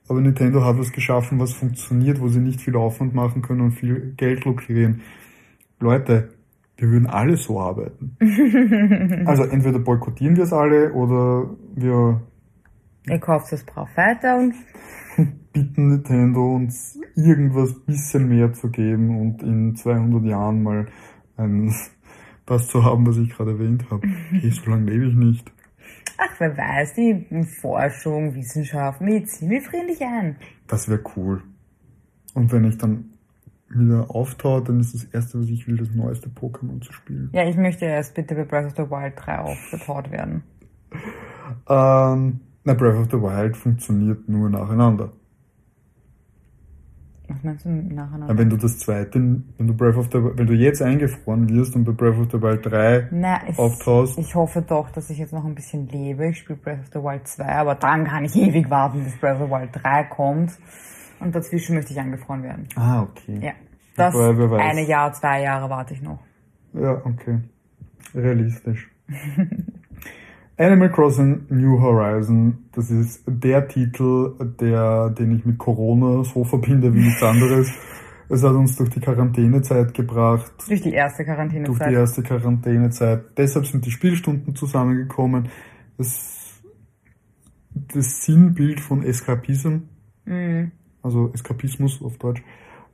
Aber 0.09 0.19
Nintendo 0.21 0.63
hat 0.65 0.77
was 0.77 0.91
geschaffen, 0.91 1.39
was 1.39 1.53
funktioniert, 1.53 2.19
wo 2.19 2.27
sie 2.27 2.39
nicht 2.39 2.61
viel 2.61 2.75
Aufwand 2.75 3.13
machen 3.13 3.41
können 3.41 3.61
und 3.61 3.71
viel 3.71 4.13
Geld 4.17 4.43
lukrieren. 4.43 5.01
Leute, 5.79 6.29
wir 6.77 6.89
würden 6.89 7.07
alle 7.07 7.37
so 7.37 7.59
arbeiten. 7.59 8.17
also 9.25 9.43
entweder 9.43 9.79
boykottieren 9.79 10.35
wir 10.35 10.43
es 10.43 10.53
alle 10.53 10.91
oder 10.93 11.49
wir 11.75 12.21
Ihr 13.07 13.19
kauft 13.19 13.51
es 13.53 13.63
brav 13.63 13.89
weiter 13.95 14.37
und 14.37 14.53
bitten 15.53 15.89
Nintendo 15.89 16.55
uns 16.55 16.99
irgendwas 17.15 17.73
bisschen 17.85 18.27
mehr 18.29 18.53
zu 18.53 18.69
geben 18.69 19.19
und 19.19 19.41
in 19.41 19.75
200 19.75 20.25
Jahren 20.25 20.61
mal 20.61 20.87
ein, 21.37 21.73
das 22.45 22.67
zu 22.67 22.83
haben, 22.83 23.07
was 23.07 23.17
ich 23.17 23.29
gerade 23.29 23.51
erwähnt 23.51 23.89
habe. 23.89 24.07
Okay, 24.35 24.51
so 24.51 24.69
lange 24.69 24.91
lebe 24.91 25.05
ich 25.05 25.15
nicht. 25.15 25.51
Ach, 26.19 26.35
wer 26.39 26.57
weiß, 26.57 26.93
die 26.95 27.25
Forschung, 27.61 28.35
Wissenschaft, 28.35 29.01
Medizin, 29.01 29.49
wir 29.49 29.61
frieren 29.61 29.87
dich 29.87 30.01
ein. 30.01 30.35
Das 30.67 30.89
wäre 30.89 31.01
cool. 31.15 31.41
Und 32.33 32.51
wenn 32.51 32.65
ich 32.65 32.77
dann 32.77 33.13
wieder 33.69 34.09
auftaue, 34.09 34.63
dann 34.63 34.79
ist 34.79 34.93
das 34.93 35.03
erste, 35.05 35.39
was 35.39 35.47
ich 35.47 35.67
will, 35.67 35.77
das 35.77 35.89
neueste 35.91 36.29
Pokémon 36.29 36.81
zu 36.81 36.91
spielen. 36.91 37.29
Ja, 37.33 37.47
ich 37.47 37.55
möchte 37.55 37.85
erst 37.85 38.15
bitte 38.15 38.35
bei 38.35 38.43
Breath 38.43 38.65
of 38.65 38.75
the 38.75 38.91
Wild 38.91 39.13
3 39.15 39.39
aufgetaut 39.39 40.11
werden. 40.11 40.43
Ähm, 41.67 42.39
na, 42.63 42.73
Breath 42.73 42.97
of 42.97 43.07
the 43.11 43.21
Wild 43.21 43.55
funktioniert 43.55 44.27
nur 44.27 44.49
nacheinander. 44.49 45.11
Was 47.29 47.43
meinst 47.43 47.65
du 47.65 47.69
nacheinander? 47.69 48.29
Aber 48.29 48.37
wenn 48.39 48.49
du 48.49 48.57
das 48.57 48.79
zweite, 48.79 49.19
wenn 49.19 49.67
du 49.67 49.73
Breath 49.73 49.95
of 49.97 50.07
the 50.11 50.17
wenn 50.17 50.47
du 50.47 50.53
jetzt 50.53 50.81
eingefroren 50.81 51.47
wirst 51.49 51.75
und 51.75 51.83
bei 51.83 51.91
Breath 51.91 52.17
of 52.17 52.27
the 52.31 52.41
Wild 52.41 52.65
3 52.65 53.09
Na, 53.11 53.41
es, 53.47 53.57
auftaust, 53.59 54.17
ich 54.17 54.33
hoffe 54.33 54.63
doch, 54.63 54.89
dass 54.89 55.09
ich 55.11 55.19
jetzt 55.19 55.31
noch 55.31 55.45
ein 55.45 55.53
bisschen 55.53 55.87
lebe. 55.87 56.29
Ich 56.29 56.39
spiele 56.39 56.57
Breath 56.57 56.79
of 56.79 56.87
the 56.87 56.99
Wild 56.99 57.27
2, 57.27 57.45
aber 57.45 57.75
dann 57.75 58.05
kann 58.05 58.25
ich 58.25 58.35
ewig 58.35 58.69
warten, 58.69 59.03
bis 59.03 59.15
Breath 59.17 59.39
of 59.39 59.47
the 59.47 59.51
Wild 59.51 59.69
3 59.73 60.03
kommt. 60.05 60.51
Und 61.19 61.35
dazwischen 61.35 61.75
möchte 61.75 61.93
ich 61.93 61.99
eingefroren 61.99 62.43
werden. 62.43 62.67
Ah, 62.75 63.03
okay. 63.03 63.39
Ja. 63.41 63.51
Das 63.95 64.13
weiß. 64.15 64.61
eine 64.61 64.87
Jahr, 64.87 65.11
zwei 65.13 65.43
Jahre 65.43 65.69
warte 65.69 65.93
ich 65.93 66.01
noch. 66.01 66.19
Ja, 66.73 67.01
okay. 67.05 67.39
Realistisch. 68.15 68.89
Animal 70.59 70.91
Crossing 70.91 71.45
New 71.49 71.79
Horizon, 71.79 72.65
das 72.73 72.91
ist 72.91 73.23
der 73.25 73.65
Titel, 73.69 74.33
der, 74.59 75.09
den 75.11 75.37
ich 75.37 75.45
mit 75.45 75.57
Corona 75.57 76.23
so 76.25 76.43
verbinde 76.43 76.93
wie 76.93 76.99
nichts 77.05 77.23
anderes. 77.23 77.71
Es 78.31 78.43
hat 78.43 78.51
uns 78.51 78.75
durch 78.75 78.91
die 78.91 78.99
Quarantänezeit 78.99 79.91
gebracht, 79.95 80.51
Durch 80.67 80.81
die 80.83 80.93
erste 80.93 81.23
durch 81.23 81.27
die 81.29 81.33
Quarantänezeit. 81.33 81.91
erste 81.91 82.21
Quarantänezeit. 82.21 83.23
Deshalb 83.35 83.65
sind 83.65 83.83
die 83.87 83.89
Spielstunden 83.89 84.53
zusammengekommen. 84.53 85.49
Das, 85.97 86.61
das 87.73 88.23
Sinnbild 88.23 88.81
von 88.81 89.01
Eskapism, 89.01 89.77
Mhm. 90.25 90.71
also 91.01 91.31
Eskapismus 91.33 92.03
auf 92.03 92.19
Deutsch. 92.19 92.43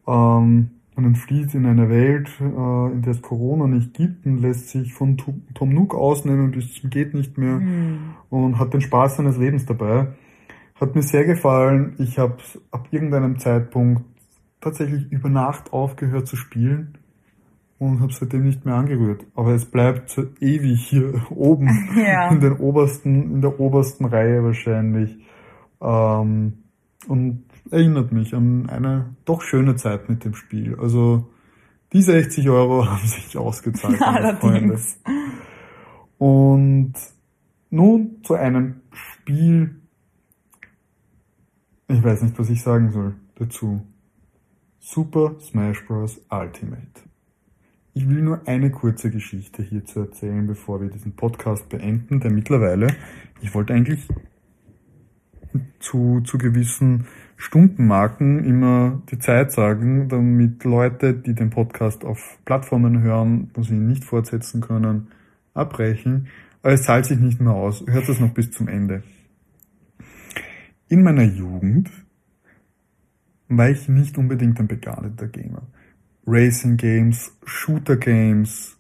Ähm, 0.08 0.70
man 0.96 1.06
entflieht 1.06 1.54
in 1.54 1.66
eine 1.66 1.90
Welt, 1.90 2.30
äh, 2.40 2.44
in 2.94 3.02
der 3.02 3.12
es 3.12 3.22
Corona 3.22 3.68
nicht 3.68 3.94
gibt 3.94 4.26
und 4.26 4.38
lässt 4.40 4.70
sich 4.70 4.94
von 4.94 5.18
Tom 5.18 5.70
Nook 5.74 5.94
ausnehmen 5.96 6.52
bis 6.52 6.74
zum 6.74 6.90
geht 6.90 7.14
nicht 7.14 7.38
mehr 7.38 7.58
Mhm. 7.60 8.00
und 8.30 8.60
hat 8.60 8.74
den 8.74 8.82
Spaß 8.82 9.18
seines 9.18 9.38
Lebens 9.38 9.66
dabei. 9.66 10.08
Hat 10.76 10.96
mir 10.96 11.02
sehr 11.04 11.26
gefallen. 11.26 11.96
Ich 12.00 12.18
habe 12.20 12.38
ab 12.72 12.88
irgendeinem 12.92 13.40
Zeitpunkt 13.40 14.04
tatsächlich 14.62 15.12
über 15.12 15.30
Nacht 15.30 15.72
aufgehört 15.74 16.28
zu 16.28 16.36
spielen 16.36 16.98
und 17.78 18.00
habe 18.02 18.12
seitdem 18.14 18.44
nicht 18.44 18.66
mehr 18.66 18.76
angerührt. 18.76 19.26
Aber 19.36 19.52
es 19.54 19.66
bleibt 19.66 20.18
ewig 20.40 20.82
hier 20.88 21.14
oben 21.30 21.68
Ja. 21.96 22.30
in 22.32 22.40
den 22.40 22.54
obersten, 22.54 23.36
in 23.36 23.42
der 23.42 23.60
obersten 23.60 24.06
Reihe 24.06 24.44
wahrscheinlich. 24.44 25.18
Ähm, 25.82 26.54
und 27.08 27.44
erinnert 27.72 28.12
mich 28.12 28.34
an 28.34 28.70
eine 28.70 29.16
doch 29.26 29.42
schöne 29.42 29.76
Zeit 29.76 30.10
mit 30.10 30.24
dem 30.24 30.34
Spiel. 30.34 30.78
Also 30.80 31.28
die 31.94 32.02
60 32.02 32.50
Euro 32.50 32.86
haben 32.90 33.08
sich 33.08 33.38
ausgezahlt. 33.38 34.00
meine 34.00 34.38
Freunde. 34.38 34.80
Und 36.18 36.94
nun 37.70 38.24
zu 38.24 38.36
einem 38.36 38.82
Spiel. 38.92 39.82
Ich 41.88 42.04
weiß 42.04 42.24
nicht, 42.24 42.38
was 42.40 42.50
ich 42.50 42.62
sagen 42.62 42.92
soll 42.92 43.16
dazu. 43.36 43.86
Super 44.80 45.36
Smash 45.40 45.86
Bros. 45.86 46.22
Ultimate. 46.30 47.02
Ich 47.94 48.10
will 48.10 48.22
nur 48.22 48.42
eine 48.46 48.72
kurze 48.72 49.10
Geschichte 49.10 49.64
hierzu 49.64 50.02
erzählen, 50.02 50.46
bevor 50.46 50.82
wir 50.82 50.90
diesen 50.90 51.16
Podcast 51.16 51.70
beenden, 51.70 52.20
der 52.20 52.30
mittlerweile, 52.30 52.88
ich 53.42 53.54
wollte 53.56 53.74
eigentlich 53.74 54.08
zu, 55.80 56.22
zu 56.22 56.38
gewissen 56.38 57.08
Stundenmarken 57.38 58.44
immer 58.44 59.02
die 59.12 59.20
Zeit 59.20 59.52
sagen, 59.52 60.08
damit 60.10 60.64
Leute, 60.64 61.14
die 61.14 61.34
den 61.34 61.50
Podcast 61.50 62.06
auf 62.06 62.38
Plattformen 62.46 63.02
hören, 63.02 63.50
wo 63.54 63.62
sie 63.62 63.76
ihn 63.76 63.88
nicht 63.88 64.06
fortsetzen 64.06 64.62
können, 64.62 65.08
abbrechen. 65.54 66.28
Aber 66.64 66.74
es 66.74 66.84
zahlt 66.84 67.06
sich 67.06 67.20
nicht 67.20 67.42
mehr 67.42 67.54
aus. 67.54 67.84
Hört 67.88 68.08
das 68.10 68.20
noch 68.20 68.34
bis 68.34 68.52
zum 68.52 68.68
Ende. 68.68 69.04
In 70.88 71.04
meiner 71.04 71.24
Jugend 71.24 71.92
war 73.48 73.70
ich 73.70 73.88
nicht 73.90 74.18
unbedingt 74.18 74.60
ein 74.60 74.68
begnadeter 74.68 75.28
Gamer. 75.28 75.64
Racing 76.26 76.78
Games, 76.78 77.38
Shooter 77.46 77.98
Games, 77.98 78.78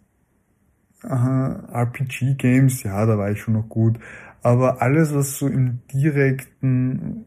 RPG 1.03 2.35
Games, 2.35 2.81
ja, 2.83 3.05
da 3.05 3.17
war 3.17 3.31
ich 3.31 3.41
schon 3.41 3.53
noch 3.53 3.69
gut. 3.69 3.99
Aber 4.41 4.81
alles, 4.81 5.13
was 5.13 5.37
so 5.37 5.47
im 5.47 5.79
direkten 5.93 7.25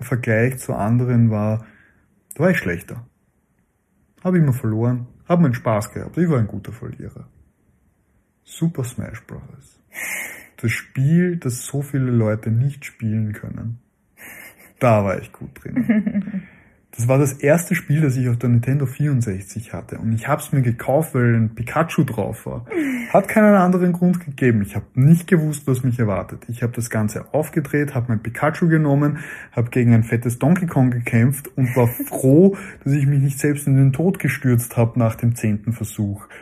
Vergleich 0.00 0.58
zu 0.58 0.74
anderen 0.74 1.30
war, 1.30 1.66
da 2.34 2.44
war 2.44 2.50
ich 2.50 2.58
schlechter. 2.58 3.06
Habe 4.22 4.38
immer 4.38 4.52
verloren, 4.52 5.06
habe 5.28 5.42
meinen 5.42 5.54
Spaß 5.54 5.92
gehabt. 5.92 6.16
Ich 6.18 6.28
war 6.28 6.38
ein 6.38 6.46
guter 6.46 6.72
Verlierer. 6.72 7.28
Super 8.44 8.84
Smash 8.84 9.24
Bros. 9.26 9.80
Das 10.56 10.70
Spiel, 10.70 11.36
das 11.36 11.64
so 11.66 11.82
viele 11.82 12.10
Leute 12.10 12.50
nicht 12.50 12.84
spielen 12.84 13.32
können. 13.32 13.78
Da 14.80 15.04
war 15.04 15.20
ich 15.20 15.32
gut 15.32 15.50
drin. 15.62 16.46
Das 16.96 17.06
war 17.06 17.18
das 17.18 17.34
erste 17.34 17.74
Spiel, 17.74 18.00
das 18.00 18.16
ich 18.16 18.28
auf 18.28 18.38
der 18.38 18.48
Nintendo 18.48 18.86
64 18.86 19.72
hatte. 19.72 19.98
Und 19.98 20.12
ich 20.14 20.26
habe 20.26 20.40
es 20.40 20.52
mir 20.52 20.62
gekauft, 20.62 21.14
weil 21.14 21.34
ein 21.34 21.54
Pikachu 21.54 22.02
drauf 22.02 22.46
war. 22.46 22.64
Hat 23.12 23.28
keinen 23.28 23.54
anderen 23.54 23.92
Grund 23.92 24.24
gegeben. 24.24 24.62
Ich 24.62 24.74
habe 24.74 24.86
nicht 24.94 25.26
gewusst, 25.26 25.66
was 25.66 25.84
mich 25.84 25.98
erwartet. 25.98 26.44
Ich 26.48 26.62
habe 26.62 26.72
das 26.72 26.90
Ganze 26.90 27.32
aufgedreht, 27.32 27.94
habe 27.94 28.06
mein 28.08 28.22
Pikachu 28.22 28.68
genommen, 28.68 29.18
habe 29.52 29.70
gegen 29.70 29.94
ein 29.94 30.02
fettes 30.02 30.38
Donkey 30.38 30.66
Kong 30.66 30.90
gekämpft 30.90 31.48
und 31.56 31.76
war 31.76 31.88
froh, 32.06 32.56
dass 32.82 32.94
ich 32.94 33.06
mich 33.06 33.20
nicht 33.20 33.38
selbst 33.38 33.66
in 33.66 33.76
den 33.76 33.92
Tod 33.92 34.18
gestürzt 34.18 34.76
habe 34.76 34.98
nach 34.98 35.14
dem 35.14 35.34
zehnten 35.34 35.72
Versuch. 35.72 36.26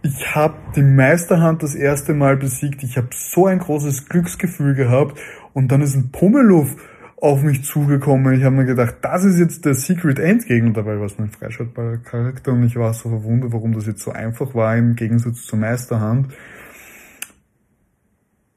Ich 0.00 0.34
habe 0.34 0.54
die 0.76 0.82
Meisterhand 0.82 1.62
das 1.64 1.74
erste 1.74 2.14
Mal 2.14 2.36
besiegt. 2.36 2.84
Ich 2.84 2.96
habe 2.96 3.08
so 3.12 3.46
ein 3.46 3.58
großes 3.58 4.08
Glücksgefühl 4.08 4.74
gehabt. 4.74 5.18
Und 5.54 5.72
dann 5.72 5.82
ist 5.82 5.96
ein 5.96 6.12
Pummeluff 6.12 6.76
auf 7.20 7.42
mich 7.42 7.64
zugekommen. 7.64 8.34
Ich 8.34 8.44
habe 8.44 8.54
mir 8.54 8.64
gedacht, 8.64 8.96
das 9.02 9.24
ist 9.24 9.38
jetzt 9.38 9.64
der 9.64 9.74
Secret 9.74 10.18
Endgegner. 10.18 10.72
Dabei 10.72 10.98
war 10.98 11.06
es 11.06 11.18
ein 11.18 11.30
freischaltbarer 11.30 11.98
Charakter 11.98 12.52
und 12.52 12.64
ich 12.64 12.76
war 12.76 12.94
so 12.94 13.08
verwundert, 13.08 13.52
warum 13.52 13.72
das 13.72 13.86
jetzt 13.86 14.02
so 14.02 14.12
einfach 14.12 14.54
war 14.54 14.76
im 14.76 14.94
Gegensatz 14.94 15.42
zur 15.42 15.58
Meisterhand. 15.58 16.32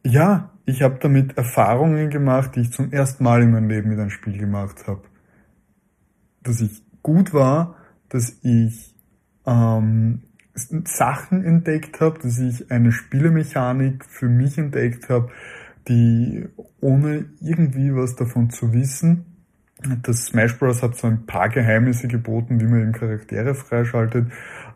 Ja, 0.04 0.52
ich 0.66 0.82
habe 0.84 0.98
damit 1.00 1.38
Erfahrungen 1.38 2.10
gemacht, 2.10 2.56
die 2.56 2.62
ich 2.62 2.72
zum 2.72 2.92
ersten 2.92 3.24
Mal 3.24 3.42
in 3.42 3.52
meinem 3.52 3.70
Leben 3.70 3.90
mit 3.90 4.00
einem 4.00 4.10
Spiel 4.10 4.38
gemacht 4.38 4.88
habe. 4.88 5.02
Dass 6.44 6.62
ich 6.62 6.84
gut 7.02 7.34
war, 7.34 7.76
dass 8.10 8.38
ich 8.44 8.96
ähm, 9.46 10.22
Sachen 10.54 11.44
entdeckt 11.44 12.00
habe, 12.00 12.20
dass 12.20 12.38
ich 12.40 12.72
eine 12.72 12.92
Spielemechanik 12.92 14.06
für 14.06 14.28
mich 14.28 14.58
entdeckt 14.58 15.10
habe, 15.10 15.32
die 15.88 16.48
ohne 16.80 17.26
irgendwie 17.42 17.94
was 17.96 18.16
davon 18.16 18.50
zu 18.50 18.74
wissen, 18.74 19.26
das 20.04 20.26
Smash 20.28 20.58
Bros. 20.60 20.84
hat 20.84 20.96
so 20.96 21.08
ein 21.08 21.26
paar 21.26 21.50
Geheimnisse 21.50 22.08
geboten, 22.08 22.60
wie 22.60 22.66
man 22.66 22.82
eben 22.82 22.92
Charaktere 22.92 23.56
freischaltet. 23.56 24.32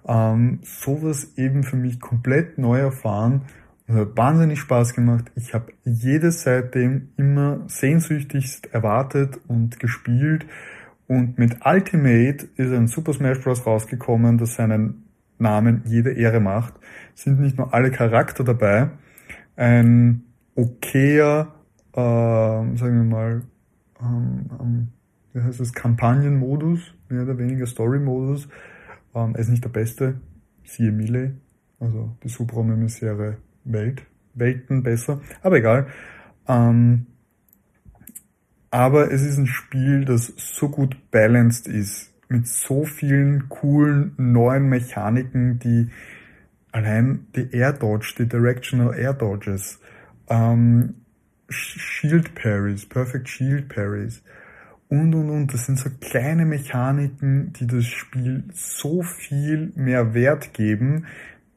Ähm, 0.07 0.59
sowas 0.63 1.33
eben 1.37 1.63
für 1.63 1.75
mich 1.75 1.99
komplett 1.99 2.57
neu 2.57 2.79
erfahren 2.79 3.43
Es 3.87 3.95
hat 3.95 4.17
wahnsinnig 4.17 4.59
Spaß 4.59 4.93
gemacht. 4.95 5.31
Ich 5.35 5.53
habe 5.53 5.73
jedes 5.83 6.41
seitdem 6.43 7.09
immer 7.17 7.61
sehnsüchtigst 7.67 8.73
erwartet 8.73 9.39
und 9.47 9.79
gespielt. 9.79 10.47
Und 11.07 11.37
mit 11.37 11.57
Ultimate 11.65 12.47
ist 12.55 12.71
ein 12.71 12.87
Super 12.87 13.13
Smash 13.13 13.41
Bros. 13.41 13.65
rausgekommen, 13.65 14.39
das 14.39 14.55
seinen 14.55 15.05
Namen 15.37 15.83
jede 15.85 16.13
Ehre 16.13 16.39
macht. 16.39 16.73
Sind 17.13 17.39
nicht 17.39 17.57
nur 17.57 17.73
alle 17.75 17.91
Charakter 17.91 18.43
dabei, 18.43 18.89
ein 19.55 20.23
okayer, 20.55 21.53
äh, 21.93 21.97
sagen 21.97 22.77
wir 22.77 23.03
mal, 23.03 23.41
ähm, 24.01 24.49
ähm, 24.59 24.87
wie 25.33 25.41
heißt 25.41 25.59
es, 25.59 25.73
Kampagnenmodus, 25.73 26.93
mehr 27.09 27.23
oder 27.23 27.37
weniger 27.37 27.65
Story-Modus. 27.65 28.47
Ähm, 29.13 29.33
er 29.33 29.39
ist 29.39 29.49
nicht 29.49 29.63
der 29.63 29.69
beste, 29.69 30.21
siehe 30.63 30.91
Melee, 30.91 31.31
also 31.79 32.15
die 32.23 32.29
supranamissäre 32.29 33.37
Welt, 33.65 34.05
Welten 34.33 34.83
besser, 34.83 35.21
aber 35.41 35.57
egal. 35.57 35.87
Ähm, 36.47 37.07
aber 38.71 39.11
es 39.11 39.21
ist 39.21 39.37
ein 39.37 39.47
Spiel, 39.47 40.03
das 40.03 40.33
so 40.35 40.69
gut 40.69 41.09
balanced 41.11 41.67
ist, 41.67 42.13
mit 42.27 42.47
so 42.47 42.83
vielen 42.83 43.49
coolen 43.49 44.13
neuen 44.17 44.67
Mechaniken, 44.67 45.59
die 45.59 45.89
allein 46.71 47.27
die 47.35 47.53
Air 47.53 47.73
Dodge, 47.73 48.15
die 48.17 48.27
Directional 48.27 48.93
Air 48.97 49.13
Dodges, 49.13 49.79
ähm, 50.29 50.95
Shield 51.49 52.35
Parries, 52.35 52.85
Perfect 52.85 53.29
Shield 53.29 53.69
Parries 53.69 54.23
und 54.89 55.13
und 55.13 55.29
und. 55.29 55.53
Das 55.53 55.65
sind 55.65 55.79
so 55.79 55.89
kleine 55.99 56.45
Mechaniken, 56.45 57.53
die 57.53 57.67
das 57.67 57.85
Spiel 57.85 58.43
so 58.53 59.01
viel 59.03 59.71
mehr 59.75 60.13
Wert 60.13 60.53
geben, 60.53 61.05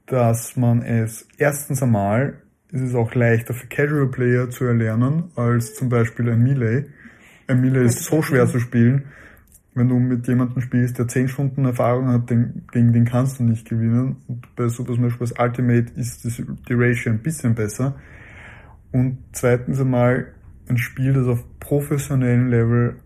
dass 0.06 0.56
man 0.56 0.82
es 0.82 1.26
erstens 1.38 1.82
einmal 1.82 2.42
ist 2.70 2.82
es 2.82 2.94
auch 2.94 3.14
leichter 3.14 3.54
für 3.54 3.66
Casual 3.66 4.08
Player 4.08 4.50
zu 4.50 4.64
erlernen 4.64 5.30
als 5.36 5.74
zum 5.74 5.88
Beispiel 5.88 6.30
ein 6.30 6.42
Melee. 6.42 6.84
Ein 7.46 7.62
Melee 7.62 7.84
ist 7.84 8.04
so 8.04 8.20
schwer 8.20 8.46
zu 8.46 8.60
spielen. 8.60 9.04
Wenn 9.74 9.88
du 9.88 9.98
mit 9.98 10.26
jemandem 10.26 10.60
spielst, 10.60 10.98
der 10.98 11.08
10 11.08 11.28
Stunden 11.28 11.64
Erfahrung 11.64 12.08
hat, 12.08 12.28
den, 12.28 12.66
gegen 12.72 12.92
den 12.92 13.04
kannst 13.04 13.38
du 13.38 13.44
nicht 13.44 13.68
gewinnen. 13.68 14.16
Und 14.26 14.54
bei 14.56 14.68
Super 14.68 14.94
Smash 14.94 15.16
Bros. 15.16 15.32
Ultimate 15.38 15.92
ist 15.96 16.24
die 16.24 16.74
Ratio 16.74 17.12
ein 17.12 17.20
bisschen 17.20 17.54
besser. 17.54 17.94
Und 18.92 19.18
zweitens 19.32 19.80
einmal 19.80 20.34
ein 20.68 20.78
Spiel, 20.78 21.12
das 21.12 21.26
auf 21.26 21.44
professionellem 21.60 22.48
Level 22.48 23.00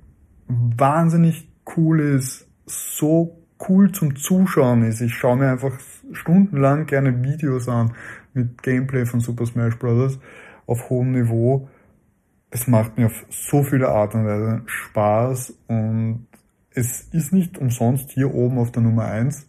wahnsinnig 0.48 1.48
cool 1.76 2.00
ist, 2.00 2.48
so 2.66 3.42
cool 3.68 3.92
zum 3.92 4.16
Zuschauen 4.16 4.82
ist. 4.82 5.00
Ich 5.00 5.14
schaue 5.14 5.36
mir 5.36 5.50
einfach 5.50 5.78
stundenlang 6.12 6.86
gerne 6.86 7.22
Videos 7.22 7.68
an 7.68 7.92
mit 8.34 8.62
Gameplay 8.62 9.06
von 9.06 9.20
Super 9.20 9.46
Smash 9.46 9.78
Bros. 9.78 10.18
auf 10.66 10.90
hohem 10.90 11.12
Niveau. 11.12 11.68
Es 12.50 12.66
macht 12.66 12.98
mir 12.98 13.06
auf 13.06 13.24
so 13.30 13.62
viele 13.62 13.88
Art 13.88 14.14
und 14.14 14.26
Weise 14.26 14.62
Spaß 14.66 15.54
und 15.68 16.26
es 16.70 17.02
ist 17.12 17.32
nicht 17.32 17.59
umsonst 17.59 18.10
hier 18.10 18.34
oben 18.34 18.59
auf 18.59 18.72
der 18.72 18.82
Nummer 18.82 19.04
eins. 19.04 19.46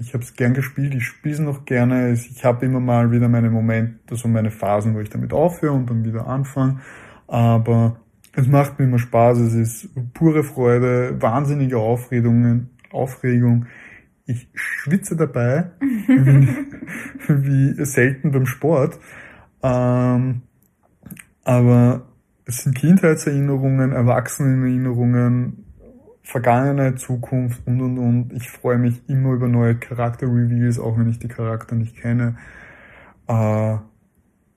Ich 0.00 0.14
habe 0.14 0.24
es 0.24 0.34
gern 0.34 0.54
gespielt, 0.54 0.94
ich 0.94 1.04
spiele 1.04 1.34
es 1.34 1.40
noch 1.40 1.66
gerne. 1.66 2.12
Ich 2.12 2.42
habe 2.42 2.64
immer 2.64 2.80
mal 2.80 3.12
wieder 3.12 3.28
meine 3.28 3.50
Momente, 3.50 4.16
so 4.16 4.28
meine 4.28 4.50
Phasen, 4.50 4.94
wo 4.94 5.00
ich 5.00 5.10
damit 5.10 5.34
aufhöre 5.34 5.74
und 5.74 5.90
dann 5.90 6.04
wieder 6.04 6.26
anfange. 6.26 6.80
Aber 7.26 8.00
es 8.34 8.46
macht 8.46 8.78
mir 8.78 8.86
immer 8.86 8.98
Spaß, 8.98 9.38
es 9.38 9.54
ist 9.54 10.14
pure 10.14 10.42
Freude, 10.42 11.20
wahnsinnige 11.20 11.76
Aufregungen, 11.76 12.70
Aufregung. 12.90 13.66
Ich 14.24 14.48
schwitze 14.54 15.16
dabei, 15.16 15.70
wie, 15.80 16.48
wie, 17.28 17.84
selten 17.84 18.30
beim 18.30 18.46
Sport. 18.46 18.98
Ähm, 19.62 20.42
aber 21.44 22.06
es 22.46 22.58
sind 22.58 22.74
Kindheitserinnerungen, 22.74 23.92
Erwachsenenerinnerungen, 23.92 25.66
Vergangenheit, 26.22 26.98
Zukunft 26.98 27.66
und 27.66 27.80
und 27.80 27.98
und. 27.98 28.32
Ich 28.32 28.50
freue 28.50 28.78
mich 28.78 29.08
immer 29.08 29.32
über 29.32 29.48
neue 29.48 29.76
Charakter-Reveals, 29.76 30.78
auch 30.78 30.98
wenn 30.98 31.08
ich 31.08 31.18
die 31.18 31.28
Charakter 31.28 31.74
nicht 31.74 31.96
kenne. 31.96 32.36
Äh, 33.26 33.78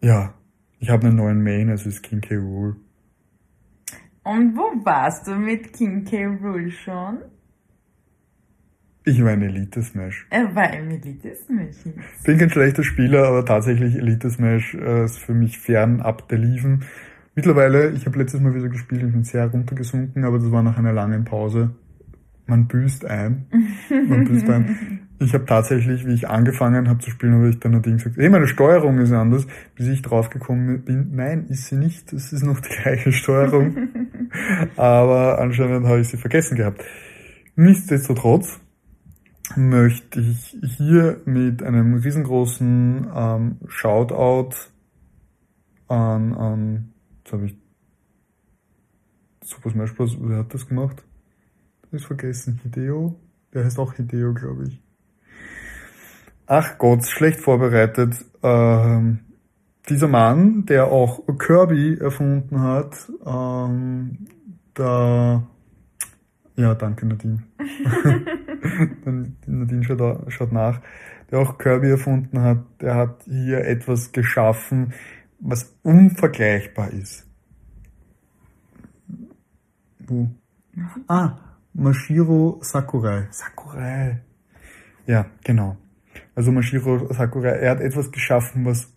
ja, 0.02 0.34
ich 0.80 0.90
habe 0.90 1.08
einen 1.08 1.16
neuen 1.16 1.44
Main, 1.44 1.70
also 1.70 1.90
ist 1.90 2.04
King 2.04 2.22
K. 2.22 2.36
Rule. 2.36 2.76
Und 4.24 4.56
wo 4.56 4.86
warst 4.86 5.28
du 5.28 5.36
mit 5.36 5.74
King 5.74 6.06
K. 6.06 6.26
Rule 6.26 6.72
schon? 6.72 7.20
Ich 9.06 9.22
war 9.22 9.32
ein 9.32 9.42
Elite-Smash. 9.42 10.28
Er 10.30 10.56
war 10.56 10.64
ein 10.64 10.92
Elite-Smash. 10.92 11.94
Bin 12.24 12.38
kein 12.38 12.50
schlechter 12.50 12.84
Spieler, 12.84 13.28
aber 13.28 13.46
tatsächlich 13.46 13.96
Elite-Smash 13.96 14.76
äh, 14.76 15.04
ist 15.04 15.20
für 15.20 15.34
mich 15.34 15.60
fernab 15.60 16.30
der 16.30 16.38
Liefen. 16.38 16.86
Mittlerweile, 17.36 17.92
ich 17.92 18.06
habe 18.06 18.20
letztes 18.20 18.42
Mal 18.42 18.54
wieder 18.54 18.70
gespielt, 18.70 19.04
ich 19.04 19.12
bin 19.12 19.24
sehr 19.24 19.48
runtergesunken, 19.48 20.24
aber 20.24 20.38
das 20.38 20.52
war 20.52 20.62
nach 20.62 20.78
einer 20.78 20.94
langen 20.94 21.26
Pause. 21.26 21.72
Man 22.46 22.68
büßt 22.68 23.06
ein. 23.06 23.46
Man 23.90 24.26
büßt 24.26 24.50
ein. 24.50 25.00
Ich 25.20 25.34
habe 25.34 25.46
tatsächlich, 25.46 26.06
wie 26.06 26.14
ich 26.14 26.28
angefangen 26.28 26.90
habe 26.90 27.00
zu 27.00 27.10
spielen, 27.10 27.36
habe 27.36 27.50
ich 27.50 27.60
dann 27.60 27.72
Nadine 27.72 27.96
gesagt, 27.96 28.18
hey, 28.18 28.30
meine 28.30 28.48
Steuerung 28.48 29.00
ist 29.00 29.12
anders, 29.12 29.48
bis 29.76 29.88
ich 29.88 30.02
draufgekommen 30.02 30.84
bin, 30.84 31.16
nein, 31.16 31.46
ist 31.48 31.68
sie 31.68 31.78
nicht, 31.78 32.12
es 32.12 32.34
ist 32.34 32.44
noch 32.44 32.60
die 32.60 32.70
gleiche 32.82 33.12
Steuerung. 33.12 33.78
aber 34.76 35.40
anscheinend 35.40 35.88
habe 35.88 36.02
ich 36.02 36.10
sie 36.10 36.18
vergessen 36.18 36.58
gehabt. 36.58 36.84
Nichtsdestotrotz 37.56 38.60
möchte 39.56 40.20
ich 40.20 40.58
hier 40.78 41.22
mit 41.26 41.64
einem 41.64 41.96
riesengroßen 41.96 43.08
ähm, 43.16 43.58
Shoutout 43.68 44.56
an, 45.88 46.34
an 46.34 46.93
Jetzt 47.24 47.34
habe 47.34 47.46
ich 47.46 47.58
Super 49.42 49.70
Smash 49.70 49.96
Bros. 49.96 50.18
Wer 50.20 50.40
hat 50.40 50.54
das 50.54 50.68
gemacht? 50.68 51.04
Das 51.84 52.02
ist 52.02 52.08
vergessen. 52.08 52.60
Hideo? 52.64 53.20
Der 53.54 53.64
heißt 53.64 53.80
auch 53.80 53.94
Hideo, 53.94 54.34
glaube 54.34 54.66
ich. 54.68 54.82
Ach 56.48 56.78
Gott, 56.78 57.06
schlecht 57.06 57.40
vorbereitet. 57.40 58.26
Ähm, 58.42 59.20
dieser 59.88 60.08
Mann, 60.10 60.66
der 60.66 60.88
auch 60.92 61.22
Kirby 61.38 61.98
erfunden 61.98 62.62
hat, 62.62 63.10
ähm, 63.26 64.28
da 64.74 65.48
ja, 66.56 66.76
danke 66.76 67.06
Nadine. 67.08 67.44
Nadine 69.48 69.84
schaut, 69.84 70.32
schaut 70.32 70.52
nach. 70.52 70.82
Der 71.32 71.40
auch 71.40 71.58
Kirby 71.58 71.90
erfunden 71.90 72.42
hat, 72.42 72.60
der 72.80 72.96
hat 72.96 73.24
hier 73.26 73.66
etwas 73.66 74.12
geschaffen, 74.12 74.94
was 75.44 75.76
unvergleichbar 75.84 76.92
ist. 76.92 77.26
Wo? 80.00 80.30
Ah, 81.08 81.38
Mashiro 81.74 82.60
Sakurai. 82.62 83.28
Sakurai. 83.32 84.22
Ja, 85.06 85.26
genau. 85.44 85.78
Also 86.34 86.52
Mashiro 86.52 87.12
Sakurai, 87.14 87.60
er 87.60 87.72
hat 87.72 87.82
etwas 87.82 88.12
geschaffen, 88.12 88.66
was 88.66 88.92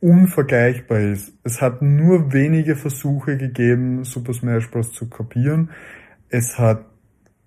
unvergleichbar 0.00 1.00
ist. 1.00 1.32
Es 1.44 1.60
hat 1.60 1.82
nur 1.82 2.32
wenige 2.32 2.74
Versuche 2.74 3.36
gegeben, 3.36 4.04
Super 4.04 4.32
Smash 4.32 4.70
Bros. 4.70 4.92
zu 4.92 5.08
kopieren. 5.08 5.70
Es 6.28 6.58
hat 6.58 6.86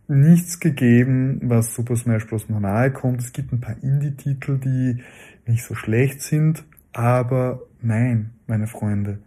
nichts 0.08 0.60
gegeben, 0.60 1.42
was 1.44 1.74
Super 1.74 1.96
Smash 1.96 2.28
Bros. 2.28 2.48
noch 2.50 2.60
nahe 2.60 2.92
kommt. 2.92 3.20
Es 3.22 3.34
gibt 3.34 3.52
ein 3.52 3.60
paar 3.60 3.82
Indie-Titel, 3.82 4.60
die 4.60 5.04
nicht 5.48 5.64
so 5.64 5.76
schlecht 5.76 6.22
sind, 6.22 6.64
aber 6.96 7.62
nein, 7.82 8.32
meine 8.48 8.68
Freunde, 8.68 9.20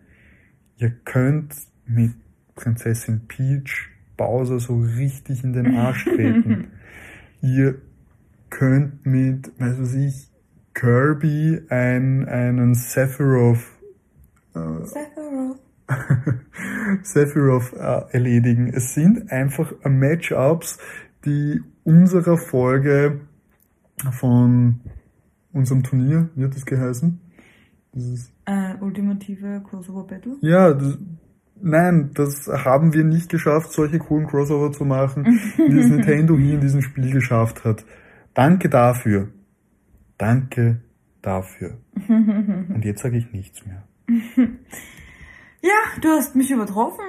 ihr 0.79 0.91
könnt 1.05 1.55
mit 1.87 2.13
Prinzessin 2.55 3.29
Peach 3.29 3.91
Bowser 4.17 4.59
so 4.59 4.79
richtig 4.79 5.45
in 5.45 5.53
den 5.53 5.77
Arsch 5.77 6.05
treten. 6.05 6.69
ihr 7.43 7.77
könnt 8.49 9.05
mit, 9.05 9.53
weiß 9.61 9.81
was 9.81 9.95
ich, 9.95 10.31
Kirby 10.73 11.61
ein, 11.69 12.27
einen 12.27 12.75
Sephiroth, 12.75 13.59
äh, 14.55 14.87
Sephiroth. 14.87 15.61
Sephiroth 17.03 17.73
äh, 17.75 18.15
erledigen. 18.15 18.69
Es 18.69 18.95
sind 18.95 19.31
einfach 19.31 19.73
Matchups, 19.85 20.79
die 21.27 21.63
unserer 21.85 22.39
Folge 22.39 23.21
von 24.13 24.81
unserem 25.53 25.83
Turnier, 25.83 26.31
wie 26.35 26.45
hat 26.45 26.55
das 26.55 26.65
geheißen? 26.65 27.21
Äh, 28.47 28.75
ultimative 28.81 29.63
Crossover 29.69 30.05
Battle? 30.05 30.37
Ja, 30.41 30.73
das, 30.73 30.99
nein, 31.61 32.11
das 32.15 32.49
haben 32.49 32.93
wir 32.93 33.05
nicht 33.05 33.29
geschafft, 33.29 33.73
solche 33.73 33.99
coolen 33.99 34.27
Crossover 34.27 34.73
zu 34.73 34.85
machen, 34.85 35.25
wie 35.57 35.79
es 35.79 35.89
Nintendo 35.89 36.37
hier 36.39 36.55
in 36.55 36.61
diesem 36.61 36.83
Spiel 36.83 37.13
geschafft 37.13 37.65
hat. 37.65 37.85
Danke 38.35 38.69
dafür. 38.69 39.29
Danke 40.17 40.81
dafür. 41.23 41.79
Und 42.09 42.85
jetzt 42.85 43.03
sage 43.03 43.19
ich 43.19 43.33
nichts 43.33 43.65
mehr. 43.67 43.85
Ja, 45.61 46.01
du 46.01 46.09
hast 46.09 46.37
mich 46.37 46.51
übertroffen. 46.51 47.05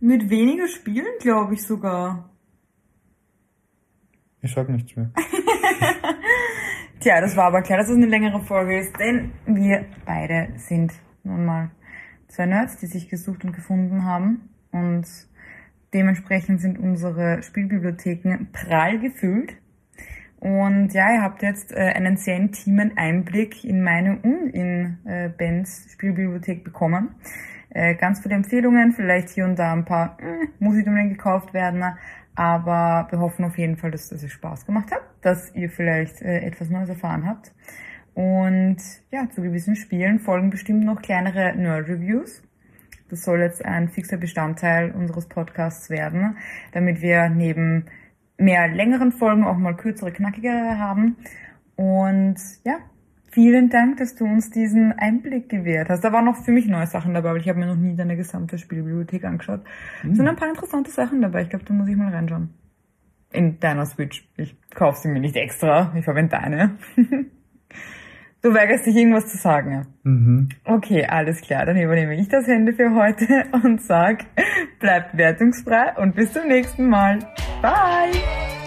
Mit 0.00 0.30
weniger 0.30 0.66
Spielen, 0.66 1.18
glaube 1.20 1.54
ich 1.54 1.62
sogar. 1.62 2.30
Ich 4.40 4.52
sag 4.52 4.68
nichts 4.68 4.96
mehr. 4.96 5.12
Tja, 7.02 7.20
das 7.20 7.36
war 7.36 7.46
aber 7.46 7.62
klar, 7.62 7.78
dass 7.78 7.88
es 7.88 7.96
eine 7.96 8.06
längere 8.06 8.38
Folge 8.42 8.78
ist, 8.78 8.96
denn 9.00 9.32
wir 9.44 9.86
beide 10.06 10.50
sind 10.54 10.92
nun 11.24 11.44
mal 11.44 11.72
zwei 12.28 12.46
Nerds, 12.46 12.76
die 12.76 12.86
sich 12.86 13.08
gesucht 13.08 13.44
und 13.44 13.50
gefunden 13.52 14.04
haben. 14.04 14.50
Und 14.70 15.08
dementsprechend 15.92 16.60
sind 16.60 16.78
unsere 16.78 17.42
Spielbibliotheken 17.42 18.46
prall 18.52 19.00
gefüllt. 19.00 19.56
Und 20.38 20.94
ja, 20.94 21.12
ihr 21.12 21.22
habt 21.22 21.42
jetzt 21.42 21.72
äh, 21.72 21.80
einen 21.92 22.18
sehr 22.18 22.36
intimen 22.36 22.96
Einblick 22.96 23.64
in 23.64 23.82
meine 23.82 24.20
und 24.22 24.50
in 24.50 24.98
äh, 25.04 25.28
Bens 25.28 25.88
Spielbibliothek 25.90 26.62
bekommen. 26.62 27.16
Äh, 27.70 27.96
ganz 27.96 28.20
viele 28.20 28.36
Empfehlungen, 28.36 28.92
vielleicht 28.92 29.30
hier 29.30 29.44
und 29.44 29.58
da 29.58 29.72
ein 29.72 29.84
paar, 29.84 30.18
äh, 30.20 30.46
muss 30.60 30.76
nicht 30.76 30.86
unbedingt 30.86 31.14
gekauft 31.14 31.52
werden, 31.52 31.82
aber 32.34 33.06
wir 33.10 33.20
hoffen 33.20 33.44
auf 33.44 33.58
jeden 33.58 33.76
Fall, 33.76 33.90
dass, 33.90 34.10
es 34.10 34.30
Spaß 34.30 34.66
gemacht 34.66 34.90
hat, 34.90 35.02
dass 35.20 35.54
ihr 35.54 35.70
vielleicht 35.70 36.22
äh, 36.22 36.40
etwas 36.40 36.70
Neues 36.70 36.88
erfahren 36.88 37.26
habt. 37.26 37.52
Und 38.14 38.78
ja, 39.10 39.28
zu 39.30 39.42
gewissen 39.42 39.76
Spielen 39.76 40.18
folgen 40.18 40.50
bestimmt 40.50 40.84
noch 40.84 41.00
kleinere 41.00 41.54
Nerd-Reviews. 41.56 42.42
Das 43.08 43.24
soll 43.24 43.40
jetzt 43.40 43.64
ein 43.64 43.88
fixer 43.88 44.16
Bestandteil 44.16 44.90
unseres 44.92 45.26
Podcasts 45.26 45.90
werden, 45.90 46.38
damit 46.72 47.02
wir 47.02 47.28
neben 47.28 47.86
mehr 48.38 48.68
längeren 48.68 49.12
Folgen 49.12 49.44
auch 49.44 49.56
mal 49.56 49.76
kürzere, 49.76 50.12
knackigere 50.12 50.78
haben. 50.78 51.16
Und 51.76 52.36
ja, 52.64 52.78
vielen 53.32 53.68
Dank, 53.68 53.96
dass 53.96 54.14
du 54.14 54.24
uns 54.24 54.50
diesen 54.50 54.92
Einblick 54.92 55.48
gewährt 55.48 55.88
hast. 55.88 56.04
Da 56.04 56.12
waren 56.12 56.24
noch 56.24 56.36
für 56.36 56.52
mich 56.52 56.66
neue 56.66 56.86
Sachen 56.86 57.14
dabei, 57.14 57.30
weil 57.30 57.40
ich 57.40 57.48
habe 57.48 57.58
mir 57.58 57.66
noch 57.66 57.76
nie 57.76 57.96
deine 57.96 58.16
gesamte 58.16 58.58
Spielbibliothek 58.58 59.24
angeschaut. 59.24 59.62
Es 60.02 60.08
mhm. 60.08 60.14
sind 60.14 60.28
ein 60.28 60.36
paar 60.36 60.48
interessante 60.48 60.90
Sachen 60.90 61.20
dabei. 61.20 61.42
Ich 61.42 61.50
glaube, 61.50 61.64
da 61.64 61.74
muss 61.74 61.88
ich 61.88 61.96
mal 61.96 62.12
reinschauen. 62.12 62.50
In 63.32 63.58
deiner 63.58 63.86
Switch. 63.86 64.28
Ich 64.36 64.56
kaufe 64.74 65.00
sie 65.00 65.08
mir 65.08 65.20
nicht 65.20 65.36
extra. 65.36 65.92
Ich 65.96 66.04
verwende 66.04 66.36
deine. 66.36 66.76
Du 68.42 68.52
weigerst 68.52 68.86
dich 68.86 68.96
irgendwas 68.96 69.28
zu 69.28 69.36
sagen. 69.36 69.86
Mhm. 70.02 70.48
Okay, 70.64 71.06
alles 71.06 71.40
klar. 71.42 71.64
Dann 71.64 71.76
übernehme 71.76 72.16
ich 72.16 72.28
das 72.28 72.48
Hände 72.48 72.72
für 72.72 72.92
heute 72.92 73.44
und 73.62 73.80
sag, 73.80 74.24
bleibt 74.80 75.16
wertungsfrei 75.16 75.94
und 75.96 76.16
bis 76.16 76.32
zum 76.32 76.48
nächsten 76.48 76.88
Mal. 76.88 77.20
Bye! 77.62 78.61